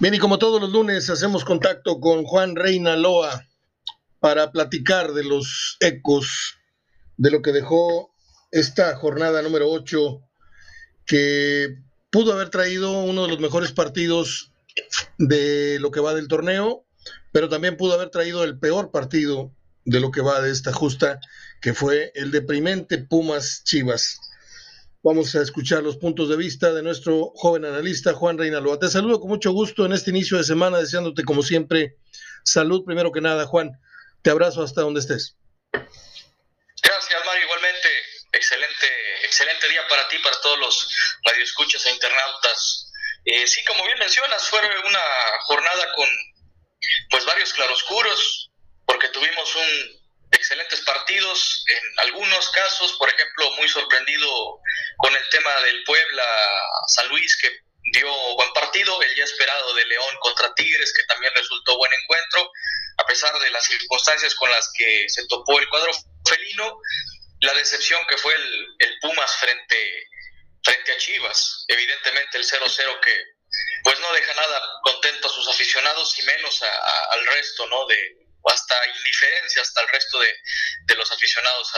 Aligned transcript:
Bien, 0.00 0.14
y 0.14 0.18
como 0.20 0.38
todos 0.38 0.60
los 0.60 0.70
lunes 0.70 1.10
hacemos 1.10 1.44
contacto 1.44 1.98
con 1.98 2.22
Juan 2.22 2.54
Reina 2.54 2.94
Loa 2.94 3.44
para 4.20 4.52
platicar 4.52 5.12
de 5.12 5.24
los 5.24 5.76
ecos 5.80 6.54
de 7.16 7.32
lo 7.32 7.42
que 7.42 7.50
dejó 7.50 8.14
esta 8.52 8.94
jornada 8.94 9.42
número 9.42 9.68
8, 9.68 10.20
que 11.04 11.78
pudo 12.10 12.32
haber 12.32 12.50
traído 12.50 12.92
uno 13.00 13.22
de 13.22 13.28
los 13.28 13.40
mejores 13.40 13.72
partidos 13.72 14.52
de 15.18 15.78
lo 15.80 15.90
que 15.90 15.98
va 15.98 16.14
del 16.14 16.28
torneo, 16.28 16.86
pero 17.32 17.48
también 17.48 17.76
pudo 17.76 17.94
haber 17.94 18.10
traído 18.10 18.44
el 18.44 18.56
peor 18.56 18.92
partido 18.92 19.52
de 19.84 19.98
lo 19.98 20.12
que 20.12 20.20
va 20.20 20.40
de 20.40 20.52
esta 20.52 20.72
justa, 20.72 21.18
que 21.60 21.74
fue 21.74 22.12
el 22.14 22.30
deprimente 22.30 22.98
Pumas 22.98 23.64
Chivas. 23.64 24.20
Vamos 25.08 25.34
a 25.34 25.40
escuchar 25.40 25.82
los 25.82 25.96
puntos 25.96 26.28
de 26.28 26.36
vista 26.36 26.70
de 26.74 26.82
nuestro 26.82 27.32
joven 27.34 27.64
analista 27.64 28.12
Juan 28.12 28.36
Reinaloa. 28.36 28.78
Te 28.78 28.88
saludo 28.88 29.20
con 29.20 29.30
mucho 29.30 29.52
gusto 29.52 29.86
en 29.86 29.94
este 29.94 30.10
inicio 30.10 30.36
de 30.36 30.44
semana, 30.44 30.76
deseándote 30.76 31.24
como 31.24 31.42
siempre 31.42 31.96
salud 32.44 32.84
primero 32.84 33.10
que 33.10 33.22
nada, 33.22 33.46
Juan. 33.46 33.70
Te 34.20 34.28
abrazo 34.28 34.62
hasta 34.62 34.82
donde 34.82 35.00
estés. 35.00 35.34
Gracias, 35.72 37.24
Mario. 37.24 37.42
Igualmente, 37.42 37.88
excelente, 38.32 38.86
excelente 39.24 39.68
día 39.70 39.80
para 39.88 40.06
ti, 40.08 40.18
para 40.18 40.38
todos 40.42 40.58
los 40.58 40.94
radioescuchas 41.24 41.86
e 41.86 41.90
internautas. 41.90 42.92
Eh, 43.24 43.46
sí, 43.46 43.64
como 43.64 43.86
bien 43.86 43.98
mencionas, 44.00 44.46
fue 44.50 44.60
una 44.60 45.00
jornada 45.46 45.90
con 45.96 46.06
pues 47.08 47.24
varios 47.24 47.54
claroscuros, 47.54 48.50
porque 48.84 49.08
tuvimos 49.08 49.56
un 49.56 49.97
excelentes 50.48 50.80
partidos, 50.80 51.62
en 51.66 51.98
algunos 51.98 52.48
casos, 52.48 52.94
por 52.94 53.10
ejemplo, 53.10 53.50
muy 53.52 53.68
sorprendido 53.68 54.60
con 54.96 55.14
el 55.14 55.28
tema 55.28 55.54
del 55.60 55.84
Puebla 55.84 56.24
San 56.86 57.06
Luis, 57.08 57.36
que 57.36 57.50
dio 57.92 58.10
buen 58.34 58.50
partido, 58.54 59.02
el 59.02 59.14
ya 59.14 59.24
esperado 59.24 59.74
de 59.74 59.84
León 59.84 60.16
contra 60.20 60.54
Tigres, 60.54 60.94
que 60.96 61.04
también 61.04 61.34
resultó 61.34 61.76
buen 61.76 61.92
encuentro, 61.92 62.50
a 62.96 63.04
pesar 63.04 63.38
de 63.38 63.50
las 63.50 63.62
circunstancias 63.62 64.34
con 64.36 64.50
las 64.50 64.72
que 64.74 65.04
se 65.08 65.26
topó 65.26 65.58
el 65.58 65.68
cuadro 65.68 65.92
felino, 66.26 66.80
la 67.40 67.52
decepción 67.52 68.00
que 68.08 68.16
fue 68.16 68.34
el, 68.34 68.98
Pumas 69.02 69.36
frente, 69.36 70.08
frente 70.64 70.92
a 70.92 70.96
Chivas, 70.96 71.66
evidentemente 71.68 72.38
el 72.38 72.44
0-0 72.44 73.00
que 73.00 73.24
pues 73.84 74.00
no 74.00 74.12
deja 74.12 74.34
nada 74.34 74.62
contento 74.82 75.28
a 75.28 75.30
sus 75.30 75.46
aficionados 75.48 76.18
y 76.18 76.22
menos 76.22 76.62
al 76.62 77.26
resto, 77.26 77.66
¿no? 77.66 77.86
De, 77.86 78.27
hasta 78.48 78.74
indiferencia 78.96 79.62
hasta 79.62 79.80
el 79.82 79.88
resto 79.88 80.18
de, 80.18 80.94
los 80.96 81.10
aficionados 81.12 81.70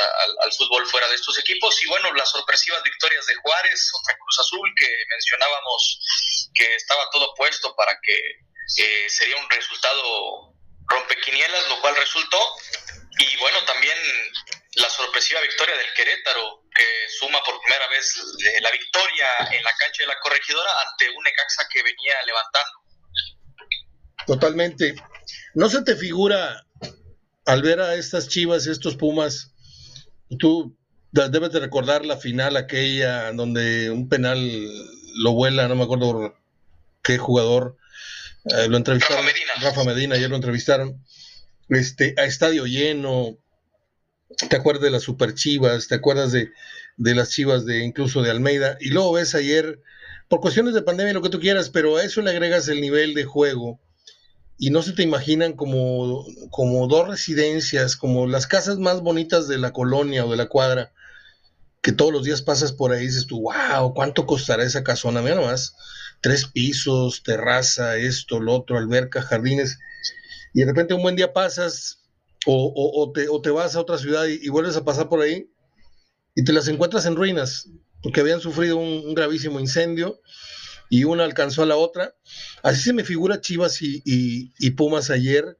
al 0.43 0.53
fútbol 0.53 0.87
fuera 0.87 1.09
de 1.09 1.15
estos 1.15 1.39
equipos. 1.39 1.83
Y 1.83 1.87
bueno, 1.89 2.13
las 2.15 2.31
sorpresivas 2.31 2.83
victorias 2.83 3.27
de 3.27 3.35
Juárez 3.35 3.91
contra 3.93 4.17
Cruz 4.17 4.39
Azul, 4.39 4.73
que 4.77 4.89
mencionábamos 5.11 6.51
que 6.55 6.75
estaba 6.75 7.09
todo 7.13 7.35
puesto 7.35 7.75
para 7.77 7.99
que 8.03 8.17
eh, 8.79 9.07
sería 9.09 9.37
un 9.37 9.51
resultado 9.51 10.55
rompequinielas, 10.87 11.69
lo 11.69 11.81
cual 11.81 11.97
resultó. 11.97 12.39
Y 13.19 13.37
bueno, 13.37 13.63
también 13.65 13.99
la 14.75 14.89
sorpresiva 14.89 15.41
victoria 15.41 15.77
del 15.77 15.93
Querétaro, 15.95 16.63
que 16.75 17.09
suma 17.19 17.43
por 17.45 17.61
primera 17.61 17.87
vez 17.89 18.17
la 18.61 18.71
victoria 18.71 19.29
en 19.53 19.63
la 19.63 19.73
cancha 19.77 20.03
de 20.05 20.07
la 20.07 20.19
corregidora 20.21 20.71
ante 20.87 21.11
un 21.11 21.27
Ecaxa 21.27 21.67
que 21.69 21.83
venía 21.83 22.15
levantando. 22.25 22.81
Totalmente. 24.27 24.95
¿No 25.55 25.69
se 25.69 25.83
te 25.83 25.97
figura 25.97 26.65
al 27.45 27.63
ver 27.63 27.81
a 27.81 27.95
estas 27.95 28.29
chivas, 28.29 28.67
estos 28.67 28.97
pumas, 28.97 29.53
tú 30.39 30.77
debes 31.11 31.51
de 31.51 31.61
recordar 31.61 32.07
la 32.07 32.17
final 32.17 32.57
aquella 32.57 33.33
donde 33.33 33.91
un 33.91 34.09
penal 34.09 34.39
lo 35.17 35.33
vuela, 35.33 35.67
no 35.67 35.75
me 35.75 35.83
acuerdo 35.83 36.37
qué 37.03 37.19
jugador, 37.19 37.77
eh, 38.45 38.69
lo 38.69 38.77
entrevistaron. 38.77 39.25
Rafa 39.25 39.33
Medina. 39.33 39.51
Rafa 39.61 39.85
Medina, 39.85 40.15
ayer 40.15 40.31
lo 40.31 40.37
entrevistaron. 40.37 41.05
Este, 41.69 42.15
a 42.19 42.25
estadio 42.25 42.67
lleno, 42.67 43.39
te 44.49 44.57
acuerdas 44.57 44.85
de 44.85 44.91
las 44.91 45.03
super 45.03 45.35
chivas, 45.35 45.89
te 45.89 45.97
acuerdas 45.97 46.31
de, 46.31 46.53
de 46.97 47.15
las 47.15 47.31
chivas 47.31 47.67
de 47.67 47.85
incluso 47.85 48.23
de 48.23 48.31
Almeida, 48.31 48.77
y 48.81 48.91
luego 48.91 49.13
ves 49.13 49.35
ayer, 49.35 49.81
por 50.29 50.41
cuestiones 50.41 50.75
de 50.75 50.83
pandemia, 50.83 51.13
lo 51.13 51.23
que 51.23 51.29
tú 51.29 51.41
quieras, 51.41 51.71
pero 51.71 51.97
a 51.97 52.05
eso 52.05 52.23
le 52.23 52.31
agregas 52.31 52.69
el 52.69 52.81
nivel 52.81 53.15
de 53.15 53.25
juego 53.25 53.81
y 54.63 54.69
no 54.69 54.83
se 54.83 54.93
te 54.93 55.03
imaginan 55.03 55.55
como, 55.55 56.27
como 56.51 56.87
dos 56.87 57.09
residencias, 57.09 57.97
como 57.97 58.27
las 58.27 58.47
casas 58.47 58.79
más 58.79 59.01
bonitas 59.01 59.49
de 59.49 59.57
la 59.57 59.73
colonia 59.73 60.27
o 60.27 60.31
de 60.31 60.37
la 60.37 60.51
cuadra, 60.51 60.93
que 61.81 61.93
todos 61.93 62.13
los 62.13 62.25
días 62.25 62.43
pasas 62.43 62.71
por 62.71 62.93
ahí 62.93 63.05
y 63.05 63.07
dices 63.07 63.27
tú, 63.27 63.41
wow, 63.41 63.95
¿cuánto 63.95 64.27
costará 64.27 64.63
esa 64.63 64.85
casona? 64.85 65.23
Mira 65.23 65.37
nomás, 65.37 65.75
tres 66.21 66.45
pisos, 66.45 67.23
terraza, 67.23 67.97
esto, 67.97 68.39
lo 68.39 68.55
otro, 68.55 68.77
alberca, 68.77 69.23
jardines, 69.23 69.79
y 70.53 70.61
de 70.61 70.67
repente 70.67 70.93
un 70.93 71.01
buen 71.01 71.17
día 71.17 71.33
pasas 71.33 72.03
o, 72.45 72.71
o, 72.77 73.13
te, 73.13 73.31
o 73.31 73.41
te, 73.41 73.49
vas 73.49 73.77
a 73.77 73.81
otra 73.81 73.97
ciudad 73.97 74.27
y, 74.27 74.47
vuelves 74.51 74.77
a 74.77 74.85
pasar 74.85 75.09
por 75.09 75.23
ahí 75.23 75.51
y 76.35 76.45
te 76.45 76.53
las 76.53 76.69
encuentras 76.69 77.07
en 77.07 77.17
ruinas, 77.17 77.67
porque 78.03 78.21
habían 78.21 78.43
sufrido 78.43 78.77
un 78.77 79.15
gravísimo 79.15 79.59
incendio 79.59 80.21
y 80.91 81.05
una 81.05 81.25
alcanzó 81.25 81.63
a 81.63 81.67
la 81.67 81.77
otra. 81.77 82.15
Así 82.63 82.83
se 82.83 82.93
me 82.93 83.05
figura 83.05 83.41
Chivas 83.41 83.79
y, 83.81 84.71
Pumas 84.73 85.09
ayer 85.09 85.57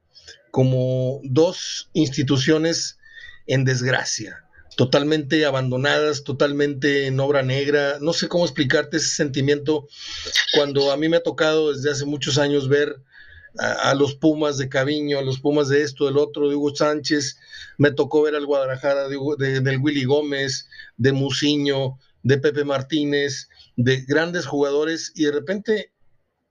como 0.51 1.21
dos 1.23 1.89
instituciones 1.93 2.99
en 3.47 3.63
desgracia, 3.63 4.43
totalmente 4.75 5.45
abandonadas, 5.45 6.23
totalmente 6.23 7.07
en 7.07 7.19
obra 7.19 7.41
negra. 7.41 7.97
No 8.01 8.13
sé 8.13 8.27
cómo 8.27 8.43
explicarte 8.43 8.97
ese 8.97 9.15
sentimiento 9.15 9.87
cuando 10.53 10.91
a 10.91 10.97
mí 10.97 11.07
me 11.07 11.17
ha 11.17 11.23
tocado 11.23 11.73
desde 11.73 11.91
hace 11.91 12.05
muchos 12.05 12.37
años 12.37 12.67
ver 12.67 13.01
a, 13.57 13.93
los 13.95 14.15
Pumas 14.15 14.57
de 14.57 14.67
Caviño, 14.67 15.19
a 15.19 15.23
los 15.23 15.39
Pumas 15.39 15.69
de 15.69 15.81
esto, 15.81 16.05
del 16.05 16.17
otro, 16.17 16.49
de 16.49 16.55
Hugo 16.55 16.75
Sánchez, 16.75 17.37
me 17.77 17.91
tocó 17.91 18.23
ver 18.23 18.35
al 18.35 18.45
Guadalajara 18.45 19.07
de, 19.07 19.61
del 19.61 19.77
Willy 19.79 20.03
Gómez, 20.03 20.67
de 20.97 21.11
Muciño, 21.13 21.97
de 22.23 22.37
Pepe 22.37 22.63
Martínez, 22.63 23.49
de 23.83 24.01
grandes 24.01 24.45
jugadores 24.45 25.11
y 25.15 25.25
de 25.25 25.31
repente 25.31 25.91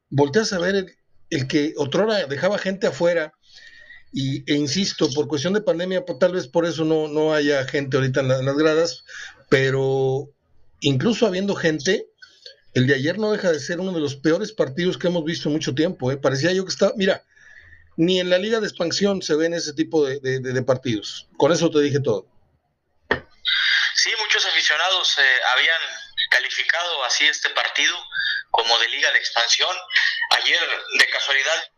volteas 0.08 0.52
a 0.52 0.58
ver 0.58 0.96
el, 1.30 1.48
que 1.48 1.74
otrora 1.76 2.26
dejaba 2.26 2.58
gente 2.58 2.86
afuera 2.86 3.32
y, 4.12 4.50
e 4.50 4.56
insisto, 4.56 5.08
por 5.12 5.28
cuestión 5.28 5.52
de 5.52 5.60
pandemia, 5.60 6.04
pues, 6.04 6.18
tal 6.18 6.32
vez 6.32 6.48
por 6.48 6.66
eso 6.66 6.84
no, 6.84 7.06
no 7.06 7.32
haya 7.32 7.64
gente 7.66 7.96
ahorita 7.96 8.20
en, 8.20 8.28
las 8.28 8.56
gradas, 8.56 9.04
pero 9.48 10.28
incluso 10.80 11.26
habiendo 11.26 11.54
gente, 11.54 12.08
el 12.74 12.88
de 12.88 12.94
ayer 12.94 13.18
no 13.18 13.30
deja 13.30 13.52
de 13.52 13.60
ser 13.60 13.78
uno 13.78 13.92
de 13.92 14.00
los 14.00 14.16
peores 14.16 14.50
partidos 14.50 14.98
que 14.98 15.06
hemos 15.06 15.24
visto 15.24 15.48
en 15.48 15.54
mucho 15.54 15.74
tiempo. 15.74 16.10
¿eh? 16.10 16.16
Parecía 16.16 16.52
yo 16.52 16.64
que 16.64 16.72
estaba, 16.72 16.92
mira, 16.96 17.24
ni 17.96 18.18
en 18.18 18.30
la 18.30 18.38
liga 18.38 18.58
de 18.58 18.66
expansión 18.66 19.22
se 19.22 19.36
ven 19.36 19.54
ese 19.54 19.74
tipo 19.74 20.04
de, 20.04 20.18
de 20.18 20.62
partidos. 20.62 21.28
Con 21.36 21.52
eso 21.52 21.70
te 21.70 21.80
dije 21.80 22.00
todo. 22.00 22.26
Sí, 24.02 24.10
muchos 24.18 24.46
aficionados 24.46 25.18
eh, 25.18 25.22
habían 25.52 25.80
calificado 26.30 27.04
así 27.04 27.26
este 27.26 27.50
partido 27.50 27.96
como 28.50 28.78
de 28.78 28.88
liga 28.88 29.10
de 29.12 29.18
expansión. 29.18 29.76
Ayer, 30.30 30.60
de 30.98 31.08
casualidad, 31.10 31.70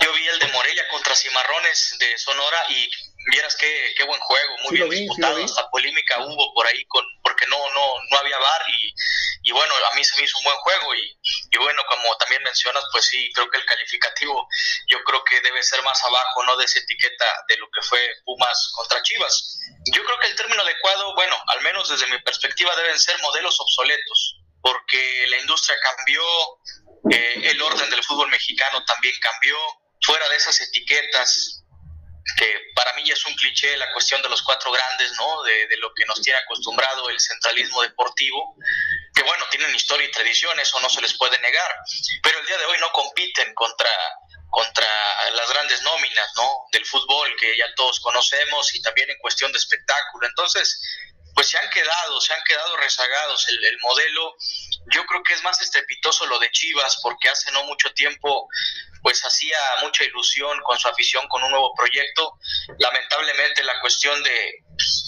yo 0.00 0.12
vi 0.12 0.28
el 0.28 0.38
de 0.38 0.46
Morelia 0.48 0.88
contra 0.88 1.14
Cimarrones 1.14 1.96
de 1.98 2.18
Sonora 2.18 2.58
y 2.68 2.90
vieras 3.30 3.56
qué, 3.56 3.94
qué 3.96 4.04
buen 4.04 4.20
juego, 4.20 4.56
muy 4.64 4.76
bien 4.76 4.90
disputado, 4.90 5.44
hasta 5.44 5.70
polémica 5.70 6.18
hubo 6.20 6.54
por 6.54 6.66
ahí 6.66 6.84
con 6.86 7.04
porque 7.22 7.46
no 7.46 7.58
no 7.72 7.86
no 8.10 8.18
había 8.18 8.38
bar 8.38 8.62
y, 8.68 8.94
y 9.42 9.52
bueno, 9.52 9.74
a 9.90 9.94
mí 9.94 10.04
se 10.04 10.16
me 10.16 10.24
hizo 10.24 10.38
un 10.38 10.44
buen 10.44 10.56
juego 10.56 10.94
y, 10.94 11.18
y, 11.50 11.58
bueno, 11.58 11.82
como 11.88 12.16
también 12.16 12.42
mencionas, 12.42 12.84
pues 12.92 13.06
sí, 13.06 13.30
creo 13.34 13.50
que 13.50 13.58
el 13.58 13.64
calificativo 13.64 14.48
yo 14.88 15.02
creo 15.04 15.24
que 15.24 15.40
debe 15.40 15.62
ser 15.62 15.82
más 15.82 16.02
abajo, 16.04 16.44
no 16.44 16.56
de 16.56 16.64
esa 16.64 16.78
etiqueta 16.80 17.24
de 17.48 17.56
lo 17.56 17.68
que 17.70 17.82
fue 17.82 18.00
Pumas 18.24 18.72
contra 18.74 19.02
Chivas. 19.02 19.58
Yo 19.94 20.04
creo 20.04 20.18
que 20.18 20.26
el 20.28 20.36
término 20.36 20.62
adecuado, 20.62 21.14
bueno, 21.14 21.36
al 21.46 21.60
menos 21.62 21.88
desde 21.88 22.06
mi 22.08 22.18
perspectiva 22.22 22.74
deben 22.76 22.98
ser 22.98 23.18
modelos 23.20 23.58
obsoletos, 23.60 24.36
porque 24.60 25.26
la 25.28 25.38
industria 25.38 25.76
cambió, 25.82 26.22
eh, 27.10 27.50
el 27.50 27.62
orden 27.62 27.90
del 27.90 28.04
fútbol 28.04 28.28
mexicano 28.28 28.84
también 28.84 29.14
cambió, 29.20 29.56
fuera 30.00 30.28
de 30.28 30.36
esas 30.36 30.60
etiquetas 30.60 31.64
que 32.36 32.60
para 32.74 32.92
mí 32.94 33.02
ya 33.04 33.14
es 33.14 33.24
un 33.24 33.34
cliché 33.34 33.76
la 33.76 33.90
cuestión 33.92 34.20
de 34.22 34.28
los 34.28 34.42
cuatro 34.42 34.70
grandes, 34.70 35.12
¿no? 35.16 35.42
De, 35.44 35.76
lo 35.78 35.92
que 35.94 36.04
nos 36.06 36.20
tiene 36.20 36.38
acostumbrado 36.38 37.08
el 37.08 37.18
centralismo 37.18 37.82
deportivo, 37.82 38.56
que 39.14 39.22
bueno, 39.22 39.44
tienen 39.50 39.74
historia 39.74 40.06
y 40.06 40.10
tradición, 40.10 40.58
eso 40.60 40.78
no 40.80 40.90
se 40.90 41.00
les 41.00 41.16
puede 41.16 41.38
negar, 41.40 41.74
pero 42.22 42.38
el 42.38 42.46
día 42.46 42.58
de 42.58 42.66
hoy 42.66 42.76
no 42.80 42.92
compiten 42.92 43.54
contra, 43.54 43.90
contra 44.50 44.86
las 45.34 45.48
grandes 45.50 45.82
nóminas, 45.82 46.30
¿no? 46.36 46.64
Del 46.72 46.84
fútbol 46.84 47.34
que 47.38 47.56
ya 47.56 47.66
todos 47.76 48.00
conocemos 48.00 48.74
y 48.74 48.82
también 48.82 49.10
en 49.10 49.18
cuestión 49.18 49.50
de 49.52 49.58
espectáculo. 49.58 50.26
Entonces, 50.26 50.80
pues 51.38 51.50
se 51.50 51.56
han 51.56 51.70
quedado, 51.70 52.20
se 52.20 52.34
han 52.34 52.42
quedado 52.42 52.76
rezagados 52.78 53.46
el, 53.46 53.64
el 53.64 53.78
modelo. 53.78 54.34
Yo 54.92 55.06
creo 55.06 55.22
que 55.22 55.34
es 55.34 55.42
más 55.44 55.60
estrepitoso 55.60 56.26
lo 56.26 56.36
de 56.40 56.50
Chivas 56.50 56.98
porque 57.00 57.28
hace 57.28 57.52
no 57.52 57.62
mucho 57.62 57.94
tiempo 57.94 58.48
pues 59.02 59.24
hacía 59.24 59.56
mucha 59.80 60.02
ilusión 60.02 60.60
con 60.64 60.76
su 60.80 60.88
afición 60.88 61.28
con 61.28 61.44
un 61.44 61.52
nuevo 61.52 61.72
proyecto. 61.76 62.40
Lamentablemente 62.80 63.62
la 63.62 63.80
cuestión 63.80 64.20
de, 64.24 64.52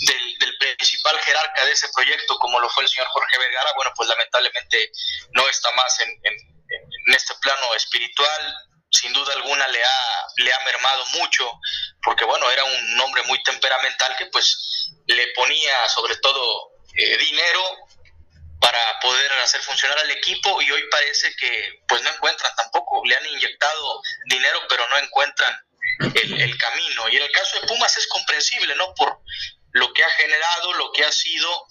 del, 0.06 0.56
principal 0.76 1.18
jerarca 1.18 1.64
de 1.64 1.72
ese 1.72 1.88
proyecto, 1.92 2.38
como 2.38 2.60
lo 2.60 2.70
fue 2.70 2.84
el 2.84 2.88
señor 2.88 3.08
Jorge 3.08 3.36
Vergara, 3.36 3.72
bueno, 3.74 3.90
pues 3.96 4.08
lamentablemente 4.08 4.92
no 5.32 5.48
está 5.48 5.72
más 5.72 5.98
en, 5.98 6.10
en 6.10 7.12
este 7.12 7.34
plano 7.42 7.74
espiritual, 7.74 8.54
sin 8.90 9.12
duda 9.12 9.32
alguna 9.34 9.66
le 9.68 9.82
ha, 9.82 10.26
le 10.36 10.52
ha 10.52 10.60
mermado 10.64 11.04
mucho, 11.18 11.50
porque 12.02 12.24
bueno, 12.24 12.50
era 12.50 12.64
un 12.64 13.00
hombre 13.00 13.22
muy 13.24 13.42
temperamental 13.42 14.16
que 14.16 14.26
pues 14.26 14.90
le 15.06 15.28
ponía 15.34 15.88
sobre 15.88 16.16
todo 16.16 16.72
eh, 16.96 17.16
dinero 17.18 17.62
para 18.60 19.00
poder 19.00 19.32
hacer 19.42 19.62
funcionar 19.62 19.98
al 19.98 20.10
equipo 20.10 20.60
y 20.60 20.70
hoy 20.70 20.82
parece 20.90 21.34
que 21.36 21.82
pues 21.88 22.02
no 22.02 22.10
encuentran 22.10 22.54
tampoco, 22.56 23.02
le 23.04 23.16
han 23.16 23.26
inyectado 23.26 24.02
dinero 24.26 24.60
pero 24.68 24.86
no 24.88 24.98
encuentran 24.98 25.56
el, 26.00 26.58
camino. 26.58 27.08
Y 27.08 27.16
en 27.16 27.22
el 27.22 27.32
caso 27.32 27.60
de 27.60 27.66
Pumas 27.66 27.96
es 27.96 28.06
comprensible, 28.08 28.74
¿no? 28.74 28.94
Por 28.94 29.20
lo 29.72 29.92
que 29.92 30.04
ha 30.04 30.10
generado, 30.10 30.72
lo 30.74 30.92
que 30.92 31.04
ha 31.04 31.12
sido 31.12 31.66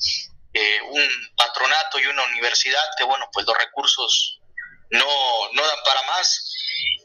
eh, 0.53 0.81
un 0.81 1.35
patronato 1.35 1.99
y 1.99 2.07
una 2.07 2.23
universidad 2.23 2.83
que, 2.97 3.03
bueno, 3.03 3.29
pues 3.33 3.45
los 3.45 3.57
recursos 3.57 4.39
no, 4.91 5.51
no 5.53 5.67
dan 5.67 5.83
para 5.83 6.01
más. 6.03 6.55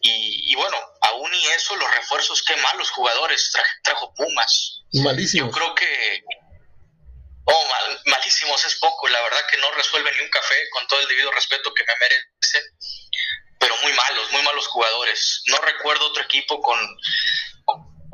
Y, 0.02 0.54
bueno, 0.54 0.76
aún 1.00 1.34
y 1.34 1.46
eso, 1.46 1.74
los 1.76 1.90
refuerzos, 1.94 2.42
qué 2.42 2.56
malos 2.56 2.90
jugadores 2.90 3.50
trajo 3.82 4.12
Pumas. 4.14 4.82
Malísimos. 4.92 5.50
Yo 5.50 5.58
creo 5.58 5.74
que. 5.74 6.22
Oh, 7.46 7.68
malísimos 8.06 8.64
es 8.64 8.76
poco, 8.76 9.06
la 9.08 9.20
verdad 9.20 9.46
que 9.50 9.58
no 9.58 9.70
resuelve 9.72 10.10
ni 10.12 10.20
un 10.20 10.30
café, 10.30 10.56
con 10.70 10.86
todo 10.88 11.00
el 11.00 11.08
debido 11.08 11.30
respeto 11.30 11.74
que 11.74 11.84
me 11.84 11.92
merece, 12.00 12.70
pero 13.58 13.76
muy 13.82 13.92
malos, 13.92 14.32
muy 14.32 14.42
malos 14.42 14.66
jugadores. 14.68 15.42
No 15.46 15.58
recuerdo 15.58 16.06
otro 16.06 16.22
equipo 16.22 16.60
con, 16.62 16.78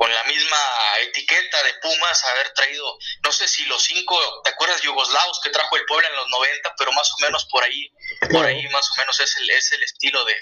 con 0.01 0.11
la 0.11 0.23
misma 0.23 0.57
etiqueta 1.01 1.61
de 1.61 1.75
Pumas, 1.75 2.23
haber 2.25 2.51
traído, 2.55 2.97
no 3.23 3.31
sé 3.31 3.47
si 3.47 3.63
los 3.65 3.83
cinco, 3.83 4.17
¿te 4.43 4.49
acuerdas 4.49 4.81
yugoslavos 4.81 5.39
que 5.43 5.51
trajo 5.51 5.77
el 5.77 5.85
pueblo 5.85 6.07
en 6.07 6.15
los 6.15 6.27
90? 6.27 6.73
Pero 6.75 6.91
más 6.93 7.07
o 7.11 7.21
menos 7.21 7.45
por 7.45 7.63
ahí, 7.63 7.87
por 8.31 8.43
ahí 8.43 8.67
más 8.69 8.89
o 8.89 8.95
menos 8.97 9.19
es 9.19 9.37
el, 9.37 9.49
es 9.51 9.71
el 9.73 9.83
estilo 9.83 10.25
de, 10.25 10.35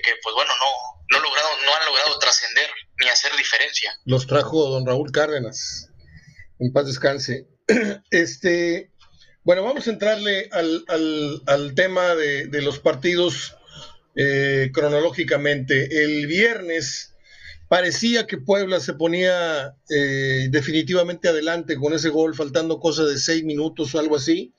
que, 0.00 0.12
pues 0.22 0.34
bueno, 0.34 0.50
no, 0.58 1.18
no, 1.18 1.24
logrado, 1.24 1.48
no 1.64 1.74
han 1.74 1.86
logrado 1.86 2.18
trascender 2.18 2.68
ni 3.00 3.08
hacer 3.08 3.32
diferencia. 3.36 3.92
Los 4.04 4.26
trajo 4.26 4.70
don 4.70 4.86
Raúl 4.86 5.12
Cárdenas, 5.12 5.90
en 6.58 6.72
paz 6.72 6.86
descanse. 6.86 7.48
Este, 8.10 8.92
bueno, 9.44 9.62
vamos 9.64 9.86
a 9.86 9.90
entrarle 9.90 10.48
al, 10.52 10.84
al, 11.46 11.74
tema 11.74 12.14
de, 12.14 12.46
de, 12.46 12.62
los 12.62 12.78
partidos 12.78 13.56
eh, 14.14 14.70
cronológicamente. 14.72 16.04
El 16.04 16.26
viernes 16.26 17.12
parecía 17.72 18.26
que 18.26 18.36
Puebla 18.36 18.80
se 18.80 18.92
ponía 18.92 19.74
eh, 19.88 20.48
definitivamente 20.50 21.28
adelante 21.28 21.76
con 21.76 21.94
ese 21.94 22.10
gol, 22.10 22.34
faltando 22.34 22.78
cosa 22.78 23.04
de 23.04 23.18
seis 23.18 23.44
minutos 23.44 23.94
o 23.94 23.98
algo 23.98 24.16
así. 24.16 24.54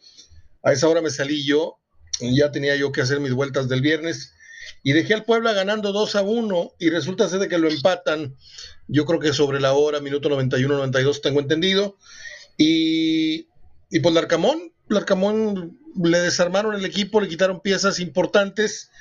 A 0.63 0.71
esa 0.71 0.87
hora 0.87 1.01
me 1.01 1.11
salí 1.11 1.45
yo, 1.45 1.79
ya 2.19 2.51
tenía 2.51 2.75
yo 2.75 2.91
que 2.91 3.01
hacer 3.01 3.19
mis 3.19 3.33
vueltas 3.33 3.69
del 3.69 3.81
viernes 3.81 4.32
y 4.83 4.91
dejé 4.91 5.13
al 5.13 5.23
Puebla 5.23 5.53
ganando 5.53 5.93
2 5.93 6.15
a 6.15 6.21
1 6.21 6.73
y 6.77 6.89
resulta 6.89 7.29
ser 7.29 7.39
de 7.39 7.47
que 7.47 7.57
lo 7.57 7.69
empatan, 7.69 8.35
yo 8.87 9.05
creo 9.05 9.19
que 9.19 9.31
sobre 9.31 9.61
la 9.61 9.73
hora, 9.73 10.01
minuto 10.01 10.27
91, 10.27 10.75
92, 10.75 11.21
tengo 11.21 11.39
entendido. 11.39 11.97
Y, 12.57 13.47
y 13.89 13.99
pues 14.01 14.13
Larcamón, 14.13 14.73
Larcamón 14.89 15.79
le 15.95 16.19
desarmaron 16.19 16.75
el 16.75 16.85
equipo, 16.85 17.21
le 17.21 17.29
quitaron 17.29 17.61
piezas 17.61 17.99
importantes 17.99 18.91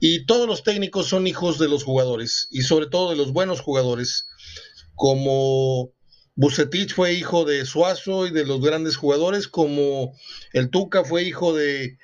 y 0.00 0.26
todos 0.26 0.46
los 0.46 0.64
técnicos 0.64 1.08
son 1.08 1.26
hijos 1.26 1.58
de 1.58 1.68
los 1.68 1.84
jugadores 1.84 2.48
y 2.50 2.62
sobre 2.62 2.86
todo 2.86 3.10
de 3.10 3.16
los 3.16 3.32
buenos 3.32 3.60
jugadores, 3.60 4.26
como 4.94 5.92
Bucetich 6.34 6.94
fue 6.94 7.12
hijo 7.12 7.44
de 7.44 7.66
Suazo 7.66 8.26
y 8.26 8.30
de 8.30 8.46
los 8.46 8.62
grandes 8.62 8.96
jugadores, 8.96 9.48
como 9.48 10.14
el 10.52 10.70
Tuca 10.70 11.04
fue 11.04 11.24
hijo 11.24 11.54
de, 11.54 11.98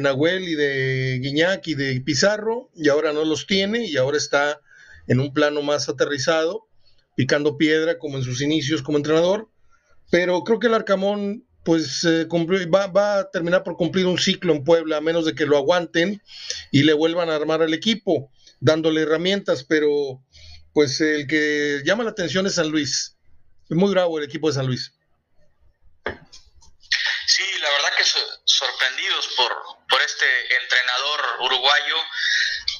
Nahuel 0.00 0.48
y 0.48 0.54
de 0.54 1.18
Guiñac 1.20 1.66
y 1.66 1.74
de 1.74 2.00
Pizarro, 2.00 2.70
y 2.74 2.88
ahora 2.88 3.12
no 3.12 3.24
los 3.24 3.46
tiene 3.46 3.86
y 3.86 3.96
ahora 3.96 4.16
está 4.16 4.60
en 5.08 5.18
un 5.18 5.32
plano 5.32 5.62
más 5.62 5.88
aterrizado, 5.88 6.68
picando 7.16 7.58
piedra 7.58 7.98
como 7.98 8.18
en 8.18 8.22
sus 8.22 8.40
inicios 8.42 8.82
como 8.82 8.98
entrenador. 8.98 9.50
Pero 10.10 10.42
creo 10.44 10.60
que 10.60 10.68
el 10.68 10.74
Arcamón 10.74 11.44
pues 11.64 12.04
eh, 12.04 12.26
va, 12.26 13.18
a 13.18 13.30
terminar 13.30 13.62
por 13.64 13.76
cumplir 13.76 14.06
un 14.06 14.18
ciclo 14.18 14.54
en 14.54 14.64
Puebla, 14.64 14.98
a 14.98 15.00
menos 15.02 15.26
de 15.26 15.34
que 15.34 15.44
lo 15.44 15.58
aguanten 15.58 16.22
y 16.70 16.84
le 16.84 16.94
vuelvan 16.94 17.28
a 17.28 17.34
armar 17.34 17.60
al 17.60 17.74
equipo, 17.74 18.30
dándole 18.60 19.02
herramientas, 19.02 19.64
pero 19.64 20.24
pues 20.72 21.00
el 21.00 21.26
que 21.26 21.82
llama 21.84 22.04
la 22.04 22.10
atención 22.10 22.46
es 22.46 22.54
San 22.54 22.70
Luis. 22.70 23.17
Muy 23.70 23.90
bravo 23.90 24.18
el 24.18 24.24
equipo 24.24 24.48
de 24.48 24.54
San 24.54 24.66
Luis. 24.66 24.92
Sí, 27.26 27.44
la 27.60 27.70
verdad 27.70 27.92
que 27.96 28.04
sorprendidos 28.44 29.28
por, 29.36 29.52
por 29.88 30.02
este 30.02 30.56
entrenador 30.56 31.20
uruguayo, 31.40 31.96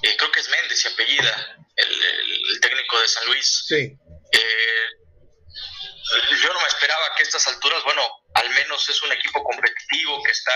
eh, 0.03 0.17
creo 0.17 0.33
que 0.33 0.41
es 0.41 0.49
Méndez 0.49 0.85
y 0.85 0.89
apellida, 0.89 1.57
el, 1.77 2.61
técnico 2.61 2.99
de 3.01 3.09
San 3.09 3.27
Luis. 3.27 3.65
Sí. 3.67 3.97
Eh, 4.33 4.89
yo 6.43 6.53
no 6.53 6.61
me 6.61 6.69
esperaba 6.69 7.15
que 7.17 7.23
a 7.23 7.27
estas 7.27 7.47
alturas, 7.49 7.85
bueno, 7.85 8.03
al 8.35 8.49
menos 8.51 8.89
es 8.89 9.03
un 9.03 9.13
equipo 9.13 9.43
competitivo 9.45 10.23
que 10.23 10.33
está 10.33 10.53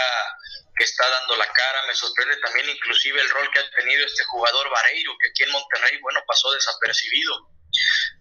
que 0.75 0.85
está 0.85 1.09
dando 1.09 1.37
la 1.37 1.47
cara. 1.53 1.87
Me 1.87 1.95
sorprende 1.95 2.37
también 2.39 2.69
inclusive 2.71 3.21
el 3.21 3.29
rol 3.29 3.51
que 3.53 3.59
ha 3.59 3.71
tenido 3.71 4.07
este 4.07 4.25
jugador 4.25 4.71
Vareiro, 4.71 5.13
que 5.21 5.29
aquí 5.29 5.43
en 5.43 5.51
Monterrey, 5.51 5.99
bueno, 6.01 6.21
pasó 6.27 6.51
desapercibido. 6.53 7.49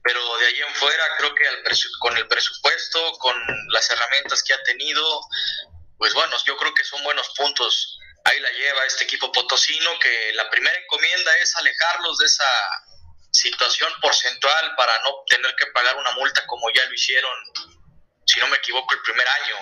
Pero 0.03 0.37
de 0.37 0.45
ahí 0.47 0.61
en 0.61 0.75
fuera, 0.75 1.03
creo 1.17 1.35
que 1.35 1.45
con 1.99 2.17
el 2.17 2.27
presupuesto, 2.27 3.11
con 3.19 3.35
las 3.69 3.89
herramientas 3.89 4.43
que 4.43 4.53
ha 4.53 4.63
tenido, 4.63 5.21
pues 5.97 6.13
bueno, 6.13 6.35
yo 6.45 6.57
creo 6.57 6.73
que 6.73 6.83
son 6.83 7.03
buenos 7.03 7.29
puntos. 7.35 7.99
Ahí 8.23 8.39
la 8.39 8.51
lleva 8.51 8.85
este 8.85 9.03
equipo 9.03 9.31
potosino, 9.31 9.97
que 9.99 10.31
la 10.33 10.49
primera 10.49 10.77
encomienda 10.77 11.37
es 11.37 11.55
alejarlos 11.55 12.17
de 12.19 12.25
esa 12.25 12.45
situación 13.31 13.91
porcentual 14.01 14.75
para 14.75 14.93
no 15.03 15.23
tener 15.27 15.55
que 15.55 15.65
pagar 15.67 15.95
una 15.95 16.11
multa 16.11 16.45
como 16.45 16.69
ya 16.71 16.85
lo 16.85 16.93
hicieron 16.93 17.31
si 18.31 18.39
no 18.39 18.47
me 18.47 18.57
equivoco, 18.57 18.93
el 18.93 19.01
primer 19.01 19.27
año, 19.27 19.55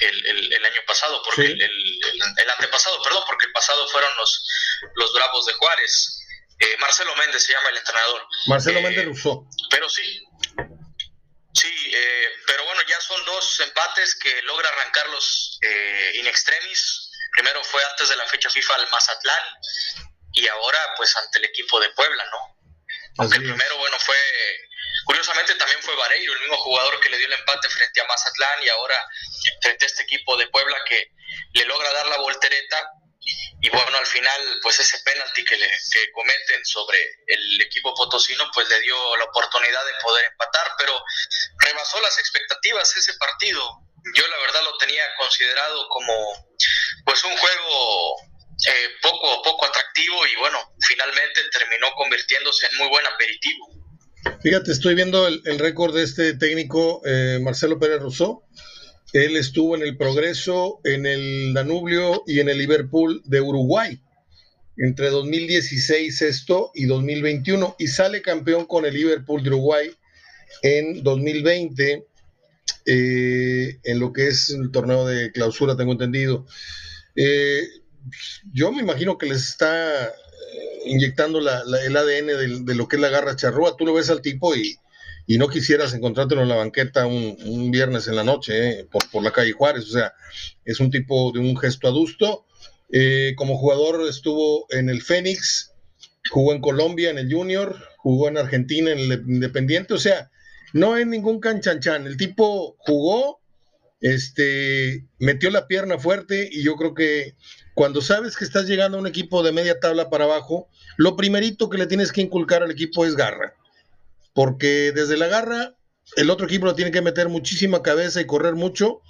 el, 0.00 0.52
el, 0.52 0.64
año 0.64 0.80
pasado, 0.86 1.22
porque 1.24 1.46
el, 1.46 1.60
el, 1.62 2.50
antepasado, 2.50 3.00
perdón, 3.02 3.24
porque 3.26 3.46
el 3.46 3.52
pasado 3.52 3.88
fueron 3.88 4.14
los, 4.16 4.46
los 4.94 5.12
Bravos 5.14 5.46
de 5.46 5.54
Juárez. 5.54 6.17
Eh, 6.60 6.76
Marcelo 6.78 7.14
Méndez 7.16 7.44
se 7.44 7.52
llama 7.52 7.68
el 7.70 7.76
entrenador. 7.76 8.26
Marcelo 8.46 8.80
Méndez 8.82 9.04
lo 9.04 9.12
usó. 9.12 9.46
Pero 9.70 9.88
sí, 9.88 10.24
sí, 11.54 11.90
eh, 11.94 12.28
pero 12.46 12.64
bueno, 12.64 12.80
ya 12.88 13.00
son 13.00 13.24
dos 13.24 13.60
empates 13.60 14.16
que 14.16 14.42
logra 14.42 14.68
arrancarlos 14.68 15.58
eh, 15.62 16.12
in 16.16 16.26
extremis. 16.26 17.10
Primero 17.32 17.62
fue 17.64 17.82
antes 17.90 18.08
de 18.08 18.16
la 18.16 18.26
fecha 18.26 18.50
FIFA 18.50 18.74
al 18.74 18.90
Mazatlán 18.90 19.44
y 20.32 20.46
ahora 20.48 20.78
pues 20.96 21.14
ante 21.16 21.38
el 21.38 21.44
equipo 21.44 21.78
de 21.80 21.90
Puebla, 21.90 22.24
¿no? 22.30 22.58
Aunque 23.18 23.36
el 23.36 23.44
primero, 23.44 23.76
bueno, 23.78 23.98
fue 23.98 24.16
Curiosamente 25.08 25.54
también 25.54 25.80
fue 25.82 25.96
Vareiro, 25.96 26.34
el 26.34 26.40
mismo 26.40 26.58
jugador 26.58 27.00
que 27.00 27.08
le 27.08 27.16
dio 27.16 27.26
el 27.26 27.32
empate 27.32 27.68
frente 27.70 28.00
a 28.00 28.04
Mazatlán 28.04 28.62
y 28.62 28.68
ahora 28.68 29.08
frente 29.62 29.86
a 29.86 29.88
este 29.88 30.02
equipo 30.02 30.36
de 30.36 30.46
Puebla 30.48 30.76
que 30.86 31.12
le 31.54 31.64
logra 31.64 31.90
dar 31.94 32.06
la 32.08 32.18
voltereta 32.18 32.90
y 33.60 33.68
bueno, 33.70 33.98
al 33.98 34.06
final 34.06 34.40
pues 34.62 34.78
ese 34.78 34.98
penalti 35.00 35.44
que, 35.44 35.56
le, 35.56 35.66
que 35.66 36.12
cometen 36.12 36.64
sobre 36.64 36.98
el 37.26 37.60
equipo 37.62 37.94
potosino 37.94 38.44
pues 38.54 38.68
le 38.68 38.80
dio 38.80 39.16
la 39.16 39.24
oportunidad 39.24 39.84
de 39.84 39.92
poder 40.02 40.26
empatar, 40.26 40.72
pero 40.78 41.02
rebasó 41.58 42.00
las 42.00 42.18
expectativas 42.18 42.96
ese 42.96 43.14
partido. 43.14 43.62
Yo 44.14 44.26
la 44.28 44.38
verdad 44.38 44.62
lo 44.64 44.76
tenía 44.78 45.04
considerado 45.18 45.88
como 45.88 46.14
pues 47.04 47.22
un 47.24 47.36
juego 47.36 48.16
eh, 48.66 48.88
poco 49.02 49.42
poco 49.42 49.66
atractivo 49.66 50.26
y 50.26 50.36
bueno, 50.36 50.58
finalmente 50.86 51.40
terminó 51.50 51.88
convirtiéndose 51.96 52.66
en 52.66 52.78
muy 52.78 52.88
buen 52.88 53.06
aperitivo. 53.06 53.78
Fíjate, 54.42 54.72
estoy 54.72 54.94
viendo 54.94 55.26
el, 55.26 55.58
récord 55.58 55.94
de 55.94 56.04
este 56.04 56.34
técnico, 56.34 57.02
eh, 57.04 57.38
Marcelo 57.40 57.78
Pérez 57.78 58.00
Rousseau. 58.00 58.44
Él 59.12 59.36
estuvo 59.36 59.74
en 59.74 59.82
el 59.82 59.96
Progreso, 59.96 60.80
en 60.84 61.06
el 61.06 61.54
Danubio 61.54 62.22
y 62.26 62.40
en 62.40 62.48
el 62.48 62.58
Liverpool 62.58 63.22
de 63.24 63.40
Uruguay 63.40 64.00
entre 64.78 65.10
2016 65.10 66.22
esto 66.22 66.70
y 66.74 66.86
2021 66.86 67.76
y 67.78 67.88
sale 67.88 68.22
campeón 68.22 68.64
con 68.66 68.86
el 68.86 68.94
Liverpool 68.94 69.42
de 69.42 69.50
Uruguay 69.50 69.90
en 70.62 71.02
2020 71.02 72.06
eh, 72.86 73.78
en 73.82 73.98
lo 73.98 74.12
que 74.12 74.28
es 74.28 74.50
el 74.50 74.70
torneo 74.70 75.06
de 75.06 75.32
clausura, 75.32 75.76
tengo 75.76 75.92
entendido. 75.92 76.46
Eh, 77.16 77.62
yo 78.52 78.72
me 78.72 78.80
imagino 78.80 79.18
que 79.18 79.26
les 79.26 79.48
está 79.48 80.12
inyectando 80.86 81.40
la, 81.40 81.62
el 81.84 81.96
ADN 81.96 82.64
de, 82.64 82.74
lo 82.74 82.88
que 82.88 82.96
es 82.96 83.02
la 83.02 83.10
garra 83.10 83.36
charrúa. 83.36 83.76
Tú 83.76 83.84
lo 83.84 83.94
ves 83.94 84.08
al 84.10 84.22
tipo 84.22 84.54
y, 84.54 84.78
y 85.30 85.36
no 85.36 85.48
quisieras 85.48 85.92
encontrártelo 85.92 86.40
en 86.40 86.48
la 86.48 86.56
banqueta 86.56 87.06
un, 87.06 87.70
viernes 87.70 88.08
en 88.08 88.16
la 88.16 88.24
noche, 88.24 88.80
eh, 88.80 88.88
por, 88.90 89.08
por, 89.10 89.22
la 89.22 89.30
calle 89.30 89.52
Juárez. 89.52 89.84
O 89.84 89.92
sea, 89.92 90.14
es 90.64 90.80
un 90.80 90.90
tipo 90.90 91.30
de 91.32 91.38
un 91.38 91.54
gesto 91.54 91.86
adusto. 91.86 92.46
Eh, 92.90 93.34
como 93.36 93.58
jugador 93.58 94.08
estuvo 94.08 94.64
en 94.70 94.88
el 94.88 95.02
Fénix, 95.02 95.74
jugó 96.30 96.54
en 96.54 96.62
Colombia, 96.62 97.10
en 97.10 97.18
el 97.18 97.30
Junior, 97.30 97.76
jugó 97.98 98.28
en 98.28 98.38
Argentina, 98.38 98.90
en 98.90 99.00
el 99.00 99.12
Independiente. 99.28 99.92
O 99.92 99.98
sea, 99.98 100.30
no 100.72 100.96
es 100.96 101.06
ningún 101.06 101.40
canchanchan. 101.40 102.06
El 102.06 102.16
tipo 102.16 102.76
jugó, 102.78 103.42
este, 104.00 105.04
metió 105.18 105.50
la 105.50 105.66
pierna 105.66 105.98
fuerte 105.98 106.48
y 106.50 106.62
yo 106.62 106.76
creo 106.76 106.94
que 106.94 107.34
cuando 107.74 108.00
sabes 108.00 108.34
que 108.34 108.46
estás 108.46 108.66
llegando 108.66 108.96
a 108.96 109.00
un 109.02 109.06
equipo 109.06 109.42
de 109.42 109.52
media 109.52 109.78
tabla 109.78 110.08
para 110.08 110.24
abajo, 110.24 110.70
lo 110.96 111.16
primerito 111.16 111.68
que 111.68 111.76
le 111.76 111.86
tienes 111.86 112.12
que 112.12 112.22
inculcar 112.22 112.62
al 112.62 112.70
equipo 112.70 113.04
es 113.04 113.14
garra. 113.14 113.52
Porque 114.38 114.92
desde 114.94 115.16
la 115.16 115.26
garra, 115.26 115.74
el 116.14 116.30
otro 116.30 116.46
equipo 116.46 116.64
lo 116.64 116.76
tiene 116.76 116.92
que 116.92 117.02
meter 117.02 117.28
muchísima 117.28 117.82
cabeza 117.82 118.20
y 118.20 118.24
correr 118.24 118.54
mucho, 118.54 119.00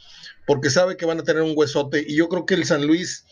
porque 0.46 0.70
sabe 0.70 0.96
que 0.96 1.04
van 1.04 1.20
a 1.20 1.22
tener 1.22 1.42
un 1.42 1.52
huesote. 1.54 2.02
Y 2.08 2.16
yo 2.16 2.30
creo 2.30 2.46
que 2.46 2.54
el 2.54 2.64
San 2.64 2.86
Luis 2.86 3.26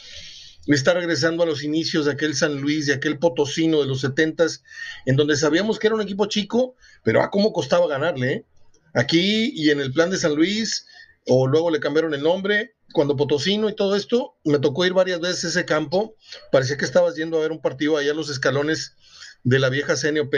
está 0.67 0.93
regresando 0.93 1.43
a 1.43 1.47
los 1.47 1.65
inicios 1.65 2.05
de 2.05 2.13
aquel 2.13 2.37
San 2.37 2.61
Luis, 2.61 2.85
de 2.85 2.93
aquel 2.93 3.19
Potosino 3.19 3.81
de 3.81 3.87
los 3.87 4.03
setentas, 4.03 4.63
en 5.07 5.17
donde 5.17 5.39
sabíamos 5.39 5.79
que 5.79 5.87
era 5.87 5.97
un 5.97 6.03
equipo 6.03 6.27
chico, 6.27 6.77
pero 7.03 7.23
a 7.23 7.31
cómo 7.31 7.55
costaba 7.55 7.89
ganarle. 7.89 8.31
¿eh? 8.31 8.45
Aquí 8.93 9.53
y 9.55 9.71
en 9.71 9.81
el 9.81 9.91
plan 9.91 10.11
de 10.11 10.19
San 10.19 10.35
Luis, 10.35 10.87
o 11.27 11.47
luego 11.47 11.71
le 11.71 11.81
cambiaron 11.81 12.13
el 12.13 12.23
nombre, 12.23 12.75
cuando 12.93 13.17
Potosino 13.17 13.71
y 13.71 13.75
todo 13.75 13.97
esto, 13.97 14.37
me 14.45 14.59
tocó 14.59 14.85
ir 14.85 14.93
varias 14.93 15.21
veces 15.21 15.45
a 15.45 15.49
ese 15.49 15.65
campo, 15.65 16.15
parecía 16.53 16.77
que 16.77 16.85
estabas 16.85 17.17
yendo 17.17 17.39
a 17.39 17.41
ver 17.41 17.53
un 17.53 17.63
partido 17.63 17.97
allá 17.97 18.11
a 18.11 18.15
los 18.15 18.29
escalones 18.29 18.97
de 19.45 19.59
la 19.61 19.71
vieja 19.71 19.97
CNOP, 19.97 20.35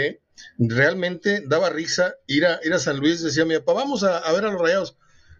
realmente 0.58 1.42
daba 1.46 1.70
risa 1.70 2.14
ir 2.26 2.46
a, 2.46 2.60
ir 2.64 2.72
a 2.72 2.78
San 2.78 2.98
Luis, 2.98 3.22
decía 3.22 3.44
mi 3.44 3.56
papá, 3.58 3.74
vamos 3.74 4.04
a, 4.04 4.30
ver 4.32 4.44
a 4.44 4.50
los 4.50 4.60
rayados. 4.60 4.96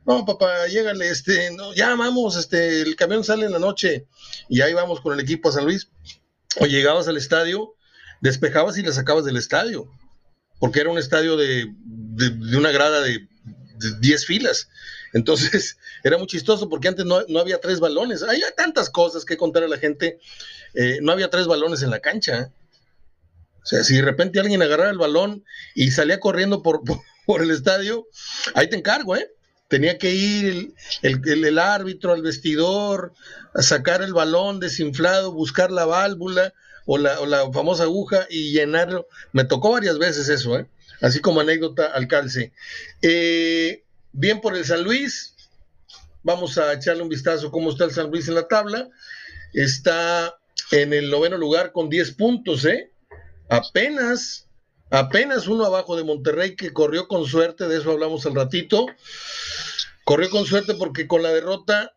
No, 0.06 0.24
papá, 0.24 0.66
llégale, 0.68 1.10
este, 1.10 1.50
no, 1.50 1.74
ya 1.74 1.94
vamos, 1.94 2.36
este, 2.36 2.80
el 2.80 2.96
camión 2.96 3.24
sale 3.24 3.46
en 3.46 3.52
la 3.52 3.58
noche 3.58 4.06
y 4.48 4.62
ahí 4.62 4.72
vamos 4.72 5.00
con 5.00 5.12
el 5.12 5.20
equipo 5.20 5.48
a 5.48 5.52
San 5.52 5.64
Luis. 5.64 5.90
O 6.60 6.66
llegabas 6.66 7.08
al 7.08 7.16
estadio, 7.16 7.74
despejabas 8.20 8.78
y 8.78 8.82
le 8.82 8.92
sacabas 8.92 9.24
del 9.24 9.36
estadio, 9.36 9.90
porque 10.58 10.80
era 10.80 10.90
un 10.90 10.98
estadio 10.98 11.36
de, 11.36 11.72
de 11.84 12.56
una 12.56 12.70
grada 12.70 13.02
de 13.02 13.28
10 14.00 14.26
filas. 14.26 14.68
Entonces, 15.12 15.78
era 16.04 16.18
muy 16.18 16.26
chistoso 16.26 16.68
porque 16.68 16.88
antes 16.88 17.04
no, 17.04 17.22
había 17.38 17.60
tres 17.60 17.80
balones. 17.80 18.22
Hay 18.22 18.42
tantas 18.56 18.90
cosas 18.90 19.24
que 19.24 19.36
contar 19.36 19.62
a 19.62 19.68
la 19.68 19.78
gente. 19.78 20.18
Eh, 20.74 20.98
no 21.02 21.12
había 21.12 21.30
tres 21.30 21.46
balones 21.46 21.82
en 21.82 21.90
la 21.90 22.00
cancha. 22.00 22.50
O 23.68 23.70
sea, 23.70 23.84
si 23.84 23.96
de 23.96 24.02
repente 24.02 24.40
alguien 24.40 24.62
agarraba 24.62 24.88
el 24.88 24.96
balón 24.96 25.44
y 25.74 25.90
salía 25.90 26.20
corriendo 26.20 26.62
por, 26.62 26.80
por, 27.26 27.42
el 27.42 27.50
estadio, 27.50 28.06
ahí 28.54 28.66
te 28.70 28.76
encargo, 28.76 29.14
¿eh? 29.14 29.30
Tenía 29.68 29.98
que 29.98 30.10
ir 30.14 30.72
el, 31.02 31.44
el, 31.44 31.58
árbitro 31.58 32.14
al 32.14 32.22
vestidor, 32.22 33.12
a 33.54 33.60
sacar 33.60 34.00
el 34.00 34.14
balón 34.14 34.58
desinflado, 34.58 35.32
buscar 35.32 35.70
la 35.70 35.84
válvula 35.84 36.54
o 36.86 36.96
la, 36.96 37.20
o 37.20 37.26
la 37.26 37.52
famosa 37.52 37.82
aguja 37.82 38.26
y 38.30 38.52
llenarlo. 38.52 39.06
Me 39.32 39.44
tocó 39.44 39.72
varias 39.72 39.98
veces 39.98 40.30
eso, 40.30 40.58
¿eh? 40.58 40.66
Así 41.02 41.20
como 41.20 41.40
anécdota 41.40 41.88
al 41.88 42.08
calce. 42.08 42.52
Eh, 43.02 43.84
bien 44.12 44.40
por 44.40 44.56
el 44.56 44.64
San 44.64 44.82
Luis. 44.82 45.34
Vamos 46.22 46.56
a 46.56 46.72
echarle 46.72 47.02
un 47.02 47.10
vistazo 47.10 47.50
cómo 47.50 47.68
está 47.68 47.84
el 47.84 47.92
San 47.92 48.10
Luis 48.10 48.28
en 48.28 48.34
la 48.34 48.48
tabla. 48.48 48.88
Está 49.52 50.38
en 50.70 50.94
el 50.94 51.10
noveno 51.10 51.36
lugar 51.36 51.72
con 51.72 51.90
10 51.90 52.12
puntos, 52.12 52.64
¿eh? 52.64 52.92
Apenas, 53.48 54.48
apenas 54.90 55.48
uno 55.48 55.64
abajo 55.64 55.96
de 55.96 56.04
Monterrey 56.04 56.56
que 56.56 56.72
corrió 56.72 57.08
con 57.08 57.26
suerte, 57.26 57.68
de 57.68 57.78
eso 57.78 57.92
hablamos 57.92 58.26
al 58.26 58.34
ratito. 58.34 58.86
Corrió 60.04 60.30
con 60.30 60.46
suerte 60.46 60.74
porque 60.74 61.06
con 61.06 61.22
la 61.22 61.32
derrota 61.32 61.94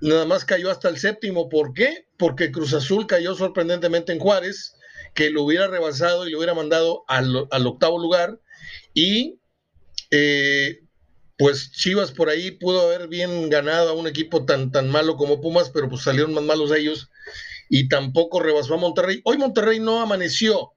nada 0.00 0.24
más 0.24 0.44
cayó 0.44 0.70
hasta 0.70 0.88
el 0.88 0.98
séptimo. 0.98 1.48
¿Por 1.48 1.74
qué? 1.74 2.06
Porque 2.16 2.52
Cruz 2.52 2.74
Azul 2.74 3.06
cayó 3.06 3.34
sorprendentemente 3.34 4.12
en 4.12 4.18
Juárez, 4.18 4.74
que 5.14 5.30
lo 5.30 5.42
hubiera 5.42 5.66
rebasado 5.66 6.26
y 6.26 6.30
lo 6.30 6.38
hubiera 6.38 6.54
mandado 6.54 7.04
al, 7.08 7.46
al 7.50 7.66
octavo 7.66 7.98
lugar. 7.98 8.40
Y 8.94 9.40
eh, 10.10 10.80
pues 11.36 11.70
Chivas 11.72 12.12
por 12.12 12.28
ahí 12.28 12.50
pudo 12.50 12.82
haber 12.82 13.08
bien 13.08 13.48
ganado 13.50 13.90
a 13.90 13.94
un 13.94 14.06
equipo 14.06 14.44
tan, 14.44 14.72
tan 14.72 14.90
malo 14.90 15.16
como 15.16 15.40
Pumas, 15.40 15.70
pero 15.70 15.88
pues 15.88 16.02
salieron 16.02 16.34
más 16.34 16.44
malos 16.44 16.72
ellos 16.72 17.10
y 17.68 17.88
tampoco 17.88 18.40
rebasó 18.40 18.74
a 18.74 18.78
Monterrey. 18.78 19.20
Hoy 19.24 19.38
Monterrey 19.38 19.78
no 19.80 20.00
amaneció 20.00 20.72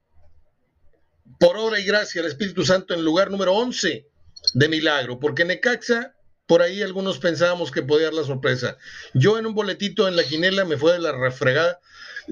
por 1.40 1.58
obra 1.58 1.80
y 1.80 1.86
gracia 1.86 2.22
al 2.22 2.28
Espíritu 2.28 2.66
Santo 2.66 2.94
en 2.94 3.04
lugar 3.04 3.32
número 3.32 3.54
11 3.54 4.08
de 4.54 4.70
milagro, 4.70 5.20
porque 5.20 5.46
Necaxa, 5.46 6.16
por 6.46 6.62
ahí 6.62 6.82
algunos 6.82 7.20
pensábamos 7.20 7.72
que 7.72 7.82
podía 7.82 8.06
dar 8.06 8.14
la 8.14 8.24
sorpresa. 8.24 8.78
Yo 9.14 9.38
en 9.38 9.46
un 9.46 9.54
boletito 9.54 10.08
en 10.08 10.16
la 10.16 10.24
quinela 10.24 10.66
me 10.66 10.78
fue 10.78 10.94
de 10.94 11.00
la 11.00 11.12
refregada, 11.12 11.80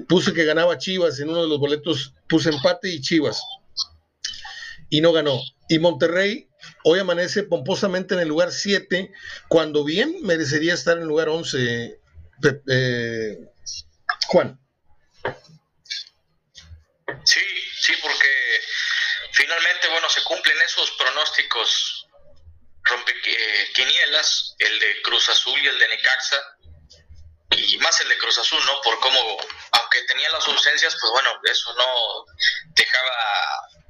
puse 0.08 0.32
que 0.32 0.44
ganaba 0.44 0.78
Chivas, 0.78 1.18
en 1.20 1.30
uno 1.30 1.42
de 1.42 1.48
los 1.48 1.58
boletos 1.58 2.14
puse 2.28 2.50
empate 2.50 2.90
y 2.90 3.00
Chivas, 3.00 3.42
y 4.90 5.00
no 5.00 5.12
ganó. 5.12 5.40
Y 5.68 5.78
Monterrey 5.78 6.48
hoy 6.84 6.98
amanece 6.98 7.44
pomposamente 7.44 8.14
en 8.14 8.20
el 8.20 8.28
lugar 8.28 8.52
7, 8.52 9.10
cuando 9.48 9.84
bien 9.84 10.16
merecería 10.22 10.74
estar 10.74 10.96
en 10.96 11.02
el 11.04 11.08
lugar 11.08 11.28
11. 11.28 12.00
Eh, 12.68 13.38
Juan. 14.28 14.58
Sí, 17.24 17.44
sí, 17.80 17.92
porque 18.02 18.60
finalmente, 19.32 19.88
bueno, 19.88 20.08
se 20.08 20.22
cumplen 20.22 20.60
esos 20.62 20.90
pronósticos 20.92 22.06
rompe 22.82 23.12
eh, 23.12 23.72
quinielas, 23.74 24.54
el 24.58 24.78
de 24.78 25.02
Cruz 25.02 25.28
Azul 25.28 25.58
y 25.60 25.66
el 25.66 25.78
de 25.78 25.88
Necaxa, 25.88 26.56
y 27.50 27.78
más 27.78 28.00
el 28.00 28.08
de 28.08 28.18
Cruz 28.18 28.38
Azul, 28.38 28.64
¿no? 28.64 28.80
Por 28.82 28.98
cómo, 29.00 29.38
aunque 29.72 30.02
tenía 30.02 30.30
las 30.30 30.46
ausencias, 30.46 30.96
pues 31.00 31.12
bueno, 31.12 31.30
eso 31.44 31.74
no 31.74 32.24
dejaba 32.74 33.12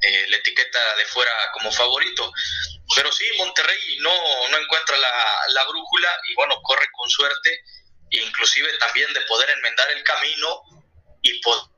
eh, 0.02 0.26
la 0.28 0.36
etiqueta 0.36 0.96
de 0.96 1.04
fuera 1.06 1.32
como 1.52 1.70
favorito. 1.70 2.32
Pero 2.94 3.12
sí, 3.12 3.28
Monterrey 3.38 3.98
no, 4.00 4.48
no 4.48 4.56
encuentra 4.56 4.96
la, 4.96 5.64
brújula 5.68 6.08
y 6.28 6.34
bueno, 6.34 6.60
corre 6.62 6.88
con 6.92 7.08
suerte, 7.08 7.62
inclusive 8.10 8.68
también 8.78 9.12
de 9.14 9.20
poder 9.22 9.50
enmendar 9.50 9.90
el 9.90 10.02
camino 10.02 10.62
y 11.22 11.40
poder 11.40 11.70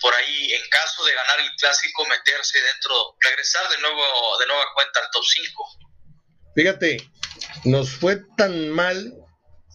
por 0.00 0.14
ahí, 0.14 0.52
en 0.52 0.68
caso 0.70 1.04
de 1.04 1.14
ganar 1.14 1.40
el 1.40 1.50
clásico, 1.56 2.04
meterse 2.06 2.58
dentro, 2.60 3.16
regresar 3.20 3.68
de 3.70 3.80
nuevo, 3.80 4.02
de 4.38 4.46
nueva 4.46 4.64
cuenta 4.74 5.00
al 5.00 5.10
top 5.10 5.24
5. 5.24 5.78
Fíjate, 6.54 7.10
nos 7.64 7.90
fue 7.90 8.22
tan 8.36 8.70
mal, 8.70 9.14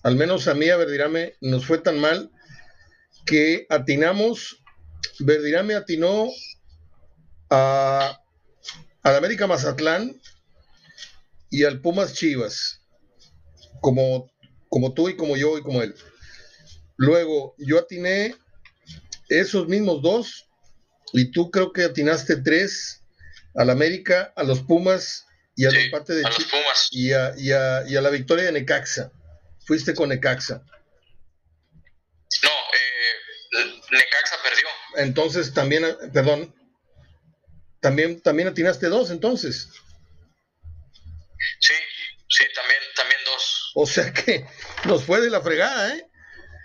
al 0.04 0.16
menos 0.16 0.48
a 0.48 0.54
mí, 0.54 0.70
a 0.70 0.78
Verdirame, 0.78 1.36
nos 1.42 1.66
fue 1.66 1.78
tan 1.80 2.00
mal 2.00 2.30
que 3.26 3.66
atinamos, 3.70 4.58
Verdirame 5.20 5.76
atinó 5.76 6.28
a, 7.50 8.20
al 9.04 9.16
América 9.16 9.48
Mazatlán 9.48 10.20
y 11.50 11.64
al 11.66 11.82
Pumas 11.82 12.14
Chivas, 12.14 12.82
como, 13.82 14.33
como 14.74 14.92
tú 14.96 15.08
y 15.08 15.16
como 15.16 15.38
yo 15.38 15.56
y 15.56 15.62
como 15.62 15.84
él. 15.84 15.94
Luego, 16.98 17.54
yo 17.60 17.78
atiné 17.78 18.36
esos 19.30 19.68
mismos 19.68 20.02
dos 20.02 20.50
y 21.14 21.32
tú 21.32 21.52
creo 21.52 21.72
que 21.72 21.84
atinaste 21.84 22.38
tres 22.38 23.04
al 23.54 23.70
América, 23.70 24.34
a 24.36 24.42
los 24.42 24.64
Pumas 24.64 25.28
y 25.56 25.66
al 25.66 25.76
empate 25.76 26.16
de 26.16 26.24
Chivas 26.24 26.88
y 26.90 27.14
a, 27.14 27.34
y, 27.38 27.52
a, 27.52 27.84
y 27.88 27.96
a, 27.96 28.02
la 28.02 28.10
victoria 28.10 28.46
de 28.46 28.52
Necaxa. 28.52 29.12
Fuiste 29.68 29.94
con 29.94 30.10
Necaxa. 30.10 30.64
No, 32.42 32.50
eh, 32.50 33.82
Necaxa 33.92 34.38
perdió. 34.42 34.68
Entonces 34.96 35.54
también, 35.54 35.86
perdón, 36.12 36.52
también, 37.80 38.20
también 38.22 38.48
atinaste 38.48 38.88
dos 38.88 39.12
entonces. 39.12 39.70
Sí, 41.60 41.76
sí, 42.28 42.44
también, 42.56 42.82
también 42.96 43.20
dos. 43.24 43.72
O 43.76 43.86
sea 43.86 44.12
que 44.12 44.48
nos 44.86 45.04
fue 45.04 45.22
de 45.22 45.30
la 45.30 45.42
fregada, 45.42 45.96
¿eh? 45.96 46.08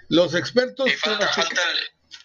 Los 0.09 0.35
expertos. 0.35 0.91
falta, 1.03 1.31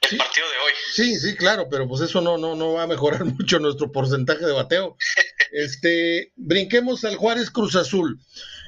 el, 0.10 0.18
partido 0.18 0.50
de 0.50 0.58
hoy. 0.58 0.74
Sí, 0.94 1.20
sí, 1.20 1.36
claro, 1.36 1.68
pero 1.70 1.88
pues 1.88 2.02
eso 2.02 2.22
no, 2.22 2.38
no, 2.38 2.56
no 2.56 2.74
va 2.74 2.84
a 2.84 2.88
mejorar 2.88 3.26
mucho 3.26 3.60
nuestro 3.60 3.92
porcentaje 3.92 4.46
de 4.46 4.54
bateo. 4.54 4.98
este, 5.52 6.32
brinquemos 6.36 7.04
al 7.04 7.18
Juárez 7.18 7.50
Cruz 7.50 7.76
Azul. 7.76 8.20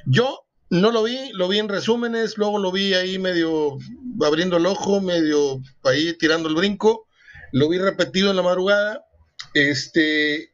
Yo 0.06 0.46
no 0.70 0.90
lo 0.90 1.02
vi, 1.02 1.30
lo 1.32 1.48
vi 1.48 1.58
en 1.58 1.68
resúmenes, 1.68 2.36
luego 2.36 2.58
lo 2.58 2.72
vi 2.72 2.94
ahí 2.94 3.18
medio 3.18 3.78
abriendo 4.24 4.56
el 4.56 4.66
ojo, 4.66 5.00
medio 5.00 5.60
ahí 5.84 6.12
tirando 6.14 6.48
el 6.48 6.54
brinco, 6.54 7.08
lo 7.52 7.68
vi 7.68 7.78
repetido 7.78 8.30
en 8.30 8.36
la 8.36 8.42
madrugada 8.42 9.06
este, 9.54 10.52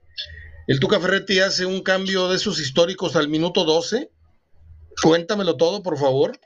el 0.68 0.78
Tuca 0.80 1.00
Ferretti 1.00 1.40
hace 1.40 1.66
un 1.66 1.82
cambio 1.82 2.28
de 2.28 2.36
esos 2.36 2.60
históricos 2.60 3.16
al 3.16 3.28
minuto 3.28 3.64
12. 3.64 4.10
Cuéntamelo 5.02 5.56
todo, 5.56 5.82
por 5.82 5.98
favor. 5.98 6.38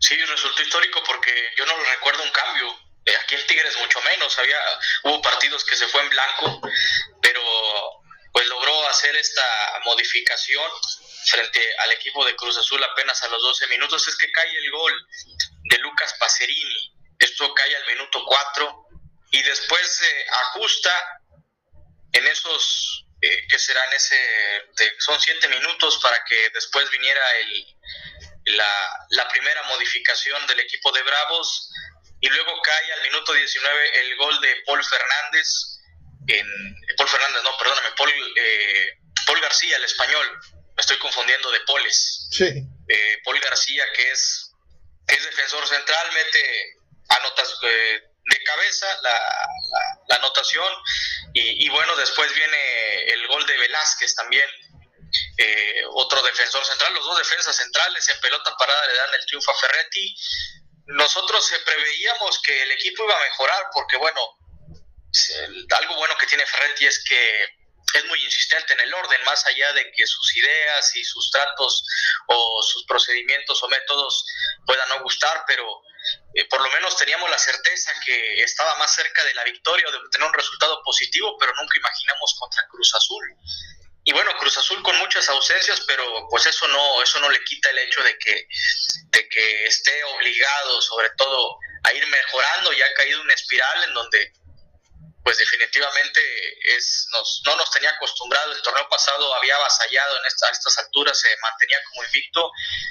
Sí, 0.00 0.16
resultó 0.16 0.62
histórico 0.62 1.00
porque 1.06 1.30
yo 1.56 1.64
no 1.66 1.72
recuerdo 1.94 2.24
un 2.24 2.30
cambio. 2.30 2.66
Eh, 3.06 3.12
aquí 3.22 3.36
en 3.36 3.46
Tigres 3.46 3.76
mucho 3.80 4.00
menos. 4.24 4.38
Había, 4.38 4.58
hubo 5.04 5.22
partidos 5.22 5.64
que 5.64 5.76
se 5.76 5.88
fue 5.88 6.02
en 6.02 6.08
blanco, 6.10 6.60
pero 7.20 7.42
pues 8.32 8.46
logró 8.48 8.88
hacer 8.88 9.14
esta 9.16 9.80
modificación 9.84 10.70
frente 11.26 11.60
al 11.78 11.92
equipo 11.92 12.24
de 12.24 12.34
Cruz 12.36 12.56
Azul 12.58 12.82
apenas 12.82 13.22
a 13.22 13.28
los 13.28 13.42
12 13.42 13.68
minutos. 13.68 14.06
Es 14.08 14.16
que 14.16 14.30
cae 14.32 14.56
el 14.56 14.70
gol 14.70 15.08
de 15.70 15.78
Lucas 15.78 16.14
Pacerini. 16.18 16.92
Esto 17.18 17.52
cae 17.54 17.76
al 17.76 17.86
minuto 17.86 18.24
4 18.24 18.86
y 19.30 19.42
después 19.42 19.88
se 19.88 20.26
ajusta 20.30 21.20
en 22.12 22.26
esos 22.26 23.06
eh, 23.20 23.46
que 23.48 23.58
serán 23.58 23.92
ese, 23.92 24.18
son 24.98 25.20
siete 25.20 25.48
minutos 25.48 25.98
para 26.02 26.22
que 26.24 26.50
después 26.52 26.90
viniera 26.90 27.22
el, 27.38 27.76
la, 28.44 29.28
primera 29.28 29.62
modificación 29.64 30.46
del 30.46 30.60
equipo 30.60 30.92
de 30.92 31.02
Bravos 31.02 31.70
y 32.24 32.28
luego 32.28 32.58
cae 32.62 32.92
al 32.94 33.02
minuto 33.02 33.34
19 33.34 34.00
el 34.00 34.16
gol 34.16 34.40
de 34.40 34.56
Paul 34.64 34.82
Fernández, 34.82 35.46
en, 36.26 36.46
Paul 36.96 37.08
Fernández, 37.10 37.42
no, 37.42 37.54
perdóname, 37.58 37.90
Paul, 37.98 38.10
eh, 38.36 38.98
Paul 39.26 39.42
García, 39.42 39.76
el 39.76 39.84
español, 39.84 40.40
me 40.74 40.80
estoy 40.80 40.96
confundiendo 40.96 41.50
de 41.50 41.60
Poles. 41.60 42.28
Sí. 42.30 42.64
Eh, 42.88 43.18
Paul 43.24 43.38
García, 43.40 43.84
que 43.94 44.10
es, 44.10 44.52
que 45.06 45.16
es 45.16 45.22
defensor 45.22 45.68
central, 45.68 46.12
mete 46.14 46.78
anotas 47.10 47.58
eh, 47.62 48.02
de 48.24 48.42
cabeza 48.42 48.86
la, 49.02 49.20
la, 50.08 50.16
anotación 50.16 50.72
y, 51.34 51.68
bueno, 51.68 51.94
después 51.96 52.34
viene 52.34 53.04
el 53.12 53.26
gol 53.26 53.44
de 53.46 53.58
Velázquez 53.58 54.14
también, 54.14 54.48
eh, 55.36 55.82
otro 55.92 56.22
defensor 56.22 56.64
central, 56.64 56.94
los 56.94 57.04
dos 57.04 57.18
defensas 57.18 57.54
centrales 57.54 58.08
en 58.08 58.20
pelota 58.20 58.56
parada 58.56 58.86
le 58.86 58.94
dan 58.94 59.14
el 59.14 59.26
triunfo 59.26 59.50
a 59.50 59.58
Ferretti. 59.58 60.16
Nosotros 60.86 61.52
preveíamos 61.64 62.40
que 62.42 62.62
el 62.62 62.72
equipo 62.72 63.04
iba 63.04 63.16
a 63.16 63.24
mejorar 63.24 63.66
porque 63.72 63.96
bueno, 63.96 64.20
algo 65.78 65.96
bueno 65.96 66.16
que 66.18 66.26
tiene 66.26 66.46
Ferretti 66.46 66.86
es 66.86 67.02
que 67.04 67.48
es 67.94 68.04
muy 68.06 68.22
insistente 68.24 68.72
en 68.72 68.80
el 68.80 68.92
orden, 68.92 69.22
más 69.24 69.46
allá 69.46 69.72
de 69.72 69.90
que 69.92 70.06
sus 70.06 70.36
ideas 70.36 70.96
y 70.96 71.04
sus 71.04 71.30
tratos 71.30 71.84
o 72.26 72.62
sus 72.62 72.84
procedimientos 72.86 73.62
o 73.62 73.68
métodos 73.68 74.26
puedan 74.66 74.88
no 74.88 75.02
gustar, 75.02 75.44
pero 75.46 75.64
eh, 76.34 76.44
por 76.46 76.60
lo 76.60 76.70
menos 76.70 76.96
teníamos 76.96 77.30
la 77.30 77.38
certeza 77.38 77.92
que 78.04 78.42
estaba 78.42 78.76
más 78.78 78.94
cerca 78.94 79.22
de 79.24 79.34
la 79.34 79.44
victoria 79.44 79.86
o 79.88 79.92
de 79.92 79.98
tener 80.10 80.26
un 80.26 80.34
resultado 80.34 80.82
positivo, 80.82 81.36
pero 81.38 81.52
nunca 81.54 81.78
imaginamos 81.78 82.34
contra 82.38 82.66
Cruz 82.68 82.94
Azul. 82.94 83.24
Y 84.04 84.12
bueno, 84.12 84.30
Cruz 84.38 84.58
Azul 84.58 84.82
con 84.82 84.96
muchas 84.98 85.28
ausencias, 85.30 85.80
pero 85.86 86.04
pues 86.28 86.46
eso 86.46 86.68
no, 86.68 87.02
eso 87.02 87.20
no 87.20 87.30
le 87.30 87.42
quita 87.44 87.70
el 87.70 87.78
hecho 87.78 88.02
de 88.02 88.16
que, 88.18 88.46
de 89.10 89.28
que 89.28 89.66
esté 89.66 90.04
obligado, 90.04 90.82
sobre 90.82 91.08
todo, 91.16 91.58
a 91.84 91.92
ir 91.94 92.06
mejorando 92.06 92.72
y 92.72 92.82
ha 92.82 92.94
caído 92.94 93.22
una 93.22 93.32
espiral 93.32 93.84
en 93.84 93.94
donde 93.94 94.32
pues 95.24 95.38
definitivamente 95.38 96.20
es, 96.76 97.08
nos, 97.12 97.42
no 97.46 97.56
nos 97.56 97.70
tenía 97.70 97.90
acostumbrado. 97.90 98.52
El 98.52 98.60
torneo 98.60 98.86
pasado 98.90 99.34
había 99.34 99.56
avasallado 99.56 100.18
en 100.18 100.24
a 100.24 100.50
estas 100.52 100.78
alturas, 100.78 101.18
se 101.18 101.28
mantenía 101.40 101.78
como 101.88 102.04
invicto 102.04 102.50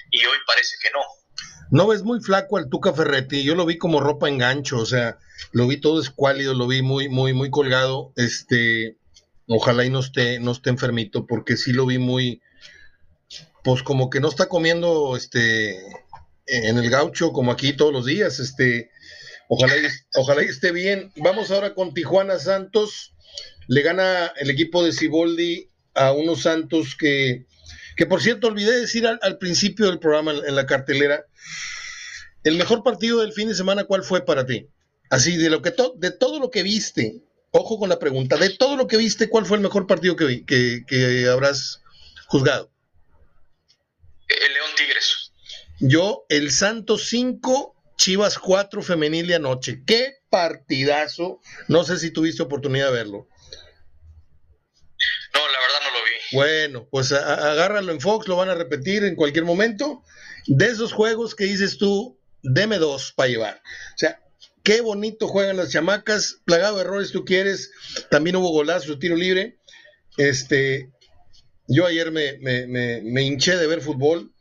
y 0.09 0.25
hoy 0.25 0.37
parece 0.47 0.75
que 0.81 0.89
no. 0.89 1.01
No 1.69 1.87
ves 1.87 2.01
muy 2.01 2.21
flaco 2.21 2.57
al 2.57 2.69
Tuca 2.69 2.91
Ferretti, 2.91 3.43
yo 3.43 3.53
lo 3.53 3.67
vi 3.67 3.77
como 3.77 3.99
ropa 3.99 4.29
en 4.29 4.39
gancho, 4.39 4.77
o 4.77 4.85
sea, 4.85 5.17
lo 5.51 5.67
vi 5.67 5.79
todo 5.79 6.01
escuálido, 6.01 6.55
lo 6.55 6.67
vi 6.67 6.81
muy, 6.81 7.07
muy, 7.07 7.33
muy 7.33 7.51
colgado. 7.51 8.13
Este, 8.15 8.97
ojalá 9.47 9.85
y 9.85 9.89
no 9.89 9.99
esté, 9.99 10.39
no 10.39 10.51
esté 10.51 10.69
enfermito, 10.69 11.25
porque 11.25 11.57
sí 11.57 11.73
lo 11.73 11.85
vi 11.85 11.97
muy, 11.97 12.41
pues 13.63 13.83
como 13.83 14.09
que 14.09 14.19
no 14.19 14.29
está 14.29 14.47
comiendo 14.47 15.15
este 15.15 15.77
en 16.45 16.77
el 16.77 16.89
gaucho 16.89 17.31
como 17.31 17.51
aquí 17.51 17.73
todos 17.73 17.93
los 17.93 18.05
días, 18.05 18.39
este 18.39 18.91
Ojalá 19.47 19.77
y, 19.77 19.87
ojalá 20.15 20.41
esté 20.41 20.71
bien. 20.71 21.11
Vamos 21.17 21.51
ahora 21.51 21.73
con 21.73 21.93
Tijuana 21.93 22.39
Santos. 22.39 23.13
Le 23.67 23.81
gana 23.81 24.33
el 24.37 24.49
equipo 24.49 24.83
de 24.83 24.93
Ciboldi 24.93 25.69
a 25.93 26.11
unos 26.11 26.41
Santos 26.41 26.95
que, 26.97 27.45
que 27.95 28.05
por 28.05 28.21
cierto, 28.21 28.47
olvidé 28.47 28.79
decir 28.79 29.05
al, 29.07 29.37
principio 29.37 29.87
del 29.87 29.99
programa 29.99 30.33
en, 30.45 30.55
la 30.55 30.65
cartelera, 30.65 31.25
el 32.43 32.57
mejor 32.57 32.83
partido 32.83 33.21
del 33.21 33.31
fin 33.31 33.47
de 33.47 33.55
semana, 33.55 33.85
¿cuál 33.85 34.03
fue 34.03 34.25
para 34.25 34.45
ti? 34.45 34.67
Así, 35.09 35.37
de, 35.37 35.49
lo 35.49 35.61
que 35.61 35.73
de 35.97 36.11
todo 36.11 36.39
lo 36.39 36.49
que 36.49 36.63
viste, 36.63 37.21
ojo 37.53 37.79
con 37.79 37.87
la 37.87 37.99
pregunta, 37.99 38.35
de 38.35 38.49
todo 38.49 38.75
lo 38.75 38.87
que 38.87 38.97
viste, 38.97 39.29
¿cuál 39.29 39.45
fue 39.45 39.57
el 39.57 39.63
mejor 39.63 39.87
partido 39.87 40.15
que, 40.15 40.43
que, 40.45 40.83
que 40.87 41.27
habrás 41.27 41.81
juzgado? 42.27 42.71
El 44.27 44.53
León 44.53 44.69
Tigres. 44.75 45.31
Yo, 45.79 46.25
el 46.29 46.51
Santos 46.51 47.07
5, 47.09 47.75
Chivas 47.95 48.39
4 48.39 48.81
femenil 48.81 49.27
de 49.27 49.35
anoche. 49.35 49.83
Qué 49.85 50.15
partidazo. 50.29 51.39
No 51.67 51.83
sé 51.83 51.97
si 51.99 52.11
tuviste 52.11 52.41
oportunidad 52.41 52.87
de 52.87 52.93
verlo. 52.93 53.27
No, 55.33 55.39
la 55.39 55.59
verdad 55.59 55.79
no 55.83 55.99
lo 55.99 56.05
vi. 56.05 56.35
Bueno, 56.35 56.87
pues 56.89 57.11
agárralo 57.11 57.91
en 57.91 58.01
Fox, 58.01 58.27
lo 58.27 58.35
van 58.35 58.49
a 58.49 58.55
repetir 58.55 59.03
en 59.03 59.15
cualquier 59.15 59.45
momento. 59.45 60.03
De 60.47 60.65
esos 60.65 60.91
juegos 60.91 61.35
que 61.35 61.45
dices 61.45 61.77
tú, 61.77 62.19
deme 62.41 62.79
dos 62.79 63.13
para 63.13 63.29
llevar. 63.29 63.61
O 63.93 63.97
sea, 63.97 64.19
qué 64.63 64.81
bonito 64.81 65.27
juegan 65.27 65.57
las 65.57 65.71
chamacas, 65.71 66.41
plagado 66.45 66.77
de 66.77 66.83
errores 66.83 67.11
tú 67.11 67.25
quieres. 67.25 67.71
También 68.09 68.35
hubo 68.35 68.49
golazo, 68.49 68.97
tiro 68.97 69.15
libre. 69.15 69.59
Este, 70.17 70.89
yo 71.67 71.85
ayer 71.85 72.11
me, 72.11 72.37
me, 72.39 73.01
me 73.01 73.21
hinché 73.23 73.57
de 73.57 73.67
ver 73.67 73.81
fútbol. 73.81 74.33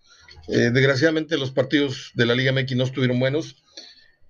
Eh, 0.48 0.70
desgraciadamente 0.72 1.38
los 1.38 1.52
partidos 1.52 2.11
de 2.14 2.26
la 2.26 2.35
Liga 2.35 2.52
MX 2.52 2.76
no 2.76 2.85
estuvieron 2.85 3.20
buenos, 3.20 3.62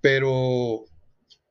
pero 0.01 0.85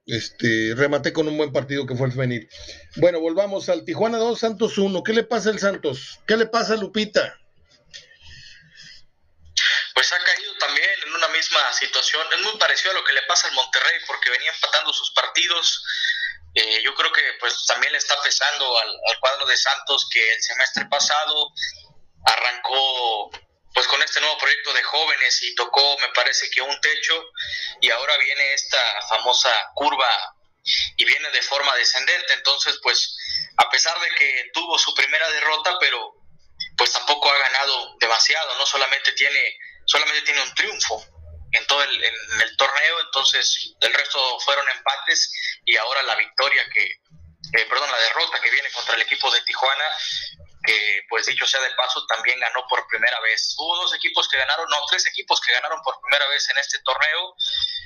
este, 0.06 0.74
rematé 0.76 1.14
con 1.14 1.28
un 1.28 1.38
buen 1.38 1.52
partido 1.52 1.86
que 1.86 1.96
fue 1.96 2.08
el 2.08 2.14
femenil. 2.14 2.50
Bueno, 2.98 3.20
volvamos 3.20 3.70
al 3.70 3.86
Tijuana 3.86 4.18
2, 4.18 4.40
Santos 4.40 4.78
1. 4.78 5.04
¿Qué 5.04 5.14
le 5.14 5.24
pasa 5.24 5.50
al 5.50 5.60
Santos? 5.60 6.20
¿Qué 6.28 6.38
le 6.38 6.46
pasa 6.46 6.74
a 6.74 6.78
Lupita? 6.78 7.40
Pues 9.94 10.14
ha 10.14 10.18
caído 10.24 10.52
también 10.60 10.90
una 11.22 11.28
misma 11.30 11.72
situación. 11.74 12.26
Es 12.34 12.40
muy 12.40 12.58
parecido 12.58 12.92
a 12.92 12.96
lo 12.96 13.04
que 13.04 13.14
le 13.14 13.22
pasa 13.24 13.48
al 13.48 13.54
Monterrey 13.54 14.00
porque 14.08 14.32
venía 14.32 14.52
empatando 14.52 14.92
sus 14.92 15.12
partidos. 15.12 15.84
Eh, 16.56 16.82
yo 16.84 16.96
creo 16.96 17.12
que 17.12 17.22
pues 17.40 17.66
también 17.68 17.92
le 17.92 18.00
está 18.00 18.20
pesando 18.22 18.78
al 18.80 19.20
cuadro 19.20 19.46
de 19.46 19.56
Santos 19.56 20.08
que 20.12 20.34
el 20.34 20.42
semestre 20.42 20.86
pasado 20.86 21.54
arrancó 22.26 23.32
pues 23.74 23.88
con 23.88 24.02
este 24.02 24.20
nuevo 24.20 24.38
proyecto 24.38 24.74
de 24.74 24.84
jóvenes 24.84 25.42
y 25.44 25.56
tocó, 25.56 25.98
me 26.00 26.10
parece 26.10 26.50
que 26.50 26.62
un 26.62 26.82
techo 26.82 27.24
y 27.80 27.90
ahora 27.90 28.18
viene 28.18 28.54
esta 28.54 28.84
famosa 29.08 29.50
curva 29.76 30.10
y 30.98 31.06
viene 31.06 31.30
de 31.30 31.42
forma 31.42 31.74
descendente. 31.76 32.34
Entonces, 32.34 32.80
pues 32.82 33.16
a 33.58 33.70
pesar 33.70 33.98
de 34.02 34.10
que 34.16 34.50
tuvo 34.54 34.78
su 34.78 34.94
primera 34.94 35.30
derrota, 35.30 35.78
pero 35.80 36.16
pues 36.78 36.92
tampoco 36.92 37.32
ha 37.32 37.38
ganado 37.38 37.96
demasiado, 38.00 38.58
no 38.58 38.66
solamente 38.66 39.12
tiene 39.14 39.58
solamente 39.86 40.22
tiene 40.22 40.42
un 40.42 40.54
triunfo 40.54 41.04
en 41.52 41.68
todo 41.68 41.84
el, 41.84 42.04
en 42.04 42.42
el 42.42 42.58
torneo, 42.58 43.00
entonces 43.02 43.74
el 43.82 43.94
resto 43.94 44.40
fueron 44.42 44.68
empates 44.70 45.32
y 45.66 45.76
ahora 45.78 46.04
la 46.04 46.16
victoria 46.16 46.64
que 46.74 47.02
eh, 47.54 47.66
perdón, 47.66 47.92
la 47.92 48.00
derrota 48.00 48.40
que 48.40 48.50
viene 48.50 48.72
contra 48.72 48.96
el 48.96 49.02
equipo 49.02 49.30
de 49.32 49.42
Tijuana 49.42 49.86
que 50.64 51.02
pues 51.10 51.26
dicho 51.26 51.46
sea 51.46 51.60
de 51.62 51.72
paso 51.72 52.06
también 52.06 52.40
ganó 52.40 52.66
por 52.70 52.86
primera 52.88 53.20
vez. 53.22 53.56
Hubo 53.58 53.76
dos 53.78 53.96
equipos 53.96 54.28
que 54.30 54.38
ganaron, 54.38 54.70
no, 54.70 54.86
tres 54.90 55.06
equipos 55.08 55.42
que 55.42 55.54
ganaron 55.54 55.82
por 55.82 56.00
primera 56.02 56.28
vez 56.30 56.50
en 56.50 56.58
este 56.58 56.80
torneo 56.84 57.36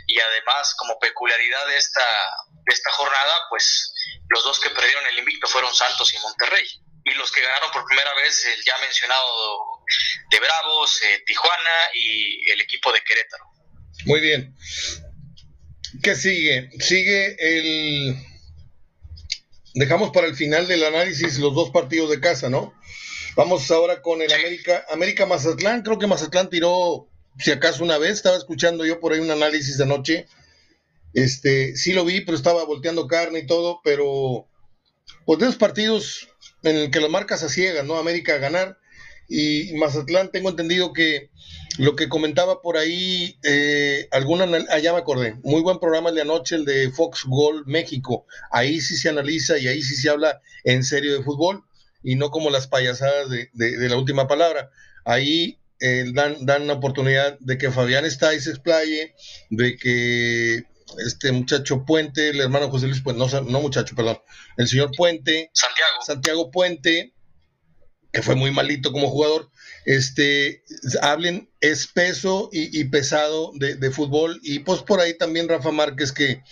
y 0.08 0.20
además 0.20 0.76
como 0.76 1.00
peculiaridad 1.00 1.68
de 1.68 1.78
esta, 1.78 2.06
de 2.50 2.74
esta 2.74 2.92
jornada, 2.92 3.46
pues 3.50 3.94
los 4.30 4.44
dos 4.44 4.60
que 4.60 4.70
perdieron 4.72 5.06
el 5.08 5.20
invicto 5.20 5.48
fueron 5.48 5.74
Santos 5.74 6.14
y 6.14 6.20
Monterrey. 6.20 6.68
Y 7.06 7.14
los 7.14 7.32
que 7.32 7.42
ganaron 7.42 7.72
por 7.72 7.86
primera 7.86 8.14
vez 8.16 8.44
el 8.46 8.64
ya 8.66 8.78
mencionado 8.80 9.84
de 10.30 10.40
Bravos, 10.40 11.02
eh, 11.04 11.24
Tijuana 11.26 11.90
y 11.94 12.52
el 12.52 12.62
equipo 12.62 12.92
de 12.92 13.04
Querétaro. 13.04 13.55
Muy 14.04 14.20
bien. 14.20 14.56
¿Qué 16.02 16.16
sigue? 16.16 16.70
Sigue 16.80 17.38
el 17.40 18.16
dejamos 19.76 20.12
para 20.12 20.28
el 20.28 20.36
final 20.36 20.68
del 20.68 20.84
análisis 20.84 21.38
los 21.38 21.54
dos 21.54 21.70
partidos 21.70 22.10
de 22.10 22.20
casa, 22.20 22.50
¿no? 22.50 22.74
Vamos 23.36 23.70
ahora 23.70 24.02
con 24.02 24.22
el 24.22 24.32
América, 24.32 24.86
América 24.90 25.26
Mazatlán, 25.26 25.84
creo 25.84 26.00
que 26.00 26.08
Mazatlán 26.08 26.50
tiró, 26.50 27.10
si 27.38 27.52
acaso 27.52 27.84
una 27.84 27.98
vez, 27.98 28.14
estaba 28.14 28.38
escuchando 28.38 28.86
yo 28.86 29.02
por 29.02 29.12
ahí 29.12 29.20
un 29.20 29.30
análisis 29.30 29.78
de 29.78 29.84
anoche, 29.84 30.28
este, 31.14 31.76
sí 31.76 31.92
lo 31.92 32.06
vi, 32.06 32.22
pero 32.22 32.38
estaba 32.38 32.64
volteando 32.64 33.08
carne 33.08 33.40
y 33.40 33.46
todo, 33.46 33.82
pero 33.84 34.48
pues 35.26 35.40
de 35.40 35.46
esos 35.46 35.58
partidos 35.58 36.30
en 36.64 36.78
el 36.78 36.92
que 36.92 37.02
las 37.02 37.10
marcas 37.10 37.44
a 37.44 37.50
ciegas, 37.50 37.86
¿no? 37.86 37.98
América 37.98 38.36
a 38.36 38.40
ganar, 38.40 38.78
y 39.28 39.74
Mazatlán 39.74 40.32
tengo 40.32 40.50
entendido 40.50 40.94
que 40.94 41.30
lo 41.78 41.96
que 41.96 42.10
comentaba 42.10 42.62
por 42.62 42.78
ahí, 42.78 43.38
eh, 43.44 44.08
alguna, 44.12 44.46
allá 44.70 44.92
ah, 44.92 44.94
me 44.94 45.00
acordé, 45.00 45.36
muy 45.44 45.62
buen 45.62 45.80
programa 45.80 46.10
el 46.10 46.16
de 46.16 46.22
anoche, 46.22 46.56
el 46.56 46.66
de 46.66 46.92
Fox 46.92 47.24
Gol 47.26 47.64
México. 47.66 48.26
Ahí 48.52 48.82
sí 48.82 48.96
se 48.98 49.10
analiza 49.10 49.58
y 49.58 49.68
ahí 49.68 49.82
sí 49.82 49.96
se 49.96 50.10
habla 50.10 50.42
en 50.64 50.84
serio 50.84 51.18
de 51.18 51.24
fútbol 51.24 51.64
y 52.04 52.16
no 52.16 52.32
como 52.32 52.50
las 52.50 52.68
payasadas 52.68 53.30
de, 53.30 53.50
la 53.54 53.98
última 53.98 54.28
palabra. 54.28 54.70
Ahí 55.04 55.60
eh, 55.80 56.06
dan, 56.14 56.46
dan 56.46 56.68
la 56.68 56.74
oportunidad 56.74 57.38
de 57.40 57.58
que 57.58 57.72
Fabián 57.72 58.06
está 58.06 58.34
y 58.34 58.40
se 58.40 58.52
explaye, 58.52 59.16
de 59.50 59.78
que 59.78 60.66
este 61.06 61.32
muchacho 61.32 61.84
Puente, 61.86 62.30
el 62.30 62.42
hermano 62.42 62.70
José 62.70 62.88
Luis 62.88 63.02
Puente, 63.02 63.20
no, 63.20 63.42
no 63.42 63.62
muchacho, 63.62 63.96
perdón, 63.96 64.20
el 64.58 64.68
señor 64.68 64.92
Puente, 64.96 65.50
Santiago, 65.54 66.02
Santiago 66.06 66.52
Puente, 66.52 67.14
que 68.14 68.22
fue 68.22 68.36
muy 68.36 68.52
malito 68.52 68.92
como 68.92 69.10
jugador, 69.10 69.52
este, 69.86 70.64
hablen 71.02 71.50
espeso 71.62 72.50
y, 72.52 72.84
pesado 72.86 73.52
de, 73.56 73.92
fútbol. 73.92 74.40
Y 74.44 74.60
pues 74.60 74.82
por 74.82 75.00
ahí 75.00 75.18
también 75.18 75.48
Rafa 75.48 75.72
Márquez, 75.72 76.12
que 76.12 76.44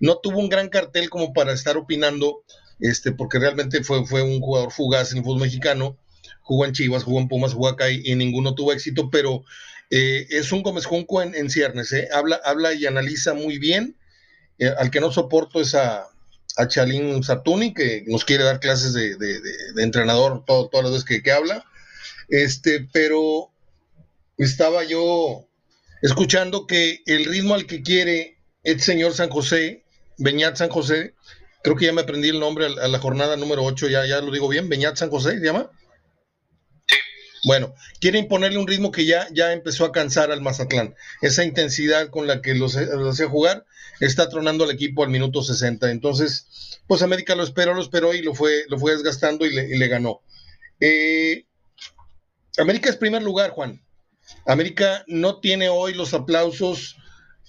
no 0.00 0.18
tuvo 0.18 0.38
un 0.38 0.48
gran 0.48 0.68
cartel 0.68 1.10
como 1.10 1.32
para 1.32 1.52
estar 1.52 1.76
opinando 1.76 2.42
este, 2.80 3.12
porque 3.12 3.38
realmente 3.38 3.82
fue, 3.82 4.06
fue 4.06 4.22
un 4.22 4.40
jugador 4.40 4.72
fugaz 4.72 5.12
en 5.12 5.18
el 5.18 5.24
fútbol 5.24 5.40
mexicano, 5.40 5.98
jugó 6.42 6.64
en 6.64 6.72
Chivas, 6.72 7.04
jugó 7.04 7.20
en 7.20 7.28
Pumas, 7.28 7.52
jugó 7.52 7.68
acá 7.68 7.90
y, 7.90 8.14
ninguno 8.14 8.54
tuvo 8.54 8.72
éxito, 8.72 9.10
pero 9.10 9.44
eh, 9.90 10.26
es 10.30 10.52
un 10.52 10.62
Gómez 10.62 10.86
Junco 10.86 11.20
en, 11.22 11.50
ciernes, 11.50 11.92
¿eh? 11.92 12.08
habla, 12.12 12.40
habla 12.44 12.72
y 12.74 12.86
analiza 12.86 13.34
muy 13.34 13.58
bien, 13.58 13.96
eh, 14.58 14.72
al 14.78 14.90
que 14.90 15.00
no 15.00 15.10
soporto 15.10 15.60
es 15.60 15.74
a, 15.74 16.06
a 16.56 16.68
Chalín 16.68 17.22
Sartuni, 17.22 17.74
que 17.74 18.04
nos 18.06 18.24
quiere 18.24 18.44
dar 18.44 18.60
clases 18.60 18.92
de, 18.92 19.16
entrenador 19.76 20.44
todo, 20.46 20.68
todas 20.68 20.84
las 20.84 20.92
veces 20.92 21.04
que, 21.04 21.22
que 21.22 21.32
habla, 21.32 21.64
este, 22.28 22.88
pero 22.92 23.50
estaba 24.36 24.84
yo 24.84 25.48
escuchando 26.02 26.66
que 26.66 27.02
el 27.06 27.24
ritmo 27.24 27.54
al 27.54 27.66
que 27.66 27.82
quiere 27.82 28.38
el 28.62 28.80
señor 28.80 29.14
San 29.14 29.30
José, 29.30 29.84
Beñat 30.18 30.56
San 30.56 30.68
José, 30.68 31.14
creo 31.62 31.76
que 31.76 31.86
ya 31.86 31.92
me 31.92 32.02
aprendí 32.02 32.28
el 32.28 32.40
nombre 32.40 32.66
a 32.66 32.88
la 32.88 32.98
jornada 32.98 33.36
número 33.36 33.64
8, 33.64 33.88
ya, 33.88 34.06
ya 34.06 34.20
lo 34.20 34.30
digo 34.30 34.48
bien, 34.48 34.68
Beñat 34.68 34.96
San 34.96 35.10
José, 35.10 35.38
¿se 35.38 35.44
llama? 35.44 35.70
Sí. 36.86 36.96
Bueno, 37.44 37.74
quiere 38.00 38.18
imponerle 38.18 38.58
un 38.58 38.66
ritmo 38.66 38.92
que 38.92 39.06
ya, 39.06 39.28
ya 39.32 39.52
empezó 39.52 39.84
a 39.84 39.92
cansar 39.92 40.30
al 40.30 40.40
Mazatlán. 40.40 40.94
Esa 41.22 41.44
intensidad 41.44 42.10
con 42.10 42.26
la 42.26 42.42
que 42.42 42.54
los, 42.54 42.76
hacía 42.76 43.28
jugar 43.28 43.64
está 44.00 44.28
tronando 44.28 44.64
al 44.64 44.70
equipo 44.70 45.02
al 45.02 45.10
minuto 45.10 45.42
60. 45.42 45.90
Entonces, 45.90 46.80
pues 46.86 47.02
América 47.02 47.34
lo 47.34 47.42
esperó, 47.42 47.74
lo 47.74 47.82
esperó 47.82 48.14
y 48.14 48.22
lo 48.22 48.34
fue, 48.34 48.64
lo 48.68 48.78
fue 48.78 48.92
desgastando 48.92 49.46
y 49.46 49.54
le, 49.54 49.68
y 49.68 49.78
le 49.78 49.88
ganó. 49.88 50.20
Eh, 50.80 51.46
América 52.58 52.90
es 52.90 52.96
primer 52.96 53.22
lugar, 53.22 53.50
Juan. 53.50 53.80
América 54.46 55.04
no 55.06 55.40
tiene 55.40 55.68
hoy 55.68 55.94
los 55.94 56.12
aplausos 56.14 56.96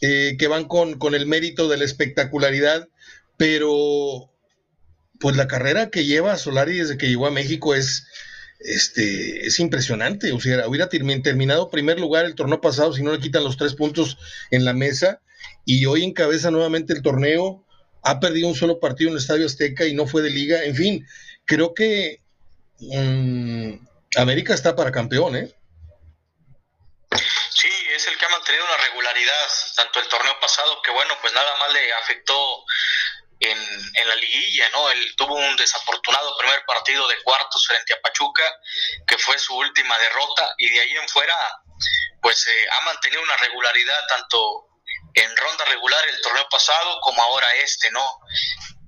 eh, 0.02 0.36
que 0.40 0.48
van 0.48 0.66
con, 0.66 0.98
con, 0.98 1.16
el 1.16 1.26
mérito 1.26 1.68
de 1.68 1.78
la 1.78 1.84
espectacularidad, 1.84 2.88
pero 3.38 4.32
pues 5.20 5.36
la 5.36 5.48
carrera 5.48 5.90
que 5.90 6.06
lleva 6.06 6.38
Solari 6.38 6.78
desde 6.78 6.98
que 6.98 7.08
llegó 7.08 7.28
a 7.28 7.32
México 7.32 7.76
es, 7.76 8.08
este, 8.60 9.46
es 9.46 9.60
impresionante. 9.60 10.32
O 10.32 10.40
sea, 10.40 10.68
hubiera 10.68 10.90
terminado 10.90 11.70
primer 11.70 12.00
lugar 12.00 12.26
el 12.26 12.36
torneo 12.36 12.62
pasado 12.62 12.94
si 12.94 13.04
no 13.04 13.12
le 13.12 13.20
quitan 13.20 13.44
los 13.44 13.58
tres 13.58 13.74
puntos 13.74 14.18
en 14.52 14.66
la 14.66 14.74
mesa 14.74 15.22
y 15.66 15.86
hoy 15.86 16.04
encabeza 16.04 16.52
nuevamente 16.52 16.94
el 16.94 17.02
torneo. 17.02 17.66
Ha 18.02 18.20
perdido 18.22 18.48
un 18.48 18.56
solo 18.56 18.80
partido 18.80 19.10
en 19.10 19.16
el 19.16 19.22
Estadio 19.22 19.46
Azteca 19.46 19.86
y 19.86 19.94
no 19.94 20.08
fue 20.08 20.22
de 20.22 20.30
liga. 20.30 20.64
En 20.64 20.76
fin, 20.76 21.06
creo 21.46 21.74
que 21.74 22.22
mmm, 22.80 23.89
América 24.16 24.54
está 24.54 24.76
para 24.76 24.92
campeón, 24.92 25.36
¿eh? 25.36 25.54
Sí, 27.52 27.72
es 27.92 28.08
el 28.08 28.18
que 28.18 28.26
ha 28.26 28.30
mantenido 28.30 28.66
una 28.66 28.78
regularidad, 28.78 29.48
tanto 29.76 30.00
el 30.00 30.08
torneo 30.08 30.40
pasado, 30.40 30.82
que 30.82 30.92
bueno, 30.92 31.14
pues 31.22 31.34
nada 31.34 31.56
más 31.58 31.74
le 31.74 31.94
afectó 31.94 32.64
en, 33.40 33.58
en, 33.58 34.08
la 34.08 34.16
liguilla, 34.16 34.70
¿no? 34.70 34.90
Él 34.92 35.14
tuvo 35.16 35.36
un 35.36 35.56
desafortunado 35.56 36.38
primer 36.38 36.64
partido 36.66 37.08
de 37.08 37.22
cuartos 37.24 37.68
frente 37.68 37.94
a 37.94 38.02
Pachuca, 38.02 38.44
que 39.08 39.18
fue 39.18 39.38
su 39.38 39.56
última 39.56 39.98
derrota, 39.98 40.54
y 40.58 40.70
de 40.70 40.80
ahí 40.80 40.92
en 40.96 41.08
fuera, 41.10 41.36
pues 42.22 42.48
eh, 42.48 42.68
ha 42.72 42.86
mantenido 42.86 43.22
una 43.22 43.38
regularidad 43.38 44.08
tanto 44.08 44.68
en 45.14 45.36
ronda 45.38 45.66
regular 45.66 46.08
el 46.08 46.22
torneo 46.22 46.48
pasado 46.50 47.00
como 47.02 47.22
ahora 47.22 47.54
este, 47.56 47.92
¿no? 47.92 48.20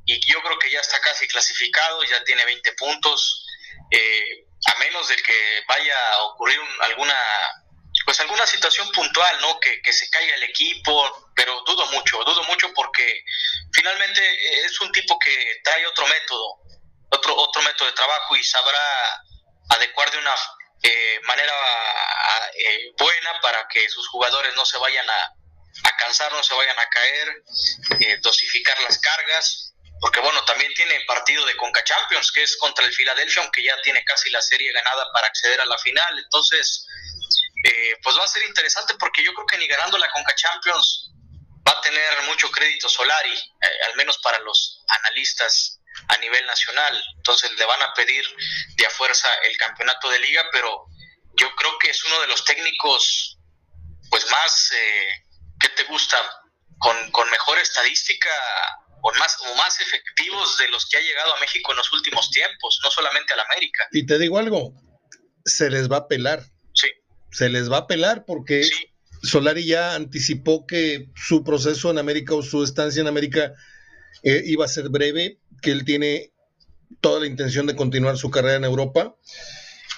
Y 0.05 0.19
yo 0.31 0.41
creo 0.41 0.59
que 0.59 0.71
ya 0.71 0.81
está 0.81 0.99
casi 1.01 1.27
clasificado, 1.27 2.03
ya 2.03 2.23
tiene 2.23 2.43
20 2.45 2.73
puntos, 2.73 3.45
eh, 3.91 4.45
a 4.65 4.75
menos 4.79 5.07
de 5.07 5.15
que 5.17 5.63
vaya 5.67 5.97
a 6.13 6.23
ocurrir 6.23 6.59
alguna 6.81 7.15
pues 8.05 8.19
alguna 8.21 8.47
situación 8.47 8.89
puntual, 8.91 9.41
¿no? 9.41 9.59
Que, 9.59 9.81
que, 9.81 9.93
se 9.93 10.09
caiga 10.09 10.35
el 10.35 10.43
equipo, 10.43 11.31
pero 11.35 11.61
dudo 11.65 11.85
mucho, 11.87 12.23
dudo 12.23 12.43
mucho 12.45 12.71
porque 12.73 13.23
finalmente 13.73 14.65
es 14.65 14.79
un 14.81 14.91
tipo 14.91 15.19
que 15.19 15.61
trae 15.63 15.85
otro 15.85 16.07
método, 16.07 16.61
otro, 17.09 17.35
otro 17.35 17.61
método 17.61 17.87
de 17.87 17.93
trabajo 17.93 18.35
y 18.35 18.43
sabrá 18.43 18.79
adecuar 19.69 20.09
de 20.09 20.17
una 20.17 20.35
eh, 20.83 21.19
manera 21.23 21.53
eh, 22.55 22.91
buena 22.97 23.39
para 23.41 23.67
que 23.67 23.87
sus 23.89 24.07
jugadores 24.07 24.55
no 24.55 24.65
se 24.65 24.77
vayan 24.77 25.07
a, 25.09 25.33
a 25.83 25.97
cansar, 25.97 26.31
no 26.31 26.43
se 26.43 26.53
vayan 26.53 26.77
a 26.79 26.89
caer, 26.89 27.43
eh, 27.99 28.17
dosificar 28.21 28.79
las 28.81 28.97
cargas, 28.99 29.73
porque 30.01 30.19
bueno, 30.19 30.43
también 30.45 30.73
tiene 30.73 30.99
partido 31.05 31.45
de 31.45 31.55
Conca 31.55 31.83
Champions, 31.83 32.31
que 32.31 32.41
es 32.41 32.57
contra 32.57 32.85
el 32.85 32.93
Philadelphia, 32.93 33.43
aunque 33.43 33.63
ya 33.63 33.79
tiene 33.83 34.03
casi 34.03 34.31
la 34.31 34.41
serie 34.41 34.73
ganada 34.73 35.05
para 35.13 35.27
acceder 35.27 35.61
a 35.61 35.65
la 35.65 35.77
final, 35.77 36.17
entonces 36.17 36.87
eh, 37.63 37.95
pues 38.01 38.17
va 38.17 38.23
a 38.23 38.27
ser 38.27 38.43
interesante 38.47 38.95
porque 38.95 39.23
yo 39.23 39.31
creo 39.33 39.45
que 39.45 39.57
ni 39.59 39.67
ganando 39.67 39.99
la 39.99 40.09
Conca 40.09 40.33
Champions 40.35 41.11
va 41.67 41.73
a 41.73 41.81
tener 41.81 42.21
mucho 42.23 42.49
crédito 42.49 42.89
Solari, 42.89 43.33
eh, 43.33 43.67
al 43.87 43.95
menos 43.95 44.17
para 44.17 44.39
los 44.39 44.83
analistas 44.87 45.79
a 46.07 46.17
nivel 46.17 46.45
nacional. 46.47 47.03
Entonces 47.17 47.51
le 47.51 47.65
van 47.65 47.81
a 47.83 47.93
pedir 47.93 48.25
de 48.77 48.85
a 48.87 48.89
fuerza 48.89 49.27
el 49.43 49.55
campeonato 49.57 50.09
de 50.09 50.19
liga, 50.19 50.43
pero 50.51 50.87
yo 51.35 51.55
creo 51.55 51.77
que 51.77 51.91
es 51.91 52.03
uno 52.05 52.19
de 52.21 52.27
los 52.27 52.43
técnicos 52.43 53.37
pues 54.09 54.29
más, 54.31 54.71
eh, 54.73 55.25
¿qué 55.59 55.69
te 55.69 55.83
gusta? 55.83 56.17
Con, 56.79 57.11
con 57.11 57.29
mejor 57.29 57.59
estadística 57.59 58.31
o 59.01 59.11
más, 59.19 59.37
o 59.41 59.55
más 59.55 59.79
efectivos 59.79 60.57
de 60.57 60.69
los 60.69 60.87
que 60.87 60.97
ha 60.97 61.01
llegado 61.01 61.35
a 61.35 61.39
México 61.39 61.71
en 61.71 61.77
los 61.77 61.91
últimos 61.93 62.29
tiempos, 62.31 62.79
no 62.83 62.91
solamente 62.91 63.33
al 63.33 63.39
América. 63.39 63.87
Y 63.91 64.05
te 64.05 64.17
digo 64.17 64.37
algo, 64.37 64.73
se 65.45 65.69
les 65.69 65.91
va 65.91 65.97
a 65.97 66.07
pelar 66.07 66.43
se 67.31 67.49
les 67.49 67.71
va 67.71 67.77
a 67.77 67.87
pelar 67.87 68.25
porque 68.25 68.63
Solari 69.23 69.65
ya 69.65 69.95
anticipó 69.95 70.65
que 70.67 71.09
su 71.15 71.43
proceso 71.43 71.89
en 71.89 71.97
América 71.97 72.35
o 72.35 72.43
su 72.43 72.63
estancia 72.63 73.01
en 73.01 73.07
América 73.07 73.53
eh, 74.23 74.43
iba 74.45 74.65
a 74.65 74.69
ser 74.69 74.89
breve, 74.89 75.39
que 75.61 75.71
él 75.71 75.85
tiene 75.85 76.31
toda 76.99 77.21
la 77.21 77.27
intención 77.27 77.65
de 77.67 77.75
continuar 77.75 78.17
su 78.17 78.29
carrera 78.29 78.57
en 78.57 78.65
Europa. 78.65 79.15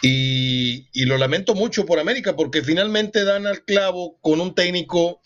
Y, 0.01 0.89
y, 0.91 1.05
lo 1.05 1.17
lamento 1.17 1.55
mucho 1.55 1.85
por 1.85 1.97
América, 1.97 2.35
porque 2.35 2.61
finalmente 2.61 3.23
dan 3.23 3.47
al 3.47 3.63
clavo 3.63 4.19
con 4.19 4.41
un 4.41 4.53
técnico, 4.53 5.21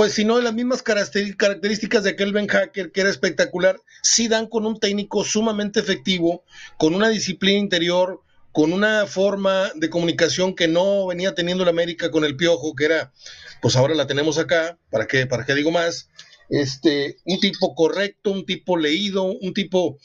pues 0.00 0.14
si 0.14 0.24
no 0.24 0.40
las 0.40 0.54
mismas 0.54 0.82
características 0.82 2.02
de 2.02 2.08
aquel 2.08 2.32
Ben 2.32 2.46
Hacker, 2.46 2.90
que 2.90 3.02
era 3.02 3.10
espectacular, 3.10 3.82
sí 4.02 4.28
dan 4.28 4.46
con 4.46 4.64
un 4.64 4.80
técnico 4.80 5.26
sumamente 5.26 5.78
efectivo, 5.78 6.42
con 6.78 6.94
una 6.94 7.10
disciplina 7.10 7.58
interior, 7.58 8.22
con 8.50 8.72
una 8.72 9.04
forma 9.04 9.70
de 9.74 9.90
comunicación 9.90 10.54
que 10.54 10.68
no 10.68 11.06
venía 11.08 11.34
teniendo 11.34 11.66
la 11.66 11.70
América 11.72 12.10
con 12.10 12.24
el 12.24 12.34
Piojo, 12.34 12.74
que 12.74 12.86
era, 12.86 13.12
pues 13.60 13.76
ahora 13.76 13.94
la 13.94 14.06
tenemos 14.06 14.38
acá, 14.38 14.78
¿para 14.90 15.06
qué, 15.06 15.26
para 15.26 15.44
qué 15.44 15.54
digo 15.54 15.70
más? 15.70 16.08
Este, 16.48 17.18
un 17.26 17.38
tipo 17.38 17.74
correcto, 17.74 18.30
un 18.30 18.46
tipo 18.46 18.78
leído, 18.78 19.24
un 19.24 19.52
tipo 19.52 19.98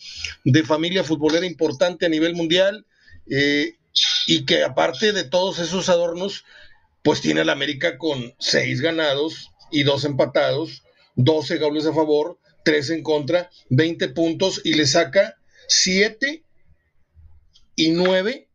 de 0.43 0.63
familia 0.63 1.05
futbolera 1.05 1.45
importante 1.45 2.05
a 2.05 2.09
nivel 2.09 2.35
mundial, 2.35 2.85
eh, 3.31 3.77
y 4.27 4.43
que 4.43 4.61
aparte 4.65 5.13
de 5.13 5.23
todos 5.23 5.59
esos 5.59 5.87
adornos, 5.87 6.43
pues 7.01 7.21
tiene 7.21 7.39
a 7.39 7.45
la 7.45 7.53
América 7.53 7.97
con 7.97 8.33
seis 8.39 8.81
ganados 8.81 9.51
y 9.71 9.83
dos 9.83 10.05
empatados, 10.05 10.83
12 11.15 11.57
goles 11.57 11.85
a 11.85 11.93
favor, 11.93 12.39
tres 12.63 12.89
en 12.89 13.03
contra, 13.03 13.49
20 13.69 14.09
puntos 14.09 14.61
y 14.63 14.73
le 14.73 14.87
saca 14.87 15.37
siete 15.67 16.43
y 17.75 17.91
nueve 17.91 18.47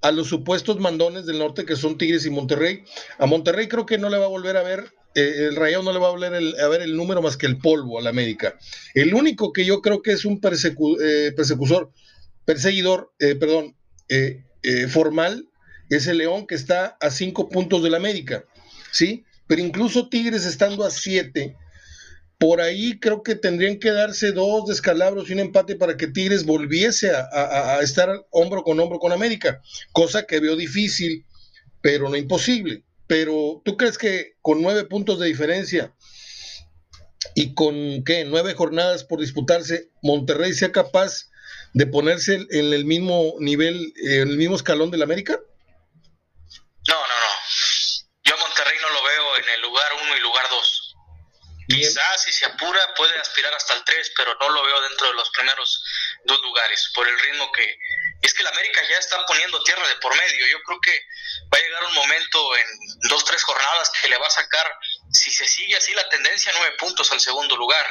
a 0.00 0.12
los 0.12 0.28
supuestos 0.28 0.78
mandones 0.78 1.26
del 1.26 1.38
norte 1.38 1.64
que 1.64 1.76
son 1.76 1.98
Tigres 1.98 2.24
y 2.24 2.30
Monterrey. 2.30 2.84
A 3.18 3.26
Monterrey 3.26 3.68
creo 3.68 3.84
que 3.84 3.98
no 3.98 4.08
le 4.08 4.18
va 4.18 4.26
a 4.26 4.28
volver 4.28 4.56
a 4.56 4.62
ver, 4.62 4.92
eh, 5.14 5.48
el 5.48 5.56
Rayado 5.56 5.82
no 5.82 5.92
le 5.92 5.98
va 5.98 6.08
a 6.08 6.12
volver 6.12 6.34
a 6.34 6.68
ver 6.68 6.82
el 6.82 6.96
número 6.96 7.20
más 7.20 7.36
que 7.36 7.46
el 7.46 7.58
polvo 7.58 7.98
a 7.98 8.02
la 8.02 8.10
América. 8.10 8.56
El 8.94 9.14
único 9.14 9.52
que 9.52 9.64
yo 9.64 9.80
creo 9.82 10.02
que 10.02 10.12
es 10.12 10.24
un 10.24 10.40
eh, 10.40 11.32
persecutor, 11.34 11.90
perseguidor, 12.44 13.12
eh, 13.18 13.34
perdón, 13.34 13.74
formal, 14.88 15.48
es 15.90 16.06
el 16.06 16.18
León 16.18 16.46
que 16.46 16.54
está 16.54 16.96
a 17.00 17.10
cinco 17.10 17.48
puntos 17.48 17.82
de 17.82 17.90
la 17.90 17.96
América, 17.96 18.44
¿sí? 18.92 19.24
Pero 19.48 19.62
incluso 19.62 20.08
Tigres 20.08 20.44
estando 20.44 20.84
a 20.84 20.90
siete, 20.90 21.56
por 22.38 22.60
ahí 22.60 22.98
creo 23.00 23.22
que 23.24 23.34
tendrían 23.34 23.80
que 23.80 23.90
darse 23.90 24.30
dos 24.30 24.66
descalabros 24.66 25.28
y 25.28 25.32
un 25.32 25.40
empate 25.40 25.74
para 25.74 25.96
que 25.96 26.06
Tigres 26.06 26.46
volviese 26.46 27.10
a, 27.10 27.80
estar 27.82 28.08
hombro 28.30 28.62
con 28.62 28.78
hombro 28.78 29.00
con 29.00 29.10
América, 29.10 29.60
cosa 29.92 30.24
que 30.24 30.38
veo 30.38 30.54
difícil, 30.54 31.26
pero 31.82 32.08
no 32.08 32.16
imposible. 32.16 32.84
Pero 33.08 33.60
¿tú 33.64 33.76
crees 33.76 33.98
que 33.98 34.36
con 34.40 34.62
nueve 34.62 34.84
puntos 34.84 35.18
de 35.18 35.26
diferencia 35.26 35.92
y 37.34 37.54
con 37.54 38.04
qué 38.04 38.24
nueve 38.24 38.54
jornadas 38.54 39.02
por 39.02 39.20
disputarse, 39.20 39.90
Monterrey 40.02 40.52
sea 40.52 40.70
capaz 40.70 41.30
de 41.74 41.86
ponerse 41.86 42.34
en 42.50 42.72
el 42.72 42.84
mismo 42.84 43.34
nivel, 43.40 43.92
en 43.96 44.28
el 44.28 44.36
mismo 44.36 44.54
escalón 44.54 44.92
del 44.92 45.02
América? 45.02 45.40
No, 46.86 46.94
no, 46.94 47.00
no. 47.00 47.32
Yo 48.22 48.34
a 48.34 48.38
Monterrey 48.38 48.78
no 48.80 48.88
lo 48.90 49.02
veo 49.08 49.38
en 49.38 49.54
el 49.56 49.62
lugar 49.62 49.86
uno 50.04 50.16
y 50.16 50.20
lugar 50.20 50.44
dos 50.50 50.88
Quizás 51.68 52.22
si 52.22 52.32
se 52.32 52.46
apura 52.46 52.94
puede 52.94 53.14
aspirar 53.18 53.52
hasta 53.52 53.74
el 53.74 53.84
3, 53.84 54.12
pero 54.16 54.34
no 54.40 54.48
lo 54.48 54.62
veo 54.62 54.80
dentro 54.80 55.08
de 55.08 55.14
los 55.14 55.28
primeros 55.30 55.84
dos 56.24 56.40
lugares 56.40 56.90
por 56.94 57.06
el 57.06 57.18
ritmo 57.18 57.52
que... 57.52 57.78
Es 58.22 58.32
que 58.32 58.42
el 58.42 58.48
América 58.48 58.80
ya 58.88 58.96
está 58.96 59.24
poniendo 59.26 59.62
tierra 59.62 59.86
de 59.86 59.96
por 59.96 60.16
medio. 60.16 60.46
Yo 60.46 60.60
creo 60.62 60.80
que 60.80 61.06
va 61.52 61.58
a 61.58 61.60
llegar 61.60 61.84
un 61.84 61.94
momento 61.94 62.56
en 62.56 62.66
dos, 63.10 63.24
tres 63.24 63.42
jornadas 63.44 63.90
que 64.00 64.08
le 64.08 64.16
va 64.16 64.26
a 64.26 64.30
sacar, 64.30 64.66
si 65.12 65.30
se 65.30 65.46
sigue 65.46 65.76
así 65.76 65.92
la 65.92 66.08
tendencia, 66.08 66.52
nueve 66.56 66.74
puntos 66.78 67.12
al 67.12 67.20
segundo 67.20 67.54
lugar. 67.56 67.86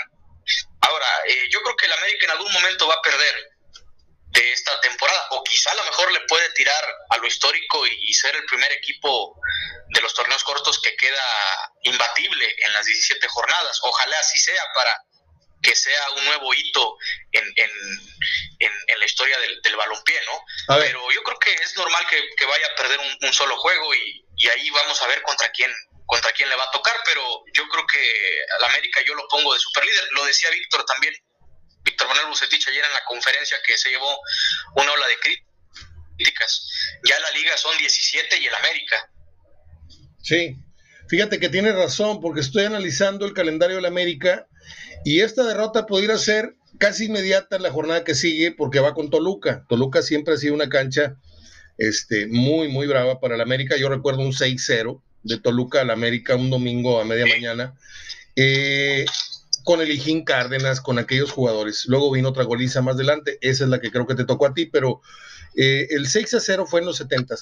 Ahora, 0.82 1.08
eh, 1.28 1.48
yo 1.50 1.62
creo 1.62 1.76
que 1.76 1.86
el 1.86 1.94
América 1.94 2.26
en 2.26 2.32
algún 2.32 2.52
momento 2.52 2.88
va 2.88 2.96
a 2.96 3.02
perder 3.02 3.57
de 4.38 4.52
esta 4.52 4.80
temporada, 4.82 5.28
o 5.32 5.44
quizá 5.44 5.72
a 5.72 5.76
lo 5.76 5.84
mejor 5.86 6.12
le 6.12 6.22
puede 6.22 6.48
tirar 6.52 6.84
a 7.10 7.18
lo 7.18 7.26
histórico 7.26 7.88
y, 7.88 8.14
ser 8.14 8.36
el 8.36 8.46
primer 8.46 8.72
equipo 8.72 9.36
de 9.90 10.02
los 10.02 10.14
torneos 10.14 10.44
cortos 10.44 10.80
que 10.80 10.96
queda 10.96 11.74
imbatible 11.84 12.56
en 12.66 12.74
las 12.74 12.86
17 12.86 13.28
jornadas. 13.28 13.80
Ojalá 13.82 14.20
así 14.20 14.38
sea 14.38 14.64
para 14.76 15.02
que 15.62 15.76
sea 15.76 16.12
un 16.18 16.26
nuevo 16.26 16.54
hito 16.54 16.98
en, 17.32 17.44
en, 17.56 19.00
la 19.00 19.06
historia 19.06 19.38
del, 19.40 19.62
del 19.62 19.76
balompié, 19.76 20.20
¿no? 20.26 20.78
Pero 20.80 21.12
yo 21.12 21.24
creo 21.24 21.40
que 21.40 21.54
es 21.54 21.76
normal 21.76 22.06
que, 22.08 22.46
vaya 22.46 22.68
a 22.68 22.76
perder 22.76 23.00
un, 23.22 23.34
solo 23.34 23.58
juego 23.58 23.94
y, 23.96 24.26
y, 24.38 24.50
ahí 24.50 24.70
vamos 24.72 25.02
a 25.02 25.08
ver 25.08 25.22
contra 25.24 25.52
quién 25.52 25.72
contra 26.06 26.32
quién 26.32 26.48
le 26.50 26.56
va 26.56 26.64
a 26.64 26.72
tocar, 26.72 26.96
pero 27.06 27.44
yo 27.54 27.68
creo 27.68 27.86
que 27.86 28.12
al 28.58 28.64
América 28.64 29.02
yo 29.06 29.14
lo 29.14 29.28
pongo 29.28 29.54
de 29.54 29.60
superlíder. 29.60 30.08
Lo 30.12 30.26
decía 30.26 30.50
Víctor 30.50 30.86
también, 30.86 31.14
Víctor 31.88 32.08
Manuel 32.10 32.28
Bucetich 32.28 32.68
ayer 32.68 32.84
en 32.84 32.94
la 32.94 33.04
conferencia 33.08 33.58
que 33.66 33.78
se 33.78 33.90
llevó 33.90 34.20
una 34.76 34.92
ola 34.92 35.08
de 35.08 35.16
críticas. 36.18 36.70
Ya 37.04 37.18
la 37.20 37.32
liga 37.38 37.56
son 37.56 37.78
17 37.78 38.40
y 38.42 38.46
el 38.46 38.56
América. 38.56 39.10
Sí, 40.22 40.58
fíjate 41.08 41.40
que 41.40 41.48
tiene 41.48 41.72
razón, 41.72 42.20
porque 42.20 42.42
estoy 42.42 42.66
analizando 42.66 43.26
el 43.26 43.34
calendario 43.34 43.78
del 43.78 43.86
América 43.86 44.48
y 45.06 45.22
esta 45.22 45.44
derrota 45.44 45.86
podría 45.86 46.18
ser 46.18 46.56
casi 46.78 47.06
inmediata 47.06 47.56
en 47.56 47.64
la 47.64 47.72
jornada 47.72 48.04
que 48.04 48.16
sigue, 48.16 48.52
porque 48.52 48.82
va 48.82 48.94
con 48.94 49.10
Toluca. 49.10 49.66
Toluca 49.70 50.02
siempre 50.02 50.34
ha 50.34 50.38
sido 50.38 50.54
una 50.54 50.68
cancha 50.68 51.16
este, 51.78 52.28
muy, 52.28 52.68
muy 52.68 52.88
brava 52.88 53.22
para 53.22 53.36
el 53.36 53.42
América. 53.42 53.78
Yo 53.78 53.88
recuerdo 53.88 54.22
un 54.22 54.34
6-0 54.34 55.02
de 55.24 55.40
Toluca 55.40 55.82
al 55.82 55.92
América 55.92 56.36
un 56.36 56.50
domingo 56.50 57.00
a 57.00 57.06
media 57.06 57.26
mañana, 57.26 57.74
eh, 58.36 59.06
con 59.68 59.82
el 59.82 59.92
Ijín 59.92 60.24
Cárdenas, 60.24 60.80
con 60.80 60.98
aquellos 60.98 61.34
jugadores. 61.34 61.88
Luego 61.88 62.10
vino 62.10 62.30
otra 62.30 62.46
goliza 62.46 62.82
más 62.82 62.96
adelante, 62.96 63.38
esa 63.42 63.66
es 63.66 63.70
la 63.70 63.82
que 63.82 63.92
creo 63.92 64.08
que 64.08 64.16
te 64.16 64.24
tocó 64.24 64.46
a 64.46 64.54
ti, 64.54 64.66
pero 64.66 65.02
eh, 65.58 65.88
el 65.90 66.08
6 66.08 66.36
a 66.36 66.40
0 66.40 66.66
fue 66.66 66.80
en 66.80 66.86
los 66.86 66.96
70. 66.96 67.36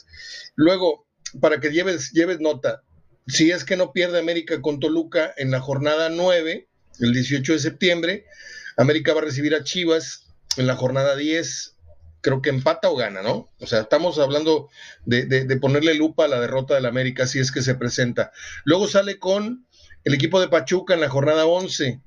Luego, 0.55 1.05
para 1.39 1.59
que 1.59 1.69
lleves, 1.69 2.13
lleves 2.13 2.39
nota, 2.39 2.81
si 3.27 3.51
es 3.51 3.63
que 3.63 3.77
no 3.77 3.93
pierde 3.93 4.17
América 4.17 4.59
con 4.59 4.79
Toluca 4.79 5.35
en 5.37 5.51
la 5.51 5.61
jornada 5.61 6.09
9, 6.09 6.67
el 6.99 7.13
18 7.13 7.53
de 7.53 7.59
septiembre, 7.59 8.25
América 8.75 9.13
va 9.13 9.21
a 9.21 9.25
recibir 9.25 9.53
a 9.53 9.63
Chivas 9.63 10.25
en 10.57 10.65
la 10.65 10.75
jornada 10.75 11.15
10 11.15 11.73
creo 12.21 12.41
que 12.41 12.49
empata 12.49 12.89
o 12.89 12.95
gana, 12.95 13.21
¿no? 13.21 13.51
O 13.59 13.67
sea, 13.67 13.81
estamos 13.81 14.17
hablando 14.17 14.69
de, 15.05 15.59
ponerle 15.61 15.93
lupa 15.93 16.25
a 16.25 16.27
la 16.27 16.39
derrota 16.39 16.73
del 16.73 16.87
América 16.87 17.27
si 17.27 17.37
es 17.37 17.51
que 17.51 17.61
se 17.61 17.75
presenta. 17.75 18.31
Luego 18.63 18.87
sale 18.87 19.19
con 19.19 19.67
el 20.03 20.15
equipo 20.15 20.41
de 20.41 20.47
Pachuca 20.47 20.95
en 20.95 21.01
la 21.01 21.09
jornada 21.09 21.45
11. 21.45 22.01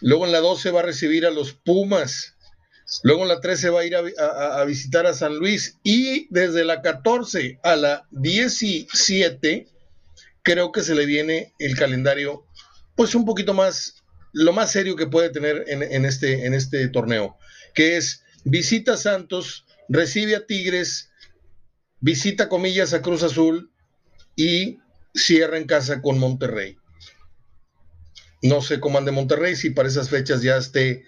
Luego 0.00 0.26
en 0.26 0.32
la 0.32 0.40
12 0.40 0.70
va 0.70 0.80
a 0.80 0.84
recibir 0.84 1.26
a 1.26 1.30
los 1.30 1.52
Pumas. 1.52 2.36
Luego 3.02 3.22
en 3.22 3.28
la 3.28 3.40
13 3.40 3.70
va 3.70 3.80
a 3.80 3.84
ir 3.84 3.96
a, 3.96 4.60
a, 4.60 4.64
visitar 4.64 5.06
a 5.06 5.14
San 5.14 5.36
Luis. 5.36 5.78
Y 5.82 6.28
desde 6.30 6.64
la 6.64 6.82
14 6.82 7.58
a 7.62 7.76
la 7.76 8.06
17, 8.10 9.68
creo 10.42 10.70
que 10.70 10.82
se 10.82 10.94
le 10.94 11.06
viene 11.06 11.52
el 11.58 11.76
calendario, 11.76 12.46
pues 12.94 13.14
un 13.14 13.24
poquito 13.24 13.54
más, 13.54 14.04
lo 14.32 14.52
más 14.52 14.70
serio 14.70 14.94
que 14.94 15.08
puede 15.08 15.30
tener 15.30 15.64
en, 15.66 15.82
en 15.82 16.04
este, 16.04 16.46
en 16.46 16.54
este 16.54 16.88
torneo, 16.88 17.36
que 17.74 17.96
es 17.96 18.22
visita 18.44 18.96
Santos, 18.96 19.66
recibe 19.88 20.36
a 20.36 20.46
Tigres, 20.46 21.10
visita 22.00 22.48
comillas 22.48 22.94
a 22.94 23.02
Cruz 23.02 23.24
Azul 23.24 23.72
y 24.36 24.78
cierra 25.14 25.58
en 25.58 25.66
casa 25.66 26.00
con 26.00 26.18
Monterrey. 26.18 26.76
No 28.46 28.62
sé 28.62 28.80
cómo 28.80 28.98
ande 28.98 29.10
Monterrey, 29.10 29.56
si 29.56 29.70
para 29.70 29.88
esas 29.88 30.08
fechas 30.08 30.42
ya 30.42 30.56
esté, 30.56 31.04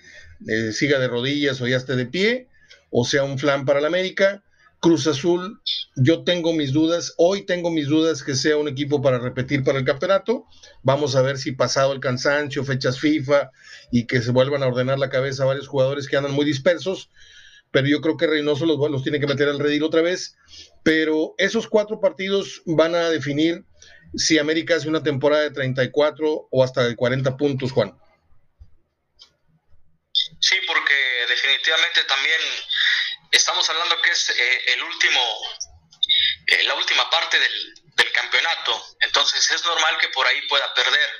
eh, 0.46 0.72
siga 0.72 0.98
de 0.98 1.09
rodillas 1.09 1.61
o 1.61 1.68
ya 1.68 1.77
esté 1.77 1.94
de 1.94 2.07
pie, 2.07 2.48
o 2.90 3.05
sea 3.05 3.22
un 3.24 3.38
flan 3.38 3.64
para 3.64 3.81
la 3.81 3.87
América. 3.87 4.42
Cruz 4.81 5.09
Azul, 5.09 5.61
yo 5.96 6.22
tengo 6.22 6.53
mis 6.53 6.72
dudas, 6.72 7.14
hoy 7.16 7.44
tengo 7.44 7.68
mis 7.70 7.88
dudas 7.88 8.22
que 8.22 8.37
sea 8.37 8.57
un 8.57 8.68
equipo 8.68 9.03
para 9.03 9.18
repetir 9.18 9.64
para 9.64 9.79
el 9.79 9.85
campeonato. 9.85 10.46
Vamos 10.85 11.16
a 11.16 11.22
ver 11.22 11.38
si 11.38 11.51
pasado 11.51 11.92
el 11.92 11.98
cansancio, 11.98 12.64
fechas 12.64 13.01
FIFA 13.01 13.51
y 13.90 14.07
que 14.07 14.22
se 14.22 14.31
vuelvan 14.31 14.62
a 14.62 14.68
ordenar 14.68 15.01
la 15.01 15.11
cabeza 15.11 15.44
varios 15.44 15.66
jugadores 15.66 16.07
que 16.07 16.16
andan 16.16 16.33
muy 16.33 16.44
dispersos, 16.44 17.11
pero 17.72 17.88
yo 17.88 18.01
creo 18.01 18.16
que 18.16 18.29
Reynoso 18.29 18.66
los 18.66 19.03
tiene 19.03 19.18
que 19.18 19.27
meter 19.27 19.48
al 19.48 19.59
redil 19.59 19.83
otra 19.83 20.01
vez. 20.01 20.37
Pero 20.85 21.35
esos 21.38 21.66
cuatro 21.66 22.01
partidos 22.01 22.62
van 22.64 22.94
a 22.94 23.11
definir 23.11 23.64
si 24.16 24.38
América 24.38 24.77
hace 24.77 24.88
una 24.88 25.03
temporada 25.03 25.42
de 25.42 25.51
34 25.51 26.49
o 26.51 26.64
hasta 26.64 26.85
de 26.85 26.97
40 26.97 27.37
puntos, 27.37 27.73
Juan. 27.73 27.99
Sí, 30.40 30.57
porque 30.66 30.94
definitivamente 31.29 32.05
también 32.05 32.40
estamos 33.31 33.68
hablando 33.71 34.01
que 34.03 34.11
es 34.11 34.31
eh, 34.31 34.73
el 34.75 34.83
último, 34.83 35.21
eh, 36.47 36.62
la 36.64 36.75
última 36.75 37.09
parte 37.11 37.38
del, 37.38 37.75
del, 37.97 38.12
campeonato, 38.12 38.83
entonces 39.01 39.51
es 39.51 39.64
normal 39.64 39.99
que 39.99 40.09
por 40.09 40.27
ahí 40.27 40.40
pueda 40.49 40.73
perder. 40.75 41.11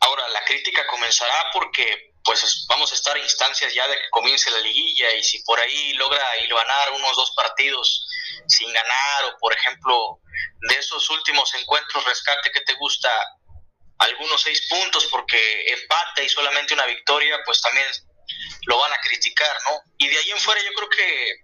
Ahora, 0.00 0.28
la 0.28 0.44
crítica 0.44 0.86
comenzará 0.86 1.50
porque 1.52 2.13
pues 2.24 2.64
vamos 2.68 2.90
a 2.90 2.94
estar 2.94 3.14
a 3.16 3.20
instancias 3.20 3.74
ya 3.74 3.86
de 3.86 3.96
que 3.96 4.10
comience 4.10 4.50
la 4.50 4.60
liguilla 4.60 5.12
y 5.14 5.22
si 5.22 5.42
por 5.42 5.60
ahí 5.60 5.92
logra 5.94 6.24
ganar 6.48 6.92
unos 6.92 7.16
dos 7.16 7.32
partidos 7.36 8.08
sin 8.48 8.72
ganar 8.72 9.24
o 9.26 9.38
por 9.38 9.52
ejemplo 9.52 10.20
de 10.68 10.74
esos 10.76 11.08
últimos 11.10 11.52
encuentros 11.54 12.04
rescate 12.04 12.50
que 12.50 12.62
te 12.62 12.74
gusta 12.74 13.10
algunos 13.98 14.42
seis 14.42 14.66
puntos 14.68 15.06
porque 15.06 15.72
empate 15.72 16.24
y 16.24 16.28
solamente 16.28 16.74
una 16.74 16.86
victoria, 16.86 17.38
pues 17.44 17.60
también 17.60 17.86
lo 18.66 18.78
van 18.78 18.92
a 18.92 19.00
criticar, 19.00 19.56
¿no? 19.64 19.80
Y 19.98 20.08
de 20.08 20.18
ahí 20.18 20.30
en 20.30 20.38
fuera 20.38 20.60
yo 20.62 20.72
creo 20.74 20.88
que 20.88 21.34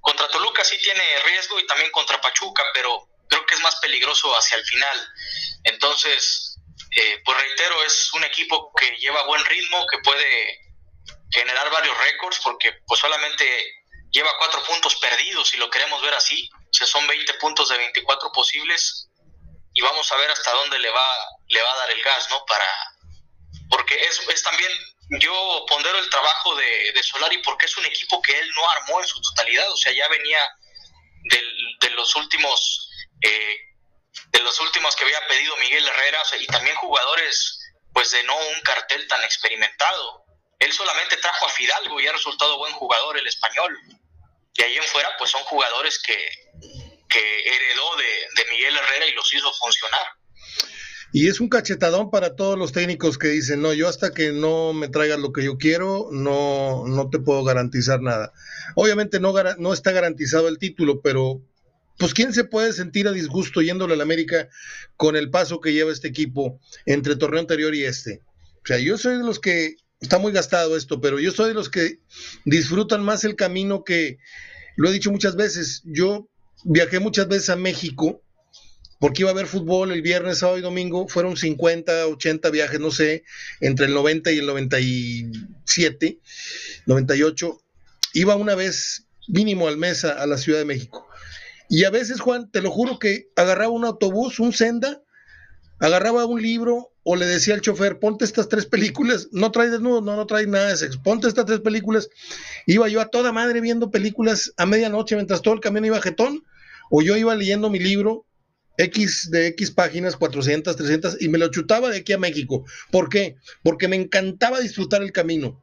contra 0.00 0.28
Toluca 0.28 0.64
sí 0.64 0.78
tiene 0.78 1.02
riesgo 1.24 1.58
y 1.58 1.66
también 1.66 1.90
contra 1.90 2.20
Pachuca, 2.20 2.64
pero 2.72 3.08
creo 3.28 3.44
que 3.46 3.54
es 3.54 3.60
más 3.60 3.76
peligroso 3.76 4.32
hacia 4.36 4.56
el 4.56 4.64
final. 4.64 5.08
Entonces, 5.64 6.56
eh, 6.96 7.20
pues 7.24 7.38
reitero, 7.38 7.82
es 7.84 8.12
un 8.14 8.24
equipo 8.24 8.72
que 8.74 8.90
lleva 8.96 9.26
buen 9.26 9.44
ritmo, 9.44 9.86
que 9.86 9.98
puede 9.98 10.60
generar 11.30 11.70
varios 11.70 11.96
récords, 11.98 12.40
porque 12.42 12.72
pues 12.86 13.00
solamente 13.00 13.44
lleva 14.10 14.36
cuatro 14.38 14.62
puntos 14.64 14.96
perdidos, 14.96 15.48
si 15.48 15.58
lo 15.58 15.70
queremos 15.70 16.00
ver 16.02 16.14
así, 16.14 16.48
o 16.52 16.72
sea, 16.72 16.86
son 16.86 17.06
20 17.06 17.34
puntos 17.34 17.68
de 17.68 17.78
24 17.78 18.32
posibles, 18.32 19.08
y 19.74 19.82
vamos 19.82 20.10
a 20.10 20.16
ver 20.16 20.30
hasta 20.30 20.52
dónde 20.52 20.78
le 20.78 20.90
va, 20.90 21.16
le 21.48 21.62
va 21.62 21.72
a 21.72 21.76
dar 21.76 21.90
el 21.90 22.02
gas, 22.02 22.28
¿no? 22.30 22.44
Para, 22.46 22.66
porque 23.70 23.94
es, 23.94 24.20
es 24.28 24.42
también 24.42 24.72
yo 25.20 25.64
pondero 25.68 25.98
el 25.98 26.10
trabajo 26.10 26.54
de, 26.56 26.92
de, 26.92 27.02
Solari 27.02 27.38
porque 27.38 27.66
es 27.66 27.76
un 27.76 27.86
equipo 27.86 28.20
que 28.20 28.38
él 28.38 28.50
no 28.54 28.70
armó 28.70 29.00
en 29.00 29.06
su 29.06 29.20
totalidad, 29.20 29.70
o 29.70 29.76
sea, 29.76 29.92
ya 29.92 30.08
venía 30.08 30.38
de 31.80 31.90
los 31.90 32.14
últimos 32.16 32.88
eh, 33.20 33.67
de 34.30 34.40
los 34.40 34.58
últimos 34.60 34.94
que 34.96 35.04
había 35.04 35.26
pedido 35.28 35.56
Miguel 35.56 35.86
Herrera 35.86 36.18
y 36.40 36.46
también 36.46 36.76
jugadores 36.76 37.58
pues 37.92 38.10
de 38.10 38.22
no 38.24 38.36
un 38.36 38.62
cartel 38.62 39.06
tan 39.08 39.22
experimentado. 39.24 40.24
Él 40.58 40.72
solamente 40.72 41.16
trajo 41.16 41.46
a 41.46 41.50
Fidalgo 41.50 42.00
y 42.00 42.06
ha 42.06 42.12
resultado 42.12 42.58
buen 42.58 42.72
jugador 42.74 43.18
el 43.18 43.26
español. 43.26 43.76
Y 44.54 44.62
ahí 44.62 44.76
en 44.76 44.84
fuera 44.84 45.08
pues 45.18 45.30
son 45.30 45.42
jugadores 45.44 46.00
que, 46.00 46.16
que 47.08 47.40
heredó 47.48 47.96
de, 47.96 48.42
de 48.42 48.50
Miguel 48.50 48.76
Herrera 48.76 49.06
y 49.06 49.14
los 49.14 49.32
hizo 49.32 49.52
funcionar. 49.54 50.06
Y 51.12 51.28
es 51.28 51.40
un 51.40 51.48
cachetadón 51.48 52.10
para 52.10 52.36
todos 52.36 52.58
los 52.58 52.72
técnicos 52.72 53.16
que 53.16 53.28
dicen, 53.28 53.62
no, 53.62 53.72
yo 53.72 53.88
hasta 53.88 54.12
que 54.12 54.30
no 54.30 54.74
me 54.74 54.88
traigas 54.88 55.18
lo 55.18 55.32
que 55.32 55.42
yo 55.42 55.56
quiero, 55.56 56.08
no, 56.12 56.84
no 56.86 57.08
te 57.08 57.18
puedo 57.18 57.44
garantizar 57.44 58.00
nada. 58.00 58.32
Obviamente 58.74 59.18
no, 59.18 59.32
no 59.56 59.72
está 59.72 59.92
garantizado 59.92 60.48
el 60.48 60.58
título, 60.58 61.00
pero 61.00 61.40
pues 61.98 62.14
quién 62.14 62.32
se 62.32 62.44
puede 62.44 62.72
sentir 62.72 63.08
a 63.08 63.12
disgusto 63.12 63.60
yéndole 63.60 63.94
al 63.94 64.00
América 64.00 64.48
con 64.96 65.16
el 65.16 65.30
paso 65.30 65.60
que 65.60 65.72
lleva 65.72 65.92
este 65.92 66.08
equipo 66.08 66.60
entre 66.86 67.16
torneo 67.16 67.40
anterior 67.40 67.74
y 67.74 67.84
este. 67.84 68.22
O 68.62 68.66
sea, 68.66 68.78
yo 68.78 68.96
soy 68.96 69.18
de 69.18 69.24
los 69.24 69.38
que, 69.40 69.76
está 70.00 70.18
muy 70.18 70.32
gastado 70.32 70.76
esto, 70.76 71.00
pero 71.00 71.18
yo 71.18 71.32
soy 71.32 71.48
de 71.48 71.54
los 71.54 71.68
que 71.68 71.98
disfrutan 72.44 73.02
más 73.02 73.24
el 73.24 73.36
camino 73.36 73.84
que, 73.84 74.18
lo 74.76 74.88
he 74.88 74.92
dicho 74.92 75.10
muchas 75.10 75.36
veces, 75.36 75.82
yo 75.84 76.28
viajé 76.64 77.00
muchas 77.00 77.28
veces 77.28 77.50
a 77.50 77.56
México 77.56 78.22
porque 79.00 79.22
iba 79.22 79.30
a 79.30 79.34
ver 79.34 79.46
fútbol 79.46 79.92
el 79.92 80.02
viernes, 80.02 80.38
sábado 80.38 80.58
y 80.58 80.62
domingo, 80.62 81.08
fueron 81.08 81.36
50, 81.36 82.06
80 82.08 82.50
viajes, 82.50 82.80
no 82.80 82.90
sé, 82.90 83.24
entre 83.60 83.86
el 83.86 83.94
90 83.94 84.32
y 84.32 84.38
el 84.38 84.46
97, 84.46 86.18
98. 86.86 87.62
Iba 88.14 88.36
una 88.36 88.54
vez 88.54 89.06
mínimo 89.28 89.68
al 89.68 89.76
mes 89.76 90.04
a, 90.04 90.26
la 90.26 90.36
Ciudad 90.36 90.58
de 90.58 90.64
México. 90.64 91.07
Y 91.68 91.84
a 91.84 91.90
veces, 91.90 92.20
Juan, 92.20 92.50
te 92.50 92.62
lo 92.62 92.70
juro 92.70 92.98
que 92.98 93.30
agarraba 93.36 93.70
un 93.70 93.84
autobús, 93.84 94.40
un 94.40 94.52
senda, 94.52 95.02
agarraba 95.80 96.24
un 96.24 96.40
libro 96.40 96.92
o 97.02 97.16
le 97.16 97.26
decía 97.26 97.54
al 97.54 97.60
chofer, 97.60 97.98
ponte 97.98 98.24
estas 98.24 98.48
tres 98.48 98.66
películas, 98.66 99.28
no 99.32 99.50
trae 99.50 99.70
desnudo, 99.70 100.00
no, 100.00 100.16
no 100.16 100.26
trae 100.26 100.46
nada 100.46 100.68
de 100.68 100.76
sexo, 100.76 101.02
ponte 101.02 101.28
estas 101.28 101.46
tres 101.46 101.60
películas. 101.60 102.10
Iba 102.66 102.88
yo 102.88 103.00
a 103.00 103.08
toda 103.08 103.32
madre 103.32 103.60
viendo 103.60 103.90
películas 103.90 104.52
a 104.56 104.66
medianoche 104.66 105.14
mientras 105.14 105.42
todo 105.42 105.54
el 105.54 105.60
camino 105.60 105.86
iba 105.86 106.02
jetón, 106.02 106.44
o 106.90 107.02
yo 107.02 107.16
iba 107.16 107.34
leyendo 107.34 107.70
mi 107.70 107.78
libro 107.78 108.26
X 108.78 109.30
de 109.30 109.48
X 109.48 109.70
páginas, 109.70 110.16
400, 110.16 110.76
300, 110.76 111.20
y 111.20 111.28
me 111.28 111.38
lo 111.38 111.48
chutaba 111.48 111.90
de 111.90 111.98
aquí 111.98 112.12
a 112.12 112.18
México. 112.18 112.64
¿Por 112.90 113.08
qué? 113.08 113.36
Porque 113.62 113.88
me 113.88 113.96
encantaba 113.96 114.60
disfrutar 114.60 115.02
el 115.02 115.12
camino. 115.12 115.62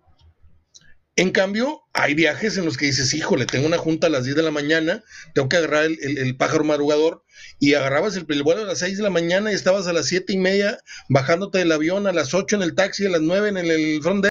En 1.18 1.32
cambio, 1.32 1.82
hay 1.94 2.14
viajes 2.14 2.58
en 2.58 2.66
los 2.66 2.76
que 2.76 2.88
dices, 2.88 3.14
híjole, 3.14 3.46
tengo 3.46 3.66
una 3.66 3.78
junta 3.78 4.08
a 4.08 4.10
las 4.10 4.26
10 4.26 4.36
de 4.36 4.44
la 4.44 4.52
mañana, 4.52 5.02
tengo 5.34 5.48
que 5.48 5.56
agarrar 5.56 5.86
el, 5.86 6.36
pájaro 6.36 6.66
madrugador, 6.66 7.24
y 7.58 7.74
agarrabas 7.74 8.18
el, 8.18 8.26
vuelo 8.44 8.64
a 8.64 8.66
las 8.66 8.80
6 8.80 8.98
de 8.98 9.04
la 9.04 9.10
mañana 9.10 9.52
y 9.52 9.56
estabas 9.56 9.88
a 9.88 9.94
las 9.94 10.08
siete 10.08 10.34
y 10.34 10.38
media 10.38 10.78
bajándote 11.08 11.60
del 11.60 11.72
avión, 11.72 12.06
a 12.06 12.12
las 12.12 12.34
8 12.34 12.58
en 12.58 12.62
el 12.64 12.76
taxi, 12.76 13.06
a 13.06 13.10
las 13.10 13.22
9 13.22 13.48
en 13.48 13.58
el, 13.58 14.02
front 14.02 14.28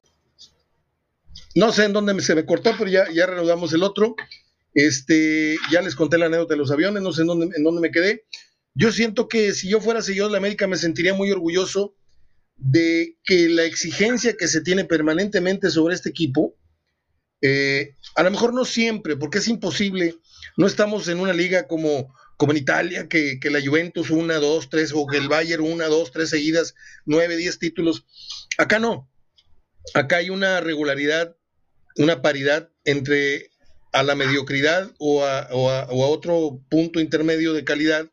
No 1.55 1.73
sé 1.73 1.85
en 1.85 1.94
dónde 1.94 2.20
se 2.20 2.35
me 2.35 2.44
cortó, 2.44 2.75
pero 2.77 2.90
ya, 2.90 3.11
ya 3.11 3.27
reanudamos 3.27 3.73
el 3.73 3.83
otro. 3.83 4.14
Este, 4.75 5.57
ya 5.70 5.81
les 5.81 5.94
conté 5.94 6.18
la 6.18 6.27
anécdota 6.27 6.53
de 6.53 6.59
los 6.59 6.70
aviones, 6.70 7.03
no 7.03 7.12
sé 7.12 7.23
en 7.23 7.29
dónde, 7.29 7.57
en 7.57 7.64
dónde 7.64 7.81
me 7.81 7.92
quedé. 7.92 8.25
Yo 8.75 8.92
siento 8.92 9.27
que 9.27 9.55
si 9.55 9.70
yo 9.70 9.81
fuera 9.81 10.03
seguidor 10.03 10.29
de 10.29 10.33
la 10.33 10.38
América 10.38 10.66
me 10.66 10.77
sentiría 10.77 11.14
muy 11.14 11.31
orgulloso 11.31 11.94
de 12.57 13.16
que 13.25 13.49
la 13.49 13.64
exigencia 13.64 14.37
que 14.37 14.49
se 14.49 14.61
tiene 14.61 14.85
permanentemente 14.85 15.70
sobre 15.70 15.94
este 15.94 16.11
equipo, 16.11 16.57
eh, 17.46 17.94
a 18.16 18.22
lo 18.22 18.30
mejor 18.30 18.54
no 18.54 18.64
siempre, 18.64 19.16
porque 19.16 19.37
es 19.37 19.48
imposible, 19.48 20.16
no 20.57 20.66
estamos 20.66 21.09
en 21.09 21.20
una 21.20 21.35
liga 21.35 21.66
como, 21.66 22.14
como 22.38 22.52
en 22.52 22.59
Italia, 22.59 23.07
que, 23.07 23.38
la 23.50 23.61
Juventus 23.62 24.09
una, 24.09 24.37
dos, 24.37 24.70
tres, 24.70 24.92
o 24.94 25.07
que 25.07 25.18
el 25.18 25.28
Bayern 25.28 25.62
una, 25.62 25.88
dos, 25.88 26.11
tres 26.11 26.30
seguidas, 26.30 26.74
nueve, 27.04 27.37
diez 27.37 27.59
títulos. 27.59 28.07
Acá 28.57 28.78
no. 28.78 29.11
Acá 29.92 30.16
hay 30.16 30.30
una 30.30 30.61
regularidad, 30.61 31.37
una 31.96 32.22
paridad 32.22 32.70
entre 32.87 33.50
a 33.92 34.02
la 34.02 34.14
mediocridad 34.14 34.90
o 34.98 35.22
a, 35.26 35.46
o 35.52 35.68
a, 35.70 35.85
o 35.90 36.02
a 36.02 36.09
otro 36.09 36.62
punto 36.70 36.98
intermedio 36.98 37.52
de 37.52 37.64
calidad, 37.64 38.11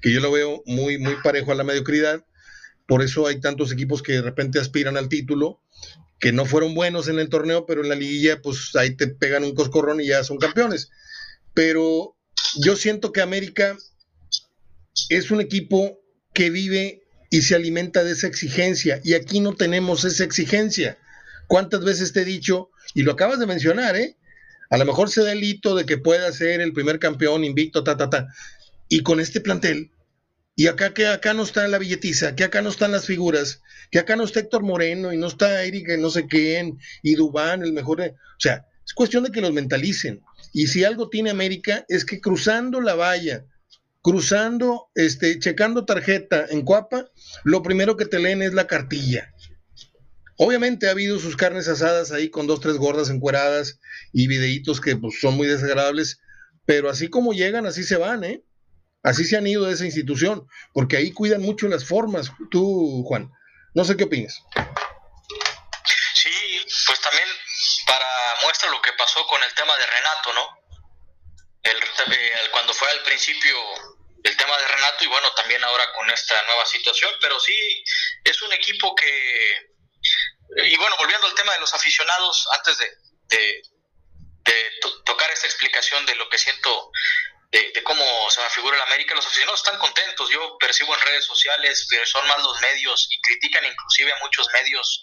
que 0.00 0.10
yo 0.10 0.20
lo 0.20 0.32
veo 0.32 0.62
muy, 0.64 0.96
muy 0.96 1.16
parejo 1.22 1.52
a 1.52 1.54
la 1.54 1.64
mediocridad, 1.64 2.24
por 2.88 3.02
eso 3.02 3.26
hay 3.26 3.40
tantos 3.40 3.70
equipos 3.72 4.02
que 4.02 4.14
de 4.14 4.22
repente 4.22 4.58
aspiran 4.58 4.96
al 4.96 5.10
título, 5.10 5.60
que 6.18 6.32
no 6.32 6.44
fueron 6.44 6.74
buenos 6.74 7.08
en 7.08 7.18
el 7.18 7.28
torneo, 7.28 7.66
pero 7.66 7.82
en 7.82 7.88
la 7.88 7.94
liguilla, 7.94 8.42
pues 8.42 8.76
ahí 8.76 8.94
te 8.94 9.08
pegan 9.08 9.44
un 9.44 9.54
coscorrón 9.54 10.00
y 10.00 10.08
ya 10.08 10.22
son 10.22 10.38
campeones. 10.38 10.90
Pero 11.54 12.16
yo 12.56 12.76
siento 12.76 13.12
que 13.12 13.22
América 13.22 13.76
es 15.08 15.30
un 15.30 15.40
equipo 15.40 15.98
que 16.34 16.50
vive 16.50 17.02
y 17.30 17.42
se 17.42 17.54
alimenta 17.54 18.04
de 18.04 18.12
esa 18.12 18.26
exigencia, 18.26 19.00
y 19.04 19.14
aquí 19.14 19.40
no 19.40 19.54
tenemos 19.54 20.04
esa 20.04 20.24
exigencia. 20.24 20.98
¿Cuántas 21.46 21.84
veces 21.84 22.12
te 22.12 22.22
he 22.22 22.24
dicho, 22.24 22.70
y 22.94 23.02
lo 23.02 23.12
acabas 23.12 23.38
de 23.38 23.46
mencionar, 23.46 23.96
¿eh? 23.96 24.16
A 24.68 24.78
lo 24.78 24.84
mejor 24.84 25.10
se 25.10 25.22
da 25.22 25.32
el 25.32 25.42
hito 25.42 25.74
de 25.74 25.86
que 25.86 25.98
pueda 25.98 26.30
ser 26.32 26.60
el 26.60 26.72
primer 26.72 26.98
campeón 26.98 27.44
invicto, 27.44 27.82
ta, 27.82 27.96
ta, 27.96 28.10
ta. 28.10 28.28
Y 28.88 29.02
con 29.02 29.20
este 29.20 29.40
plantel, 29.40 29.90
y 30.60 30.66
acá 30.66 30.92
que 30.92 31.06
acá 31.06 31.32
no 31.32 31.42
está 31.42 31.66
la 31.68 31.78
billetiza, 31.78 32.36
que 32.36 32.44
acá 32.44 32.60
no 32.60 32.68
están 32.68 32.92
las 32.92 33.06
figuras, 33.06 33.62
que 33.90 33.98
acá 33.98 34.14
no 34.14 34.24
está 34.24 34.40
Héctor 34.40 34.62
Moreno 34.62 35.10
y 35.10 35.16
no 35.16 35.28
está 35.28 35.64
Eric 35.64 35.88
no 35.98 36.10
sé 36.10 36.26
quién 36.26 36.78
y 37.02 37.14
Dubán, 37.14 37.62
el 37.62 37.72
mejor, 37.72 38.02
o 38.02 38.14
sea, 38.38 38.66
es 38.84 38.92
cuestión 38.92 39.24
de 39.24 39.32
que 39.32 39.40
los 39.40 39.54
mentalicen. 39.54 40.20
Y 40.52 40.66
si 40.66 40.84
algo 40.84 41.08
tiene 41.08 41.30
América 41.30 41.86
es 41.88 42.04
que 42.04 42.20
cruzando 42.20 42.82
la 42.82 42.94
valla, 42.94 43.46
cruzando, 44.02 44.90
este, 44.94 45.38
checando 45.38 45.86
tarjeta 45.86 46.44
en 46.50 46.60
Cuapa, 46.60 47.10
lo 47.42 47.62
primero 47.62 47.96
que 47.96 48.04
te 48.04 48.18
leen 48.18 48.42
es 48.42 48.52
la 48.52 48.66
cartilla. 48.66 49.32
Obviamente 50.36 50.88
ha 50.88 50.90
habido 50.90 51.18
sus 51.18 51.36
carnes 51.36 51.68
asadas 51.68 52.12
ahí 52.12 52.28
con 52.28 52.46
dos, 52.46 52.60
tres 52.60 52.76
gordas 52.76 53.08
encueradas 53.08 53.80
y 54.12 54.26
videitos 54.26 54.82
que 54.82 54.94
pues, 54.94 55.20
son 55.22 55.38
muy 55.38 55.46
desagradables, 55.46 56.20
pero 56.66 56.90
así 56.90 57.08
como 57.08 57.32
llegan, 57.32 57.64
así 57.64 57.82
se 57.82 57.96
van, 57.96 58.24
¿eh? 58.24 58.44
Así 59.02 59.24
se 59.24 59.36
han 59.36 59.46
ido 59.46 59.64
de 59.64 59.74
esa 59.74 59.84
institución, 59.84 60.46
porque 60.74 60.96
ahí 60.96 61.12
cuidan 61.12 61.40
mucho 61.40 61.68
las 61.68 61.86
formas. 61.86 62.30
Tú, 62.50 63.04
Juan, 63.06 63.30
no 63.74 63.84
sé 63.84 63.96
qué 63.96 64.04
opinas. 64.04 64.42
Sí, 66.14 66.30
pues 66.86 67.00
también 67.00 67.28
para 67.86 68.06
muestra 68.42 68.70
lo 68.70 68.82
que 68.82 68.92
pasó 68.94 69.26
con 69.26 69.42
el 69.42 69.54
tema 69.54 69.76
de 69.76 69.86
Renato, 69.86 70.32
¿no? 70.34 70.60
El, 71.62 71.76
eh, 71.76 72.32
cuando 72.52 72.74
fue 72.74 72.90
al 72.90 73.02
principio 73.02 73.56
el 74.22 74.36
tema 74.36 74.56
de 74.58 74.68
Renato 74.68 75.04
y 75.04 75.06
bueno, 75.06 75.32
también 75.34 75.62
ahora 75.64 75.92
con 75.94 76.10
esta 76.10 76.42
nueva 76.44 76.66
situación, 76.66 77.12
pero 77.20 77.38
sí 77.40 77.84
es 78.24 78.42
un 78.42 78.52
equipo 78.52 78.94
que... 78.94 79.70
Y 80.66 80.76
bueno, 80.76 80.96
volviendo 80.98 81.26
al 81.26 81.34
tema 81.34 81.52
de 81.54 81.60
los 81.60 81.72
aficionados, 81.72 82.48
antes 82.52 82.78
de, 82.78 82.90
de, 83.28 83.62
tocar 85.04 85.30
esta 85.30 85.46
explicación 85.46 86.04
de 86.06 86.16
lo 86.16 86.28
que 86.28 86.38
siento 86.38 86.90
de, 87.50 87.82
cómo 87.82 88.04
se 88.30 88.40
me 88.42 88.50
figura 88.50 88.76
el 88.76 88.82
América, 88.82 89.14
los 89.14 89.26
aficionados 89.26 89.60
están 89.60 89.78
contentos. 89.78 90.30
Yo 90.30 90.56
percibo 90.58 90.94
en 90.94 91.00
redes 91.00 91.24
sociales, 91.24 91.86
pero 91.90 92.06
son 92.06 92.26
más 92.28 92.42
los 92.42 92.60
medios 92.60 93.08
y 93.10 93.20
critican 93.20 93.64
inclusive 93.64 94.12
a 94.12 94.18
muchos 94.20 94.48
medios, 94.52 95.02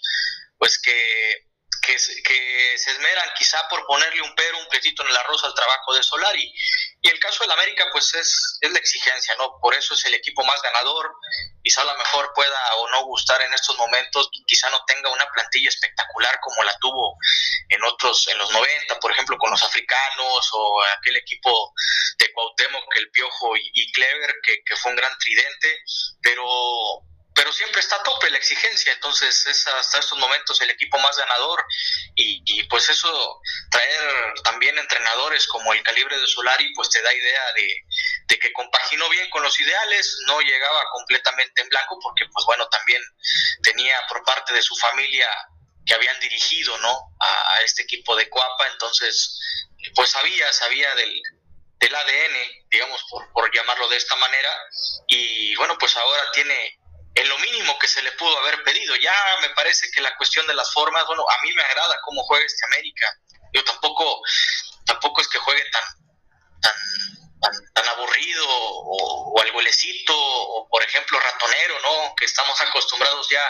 pues 0.56 0.78
que, 0.80 1.46
que, 1.82 1.94
que 1.94 2.78
se 2.78 2.90
esmeran 2.90 3.30
quizá 3.36 3.68
por 3.68 3.84
ponerle 3.86 4.22
un 4.22 4.34
pero, 4.34 4.58
un 4.58 4.68
petito 4.68 5.02
en 5.02 5.10
el 5.10 5.16
arroz 5.16 5.44
al 5.44 5.54
trabajo 5.54 5.94
de 5.94 6.02
Solari. 6.02 6.52
Y 7.00 7.08
el 7.08 7.20
caso 7.20 7.44
del 7.44 7.52
América, 7.52 7.86
pues 7.92 8.12
es, 8.14 8.58
es 8.60 8.72
la 8.72 8.78
exigencia, 8.78 9.34
¿no? 9.38 9.58
Por 9.60 9.74
eso 9.74 9.94
es 9.94 10.04
el 10.06 10.14
equipo 10.14 10.44
más 10.44 10.60
ganador. 10.62 11.14
Quizá 11.62 11.82
a 11.82 11.84
lo 11.84 11.96
mejor 11.96 12.32
pueda 12.34 12.58
o 12.78 12.90
no 12.90 13.04
gustar 13.04 13.40
en 13.42 13.52
estos 13.52 13.78
momentos, 13.78 14.28
quizá 14.46 14.68
no 14.70 14.84
tenga 14.84 15.10
una 15.10 15.26
plantilla 15.32 15.68
espectacular 15.68 16.40
como 16.40 16.64
la 16.64 16.76
tuvo 16.78 17.16
en 17.68 17.84
otros, 17.84 18.26
en 18.28 18.38
los 18.38 18.50
90, 18.50 18.98
por 18.98 19.12
ejemplo, 19.12 19.38
con 19.38 19.50
los 19.50 19.62
africanos 19.62 20.50
o 20.52 20.82
aquel 20.98 21.16
equipo 21.16 21.72
de 22.18 22.32
Cuauhtémoc, 22.32 22.96
el 22.96 23.10
Piojo 23.10 23.56
y, 23.56 23.70
y 23.74 23.92
Clever, 23.92 24.34
que, 24.42 24.62
que 24.64 24.76
fue 24.76 24.90
un 24.90 24.96
gran 24.96 25.16
tridente, 25.18 25.82
pero 26.20 26.44
pero 27.38 27.52
siempre 27.52 27.80
está 27.80 27.94
a 27.94 28.02
tope 28.02 28.28
la 28.30 28.36
exigencia, 28.36 28.92
entonces 28.92 29.46
es 29.46 29.64
hasta 29.68 30.00
estos 30.00 30.18
momentos 30.18 30.60
el 30.60 30.70
equipo 30.70 30.98
más 30.98 31.16
ganador 31.16 31.64
y, 32.16 32.42
y, 32.44 32.64
pues 32.64 32.90
eso, 32.90 33.40
traer 33.70 34.34
también 34.42 34.76
entrenadores 34.76 35.46
como 35.46 35.72
el 35.72 35.80
calibre 35.84 36.18
de 36.18 36.26
Solari, 36.26 36.74
pues 36.74 36.90
te 36.90 37.00
da 37.00 37.14
idea 37.14 37.52
de, 37.54 37.84
de, 38.26 38.38
que 38.40 38.52
compaginó 38.52 39.08
bien 39.10 39.30
con 39.30 39.44
los 39.44 39.58
ideales, 39.60 40.18
no 40.26 40.40
llegaba 40.40 40.82
completamente 40.90 41.62
en 41.62 41.68
blanco 41.68 41.96
porque 42.02 42.26
pues 42.26 42.44
bueno, 42.44 42.68
también 42.70 43.00
tenía 43.62 44.04
por 44.08 44.24
parte 44.24 44.52
de 44.52 44.62
su 44.62 44.74
familia 44.74 45.28
que 45.86 45.94
habían 45.94 46.18
dirigido, 46.18 46.76
¿no? 46.78 47.14
A, 47.20 47.54
a 47.54 47.62
este 47.62 47.84
equipo 47.84 48.16
de 48.16 48.28
Cuapa, 48.28 48.66
entonces 48.72 49.38
pues 49.94 50.10
sabía, 50.10 50.52
sabía 50.52 50.92
del, 50.96 51.22
del 51.78 51.94
ADN, 51.94 52.66
digamos, 52.68 53.00
por, 53.08 53.32
por 53.32 53.54
llamarlo 53.54 53.88
de 53.88 53.96
esta 53.96 54.16
manera, 54.16 54.52
y 55.06 55.54
bueno, 55.54 55.78
pues 55.78 55.96
ahora 55.96 56.32
tiene 56.32 56.77
en 57.18 57.28
lo 57.28 57.38
mínimo 57.38 57.76
que 57.80 57.88
se 57.88 58.00
le 58.02 58.12
pudo 58.12 58.38
haber 58.38 58.62
pedido. 58.62 58.94
Ya 58.96 59.12
me 59.40 59.50
parece 59.50 59.90
que 59.90 60.00
la 60.00 60.16
cuestión 60.16 60.46
de 60.46 60.54
las 60.54 60.72
formas, 60.72 61.04
bueno, 61.06 61.24
a 61.28 61.42
mí 61.42 61.52
me 61.52 61.62
agrada 61.62 62.00
cómo 62.04 62.22
juega 62.22 62.46
este 62.46 62.64
América. 62.66 63.06
Yo 63.52 63.64
tampoco, 63.64 64.22
tampoco 64.86 65.20
es 65.20 65.28
que 65.28 65.38
juegue 65.38 65.64
tan, 65.70 65.82
tan, 66.62 67.52
tan, 67.74 67.88
aburrido 67.88 68.46
o, 68.48 69.32
o, 69.32 69.40
al 69.40 69.50
golecito, 69.50 70.14
o 70.16 70.68
por 70.68 70.84
ejemplo 70.84 71.18
ratonero, 71.18 71.80
¿no? 71.80 72.14
Que 72.14 72.26
estamos 72.26 72.60
acostumbrados 72.60 73.28
ya 73.30 73.44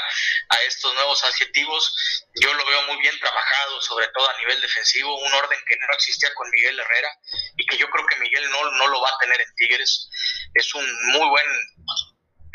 a 0.49 0.63
estos 0.63 0.95
nuevos 0.95 1.23
adjetivos. 1.25 2.25
Yo 2.41 2.55
lo 2.55 2.65
veo 2.65 2.83
muy 2.85 2.97
bien 3.03 3.19
trabajado, 3.19 3.83
sobre 3.83 4.09
todo 4.15 4.31
a 4.31 4.39
nivel 4.39 4.63
defensivo, 4.63 5.15
un 5.19 5.35
orden 5.35 5.61
que 5.67 5.77
no 5.77 5.93
existía 5.93 6.33
con 6.33 6.49
Miguel 6.51 6.81
Herrera 6.81 7.11
y 7.59 7.67
que 7.67 7.77
yo 7.77 7.91
creo 7.91 8.07
que 8.07 8.17
Miguel 8.17 8.49
no, 8.51 8.71
no 8.71 8.87
lo 8.87 9.03
va 9.03 9.11
a 9.11 9.19
tener 9.19 9.39
en 9.43 9.55
Tigres. 9.57 10.09
Es 10.55 10.73
un 10.75 10.87
muy 11.13 11.29
buen 11.29 11.47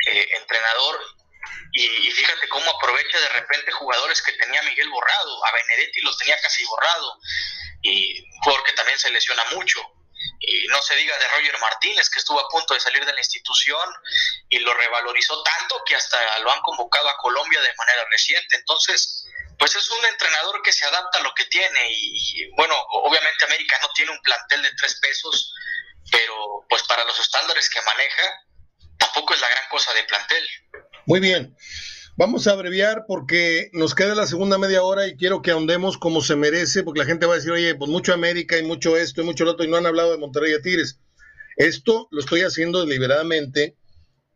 eh, 0.05 0.27
entrenador 0.73 1.23
y, 1.73 2.11
fíjate 2.11 2.47
cómo 2.49 2.69
aprovecha 2.69 3.19
de 3.19 3.29
repente 3.29 3.71
jugadores 3.71 4.21
que 4.21 4.33
tenía 4.33 4.61
Miguel 4.63 4.89
borrado, 4.89 5.45
a 5.45 5.51
Benedetti 5.51 6.01
los 6.01 6.17
tenía 6.17 6.39
casi 6.39 6.63
borrado, 6.65 7.19
y 7.81 8.23
porque 8.43 8.73
también 8.73 8.99
se 8.99 9.09
lesiona 9.09 9.43
mucho. 9.55 9.79
Y 10.39 10.67
no 10.67 10.81
se 10.81 10.95
diga 10.95 11.17
de 11.17 11.27
Roger 11.29 11.57
Martínez, 11.59 12.09
que 12.09 12.19
estuvo 12.19 12.39
a 12.39 12.47
punto 12.49 12.73
de 12.73 12.79
salir 12.79 13.03
de 13.05 13.13
la 13.13 13.19
institución 13.19 13.89
y 14.49 14.59
lo 14.59 14.73
revalorizó 14.73 15.41
tanto 15.41 15.81
que 15.85 15.95
hasta 15.95 16.39
lo 16.39 16.51
han 16.51 16.61
convocado 16.61 17.09
a 17.09 17.17
Colombia 17.17 17.59
de 17.61 17.73
manera 17.75 18.05
reciente. 18.09 18.55
Entonces, 18.57 19.25
pues 19.57 19.75
es 19.75 19.89
un 19.89 20.05
entrenador 20.05 20.61
que 20.61 20.71
se 20.71 20.85
adapta 20.85 21.19
a 21.19 21.23
lo 21.23 21.33
que 21.33 21.45
tiene. 21.45 21.87
Y 21.89 22.51
bueno, 22.55 22.75
obviamente 22.89 23.45
América 23.45 23.79
no 23.81 23.89
tiene 23.93 24.11
un 24.11 24.21
plantel 24.21 24.61
de 24.61 24.75
tres 24.75 24.99
pesos, 25.01 25.53
pero 26.11 26.65
pues 26.69 26.83
para 26.83 27.03
los 27.05 27.19
estándares 27.19 27.69
que 27.69 27.81
maneja, 27.81 28.43
tampoco 28.97 29.33
es 29.33 29.41
la 29.41 29.49
gran 29.49 29.63
cosa 29.69 29.93
de 29.93 30.03
plantel. 30.03 30.43
Muy 31.05 31.19
bien. 31.19 31.55
Vamos 32.15 32.45
a 32.45 32.51
abreviar 32.51 33.05
porque 33.07 33.71
nos 33.73 33.95
queda 33.95 34.13
la 34.13 34.27
segunda 34.27 34.59
media 34.59 34.83
hora 34.83 35.07
y 35.07 35.15
quiero 35.15 35.41
que 35.41 35.49
ahondemos 35.49 35.97
como 35.97 36.21
se 36.21 36.35
merece, 36.35 36.83
porque 36.83 36.99
la 36.99 37.07
gente 37.07 37.25
va 37.25 37.33
a 37.33 37.37
decir, 37.37 37.51
oye, 37.51 37.73
pues 37.73 37.89
mucho 37.89 38.13
América 38.13 38.57
y 38.57 38.63
mucho 38.63 38.95
esto 38.97 39.21
y 39.21 39.25
mucho 39.25 39.45
lo 39.45 39.51
otro, 39.51 39.65
y 39.65 39.67
no 39.67 39.77
han 39.77 39.87
hablado 39.87 40.11
de 40.11 40.19
Monterrey 40.19 40.53
y 40.53 40.61
Tigres. 40.61 40.99
Esto 41.57 42.07
lo 42.11 42.19
estoy 42.19 42.41
haciendo 42.41 42.85
deliberadamente 42.85 43.75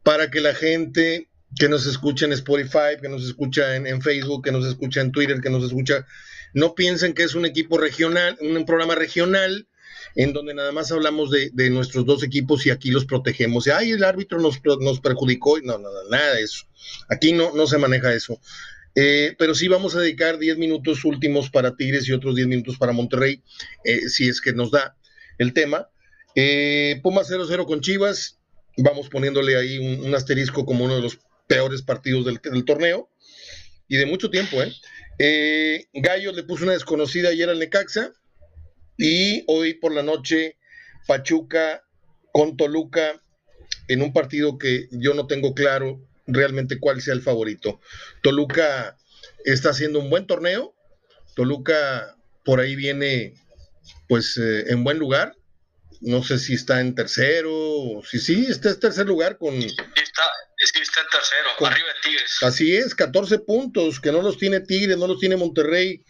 para 0.01 0.31
que 0.31 0.41
la 0.41 0.55
gente 0.55 1.29
que 1.55 1.69
nos 1.69 1.85
escucha 1.85 2.25
en 2.25 2.33
Spotify, 2.33 2.99
que 2.99 3.09
nos 3.09 3.23
escucha 3.23 3.75
en, 3.75 4.01
Facebook, 4.01 4.43
que 4.43 4.51
nos 4.51 4.65
escucha 4.65 5.01
en 5.01 5.11
Twitter, 5.11 5.39
que 5.39 5.49
nos 5.49 5.63
escucha, 5.63 6.05
no 6.53 6.73
piensen 6.75 7.13
que 7.13 7.23
es 7.23 7.35
un 7.35 7.45
equipo 7.45 7.77
regional, 7.77 8.37
un 8.41 8.65
programa 8.65 8.95
regional 8.95 9.67
en 10.15 10.33
donde 10.33 10.53
nada 10.53 10.71
más 10.71 10.91
hablamos 10.91 11.31
de, 11.31 11.69
nuestros 11.69 12.05
dos 12.05 12.23
equipos 12.23 12.65
y 12.65 12.69
aquí 12.69 12.91
los 12.91 13.05
protegemos. 13.05 13.67
Y, 13.67 13.71
ay, 13.71 13.91
el 13.91 14.03
árbitro 14.03 14.39
nos, 14.39 14.59
nos 14.79 14.99
perjudicó. 14.99 15.59
No, 15.61 15.77
no, 15.77 15.89
nada 16.09 16.35
de 16.35 16.43
eso. 16.43 16.65
Aquí 17.09 17.33
no, 17.33 17.53
no 17.53 17.67
se 17.67 17.77
maneja 17.77 18.13
eso. 18.13 18.39
Eh, 18.99 19.35
pero 19.37 19.53
sí 19.53 19.67
vamos 19.67 19.95
a 19.95 19.99
dedicar 19.99 20.39
10 20.39 20.57
minutos 20.57 21.05
últimos 21.05 21.51
para 21.51 21.75
Tigres 21.75 22.07
y 22.07 22.13
otros 22.13 22.35
10 22.35 22.47
minutos 22.47 22.77
para 22.79 22.93
Monterrey, 22.93 23.43
eh, 23.83 24.09
si 24.09 24.27
es 24.27 24.41
que 24.41 24.53
nos 24.53 24.71
da 24.71 24.97
el 25.37 25.53
tema. 25.53 25.87
Eh, 26.33 26.99
Puma 27.03 27.21
0-0 27.21 27.67
con 27.67 27.81
Chivas, 27.81 28.39
vamos 28.75 29.07
poniéndole 29.09 29.55
ahí 29.55 29.77
un, 29.77 30.15
asterisco 30.15 30.65
como 30.65 30.85
uno 30.85 30.95
de 30.95 31.03
los 31.03 31.19
peores 31.45 31.83
partidos 31.83 32.25
del, 32.25 32.65
torneo 32.65 33.07
y 33.87 33.97
de 33.97 34.07
mucho 34.07 34.31
tiempo. 34.31 34.57
¿eh? 34.63 35.85
Gallo 35.93 36.31
le 36.31 36.41
puso 36.41 36.63
una 36.63 36.73
desconocida 36.73 37.29
ayer 37.29 37.51
al 37.51 37.59
Necaxa 37.59 38.13
y 38.97 39.43
hoy 39.47 39.75
por 39.75 39.93
la 39.93 40.03
noche 40.03 40.57
Pachuca 41.07 41.83
con 42.31 42.57
Toluca 42.57 43.21
en 43.87 44.01
un 44.01 44.11
partido 44.11 44.57
que 44.57 44.87
yo 44.91 45.13
no 45.13 45.27
tengo 45.27 45.53
claro 45.53 46.01
realmente 46.25 46.79
cuál 46.79 47.01
sea 47.01 47.13
el 47.13 47.21
favorito. 47.21 47.79
Toluca 48.21 48.97
está 49.45 49.69
haciendo 49.69 49.99
un 49.99 50.09
buen 50.09 50.27
torneo, 50.27 50.75
Toluca 51.35 52.15
por 52.43 52.59
ahí 52.59 52.75
viene 52.75 53.33
pues 54.07 54.37
eh, 54.37 54.65
en 54.67 54.83
buen 54.83 54.99
lugar, 54.99 55.35
no 56.01 56.23
sé 56.23 56.37
si 56.37 56.53
está 56.53 56.81
en 56.81 56.95
tercero, 56.95 58.01
si 58.09 58.19
sí, 58.19 58.45
está 58.49 58.69
en 58.69 58.79
tercer 58.79 59.07
lugar 59.07 59.37
con... 59.37 59.55
está, 59.55 59.81
está 59.95 61.01
en 61.01 61.07
tercero, 61.11 61.49
arriba 61.65 61.87
de 61.87 62.09
Tigres. 62.09 62.37
Así 62.41 62.75
es, 62.75 62.93
14 62.93 63.39
puntos, 63.39 63.99
que 63.99 64.11
no 64.11 64.21
los 64.21 64.37
tiene 64.37 64.59
Tigres, 64.59 64.97
no 64.97 65.07
los 65.07 65.19
tiene 65.19 65.37
Monterrey. 65.37 66.03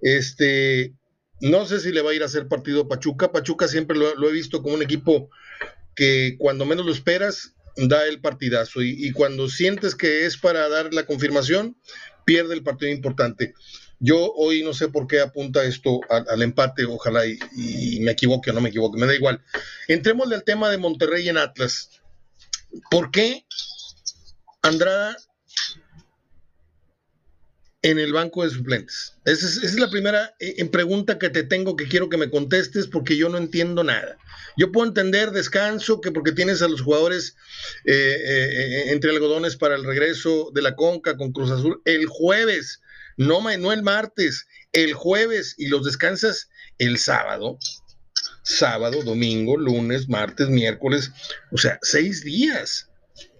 Este, 0.00 0.92
no 1.40 1.66
sé 1.66 1.80
si 1.80 1.92
le 1.92 2.02
va 2.02 2.10
a 2.10 2.14
ir 2.14 2.22
a 2.22 2.26
hacer 2.26 2.48
partido 2.48 2.88
Pachuca. 2.88 3.32
Pachuca 3.32 3.68
siempre 3.68 3.96
lo, 3.96 4.28
he 4.28 4.32
visto 4.32 4.62
como 4.62 4.74
un 4.74 4.82
equipo 4.82 5.30
que 5.94 6.36
cuando 6.38 6.64
menos 6.64 6.86
lo 6.86 6.92
esperas, 6.92 7.54
da 7.76 8.06
el 8.06 8.20
partidazo. 8.20 8.82
Y, 8.82 9.10
cuando 9.12 9.48
sientes 9.48 9.94
que 9.94 10.26
es 10.26 10.36
para 10.36 10.68
dar 10.68 10.94
la 10.94 11.06
confirmación, 11.06 11.76
pierde 12.24 12.54
el 12.54 12.62
partido 12.62 12.90
importante. 12.90 13.54
Yo 14.00 14.32
hoy 14.34 14.62
no 14.62 14.74
sé 14.74 14.88
por 14.88 15.06
qué 15.06 15.20
apunta 15.20 15.64
esto 15.64 16.00
al, 16.08 16.42
empate, 16.42 16.84
ojalá 16.84 17.26
y, 17.26 18.00
me 18.00 18.12
equivoque 18.12 18.50
o 18.50 18.52
no 18.52 18.60
me 18.60 18.68
equivoque, 18.68 18.98
me 18.98 19.06
da 19.06 19.14
igual. 19.14 19.42
Entrémosle 19.88 20.36
al 20.36 20.44
tema 20.44 20.70
de 20.70 20.78
Monterrey 20.78 21.28
en 21.28 21.38
Atlas. 21.38 21.90
¿Por 22.90 23.10
qué 23.10 23.44
Andrada 24.62 25.16
en 27.84 27.98
el 27.98 28.12
banco 28.12 28.42
de 28.42 28.50
suplentes? 28.50 29.14
Esa 29.24 29.46
es, 29.46 29.78
la 29.78 29.90
primera 29.90 30.34
eh, 30.40 30.64
pregunta 30.66 31.18
que 31.18 31.28
te 31.28 31.42
tengo 31.42 31.76
que 31.76 31.86
quiero 31.86 32.08
que 32.08 32.16
me 32.16 32.30
contestes 32.30 32.86
porque 32.86 33.16
yo 33.16 33.28
no 33.28 33.38
entiendo 33.38 33.84
nada. 33.84 34.16
Yo 34.56 34.72
puedo 34.72 34.88
entender 34.88 35.30
descanso, 35.32 36.00
que 36.00 36.10
porque 36.10 36.32
tienes 36.32 36.62
a 36.62 36.68
los 36.68 36.80
jugadores 36.80 37.36
eh, 37.84 37.92
eh, 37.94 38.84
entre 38.92 39.10
algodones 39.10 39.56
para 39.56 39.76
el 39.76 39.84
regreso 39.84 40.50
de 40.54 40.62
la 40.62 40.74
Conca 40.74 41.16
con 41.16 41.32
Cruz 41.32 41.50
Azul 41.50 41.82
el 41.84 42.06
jueves, 42.06 42.80
no, 43.16 43.42
no 43.58 43.72
el 43.72 43.82
martes, 43.82 44.46
el 44.72 44.94
jueves 44.94 45.54
y 45.58 45.68
los 45.68 45.84
descansas 45.84 46.48
el 46.78 46.98
sábado, 46.98 47.58
sábado, 48.42 49.02
domingo, 49.02 49.58
lunes, 49.58 50.08
martes, 50.08 50.48
miércoles, 50.48 51.12
o 51.52 51.58
sea, 51.58 51.78
seis 51.82 52.24
días. 52.24 52.88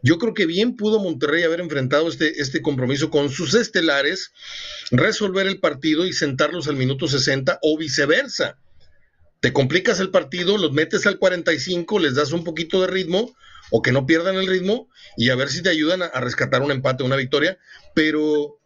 Yo 0.05 0.19
creo 0.19 0.35
que 0.35 0.45
bien 0.45 0.77
pudo 0.77 1.01
Monterrey 1.01 1.45
haber 1.45 1.61
enfrentado 1.61 2.09
este, 2.09 2.43
este 2.43 2.61
compromiso 2.61 3.09
con 3.09 3.31
sus 3.31 3.55
estelares, 3.55 4.33
resolver 4.91 5.47
el 5.47 5.61
partido 5.61 6.05
y 6.05 6.13
sentarlos 6.13 6.69
al 6.69 6.77
minuto 6.77 7.09
60 7.09 7.59
o 7.63 7.79
viceversa. 7.79 8.59
Te 9.41 9.55
complicas 9.55 10.01
el 10.01 10.11
partido, 10.11 10.59
los 10.59 10.73
metes 10.73 11.07
al 11.07 11.19
45, 11.19 11.99
les 12.01 12.17
das 12.17 12.33
un 12.33 12.45
poquito 12.45 12.83
de 12.83 12.89
ritmo 12.89 13.35
o 13.71 13.81
que 13.81 13.93
no 13.93 14.05
pierdan 14.05 14.37
el 14.37 14.47
ritmo 14.47 14.91
y 15.17 15.31
a 15.31 15.37
ver 15.37 15.49
si 15.49 15.63
te 15.63 15.71
ayudan 15.71 16.03
a, 16.03 16.21
rescatar 16.21 16.61
un 16.61 16.71
empate, 16.71 17.03
una 17.03 17.17
victoria, 17.17 17.57
pero 17.95 18.59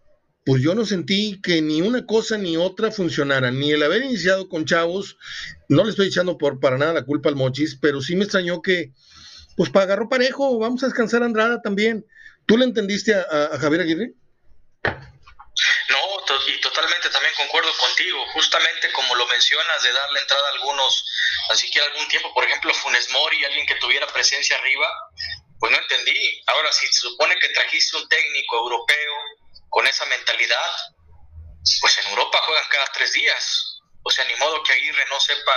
pues 0.45 0.61
yo 0.61 0.75
no 0.75 0.85
sentí 0.85 1.41
que 1.41 1.63
ni 1.63 1.83
una 1.83 2.05
cosa 2.05 2.37
ni 2.37 2.57
otra 2.57 2.91
funcionara, 2.91 3.53
ni 3.53 3.71
el 3.71 3.85
haber 3.85 4.03
iniciado 4.03 4.49
con 4.49 4.65
chavos, 4.65 5.19
no 5.69 5.85
le 5.85 5.91
estoy 5.91 6.09
echando 6.09 6.37
por 6.37 6.59
para 6.59 6.79
nada 6.79 6.95
la 6.95 7.05
culpa 7.05 7.29
al 7.29 7.37
Mochis, 7.37 7.79
pero 7.81 8.01
sí 8.01 8.17
me 8.17 8.25
extrañó 8.25 8.61
que, 8.61 8.93
pues 9.59 9.71
para 9.71 9.87
agarró 9.87 10.09
parejo, 10.09 10.57
vamos 10.61 10.85
a 10.85 10.87
descansar 10.87 11.21
a 11.23 11.27
Andrada 11.27 11.61
también. 11.61 12.07
¿Tú 12.47 12.57
le 12.57 12.65
entendiste 12.65 13.13
a, 13.13 13.59
Javier 13.59 13.83
Aguirre? 13.83 14.13
No, 14.85 16.01
y 16.47 16.61
totalmente 16.61 17.11
también 17.11 17.35
concuerdo 17.35 17.71
contigo, 17.77 18.25
justamente 18.35 18.93
como 18.93 19.17
lo 19.17 19.27
mencionas, 19.27 19.83
de 19.83 19.93
darle 19.93 20.21
entrada 20.21 20.47
a 20.47 20.53
algunos, 20.53 21.05
así 21.51 21.67
siquiera 21.67 21.89
algún 21.89 22.07
tiempo, 22.07 22.33
por 22.33 22.45
ejemplo, 22.45 22.73
Funes 22.73 23.11
Mori, 23.11 23.45
alguien 23.45 23.67
que 23.67 23.75
tuviera 23.75 24.07
presencia 24.07 24.57
arriba, 24.57 24.89
pues 25.59 25.73
no 25.73 25.79
entendí. 25.79 26.41
Ahora, 26.47 26.71
si 26.71 26.87
se 26.87 27.01
supone 27.01 27.37
que 27.41 27.49
trajiste 27.49 27.97
un 27.97 28.09
técnico 28.09 28.59
europeo, 28.59 29.15
con 29.71 29.89
esa 29.89 30.07
mentalidad, 30.07 30.71
pues 31.81 31.99
en 31.99 32.07
Europa 32.11 32.39
juegan 32.47 32.69
cada 32.71 32.87
tres 32.95 33.13
días. 33.13 33.81
O 34.05 34.11
sea, 34.11 34.25
ni 34.27 34.37
modo 34.37 34.63
que 34.63 34.73
Aguirre 34.73 35.05
no 35.11 35.19
sepa 35.19 35.57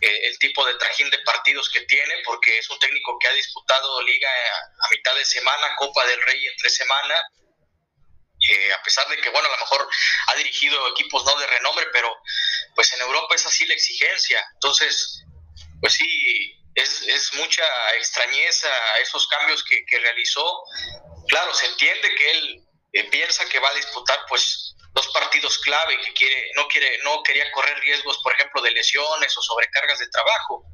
eh, 0.00 0.20
el 0.24 0.38
tipo 0.38 0.64
de 0.66 0.74
trajín 0.74 1.10
de 1.10 1.18
partidos 1.20 1.70
que 1.70 1.82
tiene, 1.82 2.14
porque 2.24 2.58
es 2.58 2.68
un 2.70 2.78
técnico 2.78 3.18
que 3.18 3.28
ha 3.28 3.32
disputado 3.32 4.02
liga 4.02 4.28
a, 4.28 4.88
mitad 4.90 5.14
de 5.14 5.24
semana, 5.24 5.74
Copa 5.76 6.04
del 6.06 6.20
Rey 6.22 6.46
entre 6.46 6.70
semana, 6.70 7.22
eh, 8.50 8.72
a 8.72 8.82
pesar 8.82 9.08
de 9.08 9.18
que, 9.18 9.30
bueno, 9.30 9.48
a 9.48 9.52
lo 9.52 9.58
mejor 9.58 9.88
ha 10.28 10.34
dirigido 10.34 10.88
equipos 10.88 11.24
no 11.24 11.38
de 11.38 11.46
renombre, 11.46 11.86
pero 11.92 12.14
pues 12.74 12.92
en 12.94 13.00
Europa 13.00 13.34
es 13.34 13.46
así 13.46 13.66
la 13.66 13.74
exigencia. 13.74 14.44
Entonces, 14.54 15.24
pues 15.80 15.92
sí, 15.94 16.58
es, 16.74 17.02
es 17.02 17.34
mucha 17.34 17.64
extrañeza 17.94 18.68
esos 19.00 19.28
cambios 19.28 19.62
que, 19.64 19.84
que 19.86 20.00
realizó. 20.00 20.62
Claro, 21.28 21.54
se 21.54 21.66
entiende 21.66 22.14
que 22.16 22.30
él 22.32 22.66
piensa 23.10 23.48
que 23.48 23.58
va 23.58 23.70
a 23.70 23.74
disputar 23.74 24.18
pues 24.28 24.74
dos 24.92 25.08
partidos 25.08 25.58
clave 25.58 25.98
que 26.04 26.12
quiere 26.12 26.50
no 26.54 26.68
quiere 26.68 26.98
no 27.02 27.22
quería 27.22 27.50
correr 27.52 27.78
riesgos 27.80 28.18
por 28.22 28.32
ejemplo 28.34 28.60
de 28.60 28.70
lesiones 28.72 29.36
o 29.36 29.42
sobrecargas 29.42 29.98
de 29.98 30.08
trabajo. 30.08 30.64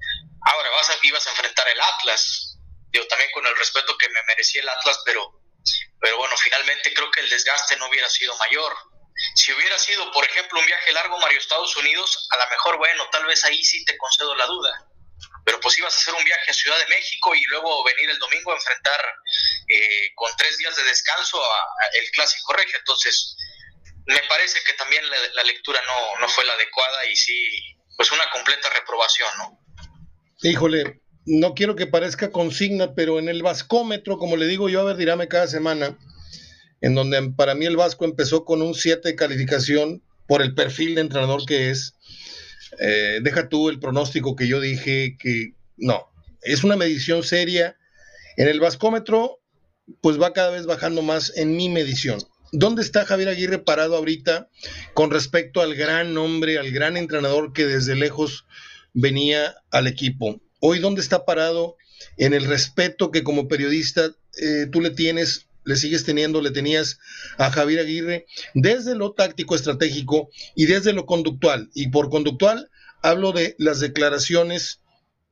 Ahora 0.44 0.70
vas 0.70 0.90
a 0.90 0.98
ibas 1.02 1.26
a 1.26 1.30
enfrentar 1.30 1.68
el 1.68 1.80
Atlas. 1.80 2.58
Yo 2.92 3.06
también 3.06 3.30
con 3.32 3.46
el 3.46 3.56
respeto 3.56 3.96
que 3.96 4.08
me 4.08 4.22
merecía 4.24 4.62
el 4.62 4.68
Atlas 4.68 5.00
pero 5.04 5.40
pero 6.00 6.16
bueno 6.16 6.36
finalmente 6.36 6.92
creo 6.92 7.10
que 7.10 7.20
el 7.20 7.28
desgaste 7.28 7.76
no 7.76 7.86
hubiera 7.88 8.08
sido 8.08 8.36
mayor. 8.36 8.76
Si 9.34 9.52
hubiera 9.52 9.78
sido 9.78 10.10
por 10.12 10.24
ejemplo 10.24 10.58
un 10.58 10.66
viaje 10.66 10.92
largo 10.92 11.18
Mario 11.18 11.38
Estados 11.38 11.76
Unidos 11.76 12.28
a 12.30 12.36
lo 12.36 12.50
mejor 12.50 12.78
bueno 12.78 13.08
tal 13.12 13.24
vez 13.26 13.44
ahí 13.44 13.62
sí 13.62 13.84
te 13.84 13.96
concedo 13.96 14.34
la 14.34 14.46
duda. 14.46 14.88
Pero 15.44 15.60
pues 15.60 15.78
ibas 15.78 15.94
a 15.94 15.96
hacer 15.96 16.14
un 16.14 16.24
viaje 16.24 16.50
a 16.50 16.54
Ciudad 16.54 16.78
de 16.78 16.86
México 16.88 17.34
y 17.34 17.42
luego 17.44 17.82
venir 17.84 18.10
el 18.10 18.18
domingo 18.18 18.52
a 18.52 18.56
enfrentar 18.56 19.00
eh, 19.68 20.10
con 20.14 20.30
tres 20.36 20.56
días 20.58 20.74
de 20.76 20.84
descanso 20.84 21.42
a, 21.42 21.86
el 21.94 22.10
clásico 22.10 22.52
regio. 22.54 22.78
Entonces, 22.78 23.36
me 24.06 24.20
parece 24.28 24.58
que 24.66 24.72
también 24.74 25.02
la, 25.34 25.42
lectura 25.44 25.80
no, 25.86 26.20
no, 26.20 26.28
fue 26.28 26.44
la 26.44 26.54
adecuada 26.54 27.06
y 27.06 27.16
sí, 27.16 27.36
pues 27.96 28.10
una 28.10 28.28
completa 28.30 28.70
reprobación, 28.70 29.28
¿no? 29.38 29.60
Híjole, 30.42 31.02
no 31.26 31.54
quiero 31.54 31.76
que 31.76 31.86
parezca 31.86 32.30
consigna, 32.30 32.94
pero 32.94 33.18
en 33.18 33.28
el 33.28 33.42
vascómetro, 33.42 34.18
como 34.18 34.36
le 34.36 34.46
digo 34.46 34.68
yo 34.68 34.80
a 34.80 34.84
ver, 34.84 34.96
diráme 34.96 35.28
cada 35.28 35.46
semana, 35.46 35.98
en 36.80 36.94
donde 36.94 37.32
para 37.36 37.54
mí 37.54 37.66
el 37.66 37.76
Vasco 37.76 38.04
empezó 38.04 38.44
con 38.44 38.62
un 38.62 38.74
7 38.74 39.08
de 39.08 39.16
calificación 39.16 40.02
por 40.26 40.42
el 40.42 40.54
perfil 40.54 40.94
de 40.94 41.00
entrenador 41.00 41.44
que 41.44 41.70
es, 41.70 41.94
eh, 42.80 43.18
deja 43.22 43.48
tú 43.48 43.68
el 43.68 43.80
pronóstico 43.80 44.36
que 44.36 44.46
yo 44.46 44.60
dije 44.60 45.16
que 45.18 45.54
no, 45.76 46.10
es 46.42 46.64
una 46.64 46.76
medición 46.76 47.22
seria. 47.22 47.76
En 48.36 48.48
el 48.48 48.60
vascómetro, 48.60 49.40
pues 50.00 50.20
va 50.20 50.32
cada 50.32 50.50
vez 50.50 50.66
bajando 50.66 51.02
más 51.02 51.32
en 51.36 51.56
mi 51.56 51.68
medición. 51.68 52.20
¿Dónde 52.52 52.82
está 52.82 53.04
Javier 53.04 53.28
Aguirre 53.28 53.58
parado 53.58 53.96
ahorita 53.96 54.48
con 54.94 55.10
respecto 55.10 55.60
al 55.60 55.74
gran 55.74 56.16
hombre, 56.16 56.58
al 56.58 56.70
gran 56.70 56.96
entrenador 56.96 57.52
que 57.52 57.66
desde 57.66 57.94
lejos 57.94 58.46
venía 58.94 59.56
al 59.70 59.86
equipo? 59.86 60.40
Hoy, 60.60 60.78
¿dónde 60.78 61.02
está 61.02 61.24
parado 61.24 61.76
en 62.16 62.32
el 62.32 62.44
respeto 62.46 63.10
que 63.10 63.22
como 63.22 63.48
periodista 63.48 64.10
eh, 64.40 64.66
tú 64.70 64.80
le 64.80 64.90
tienes 64.90 65.48
le 65.68 65.76
sigues 65.76 66.04
teniendo, 66.04 66.40
le 66.40 66.50
tenías 66.50 66.98
a 67.36 67.50
Javier 67.50 67.80
Aguirre 67.80 68.24
desde 68.54 68.94
lo 68.94 69.12
táctico 69.12 69.54
estratégico 69.54 70.30
y 70.54 70.64
desde 70.64 70.94
lo 70.94 71.04
conductual. 71.04 71.68
Y 71.74 71.88
por 71.88 72.08
conductual 72.08 72.70
hablo 73.02 73.32
de 73.32 73.54
las 73.58 73.78
declaraciones 73.78 74.80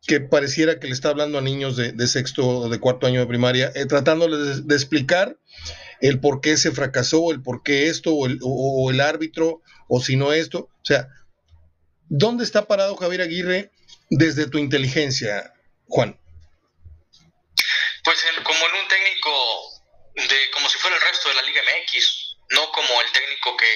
que 0.07 0.21
pareciera 0.21 0.79
que 0.79 0.87
le 0.87 0.93
está 0.93 1.09
hablando 1.09 1.39
a 1.39 1.43
niños 1.43 1.77
de, 1.77 2.07
sexto 2.07 2.47
o 2.47 2.69
de 2.69 2.81
cuarto 2.81 3.07
año 3.07 3.21
de 3.21 3.27
primaria, 3.27 3.73
eh, 3.75 3.87
tratándoles 3.87 4.67
de, 4.67 4.75
explicar 4.75 5.37
el 6.01 6.21
por 6.21 6.41
qué 6.41 6.57
se 6.57 6.73
fracasó, 6.73 7.31
el 7.33 7.43
por 7.43 7.63
qué 7.63 7.89
esto, 7.89 8.13
o 8.13 8.27
el, 8.27 8.39
o 8.43 8.91
el 8.91 9.01
árbitro, 9.01 9.63
o 9.89 10.01
si 10.01 10.17
no 10.17 10.33
esto. 10.33 10.59
O 10.59 10.85
sea, 10.85 11.09
¿dónde 12.09 12.45
está 12.45 12.67
parado 12.67 12.97
Javier 12.97 13.23
Aguirre 13.23 13.71
desde 14.11 14.49
tu 14.49 14.59
inteligencia, 14.59 15.53
Juan? 15.89 16.19
Pues 18.05 18.25
como 18.45 18.59
en 18.59 18.83
un 18.83 18.89
técnico 18.89 19.31
de 20.15 20.51
como 20.53 20.69
si 20.69 20.79
fuera 20.79 20.97
el 20.97 21.03
resto 21.03 21.29
de 21.29 21.35
la 21.35 21.43
Liga 21.43 21.61
MX, 21.63 22.37
no 22.51 22.71
como 22.71 23.03
el 23.03 23.13
técnico 23.13 23.57
que, 23.57 23.67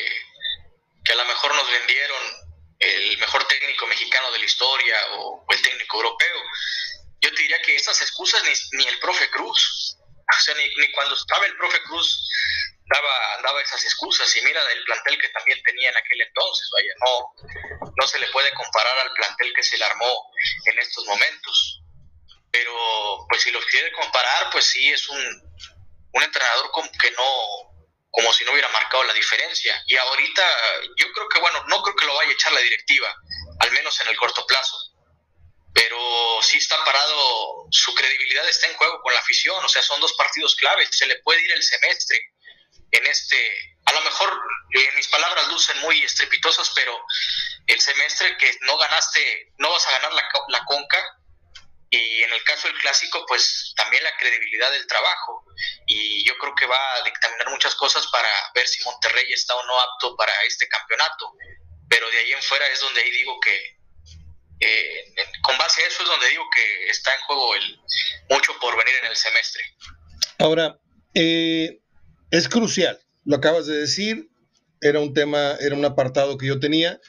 que 1.04 1.12
a 1.12 1.16
lo 1.16 1.24
mejor 1.24 1.54
nos 1.54 1.70
vendieron, 1.70 2.49
el 2.80 3.18
mejor 3.18 3.46
técnico 3.46 3.86
mexicano 3.86 4.32
de 4.32 4.38
la 4.38 4.44
historia 4.44 4.96
o, 5.12 5.44
el 5.48 5.62
técnico 5.62 5.98
europeo. 5.98 6.42
Yo 7.20 7.30
te 7.34 7.42
diría 7.42 7.60
que 7.60 7.76
estas 7.76 8.00
excusas 8.00 8.42
ni, 8.44 8.78
ni 8.78 8.88
el 8.88 8.98
profe 8.98 9.30
Cruz, 9.30 9.96
o 9.98 10.40
sea, 10.40 10.54
ni, 10.54 10.66
ni, 10.76 10.90
cuando 10.92 11.14
estaba 11.14 11.44
el 11.44 11.56
profe 11.56 11.82
Cruz 11.82 12.28
daba, 12.86 13.42
daba 13.42 13.62
esas 13.62 13.84
excusas. 13.84 14.34
Y 14.36 14.42
mira 14.42 14.60
el 14.72 14.84
plantel 14.84 15.18
que 15.20 15.28
también 15.28 15.62
tenía 15.62 15.90
en 15.90 15.96
aquel 15.96 16.22
entonces, 16.22 16.68
vaya, 16.72 16.92
no, 17.04 17.92
no 18.00 18.06
se 18.08 18.18
le 18.18 18.28
puede 18.28 18.52
comparar 18.54 18.98
al 18.98 19.12
plantel 19.12 19.52
que 19.54 19.62
se 19.62 19.76
le 19.76 19.84
armó 19.84 20.32
en 20.64 20.78
estos 20.78 21.04
momentos. 21.04 21.82
Pero, 22.50 23.26
pues 23.28 23.42
si 23.42 23.50
los 23.52 23.64
quiere 23.66 23.92
comparar, 23.92 24.50
pues 24.50 24.64
sí, 24.64 24.90
es 24.90 25.08
un, 25.08 25.18
un 26.14 26.22
entrenador 26.22 26.70
que 27.00 27.10
no, 27.12 27.69
como 28.10 28.32
si 28.32 28.44
no 28.44 28.52
hubiera 28.52 28.68
marcado 28.68 29.04
la 29.04 29.14
diferencia. 29.14 29.82
Y 29.86 29.96
ahorita 29.96 30.42
yo 30.96 31.12
creo 31.12 31.28
que, 31.28 31.40
bueno, 31.40 31.64
no 31.68 31.82
creo 31.82 31.96
que 31.96 32.06
lo 32.06 32.14
vaya 32.14 32.30
a 32.30 32.34
echar 32.34 32.52
la 32.52 32.60
directiva, 32.60 33.14
al 33.60 33.70
menos 33.72 34.00
en 34.00 34.08
el 34.08 34.16
corto 34.16 34.46
plazo. 34.46 34.76
Pero 35.72 36.42
sí 36.42 36.58
está 36.58 36.84
parado, 36.84 37.66
su 37.70 37.94
credibilidad 37.94 38.48
está 38.48 38.66
en 38.66 38.76
juego 38.76 39.00
con 39.02 39.14
la 39.14 39.20
afición, 39.20 39.64
o 39.64 39.68
sea, 39.68 39.82
son 39.82 40.00
dos 40.00 40.12
partidos 40.14 40.56
claves, 40.56 40.88
se 40.90 41.06
le 41.06 41.20
puede 41.22 41.40
ir 41.42 41.52
el 41.52 41.62
semestre 41.62 42.18
en 42.92 43.06
este, 43.06 43.76
a 43.84 43.92
lo 43.92 44.00
mejor 44.02 44.40
eh, 44.74 44.90
mis 44.96 45.08
palabras 45.08 45.48
lucen 45.48 45.78
muy 45.80 46.02
estrepitosas, 46.02 46.70
pero 46.74 46.98
el 47.66 47.80
semestre 47.80 48.36
que 48.36 48.56
no 48.62 48.76
ganaste, 48.78 49.52
no 49.58 49.70
vas 49.70 49.86
a 49.86 49.92
ganar 49.92 50.12
la, 50.12 50.28
la 50.48 50.64
conca, 50.64 50.98
y 51.90 52.22
en 52.22 52.32
el 52.32 52.42
caso 52.44 52.68
del 52.68 52.78
clásico, 52.78 53.24
pues 53.26 53.74
también 53.76 54.04
la 54.04 54.16
credibilidad 54.16 54.70
del 54.70 54.86
trabajo. 54.86 55.44
Y 55.86 56.24
yo 56.24 56.38
creo 56.38 56.54
que 56.54 56.66
va 56.66 56.94
a 56.94 57.02
dictaminar 57.02 57.50
muchas 57.50 57.74
cosas 57.74 58.06
para 58.12 58.28
ver 58.54 58.66
si 58.68 58.82
Monterrey 58.84 59.32
está 59.32 59.56
o 59.56 59.66
no 59.66 59.80
apto 59.80 60.14
para 60.16 60.32
este 60.46 60.68
campeonato. 60.68 61.32
Pero 61.88 62.08
de 62.10 62.18
ahí 62.18 62.32
en 62.32 62.42
fuera 62.42 62.64
es 62.68 62.80
donde 62.80 63.00
ahí 63.00 63.10
digo 63.10 63.40
que, 63.40 63.80
eh, 64.60 65.14
con 65.42 65.58
base 65.58 65.82
a 65.82 65.88
eso 65.88 66.04
es 66.04 66.08
donde 66.08 66.28
digo 66.28 66.44
que 66.54 66.90
está 66.90 67.12
en 67.12 67.20
juego 67.22 67.56
el 67.56 67.80
mucho 68.28 68.56
por 68.60 68.76
venir 68.76 68.94
en 69.02 69.10
el 69.10 69.16
semestre. 69.16 69.62
Ahora, 70.38 70.78
eh, 71.14 71.80
es 72.30 72.48
crucial, 72.48 73.00
lo 73.24 73.36
acabas 73.36 73.66
de 73.66 73.76
decir, 73.78 74.28
era 74.80 75.00
un 75.00 75.12
tema, 75.12 75.56
era 75.60 75.74
un 75.74 75.84
apartado 75.84 76.38
que 76.38 76.46
yo 76.46 76.60
tenía. 76.60 77.00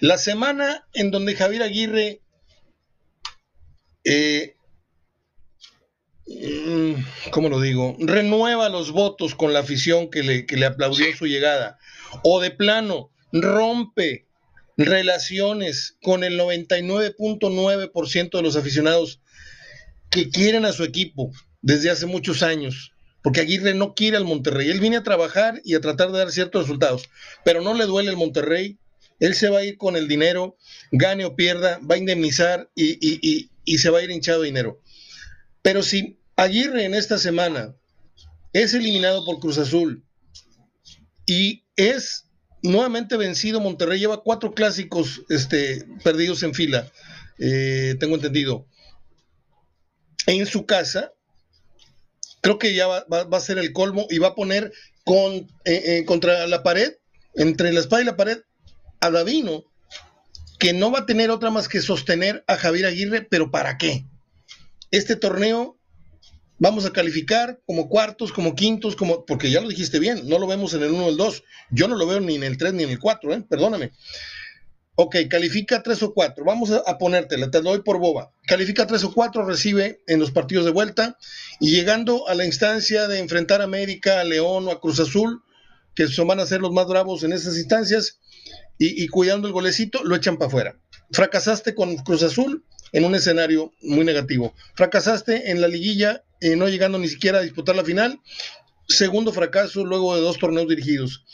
La 0.00 0.18
semana 0.18 0.88
en 0.92 1.12
donde 1.12 1.36
Javier 1.36 1.62
Aguirre 1.62 2.23
eh, 4.04 4.56
mm, 6.26 6.94
¿cómo 7.30 7.48
lo 7.48 7.60
digo? 7.60 7.96
Renueva 7.98 8.68
los 8.68 8.92
votos 8.92 9.34
con 9.34 9.52
la 9.52 9.60
afición 9.60 10.10
que 10.10 10.22
le, 10.22 10.46
que 10.46 10.56
le 10.56 10.66
aplaudió 10.66 11.06
su 11.16 11.26
llegada. 11.26 11.78
O 12.22 12.40
de 12.40 12.50
plano, 12.50 13.10
rompe 13.32 14.26
relaciones 14.76 15.96
con 16.02 16.24
el 16.24 16.38
99.9% 16.38 18.36
de 18.36 18.42
los 18.42 18.56
aficionados 18.56 19.20
que 20.10 20.30
quieren 20.30 20.64
a 20.64 20.72
su 20.72 20.84
equipo 20.84 21.30
desde 21.62 21.90
hace 21.90 22.06
muchos 22.06 22.42
años. 22.42 22.92
Porque 23.22 23.40
Aguirre 23.40 23.74
no 23.74 23.94
quiere 23.94 24.18
al 24.18 24.24
Monterrey. 24.24 24.70
Él 24.70 24.80
viene 24.80 24.98
a 24.98 25.02
trabajar 25.02 25.60
y 25.64 25.74
a 25.74 25.80
tratar 25.80 26.12
de 26.12 26.18
dar 26.18 26.30
ciertos 26.30 26.64
resultados. 26.64 27.08
Pero 27.42 27.62
no 27.62 27.72
le 27.72 27.86
duele 27.86 28.10
el 28.10 28.18
Monterrey. 28.18 28.78
Él 29.18 29.34
se 29.34 29.48
va 29.48 29.60
a 29.60 29.64
ir 29.64 29.78
con 29.78 29.96
el 29.96 30.08
dinero, 30.08 30.58
gane 30.90 31.24
o 31.24 31.34
pierda, 31.34 31.80
va 31.88 31.94
a 31.94 31.98
indemnizar 31.98 32.68
y, 32.74 32.98
y 33.00 33.48
se 33.66 33.90
va 33.90 33.98
a 33.98 34.02
ir 34.02 34.10
hinchado 34.10 34.42
dinero. 34.42 34.80
Pero 35.62 35.82
si 35.82 36.18
Aguirre 36.36 36.84
en 36.84 36.94
esta 36.94 37.18
semana 37.18 37.74
es 38.52 38.74
eliminado 38.74 39.24
por 39.24 39.40
Cruz 39.40 39.58
Azul 39.58 40.04
y 41.26 41.64
es 41.76 42.26
nuevamente 42.62 43.16
vencido, 43.16 43.60
Monterrey 43.60 43.98
lleva 43.98 44.22
cuatro 44.22 44.52
clásicos 44.52 45.22
este, 45.28 45.86
perdidos 46.02 46.42
en 46.42 46.54
fila, 46.54 46.90
eh, 47.38 47.94
tengo 48.00 48.16
entendido, 48.16 48.66
en 50.26 50.46
su 50.46 50.66
casa, 50.66 51.12
creo 52.40 52.58
que 52.58 52.74
ya 52.74 52.86
va, 52.86 53.04
a 53.08 53.40
ser 53.40 53.58
el 53.58 53.72
colmo 53.72 54.06
y 54.10 54.18
va 54.18 54.28
a 54.28 54.34
poner 54.34 54.72
con, 55.04 55.32
eh, 55.32 55.46
eh, 55.64 56.04
contra 56.06 56.46
la 56.46 56.62
pared, 56.62 56.94
entre 57.34 57.72
la 57.72 57.80
espada 57.80 58.02
y 58.02 58.06
la 58.06 58.16
pared, 58.16 58.38
a 59.00 59.10
Davino, 59.10 59.64
que 60.58 60.72
no 60.72 60.90
va 60.90 61.00
a 61.00 61.06
tener 61.06 61.30
otra 61.30 61.50
más 61.50 61.68
que 61.68 61.80
sostener 61.80 62.44
a 62.46 62.56
Javier 62.56 62.86
Aguirre, 62.86 63.22
pero 63.22 63.50
¿para 63.50 63.76
qué? 63.78 64.04
Este 64.90 65.16
torneo 65.16 65.78
vamos 66.58 66.86
a 66.86 66.92
calificar 66.92 67.60
como 67.66 67.88
cuartos, 67.88 68.32
como 68.32 68.54
quintos, 68.54 68.96
como 68.96 69.26
porque 69.26 69.50
ya 69.50 69.60
lo 69.60 69.68
dijiste 69.68 69.98
bien, 69.98 70.28
no 70.28 70.38
lo 70.38 70.46
vemos 70.46 70.74
en 70.74 70.82
el 70.82 70.92
1 70.92 71.04
o 71.04 71.08
el 71.10 71.16
2. 71.16 71.42
Yo 71.70 71.88
no 71.88 71.96
lo 71.96 72.06
veo 72.06 72.20
ni 72.20 72.36
en 72.36 72.44
el 72.44 72.56
3 72.56 72.74
ni 72.74 72.84
en 72.84 72.90
el 72.90 72.98
4, 72.98 73.34
¿eh? 73.34 73.44
perdóname. 73.48 73.92
Ok, 74.96 75.16
califica 75.28 75.82
3 75.82 76.04
o 76.04 76.14
4. 76.14 76.44
Vamos 76.44 76.70
a, 76.70 76.98
ponértela, 76.98 77.50
te 77.50 77.60
doy 77.60 77.82
por 77.82 77.98
boba. 77.98 78.30
Califica 78.46 78.86
3 78.86 79.02
o 79.04 79.12
4, 79.12 79.44
recibe 79.44 80.02
en 80.06 80.20
los 80.20 80.30
partidos 80.30 80.64
de 80.64 80.70
vuelta 80.70 81.18
y 81.58 81.72
llegando 81.72 82.28
a 82.28 82.34
la 82.34 82.44
instancia 82.44 83.08
de 83.08 83.18
enfrentar 83.18 83.60
a 83.60 83.64
América, 83.64 84.20
a 84.20 84.24
León 84.24 84.68
o 84.68 84.70
a 84.70 84.80
Cruz 84.80 85.00
Azul, 85.00 85.42
que 85.96 86.06
son, 86.06 86.28
van 86.28 86.38
a 86.38 86.46
ser 86.46 86.60
los 86.60 86.72
más 86.72 86.86
bravos 86.86 87.24
en 87.24 87.32
esas 87.32 87.56
instancias, 87.56 88.20
y, 88.78 89.06
cuidando 89.08 89.46
el 89.46 89.52
golecito, 89.52 90.02
lo 90.04 90.16
echan 90.16 90.36
para 90.36 90.48
afuera. 90.48 90.76
Fracasaste 91.12 91.74
con 91.74 91.96
Cruz 91.96 92.22
Azul 92.22 92.64
en 92.92 93.04
un 93.04 93.14
escenario 93.14 93.72
muy 93.82 94.04
negativo. 94.04 94.54
Fracasaste 94.74 95.50
en 95.50 95.60
la 95.60 95.68
liguilla, 95.68 96.24
eh, 96.40 96.56
no 96.56 96.68
llegando 96.68 96.98
ni 96.98 97.08
siquiera 97.08 97.38
a 97.38 97.42
disputar 97.42 97.76
la 97.76 97.84
final. 97.84 98.20
Segundo 98.88 99.32
fracaso 99.32 99.84
luego 99.84 100.14
de 100.14 100.22
dos 100.22 100.38
torneos 100.38 100.68
dirigidos. 100.68 101.24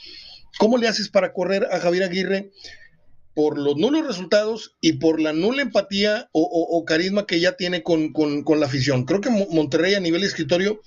¿Cómo 0.59 0.77
le 0.77 0.89
haces 0.89 1.09
para 1.09 1.33
correr 1.33 1.67
a 1.73 1.81
Javier 1.81 2.05
Aguirre 2.05 2.51
por 3.35 3.59
los 3.59 3.77
nulos 3.77 4.07
resultados 4.07 4.77
y 4.81 4.95
por 4.95 5.21
la 5.21 5.33
nula 5.33 5.63
empatía 5.63 6.29
o, 6.33 6.85
carisma 6.87 7.27
que 7.27 7.41
ya 7.41 7.53
tiene 7.53 7.83
con, 7.83 8.13
con, 8.13 8.61
la 8.61 8.67
afición? 8.67 9.05
Creo 9.05 9.21
que 9.21 9.31
Monterrey 9.31 9.95
a 9.95 10.01
nivel 10.01 10.23
escritorio 10.23 10.83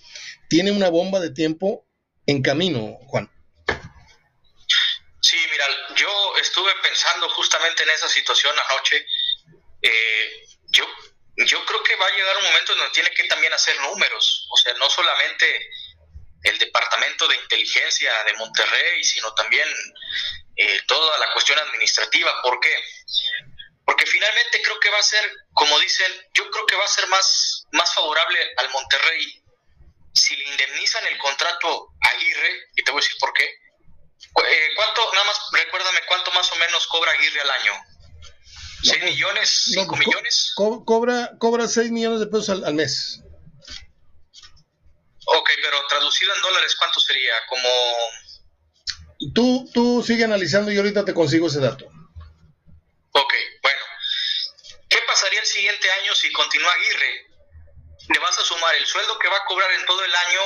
tiene 0.50 0.72
una 0.72 0.90
bomba 0.90 1.20
de 1.20 1.32
tiempo 1.32 1.88
en 2.28 2.42
camino, 2.42 2.98
Juan. 3.08 3.30
Sí, 5.22 5.38
mira, 5.52 5.66
yo 5.96 6.08
estuve 6.44 6.74
pensando 6.76 7.28
justamente 7.30 7.84
en 7.84 7.90
esa 7.90 8.08
situación 8.08 8.56
anoche. 8.58 9.06
Eh, 9.82 10.46
yo, 10.70 10.88
yo 11.38 11.66
creo 11.66 11.84
que 11.84 11.96
va 11.96 12.08
a 12.08 12.16
llegar 12.16 12.38
un 12.38 12.44
momento 12.46 12.74
en 12.74 12.80
donde 12.80 12.94
tiene 12.94 13.10
que 13.12 13.24
también 13.26 13.52
hacer 13.54 13.80
números, 13.82 14.48
o 14.52 14.58
sea, 14.58 14.74
no 14.76 14.90
solamente 14.90 15.70
el 16.44 16.58
departamento 16.60 17.28
de 17.28 17.36
inteligencia 17.38 18.24
de 18.26 18.34
Monterrey, 18.34 19.04
sino 19.04 19.34
también 19.34 19.68
eh, 20.58 20.82
toda 20.88 21.18
la 21.18 21.32
cuestión 21.32 21.58
administrativa. 21.60 22.42
¿Por 22.42 22.60
qué? 22.60 22.84
Porque 23.86 24.06
finalmente 24.06 24.62
creo 24.62 24.80
que 24.80 24.90
va 24.90 25.00
a 25.00 25.04
ser, 25.04 25.24
como 25.54 25.80
dicen, 25.80 26.12
yo 26.34 26.50
creo 26.52 26.66
que 26.66 26.76
va 26.76 26.86
a 26.86 26.90
ser 26.90 27.08
más, 27.08 27.66
más 27.72 27.94
favorable 27.94 28.54
al 28.58 28.70
Monterrey 28.72 29.44
si 30.14 30.36
le 30.36 30.44
indemnizan 30.50 31.06
el 31.08 31.18
contrato 31.18 31.90
a 32.02 32.10
Aguirre, 32.10 32.70
y 32.76 32.84
te 32.84 32.92
voy 32.92 33.00
a 33.00 33.04
decir 33.04 33.18
por 33.20 33.34
qué, 33.34 33.50
eh, 34.46 34.70
¿Cuánto, 34.76 35.14
nada 35.14 35.26
más, 35.26 35.40
recuérdame, 35.52 36.00
cuánto 36.08 36.32
más 36.32 36.52
o 36.52 36.56
menos 36.56 36.88
cobra 36.88 37.12
Aguirre 37.12 37.42
al 37.42 37.52
año? 37.52 37.74
¿6 38.84 39.00
pues, 39.00 39.04
millones? 39.04 39.74
¿5 39.76 39.88
pues, 39.88 40.00
millones? 40.00 40.54
cobra, 40.56 41.32
cobra 41.40 41.68
6 41.68 41.92
millones 41.92 42.20
de 42.20 42.28
pesos 42.28 42.50
al, 42.50 42.74
mes. 42.74 43.22
Ok, 45.26 45.50
pero 45.62 45.88
traducido 45.88 46.36
en 46.36 46.42
dólares, 46.42 46.76
¿cuánto 46.78 47.00
sería? 47.00 47.34
Como... 47.48 47.70
Tú, 49.34 49.70
tú 49.74 50.04
sigue 50.06 50.26
analizando 50.26 50.72
y 50.72 50.78
ahorita 50.78 51.06
te 51.06 51.14
consigo 51.14 51.48
ese 51.48 51.62
dato. 51.62 51.86
Ok, 53.12 53.34
bueno. 53.62 53.86
¿Qué 54.90 54.98
pasaría 55.08 55.40
el 55.40 55.46
siguiente 55.46 55.90
año 55.92 56.14
si 56.14 56.32
continúa 56.34 56.74
Aguirre? 56.74 57.28
Le 58.10 58.20
vas 58.20 58.38
a 58.38 58.44
sumar 58.44 58.76
el 58.76 58.86
sueldo 58.86 59.18
que 59.18 59.30
va 59.30 59.38
a 59.38 59.46
cobrar 59.46 59.72
en 59.72 59.86
todo 59.86 60.04
el 60.04 60.14
año, 60.14 60.42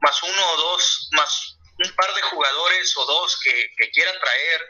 más 0.00 0.22
uno 0.22 0.50
o 0.52 0.56
dos, 0.56 1.08
más 1.12 1.43
un 1.84 1.94
par 1.94 2.12
de 2.14 2.22
jugadores 2.22 2.96
o 2.96 3.04
dos 3.04 3.38
que, 3.40 3.70
que 3.76 3.90
quiera 3.90 4.12
traer, 4.20 4.60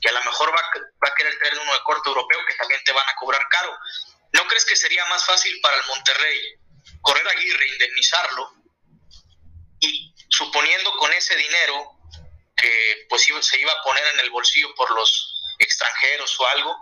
que 0.00 0.08
a 0.08 0.12
lo 0.12 0.24
mejor 0.24 0.54
va, 0.54 0.62
va 1.04 1.08
a 1.08 1.14
querer 1.14 1.38
traer 1.38 1.58
uno 1.58 1.72
de 1.72 1.82
corte 1.84 2.08
europeo 2.08 2.40
que 2.46 2.54
también 2.54 2.82
te 2.84 2.92
van 2.92 3.08
a 3.08 3.14
cobrar 3.16 3.46
caro. 3.48 3.76
¿No 4.32 4.46
crees 4.46 4.64
que 4.64 4.76
sería 4.76 5.04
más 5.06 5.24
fácil 5.24 5.60
para 5.60 5.76
el 5.76 5.86
Monterrey 5.86 6.40
correr 7.02 7.26
a 7.26 7.30
Aguirre, 7.30 7.68
indemnizarlo 7.68 8.52
y 9.80 10.14
suponiendo 10.28 10.96
con 10.96 11.12
ese 11.12 11.36
dinero 11.36 11.98
que 12.56 13.06
pues 13.08 13.24
se 13.40 13.58
iba 13.58 13.72
a 13.72 13.82
poner 13.82 14.06
en 14.14 14.20
el 14.20 14.30
bolsillo 14.30 14.74
por 14.74 14.90
los 14.92 15.28
extranjeros 15.58 16.38
o 16.40 16.46
algo, 16.48 16.76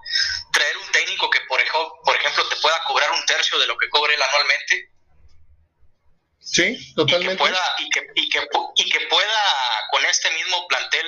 traer 0.52 0.76
un 0.76 0.92
técnico 0.92 1.28
que 1.30 1.40
por 1.42 1.60
ejemplo, 1.60 2.48
te 2.48 2.56
pueda 2.56 2.80
cobrar 2.86 3.10
un 3.12 3.24
tercio 3.26 3.58
de 3.58 3.66
lo 3.66 3.76
que 3.76 3.88
cobre 3.88 4.14
él 4.14 4.22
anualmente 4.22 4.90
Sí, 6.40 6.94
totalmente. 6.94 7.34
Y 7.34 7.36
que, 7.36 7.42
pueda, 7.42 7.62
y, 7.78 7.90
que, 7.90 8.06
y, 8.14 8.28
que, 8.28 8.38
y 8.76 8.90
que 8.90 9.06
pueda 9.08 9.40
con 9.90 10.04
este 10.06 10.30
mismo 10.32 10.66
plantel 10.68 11.06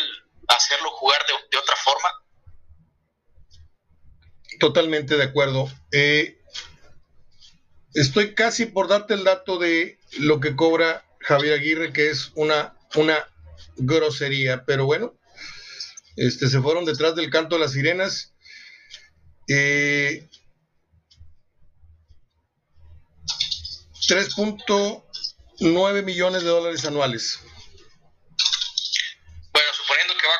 hacerlo 0.48 0.90
jugar 0.90 1.20
de, 1.26 1.58
otra 1.58 1.76
forma. 1.76 2.08
Totalmente 4.60 5.16
de 5.16 5.24
acuerdo. 5.24 5.70
Eh, 5.90 6.38
estoy 7.94 8.34
casi 8.34 8.66
por 8.66 8.88
darte 8.88 9.14
el 9.14 9.24
dato 9.24 9.58
de 9.58 9.98
lo 10.18 10.40
que 10.40 10.54
cobra 10.54 11.04
Javier 11.20 11.54
Aguirre, 11.54 11.92
que 11.92 12.10
es 12.10 12.32
una, 12.34 12.76
una 12.94 13.26
grosería, 13.76 14.64
pero 14.64 14.84
bueno, 14.84 15.14
este, 16.16 16.48
se 16.48 16.60
fueron 16.60 16.84
detrás 16.84 17.16
del 17.16 17.30
canto 17.30 17.56
de 17.56 17.62
las 17.62 17.72
sirenas. 17.72 18.34
Eh, 19.48 20.28
3. 24.06 24.34
9 25.60 26.02
millones 26.02 26.42
de 26.42 26.48
dólares 26.48 26.84
anuales. 26.84 27.40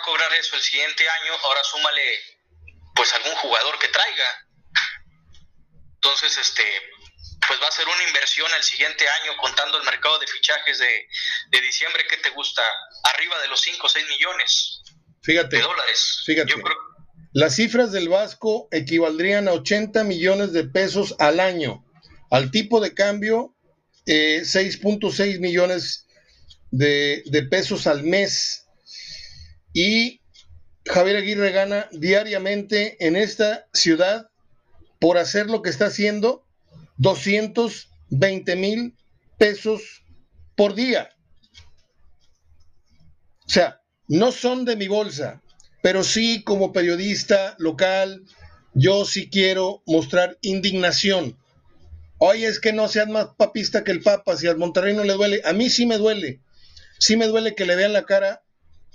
cobrar 0.02 0.32
eso 0.34 0.56
el 0.56 0.62
siguiente 0.62 1.08
año, 1.08 1.32
ahora 1.42 1.64
súmale 1.64 2.02
pues 2.94 3.12
algún 3.14 3.34
jugador 3.36 3.78
que 3.78 3.88
traiga. 3.88 4.46
Entonces, 5.94 6.36
este, 6.36 6.64
pues 7.46 7.60
va 7.62 7.68
a 7.68 7.72
ser 7.72 7.86
una 7.88 8.02
inversión 8.06 8.50
el 8.54 8.62
siguiente 8.62 9.08
año 9.08 9.36
contando 9.38 9.78
el 9.78 9.84
mercado 9.84 10.18
de 10.18 10.26
fichajes 10.26 10.78
de, 10.78 11.08
de 11.50 11.60
diciembre 11.60 12.06
que 12.08 12.18
te 12.18 12.30
gusta 12.30 12.62
arriba 13.04 13.40
de 13.40 13.48
los 13.48 13.60
5 13.60 13.86
o 13.86 13.88
6 13.88 14.06
millones 14.08 14.82
fíjate, 15.22 15.56
de 15.56 15.62
dólares. 15.62 16.22
Fíjate. 16.26 16.54
Las 17.32 17.56
cifras 17.56 17.92
del 17.92 18.10
Vasco 18.10 18.68
equivaldrían 18.70 19.48
a 19.48 19.52
80 19.52 20.04
millones 20.04 20.52
de 20.52 20.64
pesos 20.64 21.14
al 21.18 21.40
año. 21.40 21.82
Al 22.30 22.50
tipo 22.50 22.80
de 22.80 22.92
cambio, 22.94 23.54
6.6 24.06 25.20
eh, 25.20 25.38
millones 25.38 26.06
de, 26.70 27.22
de 27.26 27.42
pesos 27.44 27.86
al 27.86 28.02
mes. 28.02 28.66
Y 29.72 30.20
Javier 30.84 31.16
Aguirre 31.16 31.52
gana 31.52 31.88
diariamente 31.92 32.96
en 33.06 33.16
esta 33.16 33.66
ciudad 33.72 34.28
por 35.00 35.18
hacer 35.18 35.46
lo 35.46 35.62
que 35.62 35.70
está 35.70 35.86
haciendo 35.86 36.44
220 36.98 38.56
mil 38.56 38.96
pesos 39.38 40.04
por 40.56 40.74
día. 40.74 41.10
O 43.46 43.48
sea, 43.48 43.80
no 44.08 44.32
son 44.32 44.64
de 44.64 44.76
mi 44.76 44.88
bolsa, 44.88 45.42
pero 45.82 46.04
sí 46.04 46.42
como 46.44 46.72
periodista 46.72 47.56
local, 47.58 48.24
yo 48.74 49.04
sí 49.04 49.28
quiero 49.28 49.82
mostrar 49.86 50.38
indignación. 50.40 51.36
Oye, 52.24 52.46
es 52.46 52.60
que 52.60 52.72
no 52.72 52.86
seas 52.86 53.08
más 53.08 53.30
papista 53.36 53.82
que 53.82 53.90
el 53.90 54.00
Papa, 54.00 54.36
si 54.36 54.46
al 54.46 54.56
Monterrey 54.56 54.94
no 54.94 55.02
le 55.02 55.14
duele, 55.14 55.40
a 55.44 55.52
mí 55.52 55.68
sí 55.68 55.86
me 55.86 55.98
duele. 55.98 56.40
Sí 57.00 57.16
me 57.16 57.26
duele 57.26 57.56
que 57.56 57.66
le 57.66 57.74
vean 57.74 57.92
la 57.92 58.04
cara 58.04 58.44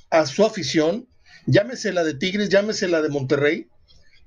a 0.10 0.26
su 0.26 0.46
afición, 0.46 1.10
llámese 1.46 1.92
la 1.92 2.06
de 2.06 2.14
Tigres, 2.14 2.48
llámese 2.48 2.88
la 2.88 3.02
de 3.02 3.10
Monterrey, 3.10 3.68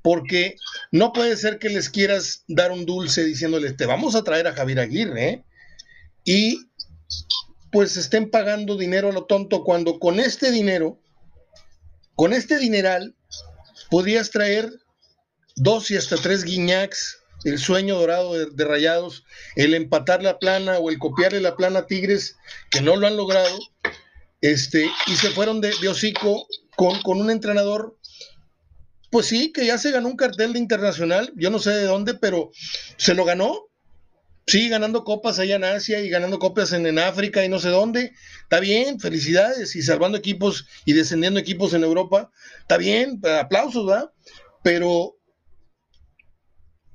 porque 0.03 0.57
no 0.93 1.15
puede 1.15 1.39
ser 1.39 1.59
que 1.59 1.71
les 1.71 1.89
quieras 1.89 2.45
dar 2.47 2.73
un 2.73 2.85
dulce 2.85 3.25
diciéndoles, 3.25 3.75
te 3.75 3.87
vamos 3.87 4.15
a 4.15 4.23
traer 4.23 4.47
a 4.47 4.53
Javier 4.53 4.81
Aguirre, 4.81 5.29
¿eh? 5.31 5.45
y 6.25 6.69
pues 7.73 7.97
estén 7.97 8.29
pagando 8.31 8.77
dinero 8.77 9.09
a 9.09 9.13
lo 9.13 9.25
tonto 9.25 9.65
cuando 9.65 9.99
con 9.99 10.21
este 10.21 10.51
dinero, 10.51 11.01
con 12.17 12.35
este 12.35 12.59
dineral, 12.59 13.17
podrías 13.91 14.29
traer 14.31 14.71
dos 15.57 15.91
y 15.91 15.97
hasta 15.97 16.17
tres 16.17 16.45
guiñacs, 16.45 17.21
el 17.45 17.59
sueño 17.59 17.97
dorado 17.97 18.35
de, 18.35 18.65
rayados, 18.65 19.25
el 19.57 19.75
empatar 19.75 20.23
la 20.23 20.39
plana 20.39 20.79
o 20.79 20.91
el 20.91 20.99
copiarle 20.99 21.41
la 21.41 21.57
plana 21.57 21.81
a 21.81 21.87
Tigres, 21.87 22.37
que 22.71 22.81
no 22.81 22.97
lo 22.97 23.07
han 23.07 23.17
logrado, 23.17 23.59
este, 24.41 24.91
y 25.07 25.17
se 25.17 25.31
fueron 25.31 25.61
de, 25.61 25.73
de 25.81 25.89
hocico 25.89 26.47
con, 26.77 27.01
con 27.03 27.21
un 27.21 27.31
entrenador 27.31 27.97
pues 29.11 29.27
sí, 29.27 29.53
que 29.53 29.67
ya 29.67 29.77
se 29.77 29.91
ganó 29.91 30.09
un 30.09 30.17
cartel 30.17 30.53
de 30.53 30.61
internacional, 30.61 31.33
yo 31.37 31.51
no 31.51 31.59
sé 31.59 31.71
de 31.71 31.85
dónde, 31.85 32.15
pero 32.15 32.51
se 32.97 33.15
lo 33.15 33.25
ganó. 33.25 33.67
Sí, 34.47 34.69
ganando 34.69 35.05
copas 35.05 35.39
allá 35.39 35.57
en 35.57 35.65
Asia 35.65 36.01
y 36.01 36.09
ganando 36.09 36.39
copas 36.39 36.73
en, 36.73 36.99
África 36.99 37.45
y 37.45 37.49
no 37.49 37.59
sé 37.59 37.69
dónde. 37.69 38.13
Está 38.43 38.59
bien, 38.59 38.99
felicidades. 38.99 39.77
Y 39.77 39.83
salvando 39.83 40.19
equipos 40.19 40.67
y 40.85 40.93
descendiendo 40.93 41.39
equipos 41.39 41.73
en 41.75 41.85
Europa. 41.85 42.31
Está 42.61 42.77
bien, 42.77 43.21
aplausos, 43.39 43.87
¿verdad? 43.87 44.11
Pero 44.65 45.20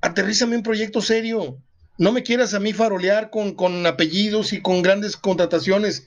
aterrízame 0.00 0.56
un 0.56 0.62
proyecto 0.62 1.00
serio. 1.00 1.62
No 1.98 2.12
me 2.12 2.22
quieras 2.22 2.54
a 2.54 2.60
mí 2.60 2.72
farolear 2.72 3.30
con, 3.30 3.54
con 3.54 3.86
apellidos 3.86 4.52
y 4.52 4.60
con 4.60 4.82
grandes 4.82 5.16
contrataciones. 5.16 6.06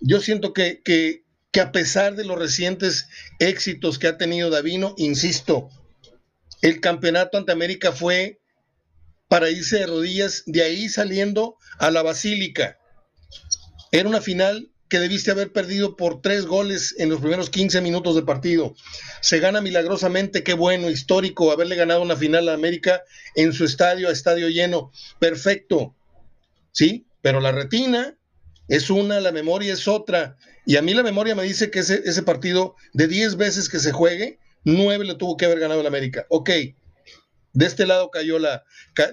Yo 0.00 0.20
siento 0.20 0.52
que, 0.52 0.82
que, 0.82 1.24
que 1.50 1.60
a 1.60 1.72
pesar 1.72 2.16
de 2.16 2.24
los 2.24 2.38
recientes 2.38 3.08
éxitos 3.38 3.98
que 3.98 4.08
ha 4.08 4.18
tenido 4.18 4.50
Davino, 4.50 4.94
insisto, 4.98 5.70
el 6.62 6.80
campeonato 6.80 7.38
ante 7.38 7.52
América 7.52 7.92
fue 7.92 8.40
para 9.28 9.50
irse 9.50 9.78
de 9.78 9.86
rodillas, 9.86 10.42
de 10.46 10.62
ahí 10.62 10.88
saliendo 10.88 11.56
a 11.78 11.90
la 11.90 12.02
Basílica. 12.02 12.78
Era 13.90 14.08
una 14.08 14.20
final 14.20 14.70
que 14.88 14.98
debiste 14.98 15.30
haber 15.30 15.52
perdido 15.52 15.96
por 15.96 16.22
tres 16.22 16.46
goles 16.46 16.94
en 16.98 17.08
los 17.08 17.20
primeros 17.20 17.50
15 17.50 17.80
minutos 17.80 18.14
de 18.14 18.22
partido. 18.22 18.74
Se 19.20 19.40
gana 19.40 19.60
milagrosamente, 19.60 20.42
qué 20.42 20.54
bueno, 20.54 20.90
histórico, 20.90 21.50
haberle 21.50 21.76
ganado 21.76 22.02
una 22.02 22.16
final 22.16 22.48
a 22.48 22.54
América 22.54 23.02
en 23.34 23.52
su 23.52 23.64
estadio, 23.64 24.08
a 24.08 24.12
estadio 24.12 24.48
lleno. 24.48 24.92
Perfecto, 25.18 25.94
¿sí? 26.72 27.06
Pero 27.22 27.40
la 27.40 27.52
retina 27.52 28.16
es 28.68 28.90
una, 28.90 29.20
la 29.20 29.32
memoria 29.32 29.72
es 29.72 29.88
otra. 29.88 30.36
Y 30.64 30.76
a 30.76 30.82
mí 30.82 30.94
la 30.94 31.02
memoria 31.02 31.34
me 31.34 31.42
dice 31.42 31.70
que 31.70 31.80
ese, 31.80 32.02
ese 32.04 32.22
partido, 32.22 32.76
de 32.92 33.08
10 33.08 33.36
veces 33.36 33.68
que 33.68 33.78
se 33.78 33.92
juegue, 33.92 34.38
9 34.64 35.04
le 35.04 35.14
tuvo 35.14 35.36
que 35.36 35.46
haber 35.46 35.60
ganado 35.60 35.80
el 35.80 35.86
América. 35.86 36.26
Ok, 36.28 36.50
de 37.56 37.64
este 37.64 37.86
lado 37.86 38.10
cayó 38.10 38.38
la, 38.38 38.64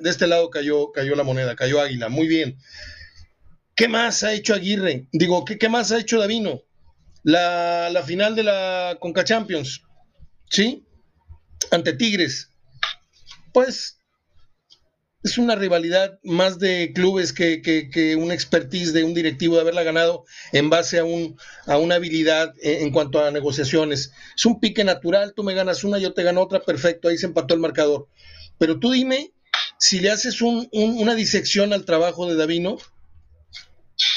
de 0.01 0.09
este 0.09 0.27
lado 0.27 0.49
cayó, 0.49 0.91
cayó 0.91 1.15
la 1.15 1.23
moneda, 1.23 1.55
cayó 1.55 1.79
Águila. 1.79 2.09
Muy 2.09 2.27
bien. 2.27 2.57
¿Qué 3.75 3.87
más 3.87 4.23
ha 4.23 4.33
hecho 4.33 4.53
Aguirre? 4.53 5.07
Digo, 5.11 5.43
¿qué, 5.45 5.69
más 5.69 5.91
ha 5.91 5.99
hecho 5.99 6.19
Davino? 6.19 6.61
La, 7.23 8.03
final 8.05 8.35
de 8.35 8.43
la 8.43 8.97
Conca 8.99 9.23
Champions, 9.23 9.81
¿sí? 10.49 10.85
Ante 11.71 11.93
Tigres. 11.93 12.49
Pues 13.51 13.97
es 15.23 15.37
una 15.37 15.55
rivalidad 15.55 16.19
más 16.23 16.59
de 16.59 16.91
clubes 16.93 17.33
que, 17.33 17.61
que, 17.61 18.13
expertise 18.31 18.93
de 18.93 19.03
un 19.05 19.13
directivo 19.13 19.55
de 19.55 19.61
haberla 19.61 19.83
ganado 19.83 20.25
en 20.51 20.69
base 20.69 20.99
a, 20.99 21.05
un, 21.05 21.37
a 21.65 21.77
una 21.77 21.95
habilidad 21.95 22.53
en, 22.61 22.91
cuanto 22.91 23.23
a 23.23 23.31
negociaciones. 23.31 24.11
Es 24.35 24.45
un 24.45 24.59
pique 24.59 24.83
natural, 24.83 25.33
tú 25.33 25.43
me 25.43 25.53
ganas 25.55 25.83
una, 25.83 25.97
yo 25.97 26.13
te 26.13 26.23
gano 26.23 26.41
otra, 26.41 26.61
perfecto, 26.61 27.07
ahí 27.07 27.17
se 27.17 27.25
empató 27.25 27.53
el 27.53 27.61
marcador. 27.61 28.07
Pero 28.59 28.79
tú 28.79 28.91
dime 28.91 29.31
si 29.79 29.99
le 29.99 30.11
haces 30.11 30.41
una 30.41 31.15
disección 31.15 31.73
al 31.73 31.85
trabajo 31.85 32.29
de 32.29 32.35
Davino, 32.35 32.77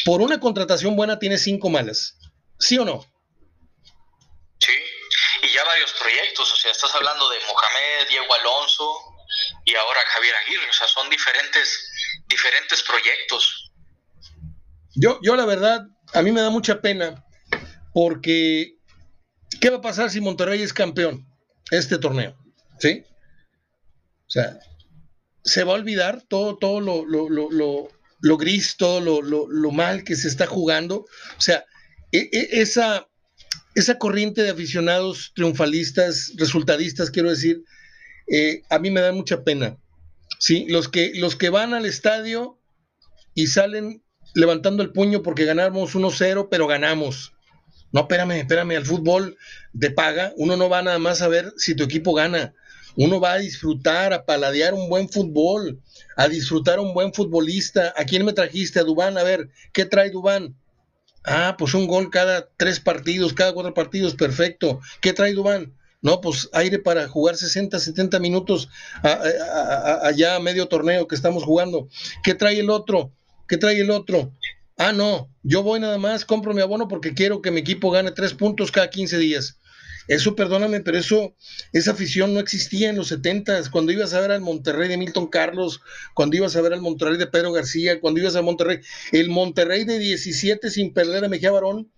por 0.04 0.20
una 0.22 0.40
contratación 0.40 0.96
buena 0.96 1.18
tiene 1.18 1.38
cinco 1.38 1.70
malas, 1.70 2.18
¿sí 2.58 2.78
o 2.78 2.84
no? 2.84 3.04
Sí, 4.58 4.72
y 5.42 5.52
ya 5.52 5.64
varios 5.64 5.92
proyectos, 5.92 6.52
o 6.52 6.56
sea, 6.56 6.70
estás 6.70 6.94
hablando 6.94 7.28
de 7.28 7.38
Mohamed, 7.40 8.08
Diego 8.08 8.32
Alonso, 8.34 8.98
y 9.64 9.74
ahora 9.74 10.00
Javier 10.06 10.34
Aguirre, 10.44 10.70
o 10.70 10.72
sea, 10.72 10.88
son 10.88 11.10
diferentes, 11.10 11.90
diferentes 12.28 12.82
proyectos. 12.82 13.72
Yo, 14.94 15.18
yo 15.22 15.36
la 15.36 15.44
verdad, 15.44 15.82
a 16.14 16.22
mí 16.22 16.32
me 16.32 16.40
da 16.40 16.50
mucha 16.50 16.80
pena 16.80 17.24
porque 17.92 18.76
¿qué 19.60 19.70
va 19.70 19.78
a 19.78 19.82
pasar 19.82 20.10
si 20.10 20.20
Monterrey 20.20 20.62
es 20.62 20.72
campeón 20.72 21.26
este 21.70 21.98
torneo? 21.98 22.36
¿Sí? 22.78 23.04
O 24.26 24.30
sea, 24.30 24.58
se 25.44 25.64
va 25.64 25.72
a 25.72 25.76
olvidar 25.76 26.22
todo, 26.28 26.56
todo 26.56 26.80
lo, 26.80 27.04
lo, 27.04 27.28
lo, 27.28 27.88
lo 28.20 28.36
gris, 28.36 28.76
todo 28.76 29.00
lo, 29.00 29.70
mal 29.72 30.04
que 30.04 30.16
se 30.16 30.28
está 30.28 30.46
jugando. 30.46 31.06
O 31.36 31.40
sea, 31.40 31.64
e, 32.12 32.28
e, 32.32 32.60
esa, 32.60 33.08
esa 33.74 33.98
corriente 33.98 34.42
de 34.42 34.50
aficionados 34.50 35.32
triunfalistas, 35.34 36.32
resultadistas, 36.36 37.10
quiero 37.10 37.30
decir, 37.30 37.62
eh, 38.28 38.62
a 38.70 38.78
mí 38.78 38.90
me 38.90 39.00
da 39.00 39.12
mucha 39.12 39.44
pena. 39.44 39.76
¿sí? 40.38 40.66
Los, 40.68 40.88
que, 40.88 41.12
los 41.14 41.36
que 41.36 41.50
van 41.50 41.74
al 41.74 41.86
estadio 41.86 42.58
y 43.34 43.46
salen 43.48 44.02
levantando 44.34 44.82
el 44.82 44.92
puño 44.92 45.22
porque 45.22 45.44
ganamos 45.44 45.94
1-0, 45.94 46.48
pero 46.50 46.66
ganamos. 46.66 47.32
No, 47.92 48.02
espérame, 48.02 48.32
espérame, 48.32 48.76
al 48.76 48.84
fútbol 48.84 49.36
de 49.72 49.90
paga, 49.90 50.32
uno 50.36 50.56
no 50.56 50.68
va 50.68 50.82
nada 50.82 50.98
más 50.98 51.22
a 51.22 51.28
ver 51.28 51.52
si 51.56 51.74
tu 51.74 51.84
equipo 51.84 52.12
gana. 52.14 52.54
Uno 52.96 53.20
va 53.20 53.34
a 53.34 53.38
disfrutar, 53.38 54.12
a 54.12 54.24
paladear 54.24 54.74
un 54.74 54.88
buen 54.88 55.08
fútbol, 55.08 55.80
a 56.16 56.28
disfrutar 56.28 56.80
un 56.80 56.94
buen 56.94 57.12
futbolista. 57.12 57.92
¿A 57.96 58.04
quién 58.04 58.24
me 58.24 58.32
trajiste? 58.32 58.80
A 58.80 58.84
Dubán. 58.84 59.18
A 59.18 59.22
ver, 59.22 59.50
¿qué 59.72 59.84
trae 59.84 60.10
Dubán? 60.10 60.56
Ah, 61.24 61.56
pues 61.58 61.74
un 61.74 61.86
gol 61.86 62.10
cada 62.10 62.48
tres 62.56 62.80
partidos, 62.80 63.34
cada 63.34 63.52
cuatro 63.52 63.74
partidos, 63.74 64.14
perfecto. 64.14 64.80
¿Qué 65.00 65.12
trae 65.12 65.34
Dubán? 65.34 65.74
No, 66.00 66.20
pues 66.20 66.48
aire 66.52 66.78
para 66.78 67.08
jugar 67.08 67.36
60, 67.36 67.78
70 67.80 68.20
minutos 68.20 68.68
allá 69.02 70.36
a 70.36 70.40
medio 70.40 70.68
torneo 70.68 71.08
que 71.08 71.16
estamos 71.16 71.42
jugando. 71.42 71.88
¿Qué 72.22 72.34
trae 72.34 72.60
el 72.60 72.70
otro? 72.70 73.12
¿Qué 73.48 73.56
trae 73.56 73.80
el 73.80 73.90
otro? 73.90 74.32
Ah, 74.78 74.92
no, 74.92 75.28
yo 75.42 75.62
voy 75.62 75.80
nada 75.80 75.98
más, 75.98 76.24
compro 76.24 76.54
mi 76.54 76.60
abono 76.60 76.86
porque 76.86 77.14
quiero 77.14 77.42
que 77.42 77.50
mi 77.50 77.60
equipo 77.60 77.90
gane 77.90 78.12
tres 78.12 78.34
puntos 78.34 78.70
cada 78.70 78.90
15 78.90 79.18
días. 79.18 79.58
Eso, 80.08 80.36
perdóname, 80.36 80.80
pero 80.80 80.98
eso, 80.98 81.34
esa 81.72 81.92
afición 81.92 82.32
no 82.32 82.40
existía 82.40 82.90
en 82.90 82.96
los 82.96 83.08
70 83.08 83.70
cuando 83.70 83.92
ibas 83.92 84.14
a 84.14 84.20
ver 84.20 84.30
al 84.30 84.40
Monterrey 84.40 84.88
de 84.88 84.96
Milton 84.96 85.26
Carlos, 85.26 85.80
cuando 86.14 86.36
ibas 86.36 86.54
a 86.56 86.60
ver 86.60 86.72
al 86.72 86.80
Monterrey 86.80 87.18
de 87.18 87.26
Pedro 87.26 87.52
García, 87.52 88.00
cuando 88.00 88.20
ibas 88.20 88.36
a 88.36 88.42
Monterrey, 88.42 88.80
el 89.12 89.28
Monterrey 89.30 89.84
de 89.84 89.98
17 89.98 90.70
sin 90.70 90.92
perder 90.92 91.24
a 91.24 91.28
Mejía 91.28 91.50
Barón, 91.50 91.90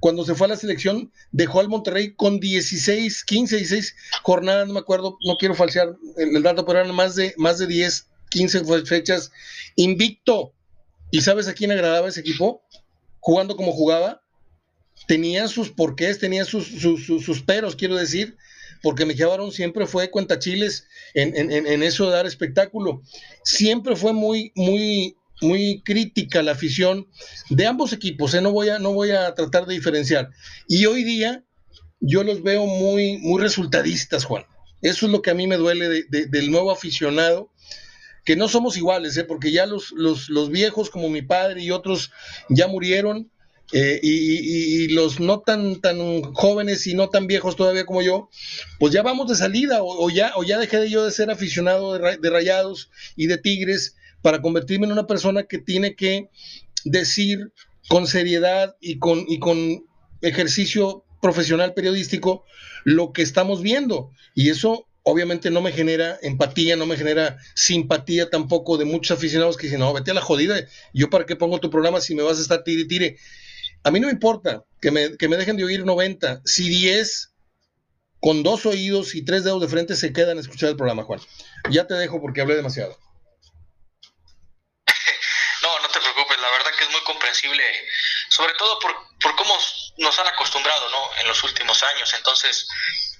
cuando 0.00 0.24
se 0.24 0.34
fue 0.34 0.46
a 0.46 0.50
la 0.50 0.56
selección, 0.56 1.10
dejó 1.32 1.60
al 1.60 1.70
Monterrey 1.70 2.14
con 2.14 2.38
16, 2.38 3.24
15, 3.24 3.56
16 3.56 3.96
jornadas, 4.22 4.66
no 4.66 4.74
me 4.74 4.80
acuerdo, 4.80 5.16
no 5.24 5.36
quiero 5.38 5.54
falsear 5.54 5.96
el, 6.18 6.42
dato, 6.42 6.66
pero 6.66 6.80
eran 6.80 6.94
más 6.94 7.14
de, 7.14 7.32
más 7.38 7.58
de 7.58 7.66
10, 7.66 8.06
15 8.28 8.84
fechas, 8.84 9.32
invicto. 9.76 10.52
¿Y 11.10 11.22
sabes 11.22 11.48
a 11.48 11.54
quién 11.54 11.70
agradaba 11.70 12.08
ese 12.08 12.20
equipo? 12.20 12.62
Jugando 13.20 13.56
como 13.56 13.72
jugaba, 13.72 14.20
tenían 15.06 15.48
sus 15.48 15.70
porqués, 15.70 16.18
tenían 16.18 16.46
sus, 16.46 16.66
sus, 16.66 17.42
peros, 17.42 17.76
quiero 17.76 17.96
decir, 17.96 18.36
porque 18.82 19.06
me 19.06 19.14
llevaron 19.14 19.52
siempre 19.52 19.86
fue 19.86 20.10
cuentachiles 20.10 20.86
en, 21.14 21.36
en, 21.36 21.66
en, 21.66 21.82
eso 21.82 22.06
de 22.06 22.12
dar 22.16 22.26
espectáculo. 22.26 23.02
Siempre 23.42 23.96
fue 23.96 24.12
muy, 24.12 24.52
muy, 24.54 25.16
muy 25.40 25.82
crítica 25.84 26.42
la 26.42 26.52
afición 26.52 27.08
de 27.50 27.66
ambos 27.66 27.92
equipos, 27.92 28.34
¿eh? 28.34 28.40
no, 28.40 28.52
voy 28.52 28.68
a, 28.68 28.78
no 28.78 28.92
voy 28.92 29.10
a 29.10 29.34
tratar 29.34 29.66
de 29.66 29.74
diferenciar. 29.74 30.30
Y 30.68 30.86
hoy 30.86 31.04
día 31.04 31.44
yo 32.00 32.24
los 32.24 32.42
veo 32.42 32.66
muy, 32.66 33.18
muy 33.18 33.40
resultadistas, 33.40 34.24
Juan. 34.24 34.44
Eso 34.82 35.06
es 35.06 35.12
lo 35.12 35.22
que 35.22 35.30
a 35.30 35.34
mí 35.34 35.46
me 35.46 35.56
duele 35.56 36.04
del 36.10 36.50
nuevo 36.50 36.70
aficionado, 36.70 37.50
que 38.24 38.36
no 38.36 38.48
somos 38.48 38.76
iguales, 38.76 39.16
¿eh? 39.16 39.24
porque 39.24 39.50
ya 39.50 39.64
los, 39.66 39.92
los, 39.92 40.28
los 40.28 40.50
viejos 40.50 40.90
como 40.90 41.08
mi 41.08 41.22
padre 41.22 41.62
y 41.62 41.70
otros 41.70 42.10
ya 42.50 42.68
murieron 42.68 43.30
eh, 43.72 43.98
y, 44.02 44.88
los 44.88 45.20
no 45.20 45.40
tan, 45.40 45.80
tan 45.80 46.22
jóvenes 46.34 46.86
y 46.86 46.94
no 46.94 47.08
tan 47.08 47.26
viejos 47.26 47.56
todavía 47.56 47.86
como 47.86 48.02
yo, 48.02 48.28
pues 48.78 48.92
ya 48.92 49.02
vamos 49.02 49.28
de 49.28 49.36
salida 49.36 49.78
o, 49.82 50.10
ya, 50.10 50.32
o 50.36 50.44
ya 50.44 50.58
dejé 50.58 50.78
de 50.78 50.90
yo 50.90 51.04
de 51.04 51.10
ser 51.10 51.30
aficionado 51.30 51.98
de, 51.98 52.30
rayados 52.30 52.90
y 53.16 53.26
de 53.26 53.38
tigres 53.38 53.96
para 54.22 54.42
convertirme 54.42 54.86
en 54.86 54.92
una 54.92 55.06
persona 55.06 55.44
que 55.44 55.58
tiene 55.58 55.96
que 55.96 56.28
decir 56.84 57.52
con 57.88 58.06
seriedad 58.06 58.76
y 58.80 58.98
con, 58.98 59.24
y 59.26 59.38
con 59.38 59.84
ejercicio 60.20 61.04
profesional 61.20 61.74
periodístico 61.74 62.44
lo 62.84 63.12
que 63.12 63.22
estamos 63.22 63.62
viendo. 63.62 64.10
Y 64.34 64.50
eso 64.50 64.86
obviamente 65.02 65.50
no 65.50 65.60
me 65.60 65.72
genera 65.72 66.18
empatía, 66.22 66.76
no 66.76 66.86
me 66.86 66.96
genera 66.96 67.38
simpatía 67.54 68.30
tampoco 68.30 68.76
de 68.78 68.84
muchos 68.84 69.16
aficionados 69.16 69.56
que 69.56 69.66
dicen, 69.66 69.80
no, 69.80 69.92
vete 69.92 70.10
a 70.10 70.14
la 70.14 70.20
jodida, 70.20 70.56
yo 70.92 71.10
para 71.10 71.26
qué 71.26 71.36
pongo 71.36 71.60
tu 71.60 71.70
programa 71.70 72.00
si 72.00 72.14
me 72.14 72.22
vas 72.22 72.38
a 72.38 72.42
estar 72.42 72.64
tire 72.64 72.84
tire. 72.86 73.16
A 73.84 73.90
mí 73.90 74.00
no 74.00 74.06
me 74.06 74.12
importa 74.14 74.64
que 74.80 74.90
me, 74.90 75.08
dejen 75.36 75.56
de 75.58 75.64
oír 75.64 75.84
90, 75.84 76.40
si 76.44 76.68
10 76.68 77.32
con 78.18 78.42
dos 78.42 78.64
oídos 78.64 79.14
y 79.14 79.22
tres 79.22 79.44
dedos 79.44 79.60
de 79.60 79.68
frente 79.68 79.94
se 79.94 80.12
quedan 80.12 80.38
a 80.38 80.40
escuchar 80.40 80.70
el 80.70 80.76
programa, 80.76 81.04
Juan. 81.04 81.20
Ya 81.68 81.86
te 81.86 81.92
dejo 81.94 82.20
porque 82.20 82.40
hablé 82.40 82.56
demasiado. 82.56 82.98
No, 85.62 85.80
no 85.80 85.88
te 85.88 85.98
preocupes, 85.98 86.38
la 86.40 86.50
verdad 86.50 86.72
que 86.76 86.84
es 86.84 86.90
muy 86.90 87.00
comprensible, 87.04 87.64
sobre 88.28 88.52
todo 88.54 88.78
por, 88.80 88.92
por 89.18 89.34
cómo 89.34 89.54
nos 89.96 90.18
han 90.18 90.26
acostumbrado, 90.26 90.90
¿no? 90.90 91.20
En 91.22 91.28
los 91.28 91.42
últimos 91.42 91.82
años. 91.82 92.12
Entonces, 92.12 92.68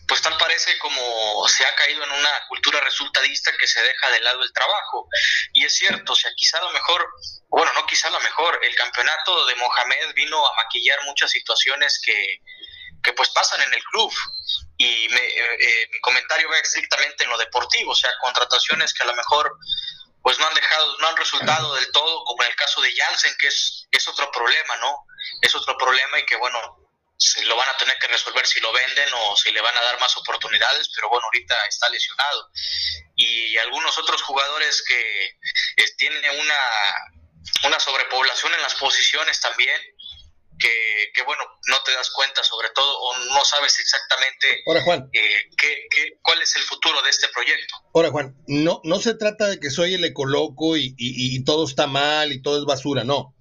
pues 0.07 0.21
tal 0.21 0.37
parece 0.37 0.77
como 0.79 1.47
se 1.49 1.65
ha 1.65 1.75
caído 1.75 2.05
en 2.05 2.13
una 2.13 2.47
cultura 2.49 2.81
resultadista 2.81 3.53
que 3.59 3.67
se 3.67 3.83
deja 3.83 4.11
de 4.11 4.21
lado 4.21 4.43
el 4.43 4.53
trabajo. 4.53 5.09
Y 5.53 5.65
es 5.65 5.75
cierto, 5.75 6.13
o 6.13 6.17
sea, 6.17 6.31
quizá 6.37 6.59
a 6.59 6.63
lo 6.63 6.71
mejor, 6.71 7.09
bueno, 7.49 7.73
no 7.75 7.87
quizá 7.87 8.11
lo 8.11 8.21
mejor, 8.21 8.59
el 8.63 8.75
campeonato 8.75 9.47
de 9.47 9.55
Mohamed 9.57 10.15
vino 10.15 10.47
a 10.47 10.57
maquillar 10.57 10.99
muchas 11.05 11.31
situaciones 11.31 12.01
que, 12.05 12.39
que 13.03 13.13
pues 13.13 13.31
pasan 13.31 13.63
en 13.63 13.73
el 13.73 13.83
club. 13.85 14.13
Y 14.77 15.09
me, 15.09 15.21
eh, 15.21 15.57
eh, 15.61 15.89
mi 15.93 16.01
comentario 16.01 16.49
va 16.49 16.59
estrictamente 16.59 17.25
en 17.25 17.31
lo 17.31 17.39
deportivo, 17.39 17.93
o 17.93 17.97
sea, 17.97 18.11
contrataciones 18.21 18.93
que 18.93 19.05
a 19.05 19.07
lo 19.07 19.15
mejor 19.15 19.57
pues 20.23 20.39
no 20.39 20.47
han 20.47 20.55
dejado, 20.55 20.99
no 20.99 21.09
han 21.09 21.17
resultado 21.19 21.75
del 21.75 21.93
todo, 21.93 22.25
como 22.25 22.43
en 22.43 22.49
el 22.49 22.57
caso 22.57 22.81
de 22.81 22.95
Janssen, 22.97 23.37
que 23.39 23.47
es, 23.47 23.87
es 23.91 24.09
otro 24.09 24.31
problema, 24.33 24.77
¿no? 24.77 25.05
Es 25.43 25.55
otro 25.55 25.77
problema 25.77 26.19
y 26.19 26.25
que 26.25 26.37
bueno, 26.37 26.84
se 27.17 27.45
lo 27.45 27.57
van 27.57 27.69
a 27.69 27.77
tener 27.77 27.97
que 27.99 28.09
resolver 28.09 28.47
si 28.47 28.61
lo 28.61 28.73
venden 28.73 29.09
o 29.15 29.37
si 29.37 29.53
le 29.53 29.61
van 29.61 29.77
a 29.77 29.83
dar 29.83 30.01
más 30.01 30.17
oportunidades, 30.17 30.91
pero 30.95 31.09
bueno, 31.09 31.25
ahorita 31.27 31.55
está 31.67 31.89
lesionado. 31.89 32.51
Y 33.17 33.57
algunos 33.59 33.97
otros 33.99 34.23
jugadores 34.23 34.83
que 34.87 35.27
eh, 35.27 35.95
tienen 35.97 36.23
una, 36.41 37.69
una 37.69 37.81
sobrepoblación 37.81 38.53
en 38.55 38.63
las 38.63 38.75
posiciones 38.75 39.41
también, 39.41 39.81
que, 40.59 41.11
que, 41.13 41.23
bueno, 41.25 41.43
no 41.67 41.83
te 41.83 41.93
das 41.93 42.11
cuenta 42.11 42.45
sobre 42.45 42.71
todo 42.71 42.99
o 43.01 43.19
no 43.35 43.45
sabes 43.45 43.77
exactamente 43.81 44.63
Ahora, 44.67 44.83
Juan. 44.83 45.11
Eh, 45.13 45.51
qué, 45.57 46.19
cuál 46.23 46.41
es 46.43 46.55
el 46.55 46.63
futuro 46.63 47.03
de 47.03 47.11
este 47.11 47.29
proyecto. 47.29 47.75
Ahora, 47.93 48.11
Juan, 48.11 48.37
no, 48.47 48.81
no 48.85 49.01
se 49.01 49.15
trata 49.15 49.49
de 49.49 49.59
que 49.59 49.71
soy 49.71 49.95
el 49.95 50.05
ecoloco 50.05 50.77
y, 50.77 50.95
y, 50.97 51.37
y 51.37 51.45
todo 51.45 51.67
está 51.67 51.87
mal 51.87 52.33
y 52.33 52.41
todo 52.41 52.59
es 52.59 52.65
basura, 52.65 53.03
no. 53.03 53.35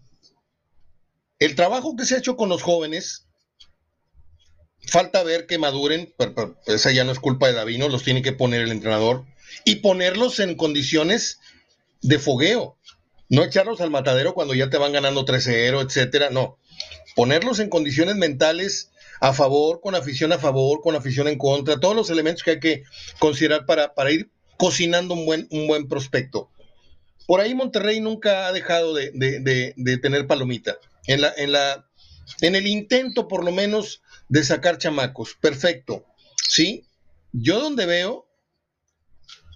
El 1.38 1.56
trabajo 1.56 1.96
que 1.96 2.06
se 2.06 2.16
ha 2.16 2.20
hecho 2.20 2.36
con 2.36 2.50
los 2.50 2.64
jóvenes 2.64 3.23
falta 4.88 5.24
ver 5.24 5.46
que 5.46 5.58
maduren, 5.58 6.14
esa 6.68 6.92
ya 6.92 7.04
no 7.04 7.12
es 7.12 7.20
culpa 7.20 7.48
de 7.48 7.54
Davino, 7.54 7.90
los 7.90 8.04
tiene 8.04 8.22
que 8.22 8.34
poner 8.34 8.62
el 8.62 8.72
entrenador 8.72 9.26
y 9.66 9.76
ponerlos 9.76 10.40
en 10.40 10.56
condiciones 10.56 11.40
de 12.02 12.20
fogueo, 12.20 12.78
no 13.30 13.44
echarlos 13.44 13.82
al 13.82 13.92
matadero 13.92 14.34
cuando 14.34 14.54
ya 14.54 14.70
te 14.70 14.78
van 14.78 14.92
ganando 14.92 15.26
3-0, 15.26 15.86
etcétera, 15.86 16.30
no, 16.30 16.58
ponerlos 17.16 17.60
en 17.60 17.70
condiciones 17.70 18.16
mentales 18.16 18.90
a 19.20 19.34
favor, 19.34 19.80
con 19.80 19.96
afición 19.96 20.34
a 20.34 20.38
favor, 20.38 20.82
con 20.82 20.96
afición 20.96 21.28
en 21.28 21.38
contra, 21.38 21.80
todos 21.80 21.96
los 21.96 22.10
elementos 22.10 22.44
que 22.44 22.52
hay 22.52 22.60
que 22.60 22.84
considerar 23.20 23.66
para, 23.66 23.94
para 23.94 24.12
ir 24.12 24.30
cocinando 24.58 25.14
un 25.14 25.26
buen, 25.26 25.48
un 25.50 25.68
buen 25.68 25.88
prospecto. 25.88 26.50
Por 27.26 27.40
ahí 27.40 27.56
Monterrey 27.56 28.02
nunca 28.02 28.48
ha 28.48 28.52
dejado 28.52 28.94
de, 28.94 29.12
de, 29.12 29.74
de 29.78 29.98
tener 29.98 30.28
palomita. 30.28 30.78
En, 31.08 31.22
la, 31.22 31.34
en, 31.38 31.54
la, 31.54 31.88
en 32.42 32.56
el 32.56 32.68
intento, 32.68 33.28
por 33.28 33.44
lo 33.44 33.52
menos, 33.52 34.03
de 34.34 34.44
sacar 34.44 34.80
chamacos. 34.80 35.36
Perfecto. 35.40 36.08
¿Sí? 36.50 36.88
Yo 37.34 37.60
donde 37.60 37.86
veo 37.86 38.28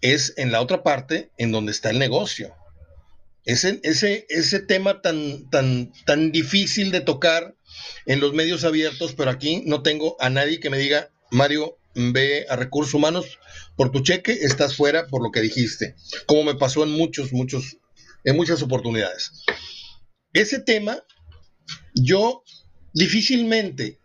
es 0.01 0.35
en 0.37 0.51
la 0.51 0.61
otra 0.61 0.83
parte, 0.83 1.31
en 1.39 1.51
donde 1.51 1.71
está 1.71 1.89
el 1.89 1.97
negocio. 1.97 2.55
Ese, 3.43 3.79
ese, 3.81 4.27
ese 4.29 4.59
tema 4.59 5.01
tan, 5.01 5.49
tan, 5.49 5.91
tan 6.05 6.31
difícil 6.31 6.91
de 6.91 7.01
tocar 7.01 7.55
en 8.05 8.19
los 8.19 8.33
medios 8.33 8.65
abiertos, 8.65 9.15
pero 9.17 9.31
aquí 9.31 9.63
no 9.65 9.81
tengo 9.81 10.15
a 10.19 10.29
nadie 10.29 10.59
que 10.59 10.69
me 10.69 10.77
diga, 10.77 11.09
Mario, 11.31 11.79
ve 11.95 12.45
a 12.47 12.55
recursos 12.55 12.93
humanos 12.93 13.39
por 13.75 13.91
tu 13.91 14.01
cheque, 14.01 14.31
estás 14.31 14.75
fuera 14.75 15.07
por 15.07 15.23
lo 15.23 15.31
que 15.31 15.41
dijiste, 15.41 15.95
como 16.27 16.43
me 16.43 16.53
pasó 16.53 16.83
en 16.83 16.91
muchos, 16.91 17.33
muchos, 17.33 17.77
en 18.23 18.35
muchas 18.35 18.61
oportunidades. 18.61 19.31
Ese 20.33 20.59
tema, 20.59 21.03
yo 21.95 22.43
difícilmente 22.93 23.97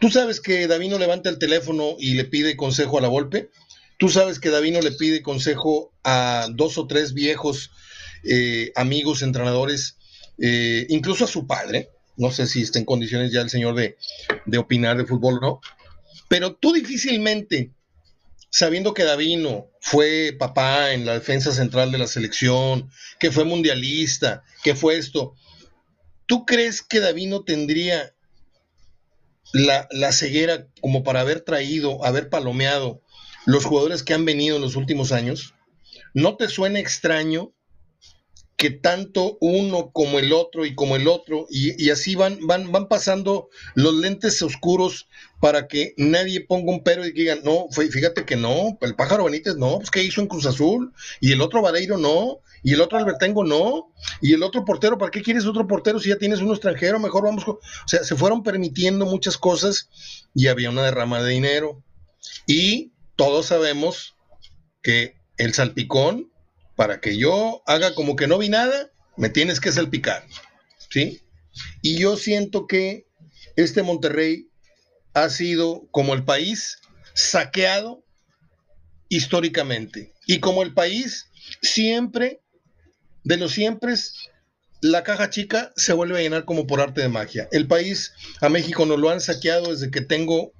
Tú 0.00 0.10
sabes 0.10 0.40
que 0.40 0.68
Davino 0.68 0.98
levanta 0.98 1.28
el 1.28 1.38
teléfono 1.38 1.96
y 1.98 2.14
le 2.14 2.24
pide 2.24 2.56
consejo 2.56 2.98
a 2.98 3.00
la 3.00 3.08
Volpe. 3.08 3.50
Tú 3.98 4.08
sabes 4.08 4.38
que 4.38 4.50
Davino 4.50 4.80
le 4.80 4.92
pide 4.92 5.22
consejo 5.22 5.92
a 6.04 6.46
dos 6.52 6.78
o 6.78 6.86
tres 6.86 7.14
viejos 7.14 7.72
eh, 8.22 8.70
amigos, 8.76 9.22
entrenadores, 9.22 9.96
eh, 10.38 10.86
incluso 10.88 11.24
a 11.24 11.28
su 11.28 11.48
padre. 11.48 11.90
No 12.16 12.30
sé 12.30 12.46
si 12.46 12.62
está 12.62 12.78
en 12.78 12.84
condiciones 12.84 13.32
ya 13.32 13.40
el 13.40 13.50
señor 13.50 13.74
de, 13.74 13.96
de 14.46 14.58
opinar 14.58 14.96
de 14.96 15.04
fútbol 15.04 15.40
no. 15.40 15.60
Pero 16.28 16.54
tú 16.54 16.72
difícilmente, 16.72 17.72
sabiendo 18.50 18.94
que 18.94 19.04
Davino 19.04 19.68
fue 19.80 20.36
papá 20.38 20.92
en 20.92 21.06
la 21.06 21.14
defensa 21.14 21.52
central 21.52 21.90
de 21.90 21.98
la 21.98 22.06
selección, 22.06 22.88
que 23.18 23.32
fue 23.32 23.44
mundialista, 23.44 24.44
que 24.62 24.76
fue 24.76 24.96
esto, 24.96 25.34
¿tú 26.26 26.46
crees 26.46 26.82
que 26.82 27.00
Davino 27.00 27.42
tendría 27.42 28.14
la, 29.52 29.88
la, 29.90 30.12
ceguera 30.12 30.66
como 30.80 31.02
para 31.02 31.20
haber 31.20 31.40
traído, 31.40 32.04
haber 32.04 32.28
palomeado 32.28 33.02
los 33.46 33.64
jugadores 33.64 34.02
que 34.02 34.14
han 34.14 34.24
venido 34.24 34.56
en 34.56 34.62
los 34.62 34.76
últimos 34.76 35.12
años? 35.12 35.54
¿No 36.14 36.36
te 36.36 36.48
suena 36.48 36.78
extraño 36.78 37.52
que 38.58 38.70
tanto 38.70 39.38
uno 39.40 39.92
como 39.92 40.18
el 40.18 40.32
otro 40.32 40.66
y 40.66 40.74
como 40.74 40.96
el 40.96 41.06
otro, 41.06 41.46
y, 41.48 41.90
así 41.90 42.16
van, 42.16 42.44
van, 42.44 42.72
van 42.72 42.88
pasando 42.88 43.50
los 43.76 43.94
lentes 43.94 44.42
oscuros 44.42 45.08
para 45.40 45.68
que 45.68 45.94
nadie 45.96 46.40
ponga 46.40 46.72
un 46.72 46.82
pero 46.82 47.06
y 47.06 47.12
digan, 47.12 47.38
no, 47.44 47.68
fíjate 47.70 48.24
que 48.24 48.34
no, 48.34 48.76
el 48.80 48.96
pájaro 48.96 49.24
Benítez 49.24 49.54
no, 49.54 49.78
pues 49.78 49.92
que 49.92 50.02
hizo 50.02 50.20
en 50.20 50.26
Cruz 50.26 50.44
Azul, 50.44 50.92
y 51.20 51.30
el 51.30 51.40
otro 51.40 51.62
Vareiro 51.62 51.98
no, 51.98 52.40
y 52.64 52.72
el 52.74 52.80
otro 52.80 52.98
Albertengo 52.98 53.44
no, 53.44 53.92
y 54.20 54.32
el 54.32 54.42
otro 54.42 54.64
portero, 54.64 54.98
¿para 54.98 55.12
qué 55.12 55.22
quieres 55.22 55.46
otro 55.46 55.68
portero 55.68 56.00
si 56.00 56.08
ya 56.08 56.18
tienes 56.18 56.40
uno 56.40 56.52
extranjero? 56.52 56.98
Mejor 56.98 57.22
vamos 57.22 57.46
O 57.46 57.60
sea, 57.86 58.02
se 58.02 58.16
fueron 58.16 58.42
permitiendo 58.42 59.06
muchas 59.06 59.38
cosas 59.38 59.88
y 60.34 60.48
había 60.48 60.70
una 60.70 60.82
derrama 60.82 61.22
de 61.22 61.30
dinero. 61.30 61.84
Y 62.48 62.90
todos 63.14 63.46
sabemos 63.46 64.16
que 64.82 65.14
el 65.36 65.54
salpicón 65.54 66.32
para 66.78 67.00
que 67.00 67.18
yo 67.18 67.60
haga 67.66 67.92
como 67.96 68.14
que 68.14 68.28
no 68.28 68.38
vi 68.38 68.50
nada, 68.50 68.92
me 69.16 69.30
tienes 69.30 69.58
que 69.58 69.72
salpicar. 69.72 70.24
¿Sí? 70.88 71.20
Y 71.82 71.98
yo 71.98 72.16
siento 72.16 72.68
que 72.68 73.04
este 73.56 73.82
Monterrey 73.82 74.48
ha 75.12 75.28
sido 75.28 75.88
como 75.90 76.14
el 76.14 76.24
país 76.24 76.78
saqueado 77.14 78.04
históricamente. 79.08 80.12
Y 80.24 80.38
como 80.38 80.62
el 80.62 80.72
país 80.72 81.26
siempre, 81.62 82.42
de 83.24 83.38
los 83.38 83.50
siempre, 83.50 83.94
la 84.80 85.02
caja 85.02 85.30
chica 85.30 85.72
se 85.74 85.92
vuelve 85.94 86.20
a 86.20 86.22
llenar 86.22 86.44
como 86.44 86.68
por 86.68 86.80
arte 86.80 87.00
de 87.00 87.08
magia. 87.08 87.48
El 87.50 87.66
país 87.66 88.12
a 88.40 88.48
México 88.48 88.86
nos 88.86 89.00
lo 89.00 89.10
han 89.10 89.20
saqueado 89.20 89.72
desde 89.72 89.90
que 89.90 90.00
tengo 90.00 90.52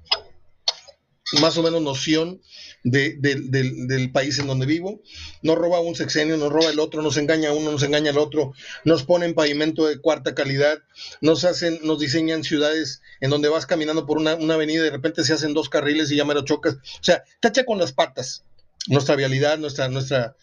más 1.33 1.57
o 1.57 1.63
menos 1.63 1.81
noción 1.81 2.41
del 2.83 4.11
país 4.11 4.39
en 4.39 4.47
donde 4.47 4.65
vivo. 4.65 5.01
Nos 5.41 5.57
roba 5.57 5.79
un 5.79 5.95
sexenio, 5.95 6.37
nos 6.37 6.51
roba 6.51 6.69
el 6.69 6.79
otro, 6.79 7.01
nos 7.01 7.17
engaña 7.17 7.51
uno, 7.51 7.71
nos 7.71 7.83
engaña 7.83 8.11
el 8.11 8.17
otro, 8.17 8.53
nos 8.85 9.03
ponen 9.03 9.33
pavimento 9.33 9.85
de 9.85 9.99
cuarta 9.99 10.33
calidad, 10.33 10.79
nos 11.21 11.43
hacen, 11.45 11.79
nos 11.83 11.99
diseñan 11.99 12.43
ciudades 12.43 13.01
en 13.21 13.29
donde 13.29 13.49
vas 13.49 13.65
caminando 13.65 14.05
por 14.05 14.17
una, 14.17 14.31
avenida 14.31 14.81
y 14.81 14.85
de 14.85 14.91
repente 14.91 15.23
se 15.23 15.33
hacen 15.33 15.53
dos 15.53 15.69
carriles 15.69 16.11
y 16.11 16.15
ya 16.15 16.25
me 16.25 16.33
lo 16.33 16.45
chocas. 16.45 16.75
O 16.75 17.03
sea, 17.03 17.23
tacha 17.39 17.65
con 17.65 17.77
las 17.77 17.93
patas 17.93 18.43
nuestra 18.87 19.15
vialidad, 19.15 19.57
nuestra, 19.57 19.87
nuestra 19.89 20.35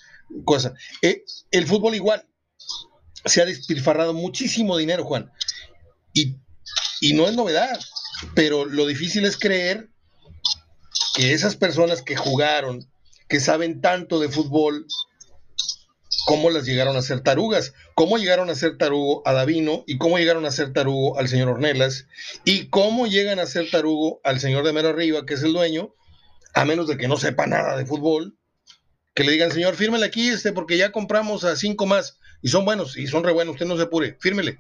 cosa. 0.45 0.75
Eh, 1.03 1.25
el 1.51 1.67
fútbol 1.67 1.95
igual. 1.95 2.27
Se 3.25 3.43
ha 3.43 3.45
despilfarrado 3.45 4.15
muchísimo 4.15 4.77
dinero, 4.77 5.05
Juan. 5.05 5.33
Y, 6.13 6.37
y 7.01 7.15
no 7.15 7.27
es 7.27 7.35
novedad, 7.35 7.77
pero 8.37 8.65
lo 8.65 8.87
difícil 8.87 9.25
es 9.25 9.37
creer 9.37 9.91
que 11.17 11.33
esas 11.33 11.57
personas 11.57 12.03
que 12.03 12.15
jugaron, 12.15 12.87
que 13.27 13.41
saben 13.41 13.81
tanto 13.81 14.21
de 14.21 14.29
fútbol, 14.29 14.87
cómo 16.27 16.51
las 16.51 16.67
llegaron 16.67 16.95
a 16.95 17.01
ser 17.01 17.23
tarugas, 17.23 17.73
cómo 17.95 18.19
llegaron 18.19 18.51
a 18.51 18.55
ser 18.55 18.77
tarugo 18.77 19.23
a 19.27 19.33
Davino 19.33 19.83
y 19.87 19.97
cómo 19.97 20.19
llegaron 20.19 20.45
a 20.45 20.51
ser 20.51 20.75
tarugo 20.75 21.19
al 21.19 21.29
señor 21.29 21.49
Ornelas 21.49 22.07
y 22.45 22.69
cómo 22.69 23.07
llegan 23.07 23.39
a 23.39 23.47
ser 23.47 23.71
tarugo 23.71 24.21
al 24.25 24.41
señor 24.41 24.63
de 24.67 24.75
Mero 24.75 24.91
Arriba, 24.91 25.25
que 25.25 25.33
es 25.33 25.43
el 25.43 25.55
dueño, 25.55 25.95
a 26.53 26.67
menos 26.67 26.87
de 26.87 26.99
que 26.99 27.09
no 27.09 27.17
sepa 27.17 27.47
nada 27.47 27.79
de 27.79 27.87
fútbol, 27.87 28.37
que 29.15 29.25
le 29.25 29.33
digan, 29.33 29.53
señor, 29.53 29.75
fírmele 29.75 30.05
aquí 30.05 30.29
este 30.29 30.53
porque 30.53 30.77
ya 30.77 30.93
compramos 30.93 31.45
a 31.45 31.57
cinco 31.57 31.87
más 31.87 32.19
y 32.43 32.49
son 32.49 32.67
buenos 32.67 32.99
y 32.99 33.07
son 33.07 33.25
re 33.25 33.33
buenos, 33.33 33.55
usted 33.55 33.67
no 33.67 33.79
se 33.79 33.85
apure, 33.85 34.19
fírmele. 34.21 34.59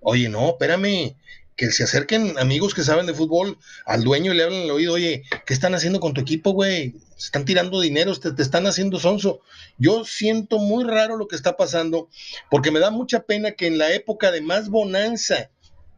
Oye, 0.00 0.28
no, 0.28 0.48
espérame, 0.48 1.16
que 1.56 1.70
se 1.70 1.84
acerquen 1.84 2.36
amigos 2.38 2.74
que 2.74 2.82
saben 2.82 3.06
de 3.06 3.14
fútbol 3.14 3.58
al 3.86 4.02
dueño 4.02 4.32
y 4.32 4.36
le 4.36 4.42
hablen 4.42 4.62
al 4.62 4.70
oído, 4.70 4.94
oye, 4.94 5.22
¿qué 5.46 5.54
están 5.54 5.74
haciendo 5.74 6.00
con 6.00 6.12
tu 6.12 6.20
equipo, 6.20 6.52
güey? 6.52 6.96
Están 7.16 7.44
tirando 7.44 7.80
dinero, 7.80 8.14
te, 8.18 8.32
te, 8.32 8.42
están 8.42 8.66
haciendo 8.66 8.98
sonso. 8.98 9.40
Yo 9.78 10.04
siento 10.04 10.58
muy 10.58 10.84
raro 10.84 11.16
lo 11.16 11.28
que 11.28 11.36
está 11.36 11.56
pasando, 11.56 12.08
porque 12.50 12.72
me 12.72 12.80
da 12.80 12.90
mucha 12.90 13.20
pena 13.20 13.52
que 13.52 13.68
en 13.68 13.78
la 13.78 13.92
época 13.92 14.32
de 14.32 14.40
más 14.40 14.68
bonanza, 14.68 15.50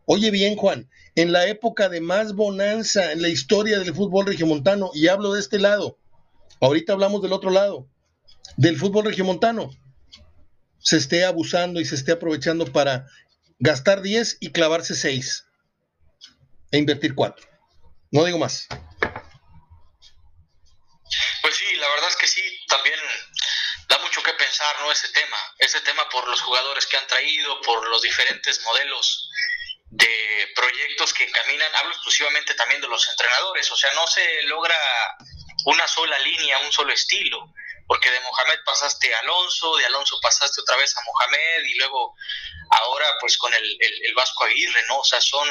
oye 0.05 0.31
bien, 0.31 0.57
Juan, 0.57 0.91
en 1.15 1.33
la 1.33 1.47
época 1.47 1.89
de 1.89 2.03
más 2.03 2.35
bonanza 2.35 3.13
en 3.13 3.23
la 3.23 3.29
historia 3.29 3.79
del 3.79 3.95
fútbol 3.95 4.27
regiomontano, 4.27 4.91
y 4.93 5.09
hablo 5.09 5.33
de 5.33 5.41
este 5.41 5.59
lado, 5.59 5.99
ahorita 6.61 6.93
hablamos 6.93 7.23
del 7.23 7.33
otro 7.33 7.51
lado, 7.51 7.89
del 8.59 8.77
fútbol 8.77 9.07
regiomontano, 9.07 9.71
se 10.79 10.99
esté 10.99 11.25
abusando 11.25 11.81
y 11.81 11.87
se 11.87 11.95
esté 11.95 12.13
aprovechando 12.13 12.67
para 12.67 13.07
gastar 13.59 14.03
10 14.03 14.37
y 14.41 14.51
clavarse 14.51 14.95
6 14.95 15.46
e 16.77 16.81
invertir 16.81 17.15
cuatro. 17.15 17.47
No 18.13 18.25
digo 18.25 18.39
más. 18.39 18.69
Pues 21.43 21.57
sí, 21.57 21.77
la 21.77 21.89
verdad 21.89 22.11
es 22.11 22.17
que 22.17 22.27
sí, 22.27 22.43
también 22.69 22.99
da 23.89 23.99
mucho 23.99 24.23
que 24.23 24.33
pensar, 24.35 24.77
¿no? 24.81 24.93
Ese 24.93 25.09
tema, 25.09 25.37
ese 25.59 25.81
tema 25.81 26.09
por 26.09 26.29
los 26.29 26.41
jugadores 26.43 26.87
que 26.87 26.97
han 26.97 27.07
traído, 27.07 27.61
por 27.63 27.89
los 27.89 28.03
diferentes 28.03 28.61
modelos 28.63 29.31
de 29.91 30.53
proyectos 30.55 31.15
que 31.15 31.31
caminan, 31.31 31.75
hablo 31.77 31.93
exclusivamente 31.93 32.55
también 32.55 32.81
de 32.81 32.89
los 32.89 33.09
entrenadores, 33.09 33.71
o 33.71 33.77
sea, 33.77 33.93
no 33.95 34.07
se 34.07 34.43
logra 34.43 34.77
una 35.65 35.87
sola 35.87 36.19
línea, 36.19 36.59
un 36.59 36.73
solo 36.73 36.93
estilo, 36.93 37.53
porque 37.87 38.11
de 38.11 38.21
Mohamed 38.21 38.59
pasaste 38.65 39.15
a 39.15 39.21
Alonso, 39.21 39.77
de 39.77 39.87
Alonso 39.87 40.19
pasaste 40.21 40.61
otra 40.61 40.77
vez 40.77 40.95
a 40.97 41.03
Mohamed 41.03 41.65
y 41.65 41.79
luego 41.79 42.15
ahora 42.71 43.07
pues 43.21 43.39
con 43.39 43.55
el, 43.55 43.79
el 43.81 44.15
Vasco 44.15 44.45
Aguirre, 44.45 44.85
¿no? 44.89 44.99
O 44.99 45.05
sea, 45.05 45.21
son 45.21 45.49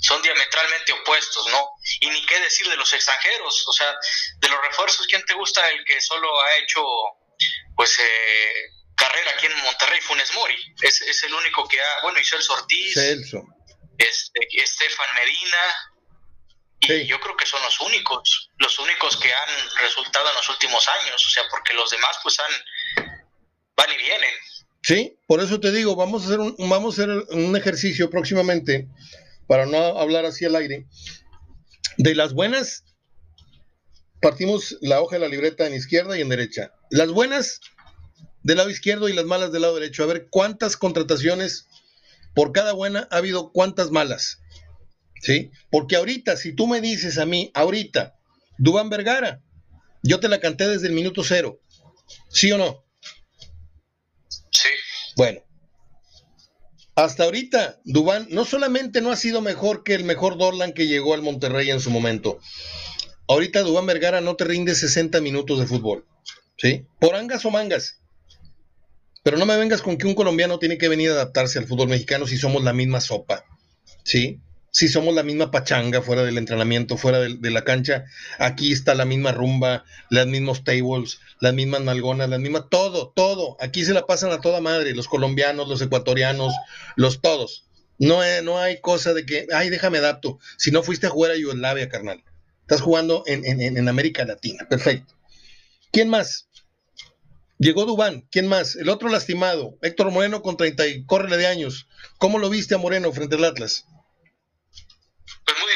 son 0.00 0.22
diametralmente 0.22 0.92
opuestos, 0.92 1.46
¿no? 1.48 1.70
Y 2.00 2.10
ni 2.10 2.24
qué 2.26 2.38
decir 2.40 2.68
de 2.68 2.76
los 2.76 2.92
extranjeros, 2.92 3.64
o 3.66 3.72
sea, 3.72 3.94
de 4.38 4.48
los 4.48 4.60
refuerzos, 4.62 5.06
¿quién 5.06 5.24
te 5.24 5.34
gusta 5.34 5.68
el 5.70 5.84
que 5.84 6.00
solo 6.00 6.28
ha 6.42 6.56
hecho, 6.58 6.84
pues, 7.74 7.98
eh, 7.98 8.52
carrera 8.96 9.32
aquí 9.36 9.46
en 9.46 9.56
Monterrey? 9.58 10.00
Funes 10.00 10.34
Mori, 10.34 10.74
es, 10.82 11.00
es 11.02 11.22
el 11.24 11.34
único 11.34 11.66
que 11.68 11.80
ha, 11.80 12.02
bueno, 12.02 12.18
y 12.18 12.24
Celso 12.24 12.54
Ortiz, 12.54 12.94
Celso. 12.94 13.42
Este, 13.98 14.40
Estefan 14.62 15.14
Medina, 15.14 15.58
y 16.80 17.06
yo 17.06 17.18
creo 17.20 17.36
que 17.36 17.46
son 17.46 17.62
los 17.62 17.80
únicos, 17.80 18.50
los 18.58 18.78
únicos 18.78 19.16
que 19.16 19.32
han 19.32 19.70
resultado 19.80 20.28
en 20.28 20.36
los 20.36 20.48
últimos 20.48 20.86
años, 20.88 21.24
o 21.26 21.30
sea, 21.30 21.44
porque 21.50 21.72
los 21.74 21.90
demás, 21.90 22.18
pues, 22.22 22.38
han, 22.38 23.06
van 23.76 23.92
y 23.92 23.96
vienen. 23.96 24.34
Sí, 24.82 25.18
por 25.26 25.40
eso 25.40 25.58
te 25.58 25.72
digo, 25.72 25.96
vamos 25.96 26.22
a 26.22 26.26
hacer 26.26 26.38
un, 26.38 26.54
vamos 26.68 26.96
a 26.96 27.02
hacer 27.02 27.10
un 27.30 27.56
ejercicio 27.56 28.08
próximamente 28.08 28.86
para 29.46 29.66
no 29.66 29.78
hablar 29.98 30.24
así 30.24 30.44
al 30.44 30.56
aire, 30.56 30.86
de 31.98 32.14
las 32.14 32.32
buenas, 32.32 32.84
partimos 34.20 34.76
la 34.80 35.00
hoja 35.00 35.16
de 35.16 35.20
la 35.20 35.28
libreta 35.28 35.66
en 35.66 35.74
izquierda 35.74 36.16
y 36.16 36.20
en 36.20 36.28
derecha. 36.28 36.72
Las 36.90 37.10
buenas 37.10 37.60
del 38.42 38.58
lado 38.58 38.70
izquierdo 38.70 39.08
y 39.08 39.12
las 39.12 39.24
malas 39.24 39.52
del 39.52 39.62
lado 39.62 39.74
derecho. 39.74 40.04
A 40.04 40.06
ver 40.06 40.28
cuántas 40.30 40.76
contrataciones 40.76 41.66
por 42.34 42.52
cada 42.52 42.72
buena 42.72 43.08
ha 43.10 43.16
habido, 43.16 43.50
cuántas 43.52 43.90
malas. 43.90 44.40
¿Sí? 45.20 45.50
Porque 45.70 45.96
ahorita, 45.96 46.36
si 46.36 46.54
tú 46.54 46.66
me 46.66 46.80
dices 46.80 47.18
a 47.18 47.26
mí, 47.26 47.50
ahorita, 47.54 48.14
Dubán 48.58 48.90
Vergara, 48.90 49.42
yo 50.02 50.20
te 50.20 50.28
la 50.28 50.38
canté 50.38 50.68
desde 50.68 50.86
el 50.86 50.92
minuto 50.92 51.24
cero. 51.24 51.60
¿Sí 52.28 52.52
o 52.52 52.58
no? 52.58 52.84
Sí. 54.28 54.68
Bueno, 55.16 55.40
hasta 56.96 57.24
ahorita, 57.24 57.78
Dubán 57.84 58.26
no 58.30 58.46
solamente 58.46 59.02
no 59.02 59.12
ha 59.12 59.16
sido 59.16 59.42
mejor 59.42 59.84
que 59.84 59.94
el 59.94 60.04
mejor 60.04 60.38
Dorlan 60.38 60.72
que 60.72 60.86
llegó 60.86 61.12
al 61.12 61.20
Monterrey 61.20 61.70
en 61.70 61.80
su 61.80 61.90
momento. 61.90 62.38
Ahorita 63.28 63.60
Dubán 63.60 63.84
Vergara 63.84 64.22
no 64.22 64.34
te 64.34 64.44
rinde 64.44 64.74
60 64.74 65.20
minutos 65.20 65.60
de 65.60 65.66
fútbol. 65.66 66.06
¿Sí? 66.56 66.86
Por 66.98 67.14
angas 67.14 67.44
o 67.44 67.50
mangas. 67.50 68.00
Pero 69.22 69.36
no 69.36 69.44
me 69.44 69.58
vengas 69.58 69.82
con 69.82 69.98
que 69.98 70.06
un 70.06 70.14
colombiano 70.14 70.58
tiene 70.58 70.78
que 70.78 70.88
venir 70.88 71.10
a 71.10 71.14
adaptarse 71.14 71.58
al 71.58 71.66
fútbol 71.66 71.88
mexicano 71.88 72.26
si 72.26 72.38
somos 72.38 72.64
la 72.64 72.72
misma 72.72 73.02
sopa. 73.02 73.44
¿Sí? 74.02 74.40
Si 74.76 74.88
somos 74.88 75.14
la 75.14 75.22
misma 75.22 75.50
pachanga 75.50 76.02
fuera 76.02 76.22
del 76.22 76.36
entrenamiento, 76.36 76.98
fuera 76.98 77.18
de, 77.18 77.50
la 77.50 77.64
cancha, 77.64 78.04
aquí 78.38 78.72
está 78.72 78.94
la 78.94 79.06
misma 79.06 79.32
rumba, 79.32 79.86
las 80.10 80.26
mismos 80.26 80.64
tables, 80.64 81.18
las 81.40 81.54
mismas 81.54 81.80
nalgonas, 81.80 82.28
las 82.28 82.40
mismas, 82.40 82.64
todo, 82.68 83.10
todo. 83.16 83.56
Aquí 83.58 83.86
se 83.86 83.94
la 83.94 84.04
pasan 84.04 84.32
a 84.32 84.42
toda 84.42 84.60
madre, 84.60 84.94
los 84.94 85.08
colombianos, 85.08 85.66
los 85.66 85.80
ecuatorianos, 85.80 86.52
los 86.94 87.22
todos. 87.22 87.64
No, 87.98 88.20
no 88.42 88.58
hay 88.58 88.78
cosa 88.82 89.14
de 89.14 89.24
que, 89.24 89.46
ay, 89.50 89.70
déjame 89.70 89.96
adapto. 89.96 90.40
Si 90.58 90.70
no 90.70 90.82
fuiste 90.82 91.06
a 91.06 91.10
jugar 91.10 91.30
a 91.30 91.36
Yugoslavia, 91.36 91.88
carnal. 91.88 92.22
Estás 92.60 92.82
jugando 92.82 93.22
en, 93.24 93.46
en 93.46 93.88
América 93.88 94.26
Latina. 94.26 94.66
Perfecto. 94.68 95.14
¿Quién 95.90 96.10
más? 96.10 96.48
Llegó 97.56 97.86
Dubán, 97.86 98.28
¿quién 98.30 98.46
más? 98.46 98.76
El 98.76 98.90
otro 98.90 99.08
lastimado, 99.08 99.78
Héctor 99.80 100.10
Moreno 100.10 100.42
con 100.42 100.58
30 100.58 100.86
y 100.86 101.06
córrele 101.06 101.38
de 101.38 101.46
años. 101.46 101.88
¿Cómo 102.18 102.38
lo 102.38 102.50
viste 102.50 102.74
a 102.74 102.78
Moreno 102.78 103.10
frente 103.10 103.36
al 103.36 103.44
Atlas? 103.44 103.86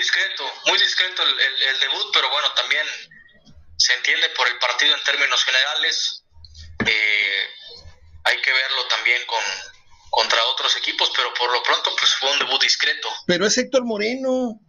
Discreto, 0.00 0.44
muy 0.66 0.78
discreto 0.78 1.22
el, 1.22 1.80
debut, 1.80 2.06
pero 2.12 2.30
bueno, 2.30 2.52
también 2.54 2.86
se 3.76 3.92
entiende 3.94 4.28
por 4.30 4.48
el 4.48 4.58
partido 4.58 4.96
en 4.96 5.04
términos 5.04 5.44
generales. 5.44 6.24
Eh, 6.86 7.46
hay 8.24 8.40
que 8.40 8.52
verlo 8.52 8.86
también 8.88 9.20
con 9.26 9.42
contra 10.10 10.38
otros 10.52 10.76
equipos, 10.76 11.10
pero 11.16 11.32
por 11.34 11.52
lo 11.52 11.62
pronto 11.62 11.90
pues 11.96 12.14
fue 12.16 12.32
un 12.32 12.38
debut 12.40 12.60
discreto. 12.60 13.08
Pero 13.26 13.46
es 13.46 13.56
Héctor 13.56 13.84
Moreno. 13.84 14.60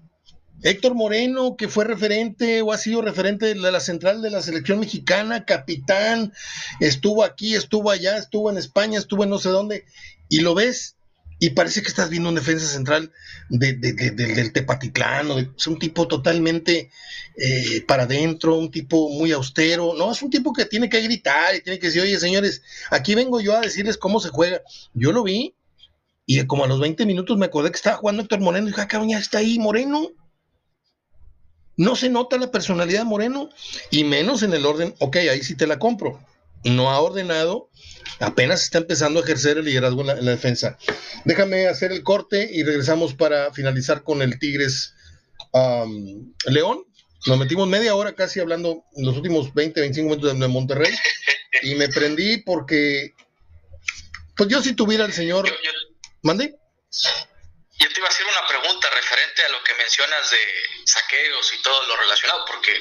Héctor 0.64 0.94
Moreno, 0.94 1.56
que 1.58 1.68
fue 1.68 1.86
referente 1.86 2.62
o 2.62 2.72
ha 2.72 2.78
sido 2.78 3.02
referente 3.02 3.48
de 3.48 3.56
la 3.56 3.80
central 3.80 4.22
de 4.22 4.30
la 4.30 4.44
selección 4.44 4.80
mexicana, 4.80 5.44
capitán, 5.44 6.34
estuvo 6.80 7.24
aquí, 7.24 7.56
estuvo 7.56 7.90
allá, 7.90 8.18
estuvo 8.18 8.52
en 8.52 8.60
España, 8.60 9.00
estuvo 9.00 9.24
en 9.24 9.32
no 9.32 9.40
sé 9.40 9.50
dónde, 9.50 9.86
y 10.30 10.42
lo 10.42 10.54
ves 10.54 10.98
y 11.44 11.50
parece 11.50 11.82
que 11.82 11.88
estás 11.88 12.12
viendo 12.12 12.30
un 12.30 12.36
defensa 12.36 12.68
central 12.68 13.12
de, 13.50 13.74
del 13.74 14.54
Tepatitlán, 14.54 15.28
es 15.58 15.66
un 15.66 15.80
tipo 15.80 16.08
totalmente 16.08 16.92
eh, 17.36 17.82
para 17.88 18.04
adentro, 18.04 18.58
un 18.58 18.70
tipo 18.70 19.10
muy 19.10 19.32
austero, 19.32 19.96
no, 19.98 20.12
es 20.12 20.22
un 20.22 20.30
tipo 20.30 20.54
que 20.54 20.66
tiene 20.68 20.88
que 20.88 21.02
gritar 21.02 21.56
y 21.56 21.62
tiene 21.62 21.80
que 21.80 21.88
decir, 21.88 22.04
oye 22.04 22.20
señores, 22.20 22.62
aquí 22.92 23.16
vengo 23.16 23.42
yo 23.42 23.58
a 23.58 23.62
decirles 23.62 23.98
cómo 23.98 24.20
se 24.20 24.30
juega. 24.30 24.62
Yo 24.94 25.12
lo 25.12 25.24
vi 25.24 25.56
y 26.28 26.46
como 26.46 26.64
a 26.64 26.68
los 26.68 26.80
20 26.80 27.08
minutos 27.08 27.40
me 27.40 27.48
acordé 27.48 27.72
que 27.72 27.78
estaba 27.78 27.98
jugando 27.98 28.22
Héctor 28.22 28.40
Moreno 28.40 28.68
y 28.68 28.70
dije, 28.70 28.82
ah, 28.88 29.06
ya 29.08 29.18
está 29.18 29.40
ahí 29.40 29.58
Moreno. 29.58 30.12
No 31.76 31.96
se 31.96 32.10
nota 32.10 32.38
la 32.38 32.52
personalidad 32.52 33.00
de 33.00 33.06
Moreno 33.06 33.50
y 33.90 34.04
menos 34.04 34.44
en 34.44 34.54
el 34.54 34.68
orden, 34.68 34.94
ok, 35.00 35.16
ahí 35.16 35.42
sí 35.42 35.56
te 35.56 35.66
la 35.66 35.80
compro. 35.80 36.20
No 36.64 36.92
ha 36.92 37.00
ordenado, 37.00 37.70
apenas 38.20 38.64
está 38.64 38.78
empezando 38.78 39.20
a 39.20 39.24
ejercer 39.24 39.58
el 39.58 39.66
liderazgo 39.66 40.02
en 40.02 40.08
la, 40.08 40.32
defensa. 40.32 40.78
Déjame 41.26 41.68
hacer 41.68 41.92
el 41.92 42.04
corte 42.04 42.50
y 42.52 42.64
regresamos 42.64 43.14
para 43.14 43.52
finalizar 43.54 44.04
con 44.04 44.22
el 44.22 44.38
Tigres 44.40 44.94
León. 46.46 46.86
Nos 47.26 47.38
metimos 47.38 47.68
media 47.68 47.96
hora 47.96 48.14
casi 48.14 48.40
hablando 48.40 48.84
en 48.96 49.06
los 49.06 49.16
últimos 49.16 49.54
20, 49.54 49.80
25 49.80 50.10
minutos 50.10 50.40
de, 50.40 50.48
Monterrey 50.48 50.94
y 51.64 51.76
me 51.76 51.88
prendí 51.88 52.38
porque, 52.38 53.14
pues 54.36 54.50
yo 54.50 54.62
si 54.62 54.74
tuviera 54.74 55.06
el 55.06 55.14
señor... 55.14 55.48
¿Mande? 56.24 56.56
yo 57.80 57.88
te 57.88 58.00
iba 58.00 58.08
a 58.08 58.12
hacer 58.12 58.26
una 58.28 58.48
pregunta 58.48 58.88
referente 58.94 59.44
a 59.44 59.50
lo 59.50 59.64
que 59.64 59.74
mencionas 59.74 60.30
de 60.30 60.38
saqueos 60.86 61.52
y 61.58 61.64
todo 61.64 61.88
lo 61.88 61.98
relacionado, 61.98 62.46
porque 62.46 62.74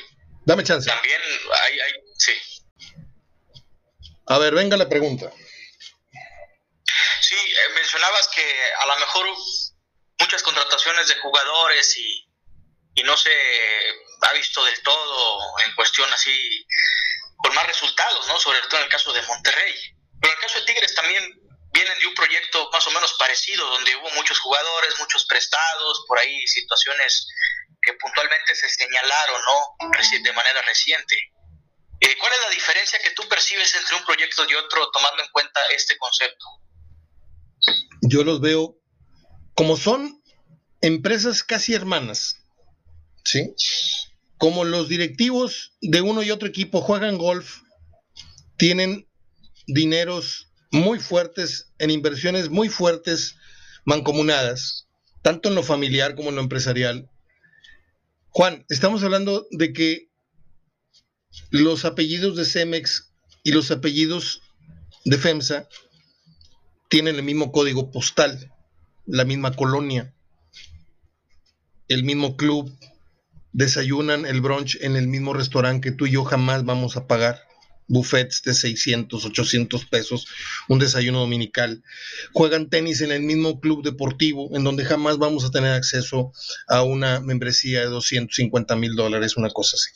Dame 0.45 0.65
chance. 0.65 0.89
También 0.91 1.21
hay, 1.63 1.81
hay, 1.81 1.93
sí. 2.17 2.33
A 4.31 4.39
ver, 4.39 4.55
venga 4.55 4.77
la 4.77 4.89
pregunta. 4.89 5.33
Sí, 7.21 7.35
eh, 7.35 7.69
mencionabas 7.75 8.29
que 8.29 8.45
a 8.79 8.87
lo 8.87 8.97
mejor 9.01 9.27
muchas 10.21 10.45
contrataciones 10.45 11.09
de 11.09 11.17
jugadores 11.17 11.97
y, 11.97 12.31
y 12.95 13.03
no 13.03 13.17
se 13.17 13.33
ha 14.23 14.33
visto 14.35 14.65
del 14.65 14.81
todo 14.85 15.59
en 15.67 15.75
cuestión 15.75 16.09
así 16.13 16.65
con 17.39 17.53
más 17.57 17.67
resultados, 17.67 18.29
¿no? 18.29 18.39
Sobre 18.39 18.61
todo 18.69 18.77
en 18.77 18.85
el 18.85 18.89
caso 18.89 19.13
de 19.13 19.23
Monterrey. 19.23 19.75
Pero 20.21 20.33
en 20.33 20.39
el 20.39 20.45
caso 20.45 20.61
de 20.61 20.67
Tigres 20.67 20.95
también 20.95 21.25
vienen 21.73 21.99
de 21.99 22.07
un 22.07 22.15
proyecto 22.15 22.71
más 22.73 22.87
o 22.87 22.93
menos 22.93 23.13
parecido, 23.15 23.69
donde 23.69 23.97
hubo 23.97 24.11
muchos 24.11 24.39
jugadores, 24.39 24.97
muchos 25.01 25.27
prestados, 25.27 26.05
por 26.07 26.21
ahí 26.21 26.47
situaciones 26.47 27.27
que 27.83 27.95
puntualmente 27.95 28.55
se 28.55 28.69
señalaron 28.69 29.43
¿no? 29.43 29.91
de 30.23 30.33
manera 30.35 30.63
reciente. 30.63 31.17
Eh, 32.01 32.17
¿Cuál 32.19 32.33
es 32.33 32.41
la 32.49 32.55
diferencia 32.55 32.99
que 33.03 33.11
tú 33.11 33.23
percibes 33.29 33.75
entre 33.75 33.97
un 33.97 34.05
proyecto 34.05 34.43
y 34.49 34.55
otro 34.55 34.91
tomando 34.91 35.23
en 35.23 35.29
cuenta 35.33 35.61
este 35.75 35.97
concepto? 35.99 36.47
Yo 38.03 38.25
los 38.25 38.41
veo 38.41 38.79
como 39.55 39.77
son 39.77 40.23
empresas 40.81 41.43
casi 41.43 41.75
hermanas, 41.75 42.37
¿sí? 43.25 43.55
Como 44.39 44.65
los 44.65 44.89
directivos 44.89 45.77
de 45.83 46.01
uno 46.01 46.23
y 46.23 46.31
otro 46.31 46.49
equipo 46.49 46.81
juegan 46.81 47.19
golf, 47.19 47.59
tienen 48.57 49.07
dineros 49.67 50.51
muy 50.71 50.99
fuertes, 50.99 51.73
en 51.79 51.91
inversiones 51.91 52.49
muy 52.49 52.69
fuertes, 52.69 53.37
mancomunadas, 53.85 54.89
tanto 55.23 55.49
en 55.49 55.55
lo 55.55 55.63
familiar 55.63 56.15
como 56.15 56.31
en 56.31 56.37
lo 56.37 56.43
empresarial. 56.43 57.11
Juan, 58.31 58.65
estamos 58.69 59.03
hablando 59.03 59.47
de 59.51 59.73
que 59.73 60.10
los 61.51 61.85
apellidos 61.85 62.37
de 62.37 62.45
Cemex 62.45 63.11
y 63.43 63.53
los 63.53 63.71
apellidos 63.71 64.43
de 65.05 65.19
FEMSA 65.19 65.69
tienen 66.89 67.17
el 67.17 67.23
mismo 67.23 67.53
código 67.53 67.91
postal, 67.91 68.53
la 69.07 69.25
misma 69.25 69.55
colonia, 69.55 70.13
el 71.89 72.05
mismo 72.05 72.37
club, 72.37 72.73
desayunan 73.53 74.27
el 74.27 74.41
brunch 74.41 74.79
en 74.81 74.97
el 74.97 75.09
mismo 75.09 75.33
restaurante 75.33 75.91
que 75.91 75.97
tú 75.97 76.07
y 76.07 76.13
yo 76.13 76.25
jamás 76.25 76.65
vamos 76.65 76.97
a 76.97 77.07
pagar 77.07 77.51
buffets 77.91 78.43
de 78.43 78.55
600, 78.55 79.25
800 79.25 79.85
pesos, 79.87 80.27
un 80.69 80.79
desayuno 80.79 81.19
dominical. 81.21 81.83
Juegan 82.33 82.71
tenis 82.71 83.01
en 83.01 83.11
el 83.11 83.23
mismo 83.23 83.61
club 83.61 83.83
deportivo, 83.83 84.49
en 84.57 84.63
donde 84.63 84.85
jamás 84.85 85.19
vamos 85.19 85.45
a 85.45 85.51
tener 85.51 85.73
acceso 85.73 86.33
a 86.69 86.83
una 86.83 87.21
membresía 87.21 87.81
de 87.81 87.87
250 87.87 88.77
mil 88.77 88.95
dólares, 88.95 89.37
una 89.37 89.51
cosa 89.51 89.77
así. 89.77 89.91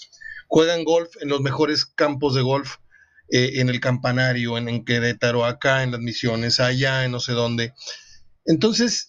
Juegan 0.55 0.84
golf 0.84 1.16
en 1.20 1.30
los 1.30 1.40
mejores 1.40 1.84
campos 1.84 2.32
de 2.36 2.40
golf, 2.40 2.76
eh, 3.28 3.55
en 3.55 3.68
el 3.70 3.80
campanario, 3.80 4.57
en, 4.57 4.84
Querétaro, 4.84 5.44
acá 5.44 5.82
en 5.82 5.90
las 5.90 5.98
misiones, 5.98 6.61
allá 6.61 7.05
en 7.05 7.11
no 7.11 7.18
sé 7.18 7.32
dónde. 7.32 7.72
Entonces, 8.46 9.09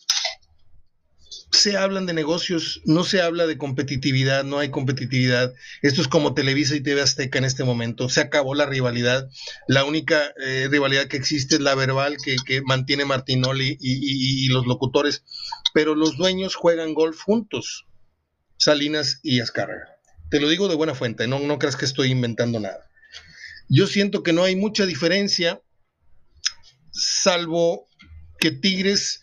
se 1.51 1.77
hablan 1.77 2.07
de 2.07 2.15
negocios, 2.15 2.81
no 2.85 3.03
se 3.03 3.21
habla 3.21 3.45
de 3.45 3.59
competitividad, 3.59 4.43
no 4.43 4.57
hay 4.57 4.71
competitividad. 4.71 5.53
Esto 5.83 6.01
es 6.01 6.07
como 6.07 6.33
Televisa 6.33 6.75
y 6.75 6.81
TV 6.81 7.03
Azteca 7.03 7.37
en 7.37 7.45
este 7.45 7.63
momento. 7.63 8.09
Se 8.09 8.21
acabó 8.21 8.55
la 8.55 8.65
rivalidad. 8.65 9.29
La 9.67 9.83
única 9.83 10.33
eh, 10.43 10.67
rivalidad 10.71 11.05
que 11.05 11.17
existe 11.17 11.57
es 11.57 11.61
la 11.61 11.75
verbal 11.75 12.17
que, 12.23 12.61
mantiene 12.63 13.05
Martinoli 13.05 13.77
y, 13.79 14.47
los 14.47 14.65
locutores. 14.65 15.23
Pero 15.75 15.93
los 15.93 16.17
dueños 16.17 16.55
juegan 16.55 16.95
golf 16.95 17.21
juntos, 17.21 17.85
Salinas 18.57 19.19
y 19.21 19.41
Azcárraga. 19.41 19.94
Te 20.29 20.39
lo 20.39 20.49
digo 20.49 20.67
de 20.67 20.75
buena 20.75 20.95
fuente, 20.95 21.27
no, 21.27 21.39
no 21.39 21.59
creas 21.59 21.75
que 21.75 21.85
estoy 21.85 22.11
inventando 22.11 22.59
nada. 22.59 22.89
Yo 23.69 23.87
siento 23.87 24.23
que 24.23 24.33
no 24.33 24.43
hay 24.43 24.55
mucha 24.55 24.85
diferencia, 24.85 25.61
salvo 26.91 27.87
que 28.39 28.51
Tigres 28.51 29.21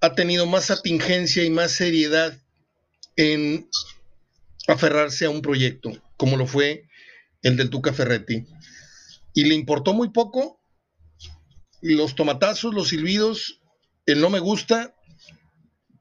ha 0.00 0.14
tenido 0.14 0.46
más 0.46 0.70
atingencia 0.70 1.44
y 1.44 1.50
más 1.50 1.72
seriedad 1.72 2.38
en 3.16 3.68
aferrarse 4.68 5.24
a 5.24 5.30
un 5.30 5.42
proyecto, 5.42 5.92
como 6.16 6.36
lo 6.36 6.46
fue 6.46 6.88
el 7.42 7.56
del 7.56 7.70
Tuca 7.70 7.92
Ferretti. 7.92 8.46
Y 9.32 9.44
le 9.44 9.54
importó 9.54 9.94
muy 9.94 10.10
poco 10.10 10.60
los 11.80 12.14
tomatazos, 12.14 12.74
los 12.74 12.88
silbidos, 12.88 13.60
el 14.06 14.20
no 14.20 14.30
me 14.30 14.38
gusta, 14.38 14.93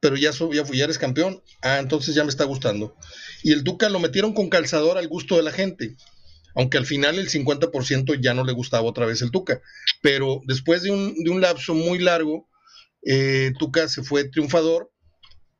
pero 0.03 0.17
ya, 0.17 0.31
ya, 0.31 0.63
ya 0.69 0.83
eres 0.83 0.97
campeón. 0.97 1.41
Ah, 1.61 1.79
entonces 1.79 2.13
ya 2.13 2.25
me 2.25 2.29
está 2.29 2.43
gustando. 2.43 2.93
Y 3.41 3.53
el 3.53 3.63
Tuca 3.63 3.87
lo 3.87 4.01
metieron 4.01 4.33
con 4.33 4.49
calzador 4.49 4.97
al 4.97 5.07
gusto 5.07 5.37
de 5.37 5.43
la 5.43 5.51
gente. 5.53 5.95
Aunque 6.55 6.77
al 6.77 6.85
final 6.85 7.17
el 7.17 7.29
50% 7.29 8.19
ya 8.19 8.33
no 8.33 8.43
le 8.43 8.51
gustaba 8.51 8.83
otra 8.83 9.05
vez 9.05 9.21
el 9.21 9.31
Tuca. 9.31 9.61
Pero 10.01 10.41
después 10.45 10.83
de 10.83 10.91
un, 10.91 11.39
lapso 11.39 11.73
muy 11.73 11.99
largo, 11.99 12.49
eh, 13.01 13.53
Tuca 13.57 13.87
se 13.87 14.03
fue 14.03 14.25
triunfador, 14.25 14.91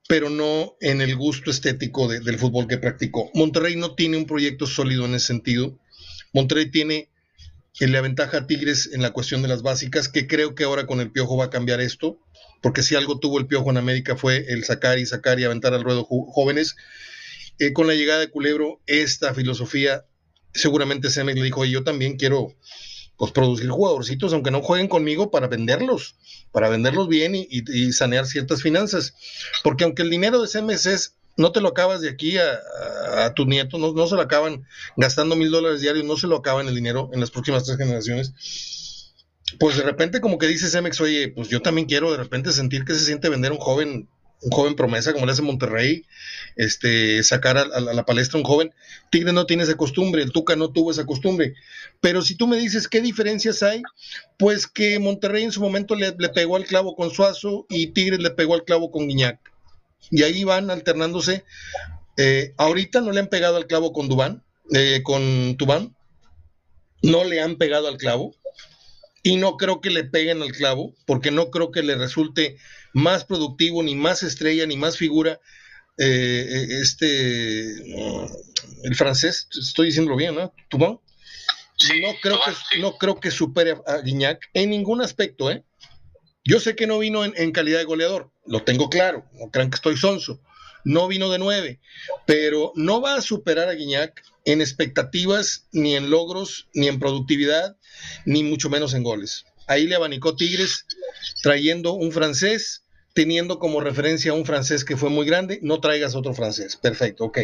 pero 0.10 0.30
no 0.30 0.76
en 0.82 1.00
el 1.00 1.16
gusto 1.16 1.50
estético 1.50 2.10
del 2.10 2.38
fútbol 2.38 2.68
que 2.68 2.78
practicó. 2.78 3.32
Monterrey 3.36 3.78
no 3.78 3.96
tiene 3.96 4.18
un 4.18 4.26
proyecto 4.26 4.68
sólido 4.68 5.06
en 5.06 5.16
ese 5.16 5.28
sentido. 5.28 5.80
Monterrey 6.34 6.70
tiene 6.70 7.08
en 7.80 7.94
la 7.94 8.02
ventaja 8.02 8.40
a 8.40 8.46
Tigres 8.46 8.90
en 8.92 9.02
la 9.02 9.12
cuestión 9.12 9.42
de 9.42 9.48
las 9.48 9.62
básicas, 9.62 10.10
que 10.10 10.28
creo 10.28 10.54
que 10.54 10.66
ahora 10.66 10.86
con 10.86 11.00
el 11.00 11.12
Piojo 11.12 11.38
va 11.38 11.46
a 11.46 11.50
cambiar 11.50 11.80
esto, 11.80 12.20
porque 12.64 12.82
si 12.82 12.96
algo 12.96 13.20
tuvo 13.20 13.40
el 13.40 13.46
Piojo 13.46 13.70
en 13.72 13.78
América 13.78 14.16
fue 14.16 14.46
el 14.48 14.64
sacar 14.64 14.98
y 14.98 15.06
sacar 15.06 15.38
y 15.38 15.44
aventar 15.44 15.74
al 15.74 15.84
ruedo 15.84 16.06
jóvenes. 16.06 16.78
Eh, 17.60 17.74
con 17.74 17.88
la 17.88 17.94
llegada 17.94 18.22
de 18.22 18.30
Culebro, 18.30 18.80
esta 18.88 19.34
filosofía, 19.34 20.06
seguramente 20.54 21.10
Semex 21.10 21.38
le 21.38 21.44
dijo, 21.44 21.66
yo 21.66 21.84
también 21.84 22.16
quiero 22.16 22.56
pues 23.18 23.34
producir 23.34 23.70
jugadorcitos, 23.70 24.32
aunque 24.32 24.50
no 24.50 24.62
jueguen 24.62 24.88
conmigo, 24.88 25.30
para 25.30 25.48
venderlos, 25.48 26.16
para 26.54 26.70
venderlos 26.70 27.10
bien 27.10 27.34
y, 27.36 27.92
sanear 27.92 28.26
ciertas 28.26 28.62
finanzas. 28.62 29.14
Porque 29.62 29.84
aunque 29.84 30.02
el 30.02 30.10
dinero 30.10 30.42
de 30.42 30.48
CMS 30.48 31.16
no 31.36 31.52
te 31.52 31.60
lo 31.60 31.68
acabas 31.68 32.00
de 32.00 32.10
aquí 32.10 32.38
a, 32.38 33.34
tu 33.36 33.46
nieto, 33.46 33.78
no, 33.78 33.92
no, 33.92 34.08
se 34.08 34.16
lo 34.16 34.22
acaban 34.22 34.66
gastando 34.96 35.36
mil 35.36 35.52
dólares 35.52 35.82
diarios, 35.82 36.06
no 36.06 36.16
se 36.16 36.28
lo 36.28 36.38
acaban 36.38 36.70
el 36.70 36.76
dinero 36.76 37.10
en 37.12 37.20
las 37.20 37.30
próximas 37.30 37.66
tres 37.66 37.78
generaciones. 37.78 38.34
Pues 39.60 39.78
de 39.78 39.84
repente 39.84 40.22
como 40.22 40.38
que 40.38 40.48
dice 40.48 40.70
Cemex, 40.70 41.00
oye, 41.02 41.30
pues 41.30 41.50
yo 41.50 41.62
también 41.62 41.88
quiero 41.88 42.12
de 42.12 42.18
repente 42.18 42.52
sentir 42.52 42.86
que 42.86 42.94
se 42.94 43.06
siente 43.06 43.30
vender 43.30 43.52
un 43.52 43.60
joven 43.60 44.08
un 44.44 44.52
joven 44.52 44.76
promesa 44.76 45.14
como 45.14 45.26
le 45.26 45.32
hace 45.32 45.42
Monterrey, 45.42 46.06
este, 46.56 47.24
sacar 47.24 47.58
a, 47.58 47.66
la 47.80 48.06
palestra 48.06 48.38
un 48.38 48.46
joven. 48.46 48.74
Tigre 49.10 49.34
no 49.34 49.46
tiene 49.46 49.64
esa 49.64 49.76
costumbre, 49.76 50.22
el 50.22 50.32
Tuca 50.32 50.56
no 50.56 50.72
tuvo 50.72 50.92
esa 50.92 51.06
costumbre. 51.06 51.56
Pero 52.02 52.22
si 52.22 52.36
tú 52.36 52.48
me 52.48 52.58
dices 52.58 52.88
qué 52.88 53.02
diferencias 53.02 53.64
hay, 53.64 53.82
pues 54.38 54.68
que 54.68 55.00
Monterrey 55.00 55.44
en 55.44 55.52
su 55.52 55.62
momento 55.62 55.96
le, 55.96 56.12
pegó 56.30 56.58
al 56.58 56.66
clavo 56.66 56.96
con 56.96 57.12
Suazo 57.12 57.66
y 57.70 57.88
Tigre 57.88 58.18
le 58.18 58.32
pegó 58.32 58.54
al 58.54 58.66
clavo 58.66 58.92
con 58.92 59.08
Guiñac. 59.08 59.40
Y 60.12 60.24
ahí 60.24 60.44
van 60.44 60.70
alternándose. 60.70 61.46
Eh, 62.18 62.54
ahorita 62.58 63.02
no 63.02 63.12
le 63.12 63.22
han 63.22 63.28
pegado 63.28 63.56
al 63.56 63.68
clavo 63.68 63.94
con 63.94 64.10
Dubán, 64.10 64.44
eh, 64.74 65.02
con 65.04 65.56
Tubán. 65.58 65.96
No 67.02 67.24
le 67.24 67.42
han 67.42 67.58
pegado 67.58 67.88
al 67.88 67.98
clavo 67.98 68.36
y 69.24 69.38
no 69.38 69.56
creo 69.56 69.80
que 69.80 69.90
le 69.90 70.04
peguen 70.04 70.42
al 70.42 70.52
clavo, 70.52 70.94
porque 71.06 71.32
no 71.32 71.50
creo 71.50 71.72
que 71.72 71.82
le 71.82 71.96
resulte 71.96 72.58
más 72.94 73.24
productivo, 73.24 73.82
ni 73.82 73.96
más 73.96 74.22
estrella, 74.22 74.68
ni 74.68 74.76
más 74.76 74.98
figura. 74.98 75.40
Eh, 75.98 76.46
eh, 76.50 76.68
este, 76.82 77.72
el 78.84 78.96
francés, 78.96 79.48
estoy 79.58 79.88
diciéndolo 79.88 80.18
bien, 80.18 80.36
¿no? 80.36 80.54
no 82.02 82.16
creo, 82.22 82.40
que, 82.72 82.80
no 82.80 82.98
creo 82.98 83.20
que 83.20 83.32
supere 83.32 83.76
a 83.88 83.98
Guignac 83.98 84.50
en 84.54 84.70
ningún 84.72 85.02
aspecto, 85.02 85.50
¿eh? 85.50 85.64
Yo 86.44 86.60
sé 86.60 86.76
que 86.76 86.88
no 86.88 87.00
vino 87.00 87.24
en, 87.24 87.52
calidad 87.54 87.80
de 87.80 87.86
goleador, 87.86 88.32
lo 88.46 88.64
tengo 88.64 88.90
claro, 88.90 89.26
no 89.34 89.50
crean 89.50 89.70
que 89.70 89.76
estoy 89.76 89.96
sonso. 89.96 90.42
No 90.84 91.08
vino 91.08 91.30
de 91.30 91.40
nueve, 91.40 91.80
pero 92.26 92.74
no 92.76 93.00
va 93.00 93.16
a 93.16 93.22
superar 93.22 93.70
a 93.70 93.74
Guignac 93.74 94.22
en 94.44 94.60
expectativas, 94.60 95.70
ni 95.72 95.96
en 95.96 96.10
logros, 96.10 96.68
ni 96.74 96.90
en 96.90 97.00
productividad, 97.00 97.78
ni 98.26 98.44
mucho 98.44 98.70
menos 98.70 98.94
en 98.94 99.04
goles. 99.04 99.46
Ahí 99.68 99.88
le 99.88 99.96
abanicó 99.96 100.36
Tigres 100.36 100.86
trayendo 101.42 101.94
un 101.94 102.12
francés, 102.12 102.84
teniendo 103.14 103.60
como 103.60 103.80
referencia 103.80 104.32
a 104.32 104.36
un 104.36 104.46
francés 104.46 104.84
que 104.84 104.98
fue 104.98 105.10
muy 105.10 105.26
grande, 105.26 105.60
no 105.62 105.80
traigas 105.80 106.16
otro 106.16 106.34
francés. 106.34 106.76
Perfecto, 106.76 107.26
ok. 107.26 107.40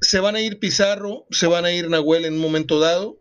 Se 0.00 0.20
van 0.20 0.36
a 0.36 0.40
ir 0.40 0.58
Pizarro, 0.58 1.26
se 1.30 1.46
van 1.46 1.64
a 1.64 1.72
ir 1.72 1.88
Nahuel 1.88 2.24
en 2.24 2.34
un 2.34 2.40
momento 2.40 2.78
dado 2.78 3.18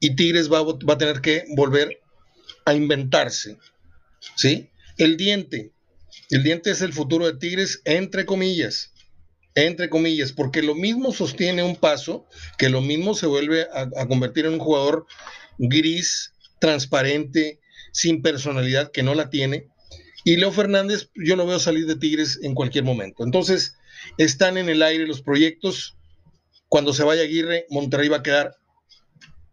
y 0.00 0.16
Tigres 0.16 0.52
va, 0.52 0.62
va 0.62 0.94
a 0.94 0.98
tener 0.98 1.20
que 1.20 1.44
volver 1.56 2.00
a 2.64 2.74
inventarse. 2.74 3.58
¿Sí? 4.36 4.70
El 4.98 5.16
diente. 5.16 5.72
El 6.30 6.42
diente 6.42 6.70
es 6.70 6.80
el 6.82 6.92
futuro 6.92 7.26
de 7.26 7.38
Tigres, 7.38 7.80
entre 7.84 8.26
comillas 8.26 8.93
entre 9.54 9.88
comillas, 9.88 10.32
porque 10.32 10.62
lo 10.62 10.74
mismo 10.74 11.12
sostiene 11.12 11.62
un 11.62 11.76
paso, 11.76 12.26
que 12.58 12.68
lo 12.68 12.80
mismo 12.80 13.14
se 13.14 13.26
vuelve 13.26 13.66
a, 13.72 14.06
convertir 14.06 14.46
en 14.46 14.54
un 14.54 14.58
jugador 14.58 15.06
gris, 15.58 16.32
transparente, 16.58 17.60
sin 17.92 18.22
personalidad, 18.22 18.90
que 18.90 19.02
no 19.02 19.14
la 19.14 19.30
tiene, 19.30 19.68
Y 20.24 20.36
Leo 20.36 20.50
Fernández, 20.50 21.10
yo 21.14 21.36
lo 21.36 21.46
veo 21.46 21.58
salir 21.58 21.86
de 21.86 21.96
Tigres 21.96 22.40
en 22.42 22.54
cualquier 22.54 22.82
momento. 22.82 23.24
Entonces, 23.24 23.76
están 24.16 24.56
en 24.56 24.70
el 24.70 24.82
aire 24.82 25.06
los 25.06 25.20
proyectos. 25.20 25.98
Cuando 26.68 26.94
se 26.94 27.04
vaya 27.04 27.22
Aguirre, 27.22 27.66
Monterrey 27.68 28.08
va 28.08 28.18
a 28.18 28.22
quedar, 28.22 28.56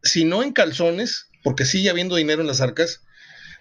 si 0.01 0.23
no 0.23 0.43
en 0.43 0.53
calzones, 0.53 1.27
porque 1.43 1.65
sigue 1.65 1.89
habiendo 1.89 2.15
dinero 2.15 2.41
en 2.41 2.47
las 2.47 2.61
arcas, 2.61 3.01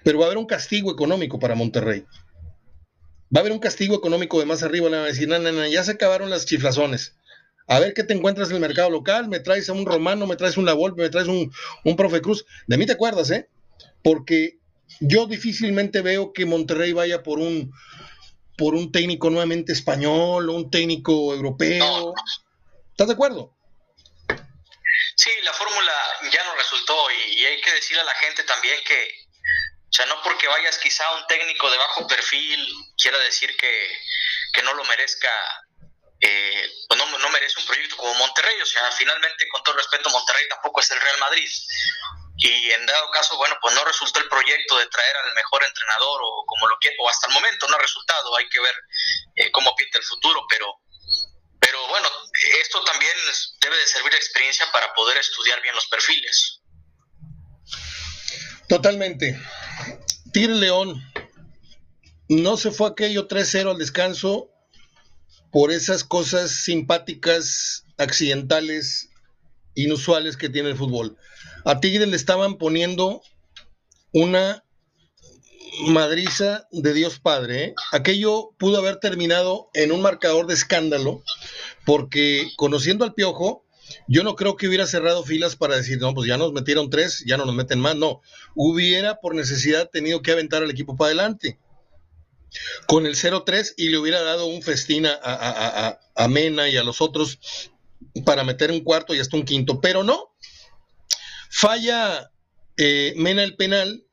pero 0.05 0.19
va 0.19 0.25
a 0.25 0.29
haber 0.29 0.39
un 0.39 0.47
castigo 0.47 0.93
económico 0.93 1.41
para 1.41 1.57
Monterrey. 1.57 2.05
Va 3.35 3.39
a 3.39 3.41
haber 3.41 3.53
un 3.53 3.59
castigo 3.59 3.95
económico 3.97 4.39
de 4.39 4.47
más 4.47 4.63
arriba. 4.63 4.89
Le 4.89 4.97
van 4.97 5.05
a 5.05 5.09
decir, 5.09 5.29
ya 5.71 5.85
se 5.85 5.93
acabaron 5.93 6.31
las 6.31 6.47
chiflazones. 6.47 7.15
A 7.67 7.79
ver 7.79 7.95
qué 7.95 8.03
te 8.03 8.15
encuentras 8.15 8.49
en 8.49 8.57
el 8.57 8.61
mercado 8.61 8.91
local. 8.91 9.29
Me 9.29 9.41
traes 9.41 9.69
a 9.69 9.73
un 9.73 9.87
romano, 9.87 10.27
me 10.27 10.37
traes 10.37 10.57
un 10.57 10.67
La 10.67 10.75
Volpe, 10.75 11.03
me 11.03 11.11
traes 11.11 11.29
un, 11.29 11.53
un 11.85 11.97
profe 11.97 12.21
Cruz. 12.21 12.45
De 12.67 12.77
mí 12.77 12.87
te 12.87 12.93
acuerdas, 12.93 13.31
¿eh? 13.31 13.49
Porque 14.03 14.59
yo 14.99 15.27
difícilmente 15.27 16.01
veo 16.01 16.33
que 16.33 16.47
Monterrey 16.47 16.93
vaya 16.93 17.23
por 17.23 17.39
un, 17.39 17.73
por 18.57 18.75
un 18.75 18.91
técnico 18.91 19.31
nuevamente 19.31 19.73
español 19.73 20.51
o 20.51 20.55
un 20.55 20.71
técnico 20.71 21.33
europeo. 21.33 22.15
¿Estás 22.91 23.07
de 23.07 23.15
acuerdo? 23.15 23.55
Sí, 25.17 25.31
la 25.45 25.53
fórmula 25.53 25.93
ya 26.33 26.45
no 26.45 26.55
resultó 26.57 26.95
y, 27.11 27.45
hay 27.45 27.61
que 27.61 27.73
decirle 27.73 28.03
a 28.03 28.05
la 28.05 28.15
gente 28.15 28.43
también 28.43 28.77
que, 28.87 29.20
o 29.91 29.93
sea, 29.93 30.07
no 30.07 30.23
porque 30.23 30.47
vayas 30.47 30.79
quizá 30.79 31.11
un 31.17 31.27
técnico 31.27 31.69
de 31.71 31.79
bajo 31.79 32.07
perfil, 32.07 32.67
quiera 32.97 33.19
decir 33.19 33.57
que, 33.57 33.91
que 34.53 34.63
no 34.63 34.73
lo 34.75 34.85
merezca, 34.85 35.31
eh, 36.21 36.71
pues 36.89 36.99
no, 36.99 37.19
no 37.19 37.29
merece 37.31 37.59
un 37.59 37.67
proyecto 37.67 37.97
como 37.97 38.15
Monterrey. 38.15 38.61
O 38.61 38.67
sea, 38.67 38.91
finalmente, 38.93 39.49
con 39.49 39.63
todo 39.65 39.77
respeto, 39.77 40.09
Monterrey 40.11 40.49
tampoco 40.49 40.81
es 40.81 40.91
el 40.93 41.01
Real 41.01 41.19
Madrid 41.19 41.51
y 42.43 42.71
en 42.71 42.87
dado 42.87 43.11
caso, 43.11 43.37
bueno, 43.37 43.55
pues 43.61 43.75
no 43.75 43.85
resultó 43.85 44.19
el 44.21 44.29
proyecto 44.29 44.79
de 44.79 44.87
traer 44.87 45.17
al 45.17 45.35
mejor 45.35 45.63
entrenador 45.63 46.21
o 46.23 46.45
como 46.47 46.69
lo 46.69 46.79
quiera, 46.79 46.97
o 47.01 47.09
hasta 47.09 47.27
el 47.27 47.35
momento 47.35 47.69
no 47.69 47.77
ha 47.77 47.81
resultado, 47.81 48.35
hay 48.37 48.49
que 48.49 48.61
ver 48.61 48.75
eh, 49.37 49.51
cómo 49.53 49.75
pinta 49.77 49.99
el 49.99 50.05
futuro, 50.05 50.47
pero, 50.49 50.81
pero 51.61 51.87
bueno, 51.89 52.09
esto 52.63 52.83
también 52.85 53.13
debe 53.61 53.77
de 53.77 53.87
servir 53.87 54.13
de 54.13 54.19
experiencia 54.19 54.71
para 54.73 54.93
poder 54.95 55.19
estudiar 55.19 55.61
bien 55.61 55.75
los 55.75 55.87
perfiles. 55.89 56.61
Totalmente. 58.69 59.39
Tigre 60.33 60.55
León, 60.55 61.03
no 62.29 62.57
se 62.57 62.71
fue 62.71 62.89
aquello 62.89 63.27
3-0 63.27 63.73
al 63.73 63.79
descanso 63.79 64.49
por 65.51 65.73
esas 65.73 66.05
cosas 66.05 66.51
simpáticas, 66.53 67.85
accidentales, 67.99 69.11
inusuales 69.75 70.37
que 70.37 70.49
tiene 70.49 70.71
el 70.71 70.77
fútbol. 70.77 71.17
A 71.65 71.81
Tigres 71.81 72.09
le 72.09 72.17
estaban 72.17 72.59
poniendo 72.59 73.23
una 74.13 74.65
madriza 75.89 76.69
de 76.71 76.95
Dios 76.95 77.19
Padre. 77.19 77.65
¿eh? 77.65 77.75
Aquello 77.93 78.51
pudo 78.59 78.79
haber 78.79 78.97
terminado 78.97 79.69
en 79.75 79.91
un 79.91 80.03
marcador 80.03 80.47
de 80.47 80.55
escándalo, 80.55 81.23
porque 81.85 82.51
conociendo 82.57 83.05
al 83.05 83.15
Piojo, 83.15 83.65
yo 84.09 84.23
no 84.23 84.37
creo 84.37 84.57
que 84.57 84.69
hubiera 84.69 84.87
cerrado 84.87 85.25
filas 85.25 85.57
para 85.57 85.77
decir, 85.77 85.99
no, 86.01 86.15
pues 86.15 86.29
ya 86.29 86.37
nos 86.37 86.53
metieron 86.53 86.91
tres, 86.91 87.23
ya 87.27 87.37
no 87.37 87.45
nos 87.45 87.55
meten 87.55 87.81
más. 87.81 87.97
No, 87.97 88.21
hubiera 88.55 89.21
por 89.21 89.35
necesidad 89.35 89.91
tenido 89.91 90.23
que 90.23 90.33
aventar 90.33 90.63
al 90.63 90.71
equipo 90.71 90.97
para 90.97 91.09
adelante. 91.09 91.59
Con 92.87 93.07
el 93.07 93.15
0-3 93.15 93.75
y 93.77 93.91
le 93.91 93.99
hubiera 93.99 94.23
dado 94.23 94.47
un 94.47 94.63
festín 94.63 95.07
a, 95.07 95.99
a 96.15 96.29
Mena 96.29 96.69
y 96.69 96.77
a 96.77 96.83
los 96.83 97.01
otros 97.01 97.39
para 98.25 98.45
meter 98.45 98.71
un 98.71 98.81
cuarto 98.81 99.15
y 99.15 99.21
hasta 99.21 99.37
un 99.37 99.45
quinto, 99.45 99.81
pero 99.81 100.03
no, 100.03 100.35
Falla 101.51 102.31
eh, 102.77 103.13
Mena 103.17 103.43
el 103.43 103.57
penal, 103.57 104.05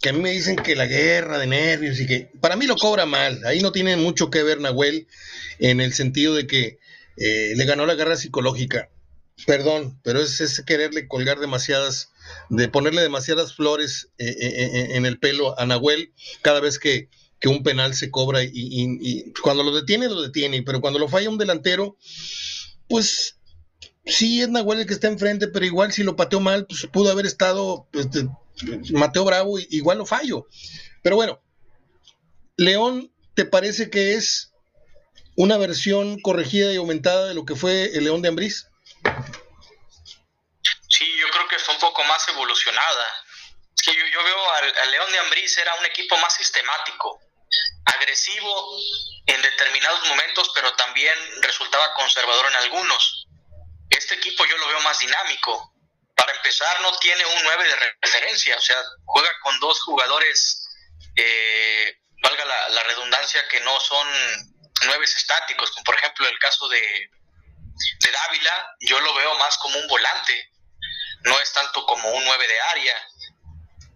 que 0.00 0.10
a 0.10 0.12
mí 0.12 0.20
me 0.20 0.30
dicen 0.30 0.56
que 0.56 0.76
la 0.76 0.86
guerra 0.86 1.38
de 1.38 1.46
nervios 1.46 1.98
y 1.98 2.06
que 2.06 2.30
para 2.40 2.56
mí 2.56 2.66
lo 2.66 2.76
cobra 2.76 3.06
mal. 3.06 3.44
Ahí 3.44 3.60
no 3.60 3.72
tiene 3.72 3.96
mucho 3.96 4.30
que 4.30 4.42
ver 4.42 4.60
Nahuel 4.60 5.08
en 5.58 5.80
el 5.80 5.92
sentido 5.92 6.34
de 6.34 6.46
que 6.46 6.78
eh, 7.16 7.52
le 7.56 7.64
ganó 7.64 7.86
la 7.86 7.94
guerra 7.94 8.16
psicológica. 8.16 8.90
Perdón, 9.46 9.98
pero 10.02 10.20
es, 10.20 10.62
quererle 10.64 11.08
colgar 11.08 11.40
demasiadas, 11.40 12.12
de 12.50 12.68
ponerle 12.68 13.02
demasiadas 13.02 13.54
flores 13.54 14.10
eh, 14.18 14.90
en 14.92 15.06
el 15.06 15.18
pelo 15.18 15.58
a 15.58 15.66
Nahuel 15.66 16.12
cada 16.42 16.60
vez 16.60 16.78
que, 16.78 17.08
un 17.46 17.62
penal 17.62 17.94
se 17.94 18.10
cobra 18.10 18.40
y, 18.42 19.30
cuando 19.42 19.64
lo 19.64 19.76
detiene, 19.76 20.08
lo 20.08 20.22
detiene, 20.22 20.62
pero 20.62 20.80
cuando 20.80 20.98
lo 20.98 21.08
falla 21.08 21.28
un 21.28 21.36
delantero, 21.36 21.98
pues 22.88 23.36
sí 24.06 24.40
es 24.40 24.48
Nahuel 24.48 24.80
el 24.80 24.86
que 24.86 24.94
está 24.94 25.08
enfrente, 25.08 25.48
pero 25.48 25.66
igual 25.66 25.92
si 25.92 26.04
lo 26.04 26.16
pateó 26.16 26.40
mal, 26.40 26.64
pues 26.66 26.88
pudo 26.90 27.10
haber 27.10 27.26
estado 27.26 27.86
este, 27.92 28.26
Mateo 28.92 29.24
Bravo, 29.24 29.58
igual 29.58 29.98
lo 29.98 30.06
fallo. 30.06 30.46
Pero 31.02 31.16
bueno, 31.16 31.42
León, 32.56 33.12
¿te 33.34 33.44
parece 33.44 33.90
que 33.90 34.14
es 34.14 34.53
una 35.36 35.56
versión 35.56 36.20
corregida 36.20 36.72
y 36.72 36.76
aumentada 36.76 37.28
de 37.28 37.34
lo 37.34 37.44
que 37.44 37.56
fue 37.56 37.84
el 37.96 38.04
León 38.04 38.22
de 38.22 38.28
Ambriz? 38.28 38.68
Sí, 40.88 41.06
yo 41.18 41.28
creo 41.30 41.48
que 41.48 41.56
está 41.56 41.72
un 41.72 41.78
poco 41.78 42.04
más 42.04 42.26
evolucionada. 42.28 43.06
Es 43.76 43.82
que 43.82 43.94
yo, 43.96 44.24
veo 44.24 44.52
al, 44.52 44.90
León 44.90 45.12
de 45.12 45.18
Ambriz 45.18 45.58
era 45.58 45.74
un 45.74 45.86
equipo 45.86 46.16
más 46.18 46.34
sistemático, 46.34 47.20
agresivo 47.84 48.78
en 49.26 49.42
determinados 49.42 50.06
momentos, 50.08 50.50
pero 50.54 50.72
también 50.74 51.14
resultaba 51.42 51.92
conservador 51.94 52.46
en 52.48 52.56
algunos 52.56 53.24
este 53.96 54.14
equipo 54.14 54.44
yo 54.44 54.56
lo 54.56 54.68
veo 54.68 54.80
más 54.80 54.98
dinámico. 54.98 55.72
Para 56.16 56.32
empezar, 56.32 56.80
no 56.82 56.96
tiene 56.98 57.24
un 57.24 57.42
9 57.42 57.68
de 57.68 57.76
referencia, 58.02 58.56
o 58.56 58.60
sea, 58.60 58.76
juega 59.04 59.30
con 59.42 59.58
dos 59.60 59.80
jugadores, 59.82 60.68
eh, 61.16 61.98
valga 62.22 62.44
la, 62.44 62.82
redundancia, 62.84 63.46
que 63.48 63.60
no 63.60 63.78
son 63.80 64.06
nueves 64.86 65.16
estáticos, 65.16 65.70
como 65.72 65.84
por 65.84 65.94
ejemplo 65.96 66.26
el 66.28 66.38
caso 66.38 66.68
de, 66.68 66.80
de 66.80 68.10
Dávila, 68.10 68.76
yo 68.80 69.00
lo 69.00 69.14
veo 69.14 69.38
más 69.38 69.56
como 69.58 69.78
un 69.78 69.88
volante, 69.88 70.52
no 71.24 71.40
es 71.40 71.52
tanto 71.52 71.84
como 71.86 72.10
un 72.10 72.24
9 72.24 72.48
de 72.48 72.60
área. 72.60 73.08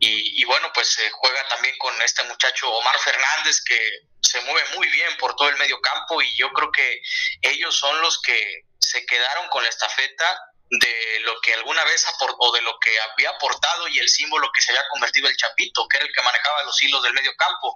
Y, 0.00 0.44
bueno, 0.44 0.70
pues 0.72 0.88
se 0.92 1.10
juega 1.10 1.48
también 1.48 1.76
con 1.76 1.92
este 2.02 2.22
muchacho 2.24 2.70
Omar 2.70 2.96
Fernández 3.00 3.60
que 3.64 3.78
se 4.22 4.40
mueve 4.42 4.64
muy 4.76 4.88
bien 4.90 5.16
por 5.16 5.34
todo 5.34 5.48
el 5.48 5.56
medio 5.56 5.80
campo 5.80 6.22
y 6.22 6.36
yo 6.36 6.52
creo 6.52 6.70
que 6.70 7.02
ellos 7.42 7.76
son 7.76 8.00
los 8.00 8.22
que 8.22 8.62
se 8.78 9.04
quedaron 9.06 9.48
con 9.48 9.64
la 9.64 9.68
estafeta 9.68 10.40
de 10.70 11.20
lo 11.20 11.40
que 11.40 11.54
alguna 11.54 11.82
vez 11.84 12.06
aportó, 12.06 12.36
o 12.38 12.52
de 12.52 12.62
lo 12.62 12.78
que 12.80 12.90
había 13.00 13.30
aportado 13.30 13.88
y 13.88 13.98
el 13.98 14.08
símbolo 14.08 14.50
que 14.54 14.60
se 14.60 14.72
había 14.72 14.86
convertido 14.90 15.28
el 15.28 15.36
Chapito, 15.36 15.86
que 15.88 15.96
era 15.96 16.06
el 16.06 16.12
que 16.12 16.22
manejaba 16.22 16.64
los 16.64 16.82
hilos 16.82 17.02
del 17.02 17.14
medio 17.14 17.34
campo, 17.36 17.74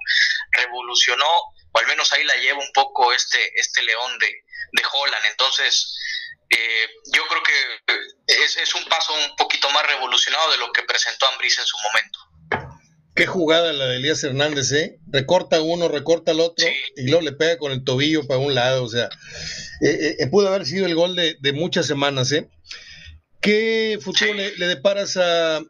revolucionó, 0.53 1.27
o 1.73 1.79
al 1.79 1.87
menos 1.87 2.13
ahí 2.13 2.25
la 2.25 2.37
lleva 2.37 2.59
un 2.59 2.73
poco 2.73 3.13
este, 3.13 3.39
este 3.59 3.83
león 3.83 4.19
de, 4.19 4.27
de 4.27 4.83
Holland. 4.93 5.25
Entonces, 5.27 5.97
eh, 6.51 6.89
yo 7.15 7.27
creo 7.29 7.43
que 7.43 7.95
es, 8.27 8.57
es, 8.59 8.75
un 8.75 8.85
paso 8.85 9.15
un 9.15 9.37
poquito 9.37 9.71
más 9.71 9.87
revolucionado 9.87 10.51
de 10.51 10.59
lo 10.59 10.71
que 10.73 10.83
presentó 10.83 11.27
Ambris 11.29 11.59
en 11.59 11.65
su 11.65 11.77
momento. 11.79 12.19
Qué 13.15 13.27
jugada 13.27 13.75
la 13.75 13.87
de 13.87 13.97
Elías 13.97 14.25
Hernández, 14.25 14.73
¿eh? 14.73 14.99
Recorta 15.07 15.61
uno, 15.61 15.89
recorta 15.89 16.33
el 16.33 16.41
otro 16.41 16.67
y 16.97 17.09
luego 17.09 17.21
le 17.21 17.33
pega 17.33 17.59
con 17.59 17.71
el 17.71 17.85
tobillo 17.85 18.27
para 18.27 18.41
un 18.41 18.55
lado. 18.55 18.85
O 18.85 18.89
sea, 18.89 19.11
eh, 19.83 20.17
eh, 20.19 20.27
pudo 20.29 20.49
haber 20.49 20.65
sido 20.65 20.87
el 20.87 20.95
gol 20.95 21.15
de, 21.15 21.53
muchas 21.53 21.87
semanas, 21.87 22.33
¿eh? 22.33 22.49
¿Qué 23.43 23.99
futuro 24.01 24.35
le, 24.35 24.67
deparas 24.67 25.17
a... 25.17 25.61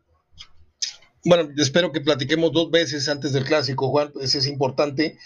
Bueno, 1.24 1.48
espero 1.56 1.90
que 1.92 2.00
platiquemos 2.00 2.52
dos 2.52 2.70
veces 2.70 3.08
antes 3.08 3.32
del 3.32 3.44
clásico, 3.44 3.88
Juan, 3.88 4.12
ese 4.20 4.38
es 4.38 4.46
importante, 4.46 5.18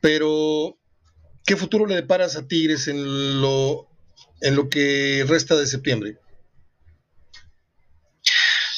pero 0.00 0.76
¿qué 1.46 1.56
futuro 1.56 1.86
le 1.86 1.94
deparas 1.94 2.36
a 2.36 2.46
Tigres 2.46 2.88
en 2.88 3.40
lo, 3.40 3.88
en 4.42 4.56
lo 4.56 4.68
que 4.68 5.24
resta 5.26 5.56
de 5.56 5.66
septiembre? 5.66 6.18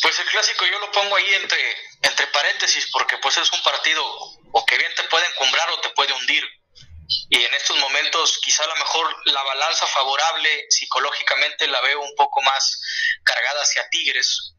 Pues 0.03 0.19
el 0.21 0.27
clásico 0.27 0.65
yo 0.71 0.79
lo 0.79 0.93
pongo 0.93 1.17
ahí 1.17 1.35
entre 1.43 1.59
entre 2.03 2.27
paréntesis, 2.29 2.89
porque 2.93 3.17
pues 3.19 3.37
es 3.39 3.53
un 3.53 3.63
partido 3.63 4.03
o 4.53 4.65
que 4.67 4.79
bien 4.79 4.91
te 4.97 5.03
puede 5.05 5.27
encumbrar 5.27 5.69
o 5.71 5.81
te 5.81 5.91
puede 5.91 6.13
hundir. 6.13 6.45
Y 7.31 7.43
en 7.43 7.55
estos 7.55 7.77
momentos 7.79 8.39
quizá 8.43 8.65
a 8.65 8.69
lo 8.69 8.77
mejor 8.77 9.17
la 9.27 9.43
balanza 9.43 9.87
favorable 9.87 10.67
psicológicamente 10.69 11.67
la 11.67 11.81
veo 11.81 12.01
un 12.01 12.15
poco 12.17 12.43
más 12.43 12.81
cargada 13.25 13.63
hacia 13.63 13.89
Tigres, 13.89 14.55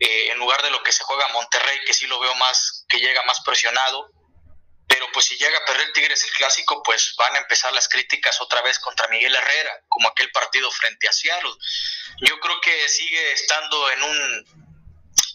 eh, 0.00 0.30
en 0.30 0.38
lugar 0.38 0.62
de 0.62 0.70
lo 0.70 0.82
que 0.82 0.92
se 0.92 1.04
juega 1.04 1.28
Monterrey, 1.28 1.80
que 1.86 1.94
sí 1.94 2.06
lo 2.06 2.18
veo 2.18 2.34
más, 2.36 2.84
que 2.88 2.98
llega 2.98 3.22
más 3.24 3.40
presionado. 3.44 4.10
Pero 4.88 5.06
pues 5.12 5.26
si 5.26 5.36
llega 5.36 5.56
a 5.58 5.64
perder 5.64 5.92
Tigres 5.92 6.24
el 6.24 6.32
clásico, 6.32 6.82
pues 6.82 7.14
van 7.16 7.34
a 7.36 7.38
empezar 7.38 7.72
las 7.72 7.88
críticas 7.88 8.40
otra 8.40 8.60
vez 8.62 8.78
contra 8.78 9.08
Miguel 9.08 9.34
Herrera, 9.34 9.80
como 9.88 10.08
aquel 10.08 10.30
partido 10.32 10.70
frente 10.70 11.08
a 11.08 11.12
Seattle. 11.12 11.52
Yo 12.20 12.38
creo 12.40 12.60
que 12.60 12.88
sigue 12.88 13.32
estando 13.32 13.90
en 13.90 14.02
un 14.02 14.62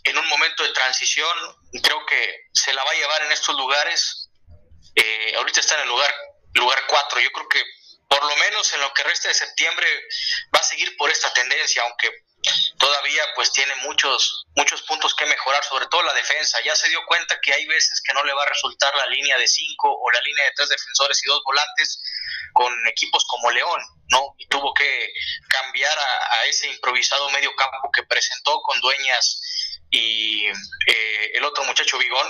en 0.03 0.17
un 0.17 0.27
momento 0.29 0.63
de 0.63 0.71
transición, 0.71 1.37
creo 1.83 2.05
que 2.05 2.47
se 2.53 2.73
la 2.73 2.83
va 2.83 2.91
a 2.91 2.95
llevar 2.95 3.23
en 3.23 3.31
estos 3.31 3.55
lugares. 3.55 4.29
Eh, 4.95 5.33
ahorita 5.35 5.59
está 5.59 5.75
en 5.75 5.81
el 5.81 5.89
lugar 5.89 6.13
lugar 6.53 6.83
4. 6.87 7.19
Yo 7.21 7.31
creo 7.31 7.47
que 7.49 7.63
por 8.07 8.23
lo 8.23 8.35
menos 8.37 8.71
en 8.73 8.81
lo 8.81 8.93
que 8.93 9.03
resta 9.03 9.27
de 9.27 9.33
septiembre 9.33 9.87
va 10.55 10.59
a 10.59 10.63
seguir 10.63 10.95
por 10.97 11.09
esta 11.11 11.33
tendencia, 11.33 11.83
aunque 11.83 12.09
todavía 12.79 13.23
pues 13.35 13.51
tiene 13.51 13.75
muchos 13.77 14.45
muchos 14.55 14.81
puntos 14.83 15.13
que 15.15 15.25
mejorar, 15.25 15.63
sobre 15.63 15.87
todo 15.87 16.03
la 16.03 16.13
defensa. 16.13 16.59
Ya 16.63 16.75
se 16.75 16.89
dio 16.89 17.05
cuenta 17.05 17.39
que 17.41 17.53
hay 17.53 17.65
veces 17.65 18.01
que 18.01 18.13
no 18.13 18.23
le 18.23 18.33
va 18.33 18.43
a 18.43 18.49
resultar 18.49 18.95
la 18.95 19.05
línea 19.07 19.37
de 19.37 19.47
cinco 19.47 19.91
o 19.91 20.11
la 20.11 20.21
línea 20.21 20.45
de 20.45 20.51
tres 20.55 20.69
defensores 20.69 21.21
y 21.23 21.27
dos 21.27 21.41
volantes 21.43 22.01
con 22.53 22.73
equipos 22.87 23.25
como 23.27 23.51
León, 23.51 23.81
¿no? 24.09 24.33
Y 24.37 24.47
tuvo 24.47 24.73
que 24.73 25.13
cambiar 25.47 25.97
a, 25.97 26.45
ese 26.45 26.67
improvisado 26.69 27.29
medio 27.31 27.53
campo 27.55 27.91
que 27.91 28.03
presentó 28.03 28.61
con 28.61 28.79
Dueñas 28.79 29.41
y 29.91 30.45
eh, 30.47 31.31
el 31.33 31.43
otro 31.43 31.63
muchacho 31.65 31.97
Vigón 31.97 32.27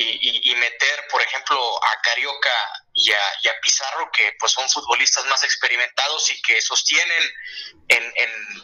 y, 0.00 0.54
meter, 0.54 1.06
por 1.10 1.20
ejemplo, 1.20 1.84
a 1.84 2.00
Carioca 2.02 2.50
y 2.98 3.12
a, 3.12 3.60
Pizarro, 3.62 4.10
que 4.12 4.34
pues 4.38 4.52
son 4.52 4.68
futbolistas 4.68 5.24
más 5.26 5.44
experimentados 5.44 6.30
y 6.32 6.42
que 6.42 6.60
sostienen 6.60 7.22
en, 7.88 8.12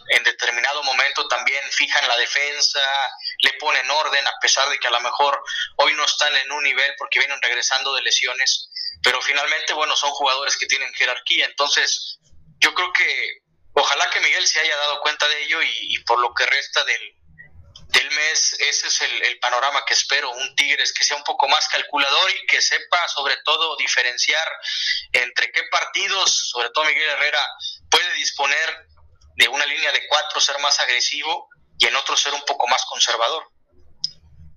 en, 0.09 0.25
determinado 0.25 0.83
momento 0.83 1.29
también 1.29 1.63
fijan 1.71 2.09
la 2.09 2.17
defensa, 2.17 2.81
le 3.43 3.53
ponen 3.55 3.89
orden, 3.91 4.27
a 4.27 4.33
pesar 4.41 4.69
de 4.71 4.79
que 4.79 4.89
a 4.89 4.91
lo 4.91 5.01
mejor 5.01 5.41
hoy 5.77 5.95
no 5.95 6.05
están 6.05 6.35
en 6.37 6.51
un 6.51 6.65
nivel 6.65 6.95
porque 6.99 7.21
vienen 7.21 7.41
regresando 7.43 7.95
de 7.95 8.03
lesiones, 8.03 8.71
pero 9.03 9.21
finalmente, 9.23 9.73
bueno, 9.73 9.95
son 9.95 10.11
jugadores 10.11 10.57
que 10.57 10.67
tienen 10.67 10.93
jerarquía, 10.95 11.47
entonces 11.47 12.19
yo 12.59 12.75
creo 12.75 12.93
que 12.93 13.43
ojalá 13.75 14.11
que 14.11 14.21
Miguel 14.21 14.47
se 14.47 14.61
haya 14.61 14.77
dado 14.77 15.01
cuenta 15.01 15.29
de 15.29 15.45
ello 15.45 15.63
y 15.63 15.99
por 16.05 16.19
lo 16.19 16.35
que 16.35 16.47
resta 16.47 16.83
del 16.85 17.24
mes, 18.15 18.57
ese 18.59 18.87
es 18.87 19.01
el, 19.01 19.39
panorama 19.39 19.83
que 19.87 19.95
espero, 19.95 20.31
un 20.31 20.55
Tigres 20.57 20.93
que 20.93 21.05
sea 21.05 21.17
un 21.17 21.25
poco 21.25 21.49
más 21.49 21.69
calculador 21.69 22.31
y 22.31 22.47
que 22.47 22.61
sepa 22.61 23.09
sobre 23.09 23.37
todo 23.45 23.77
diferenciar 23.77 24.47
entre 25.13 25.51
qué 25.53 25.63
partidos, 25.71 26.51
sobre 26.51 26.71
todo 26.71 26.85
Miguel 26.85 27.09
Herrera, 27.11 27.43
puede 27.91 28.15
disponer 28.15 28.89
de 29.37 29.49
una 29.49 29.67
línea 29.67 29.93
de 29.93 30.07
cuatro, 30.09 30.41
ser 30.41 30.59
más 30.61 30.79
agresivo 30.81 31.49
y 31.79 31.87
en 31.87 31.97
otros 31.97 32.21
ser 32.21 32.33
un 32.33 32.43
poco 32.47 32.67
más 32.69 32.85
conservador. 32.87 33.45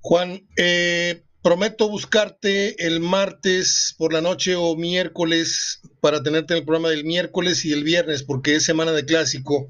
Juan, 0.01 0.47
eh, 0.57 1.23
prometo 1.41 1.89
buscarte 1.89 2.85
el 2.85 2.99
martes 2.99 3.95
por 3.97 4.13
la 4.13 4.21
noche 4.21 4.55
o 4.55 4.75
miércoles 4.75 5.81
para 6.01 6.21
tenerte 6.21 6.53
en 6.53 6.59
el 6.59 6.65
programa 6.65 6.89
del 6.89 7.03
miércoles 7.03 7.65
y 7.65 7.73
el 7.73 7.83
viernes 7.83 8.23
porque 8.23 8.55
es 8.55 8.65
semana 8.65 8.91
de 8.91 9.05
clásico 9.05 9.67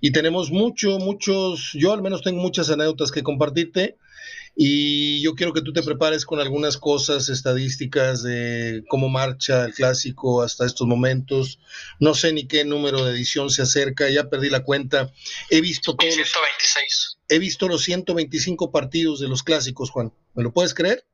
y 0.00 0.12
tenemos 0.12 0.50
mucho, 0.50 0.98
muchos, 0.98 1.70
yo 1.74 1.92
al 1.92 2.02
menos 2.02 2.22
tengo 2.22 2.40
muchas 2.40 2.70
anécdotas 2.70 3.10
que 3.10 3.22
compartirte 3.22 3.96
y 4.58 5.20
yo 5.20 5.34
quiero 5.34 5.52
que 5.52 5.60
tú 5.60 5.74
te 5.74 5.82
prepares 5.82 6.24
con 6.24 6.40
algunas 6.40 6.78
cosas 6.78 7.28
estadísticas 7.28 8.22
de 8.22 8.82
cómo 8.88 9.10
marcha 9.10 9.66
el 9.66 9.74
clásico 9.74 10.42
hasta 10.42 10.64
estos 10.64 10.86
momentos. 10.86 11.58
No 12.00 12.14
sé 12.14 12.32
ni 12.32 12.46
qué 12.46 12.64
número 12.64 13.04
de 13.04 13.12
edición 13.12 13.50
se 13.50 13.60
acerca, 13.60 14.08
ya 14.08 14.30
perdí 14.30 14.48
la 14.48 14.64
cuenta. 14.64 15.12
He 15.50 15.60
visto 15.60 15.94
todos 15.94 16.14
126. 16.14 17.18
he 17.28 17.38
visto 17.38 17.68
los 17.68 17.82
125 17.82 18.72
partidos 18.72 19.20
de 19.20 19.28
los 19.28 19.42
clásicos, 19.42 19.90
Juan. 19.90 20.10
¿Me 20.34 20.42
lo 20.42 20.54
puedes 20.54 20.72
creer? 20.72 21.04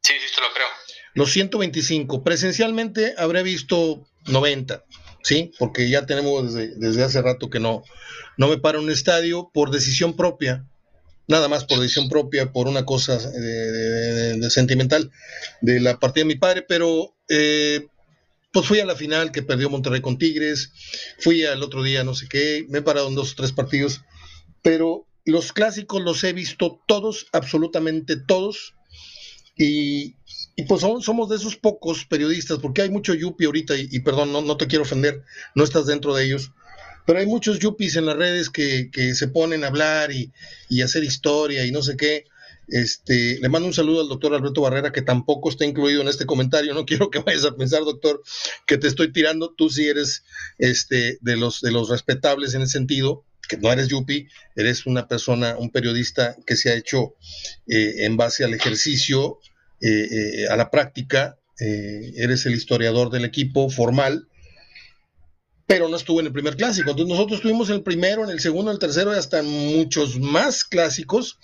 Sí, 0.00 0.12
sí, 0.12 0.34
te 0.34 0.40
lo 0.42 0.52
creo. 0.54 0.68
Los 1.14 1.32
125. 1.32 2.22
Presencialmente 2.22 3.14
habré 3.18 3.42
visto 3.42 4.06
90. 4.26 4.84
¿Sí? 5.24 5.52
Porque 5.58 5.88
ya 5.88 6.06
tenemos 6.06 6.54
desde, 6.54 7.02
hace 7.02 7.22
rato 7.22 7.50
que 7.50 7.58
no, 7.58 7.82
no 8.36 8.48
me 8.48 8.58
paro 8.58 8.78
en 8.78 8.84
un 8.84 8.90
estadio 8.92 9.50
por 9.52 9.70
decisión 9.70 10.14
propia, 10.14 10.64
nada 11.26 11.48
más 11.48 11.64
por 11.64 11.80
decisión 11.80 12.08
propia, 12.08 12.52
por 12.52 12.68
una 12.68 12.84
cosa 12.84 13.18
de, 13.18 14.48
sentimental 14.50 15.10
de 15.62 15.80
la 15.80 15.98
partida 15.98 16.22
de 16.22 16.28
mi 16.28 16.36
padre, 16.36 16.62
pero 16.62 17.16
eh, 17.28 17.86
pues 18.52 18.66
fui 18.66 18.78
a 18.80 18.86
la 18.86 18.94
final 18.94 19.32
que 19.32 19.42
perdió 19.42 19.70
Monterrey 19.70 20.02
con 20.02 20.18
Tigres, 20.18 20.70
fui 21.18 21.44
al 21.44 21.62
otro 21.62 21.82
día 21.82 22.04
no 22.04 22.14
sé 22.14 22.28
qué, 22.28 22.66
me 22.68 22.78
he 22.78 22.82
parado 22.82 23.08
en 23.08 23.14
dos 23.14 23.32
o 23.32 23.36
tres 23.36 23.52
partidos, 23.52 24.02
pero 24.62 25.06
los 25.24 25.54
clásicos 25.54 26.02
los 26.02 26.22
he 26.22 26.34
visto 26.34 26.82
todos, 26.86 27.28
absolutamente 27.32 28.16
todos, 28.16 28.74
y, 29.56 30.16
y 30.56 30.64
pues 30.64 30.80
somos 30.80 31.28
de 31.28 31.36
esos 31.36 31.56
pocos 31.56 32.04
periodistas, 32.04 32.58
porque 32.58 32.82
hay 32.82 32.90
mucho 32.90 33.14
yupi 33.14 33.44
ahorita, 33.44 33.74
y, 33.76 34.00
perdón, 34.00 34.32
no, 34.32 34.40
no, 34.40 34.56
te 34.56 34.66
quiero 34.66 34.82
ofender, 34.82 35.22
no 35.54 35.64
estás 35.64 35.86
dentro 35.86 36.14
de 36.14 36.24
ellos, 36.24 36.52
pero 37.06 37.18
hay 37.18 37.26
muchos 37.26 37.58
yuppies 37.58 37.96
en 37.96 38.06
las 38.06 38.16
redes 38.16 38.50
que, 38.50 38.90
se 39.14 39.28
ponen 39.28 39.64
a 39.64 39.68
hablar 39.68 40.12
y, 40.12 40.32
y, 40.68 40.82
hacer 40.82 41.04
historia 41.04 41.66
y 41.66 41.72
no 41.72 41.82
sé 41.82 41.96
qué. 41.96 42.24
Este, 42.68 43.38
le 43.40 43.48
mando 43.50 43.68
un 43.68 43.74
saludo 43.74 44.00
al 44.00 44.08
doctor 44.08 44.34
Alberto 44.34 44.62
Barrera, 44.62 44.90
que 44.90 45.02
tampoco 45.02 45.50
está 45.50 45.66
incluido 45.66 46.00
en 46.00 46.08
este 46.08 46.24
comentario. 46.24 46.72
No 46.72 46.86
quiero 46.86 47.10
que 47.10 47.18
vayas 47.18 47.44
a 47.44 47.56
pensar, 47.56 47.84
doctor, 47.84 48.22
que 48.66 48.78
te 48.78 48.88
estoy 48.88 49.12
tirando. 49.12 49.52
Tú 49.52 49.68
sí 49.68 49.86
eres 49.86 50.24
este, 50.58 51.18
de, 51.20 51.36
los, 51.36 51.60
de 51.60 51.72
los 51.72 51.90
respetables 51.90 52.54
en 52.54 52.62
ese 52.62 52.72
sentido, 52.72 53.24
que 53.48 53.58
no 53.58 53.70
eres 53.70 53.88
yuppie, 53.88 54.28
eres 54.56 54.86
una 54.86 55.06
persona, 55.06 55.56
un 55.58 55.70
periodista 55.70 56.36
que 56.46 56.56
se 56.56 56.70
ha 56.70 56.74
hecho 56.74 57.16
eh, 57.66 58.06
en 58.06 58.16
base 58.16 58.44
al 58.44 58.54
ejercicio 58.54 59.40
eh, 59.86 60.08
eh, 60.42 60.48
a 60.48 60.56
la 60.56 60.70
práctica, 60.70 61.38
eh, 61.60 62.12
eres 62.16 62.46
el 62.46 62.54
historiador 62.54 63.10
del 63.10 63.26
equipo 63.26 63.68
formal, 63.68 64.28
pero 65.66 65.88
no 65.88 65.96
estuvo 65.96 66.20
en 66.20 66.26
el 66.26 66.32
primer 66.32 66.56
clásico. 66.56 66.90
Entonces 66.90 67.14
nosotros 67.14 67.38
estuvimos 67.38 67.68
en 67.68 67.76
el 67.76 67.82
primero, 67.82 68.24
en 68.24 68.30
el 68.30 68.40
segundo, 68.40 68.70
en 68.70 68.76
el 68.76 68.78
tercero 68.80 69.14
y 69.14 69.18
hasta 69.18 69.42
muchos 69.42 70.18
más 70.18 70.64
clásicos. 70.64 71.38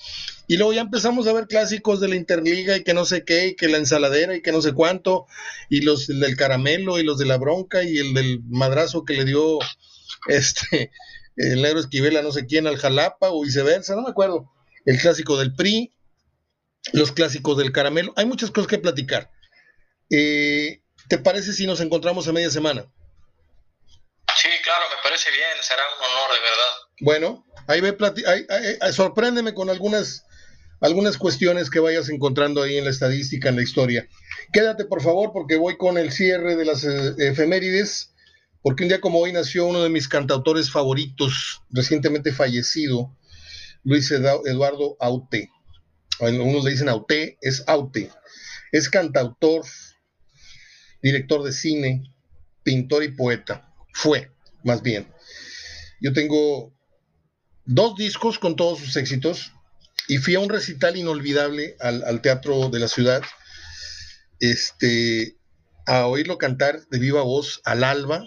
Y 0.46 0.56
luego 0.56 0.72
ya 0.72 0.80
empezamos 0.80 1.26
a 1.26 1.34
ver 1.34 1.48
clásicos 1.48 2.00
de 2.00 2.08
la 2.08 2.16
Interliga 2.16 2.76
y 2.76 2.82
que 2.82 2.94
no 2.94 3.04
sé 3.04 3.24
qué, 3.24 3.48
y 3.48 3.56
que 3.56 3.68
la 3.68 3.76
ensaladera 3.76 4.34
y 4.34 4.40
que 4.40 4.52
no 4.52 4.62
sé 4.62 4.72
cuánto, 4.72 5.26
y 5.68 5.82
los 5.82 6.06
del 6.06 6.36
caramelo 6.36 6.98
y 6.98 7.02
los 7.02 7.18
de 7.18 7.26
la 7.26 7.36
bronca 7.36 7.82
y 7.82 7.98
el 7.98 8.14
del 8.14 8.40
madrazo 8.48 9.04
que 9.04 9.14
le 9.14 9.26
dio 9.26 9.58
este 10.28 10.90
el 11.36 11.62
negro 11.62 11.80
Esquivel 11.80 12.16
a 12.16 12.22
no 12.22 12.32
sé 12.32 12.46
quién 12.46 12.66
al 12.66 12.76
Jalapa 12.76 13.30
o 13.30 13.42
viceversa, 13.42 13.94
no 13.94 14.02
me 14.02 14.10
acuerdo. 14.10 14.50
El 14.84 14.98
clásico 14.98 15.38
del 15.38 15.54
PRI, 15.54 15.92
los 16.92 17.12
clásicos 17.12 17.56
del 17.56 17.72
caramelo. 17.72 18.12
Hay 18.16 18.26
muchas 18.26 18.50
cosas 18.50 18.68
que 18.68 18.78
platicar. 18.78 19.30
Eh, 20.10 20.82
¿Te 21.08 21.18
parece 21.18 21.52
si 21.52 21.66
nos 21.66 21.80
encontramos 21.80 22.26
a 22.28 22.32
media 22.32 22.50
semana? 22.50 22.86
Sí, 24.36 24.48
claro, 24.62 24.84
me 24.90 25.02
parece 25.02 25.30
bien, 25.30 25.62
será 25.62 25.82
un 25.98 26.04
honor, 26.06 26.30
de 26.34 26.40
verdad. 26.40 26.74
Bueno, 27.00 27.46
ahí 27.66 27.80
ve, 27.80 28.92
sorpréndeme 28.92 29.54
con 29.54 29.70
algunas, 29.70 30.24
algunas 30.80 31.18
cuestiones 31.18 31.68
que 31.68 31.80
vayas 31.80 32.08
encontrando 32.08 32.62
ahí 32.62 32.78
en 32.78 32.84
la 32.84 32.90
estadística, 32.90 33.48
en 33.48 33.56
la 33.56 33.62
historia. 33.62 34.08
Quédate, 34.52 34.84
por 34.84 35.02
favor, 35.02 35.32
porque 35.32 35.56
voy 35.56 35.76
con 35.76 35.98
el 35.98 36.12
cierre 36.12 36.56
de 36.56 36.64
las 36.64 36.84
eh, 36.84 37.14
efemérides, 37.18 38.14
porque 38.62 38.84
un 38.84 38.88
día 38.88 39.00
como 39.00 39.18
hoy 39.18 39.32
nació 39.32 39.66
uno 39.66 39.82
de 39.82 39.88
mis 39.88 40.08
cantautores 40.08 40.70
favoritos, 40.70 41.62
recientemente 41.70 42.32
fallecido, 42.32 43.16
Luis 43.82 44.10
Eduardo 44.10 44.96
Aute 45.00 45.50
unos 46.20 46.64
le 46.64 46.70
dicen 46.70 46.88
Aute, 46.88 47.38
es 47.40 47.64
Aute. 47.66 48.10
Es 48.72 48.88
cantautor, 48.88 49.64
director 51.02 51.42
de 51.42 51.52
cine, 51.52 52.14
pintor 52.62 53.02
y 53.02 53.08
poeta. 53.08 53.74
Fue, 53.92 54.30
más 54.62 54.82
bien. 54.82 55.08
Yo 56.00 56.12
tengo 56.12 56.72
dos 57.64 57.96
discos 57.96 58.38
con 58.38 58.56
todos 58.56 58.78
sus 58.78 58.96
éxitos 58.96 59.52
y 60.08 60.18
fui 60.18 60.34
a 60.34 60.40
un 60.40 60.48
recital 60.48 60.96
inolvidable 60.96 61.76
al, 61.80 62.20
teatro 62.22 62.68
de 62.68 62.78
la 62.80 62.88
ciudad 62.88 63.22
este, 64.40 65.36
a 65.86 66.06
oírlo 66.06 66.38
cantar 66.38 66.80
de 66.88 66.98
viva 66.98 67.22
voz 67.22 67.60
al 67.64 67.84
alba. 67.84 68.24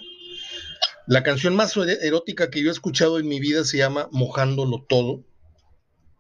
La 1.08 1.24
canción 1.24 1.56
más 1.56 1.76
erótica 1.78 2.50
que 2.50 2.62
yo 2.62 2.70
he 2.70 2.72
escuchado 2.72 3.20
en 3.20 3.28
mi 3.28 3.40
vida 3.40 3.64
se 3.66 3.78
llama 3.78 4.08
Mojándolo 4.12 4.86
Todo 4.88 5.26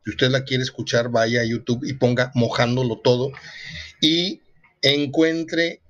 si 0.03 0.11
usted 0.11 0.29
la 0.29 0.43
quiere 0.43 0.63
escuchar, 0.63 1.09
vaya 1.09 1.41
a 1.41 1.45
YouTube 1.45 1.85
y 1.85 1.93
ponga 1.93 2.31
mojándolo 2.35 2.99
todo 2.99 3.31
y 4.01 4.41
encuentre 4.81 5.81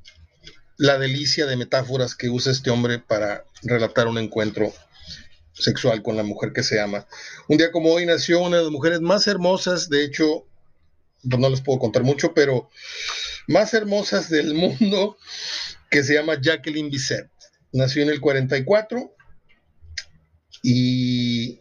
la 0.77 0.97
delicia 0.99 1.45
de 1.45 1.55
metáforas 1.55 2.15
que 2.15 2.29
usa 2.29 2.51
este 2.51 2.69
hombre 2.69 2.99
para 2.99 3.45
relatar 3.63 4.07
un 4.07 4.17
encuentro 4.17 4.73
sexual 5.53 6.01
con 6.03 6.17
la 6.17 6.23
mujer 6.23 6.51
que 6.53 6.63
se 6.63 6.79
ama. 6.79 7.07
Un 7.47 7.57
día 7.57 7.71
como 7.71 7.91
hoy 7.91 8.05
nació 8.05 8.41
una 8.41 8.57
de 8.57 8.63
las 8.63 8.71
mujeres 8.71 9.01
más 9.01 9.27
hermosas, 9.27 9.89
de 9.89 10.03
hecho, 10.03 10.45
pues 11.27 11.39
no 11.39 11.49
les 11.49 11.61
puedo 11.61 11.79
contar 11.79 12.03
mucho, 12.03 12.33
pero 12.33 12.69
más 13.47 13.73
hermosas 13.73 14.29
del 14.29 14.53
mundo, 14.53 15.17
que 15.89 16.03
se 16.03 16.15
llama 16.15 16.39
Jacqueline 16.41 16.89
Bisset. 16.89 17.29
Nació 17.71 18.03
en 18.03 18.09
el 18.09 18.19
44 18.19 19.15
y 20.63 21.59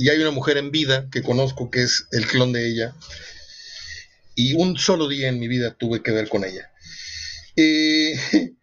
y 0.00 0.08
hay 0.08 0.18
una 0.18 0.30
mujer 0.30 0.56
en 0.56 0.70
vida 0.70 1.08
que 1.12 1.20
conozco 1.20 1.70
que 1.70 1.82
es 1.82 2.06
el 2.10 2.26
clon 2.26 2.54
de 2.54 2.66
ella. 2.66 2.96
Y 4.34 4.54
un 4.54 4.78
solo 4.78 5.06
día 5.08 5.28
en 5.28 5.38
mi 5.38 5.46
vida 5.46 5.76
tuve 5.78 6.02
que 6.02 6.10
ver 6.10 6.28
con 6.28 6.44
ella. 6.44 6.70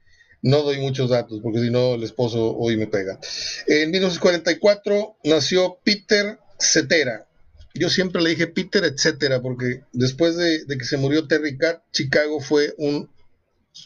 No 0.44 0.62
doy 0.62 0.78
muchos 0.78 1.10
datos 1.10 1.42
porque 1.42 1.60
si 1.60 1.72
no 1.72 1.96
el 1.96 2.04
esposo 2.04 2.56
hoy 2.56 2.78
me 2.78 2.86
pega. 2.86 3.20
En 3.66 3.90
1944 3.90 5.18
nació 5.24 5.80
Peter 5.84 6.40
Cetera. 6.60 7.28
Yo 7.74 7.90
siempre 7.90 8.22
le 8.22 8.30
dije 8.30 8.48
Peter, 8.48 8.84
etcétera, 8.86 9.42
porque 9.42 9.82
después 9.94 10.38
de, 10.38 10.64
que 10.68 10.86
se 10.86 10.98
murió 10.98 11.28
Terry 11.28 11.58
Cat, 11.58 11.82
Chicago 11.92 12.40
fue 12.40 12.76
un 12.78 13.10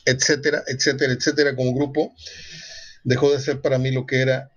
etcétera, 0.05 0.63
etcétera, 0.67 1.13
etcétera 1.13 1.55
como 1.55 1.73
grupo. 1.73 2.13
Dejó 3.05 3.31
de 3.31 3.39
ser 3.39 3.61
para 3.61 3.77
mí 3.77 3.91
lo 3.91 4.05
que 4.05 4.21
era 4.21 4.51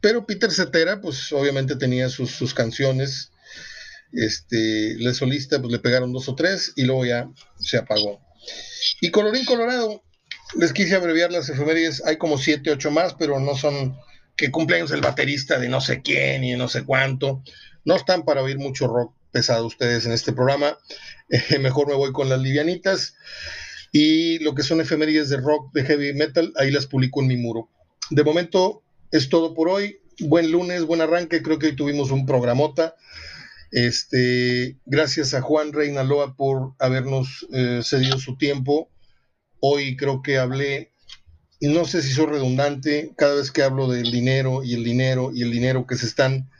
Pero 0.00 0.26
Peter 0.26 0.50
Cetera, 0.50 1.00
pues 1.00 1.32
obviamente 1.32 1.76
tenía 1.76 2.08
sus, 2.08 2.54
canciones. 2.54 3.32
Este, 4.12 4.96
solista, 5.14 5.60
pues 5.60 5.70
le 5.70 5.78
pegaron 5.78 6.12
dos 6.12 6.28
o 6.28 6.34
tres 6.34 6.72
y 6.74 6.82
luego 6.82 7.04
ya 7.04 7.28
se 7.60 7.76
apagó. 7.76 8.20
Y 9.00 9.10
colorín 9.10 9.44
colorado, 9.44 10.02
les 10.56 10.72
quise 10.72 10.96
abreviar 10.96 11.30
las 11.30 11.48
efemérides, 11.48 12.02
hay 12.04 12.16
como 12.16 12.38
siete, 12.38 12.70
ocho 12.70 12.90
más, 12.90 13.14
pero 13.14 13.38
no 13.38 13.56
son 13.56 13.96
que 14.36 14.50
cumpleaños 14.50 14.90
el 14.90 15.00
baterista 15.00 15.58
de 15.58 15.68
no 15.68 15.80
sé 15.80 16.02
quién 16.02 16.42
y 16.44 16.52
de 16.52 16.56
no 16.56 16.68
sé 16.68 16.84
cuánto. 16.84 17.42
No 17.84 17.94
están 17.94 18.24
para 18.24 18.42
oír 18.42 18.58
mucho 18.58 18.86
rock 18.88 19.14
pesado 19.30 19.66
ustedes 19.66 20.06
en 20.06 20.12
este 20.12 20.32
programa. 20.32 20.78
Eh, 21.32 21.60
mejor 21.60 21.86
me 21.86 21.94
voy 21.94 22.10
con 22.10 22.28
las 22.28 22.40
livianitas. 22.40 23.14
Y 23.92 24.40
lo 24.40 24.52
que 24.56 24.64
son 24.64 24.80
efemérides 24.80 25.28
de 25.28 25.36
rock, 25.36 25.72
de 25.72 25.84
heavy 25.84 26.12
metal, 26.12 26.52
ahí 26.56 26.72
las 26.72 26.86
publico 26.86 27.20
en 27.20 27.28
mi 27.28 27.36
muro. 27.36 27.68
De 28.10 28.24
momento 28.24 28.82
es 29.10 29.28
todo 29.28 29.54
por 29.54 29.68
hoy. 29.68 30.00
Buen 30.20 30.50
lunes, 30.50 30.84
buen 30.84 31.00
arranque. 31.00 31.42
Creo 31.42 31.58
que 31.58 31.68
hoy 31.68 31.76
tuvimos 31.76 32.10
un 32.10 32.26
programota. 32.26 32.96
Este, 33.72 34.78
gracias 34.84 35.34
a 35.34 35.42
Juan 35.42 35.72
Reinaloa 35.72 36.34
por 36.36 36.74
habernos 36.78 37.46
eh, 37.52 37.80
cedido 37.82 38.18
su 38.18 38.36
tiempo. 38.36 38.90
Hoy 39.60 39.96
creo 39.96 40.22
que 40.22 40.38
hablé, 40.38 40.92
no 41.60 41.84
sé 41.84 42.02
si 42.02 42.12
soy 42.12 42.26
redundante, 42.26 43.12
cada 43.16 43.36
vez 43.36 43.50
que 43.50 43.62
hablo 43.62 43.88
del 43.88 44.10
dinero 44.10 44.64
y 44.64 44.74
el 44.74 44.84
dinero 44.84 45.30
y 45.32 45.42
el 45.42 45.52
dinero 45.52 45.86
que 45.86 45.96
se 45.96 46.06
están 46.06 46.50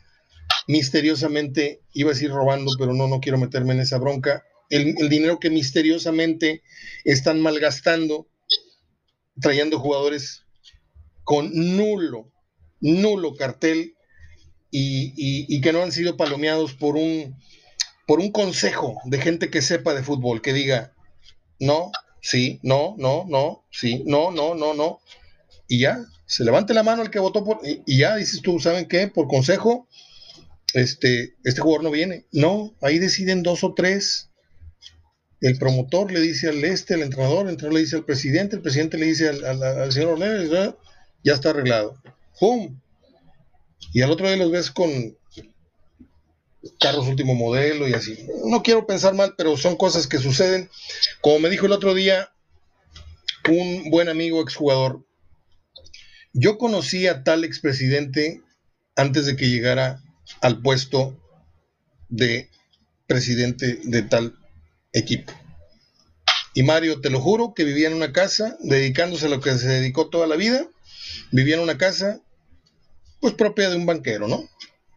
misteriosamente, 0.66 1.82
iba 1.94 2.10
a 2.10 2.14
decir 2.14 2.30
robando, 2.30 2.72
pero 2.78 2.92
no, 2.92 3.08
no 3.08 3.20
quiero 3.20 3.38
meterme 3.38 3.72
en 3.72 3.80
esa 3.80 3.98
bronca, 3.98 4.44
el, 4.68 5.08
dinero 5.08 5.40
que 5.40 5.50
misteriosamente 5.50 6.62
están 7.04 7.40
malgastando, 7.40 8.28
trayendo 9.40 9.80
jugadores 9.80 10.44
con 11.24 11.50
nulo, 11.52 12.32
nulo 12.80 13.34
cartel 13.36 13.94
y, 14.70 15.60
que 15.60 15.72
no 15.72 15.82
han 15.82 15.92
sido 15.92 16.16
palomeados 16.16 16.74
por 16.74 16.96
un, 16.96 17.36
por 18.06 18.20
un 18.20 18.30
consejo 18.30 18.98
de 19.04 19.18
gente 19.18 19.50
que 19.50 19.62
sepa 19.62 19.94
de 19.94 20.02
fútbol, 20.02 20.42
que 20.42 20.52
diga, 20.52 20.92
no, 21.58 21.90
sí, 22.20 22.60
no, 22.62 22.94
no, 22.98 23.24
no, 23.28 23.64
sí, 23.70 24.02
no, 24.06 24.30
no, 24.30 24.54
no, 24.54 24.74
no. 24.74 25.00
Y 25.68 25.80
ya, 25.80 25.98
se 26.26 26.44
levante 26.44 26.74
la 26.74 26.82
mano 26.82 27.02
el 27.02 27.10
que 27.10 27.18
votó 27.18 27.44
por, 27.44 27.60
y, 27.64 27.98
ya 27.98 28.16
dices 28.16 28.42
tú, 28.42 28.58
¿saben 28.60 28.86
qué? 28.86 29.08
Por 29.08 29.28
consejo, 29.28 29.88
este, 30.74 31.34
este 31.44 31.60
jugador 31.60 31.84
no 31.84 31.90
viene. 31.90 32.26
No, 32.32 32.74
ahí 32.80 32.98
deciden 32.98 33.42
dos 33.42 33.64
o 33.64 33.74
tres. 33.74 34.30
El 35.40 35.58
promotor 35.58 36.12
le 36.12 36.20
dice 36.20 36.48
al 36.48 36.62
este, 36.64 36.94
el 36.94 37.02
entrenador, 37.02 37.46
el 37.46 37.52
entrenador 37.52 37.74
le 37.74 37.80
dice 37.80 37.96
al 37.96 38.04
presidente, 38.04 38.56
el 38.56 38.62
presidente 38.62 38.98
le 38.98 39.06
dice 39.06 39.28
al, 39.28 39.92
señor 39.92 40.10
Ornelas, 40.10 40.74
ya 41.24 41.34
está 41.34 41.50
arreglado. 41.50 42.00
¡Pum! 42.40 42.80
Y 43.92 44.02
al 44.02 44.10
otro 44.10 44.26
día 44.26 44.36
los 44.38 44.50
ves 44.50 44.70
con 44.70 45.16
carros 46.78 47.06
último 47.06 47.34
modelo 47.34 47.86
y 47.86 47.92
así. 47.92 48.18
No 48.46 48.62
quiero 48.62 48.86
pensar 48.86 49.14
mal, 49.14 49.34
pero 49.36 49.56
son 49.56 49.76
cosas 49.76 50.06
que 50.06 50.18
suceden. 50.18 50.70
Como 51.20 51.38
me 51.38 51.50
dijo 51.50 51.66
el 51.66 51.72
otro 51.72 51.94
día 51.94 52.32
un 53.48 53.90
buen 53.90 54.08
amigo 54.08 54.42
exjugador, 54.42 55.06
yo 56.32 56.58
conocí 56.58 57.06
a 57.06 57.24
tal 57.24 57.44
expresidente 57.44 58.40
antes 58.96 59.26
de 59.26 59.36
que 59.36 59.48
llegara 59.48 60.02
al 60.40 60.62
puesto 60.62 61.18
de 62.08 62.48
presidente 63.06 63.80
de 63.84 64.02
tal 64.02 64.38
equipo. 64.92 65.32
Y 66.54 66.62
Mario, 66.62 67.00
te 67.00 67.10
lo 67.10 67.20
juro, 67.20 67.54
que 67.54 67.64
vivía 67.64 67.88
en 67.88 67.94
una 67.94 68.12
casa, 68.12 68.56
dedicándose 68.60 69.26
a 69.26 69.28
lo 69.28 69.40
que 69.40 69.56
se 69.56 69.68
dedicó 69.68 70.08
toda 70.08 70.26
la 70.26 70.36
vida, 70.36 70.66
vivía 71.30 71.56
en 71.56 71.60
una 71.60 71.78
casa, 71.78 72.20
pues 73.20 73.34
propia 73.34 73.70
de 73.70 73.76
un 73.76 73.86
banquero, 73.86 74.26
¿no? 74.26 74.48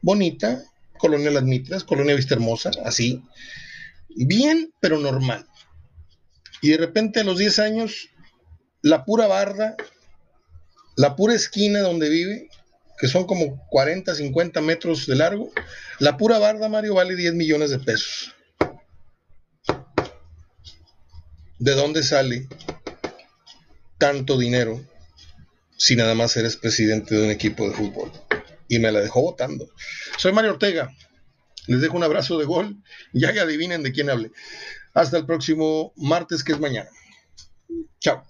Bonita, 0.02 0.64
Colonia 0.98 1.32
Las 1.32 1.44
Mitras, 1.44 1.84
Colonia 1.84 2.16
Vista 2.16 2.34
Hermosa, 2.34 2.72
así. 2.86 3.22
Bien, 4.16 4.74
pero 4.80 4.98
normal. 4.98 5.46
Y 6.62 6.70
de 6.70 6.78
repente 6.78 7.20
a 7.20 7.24
los 7.24 7.38
10 7.38 7.60
años, 7.60 8.10
la 8.82 9.04
pura 9.04 9.28
barda, 9.28 9.76
la 10.96 11.16
pura 11.16 11.34
esquina 11.34 11.82
donde 11.82 12.10
vive, 12.10 12.50
que 12.98 13.08
son 13.08 13.26
como 13.26 13.66
40, 13.70 14.16
50 14.16 14.62
metros 14.62 15.06
de 15.08 15.16
largo, 15.16 15.52
la 16.00 16.16
pura 16.18 16.40
barda, 16.40 16.70
Mario, 16.70 16.94
vale 16.94 17.16
10 17.16 17.34
millones 17.34 17.72
de 17.72 17.80
pesos. 17.80 18.34
¿De 21.60 21.72
dónde 21.74 22.04
sale 22.04 22.48
tanto 23.98 24.38
dinero 24.38 24.82
si 25.84 25.98
nada 25.98 26.16
más 26.16 26.38
eres 26.38 26.56
presidente 26.56 27.14
de 27.14 27.26
un 27.26 27.30
equipo 27.30 27.68
de 27.68 27.76
fútbol? 27.76 28.10
Y 28.70 28.80
me 28.80 28.90
la 28.90 29.02
dejó 29.02 29.22
votando. 29.22 29.70
Soy 30.18 30.32
Mario 30.32 30.52
Ortega. 30.52 30.90
Les 31.68 31.82
dejo 31.82 31.98
un 31.98 32.04
abrazo 32.04 32.38
de 32.40 32.46
gol. 32.46 32.78
Ya 33.12 33.34
que 33.34 33.42
adivinen 33.42 33.84
de 33.84 33.92
quién 33.92 34.10
hable. 34.10 34.32
Hasta 34.94 35.18
el 35.18 35.26
próximo 35.26 35.92
martes, 35.98 36.42
que 36.42 36.54
es 36.54 36.60
mañana. 36.62 36.90
Chao. 38.00 38.24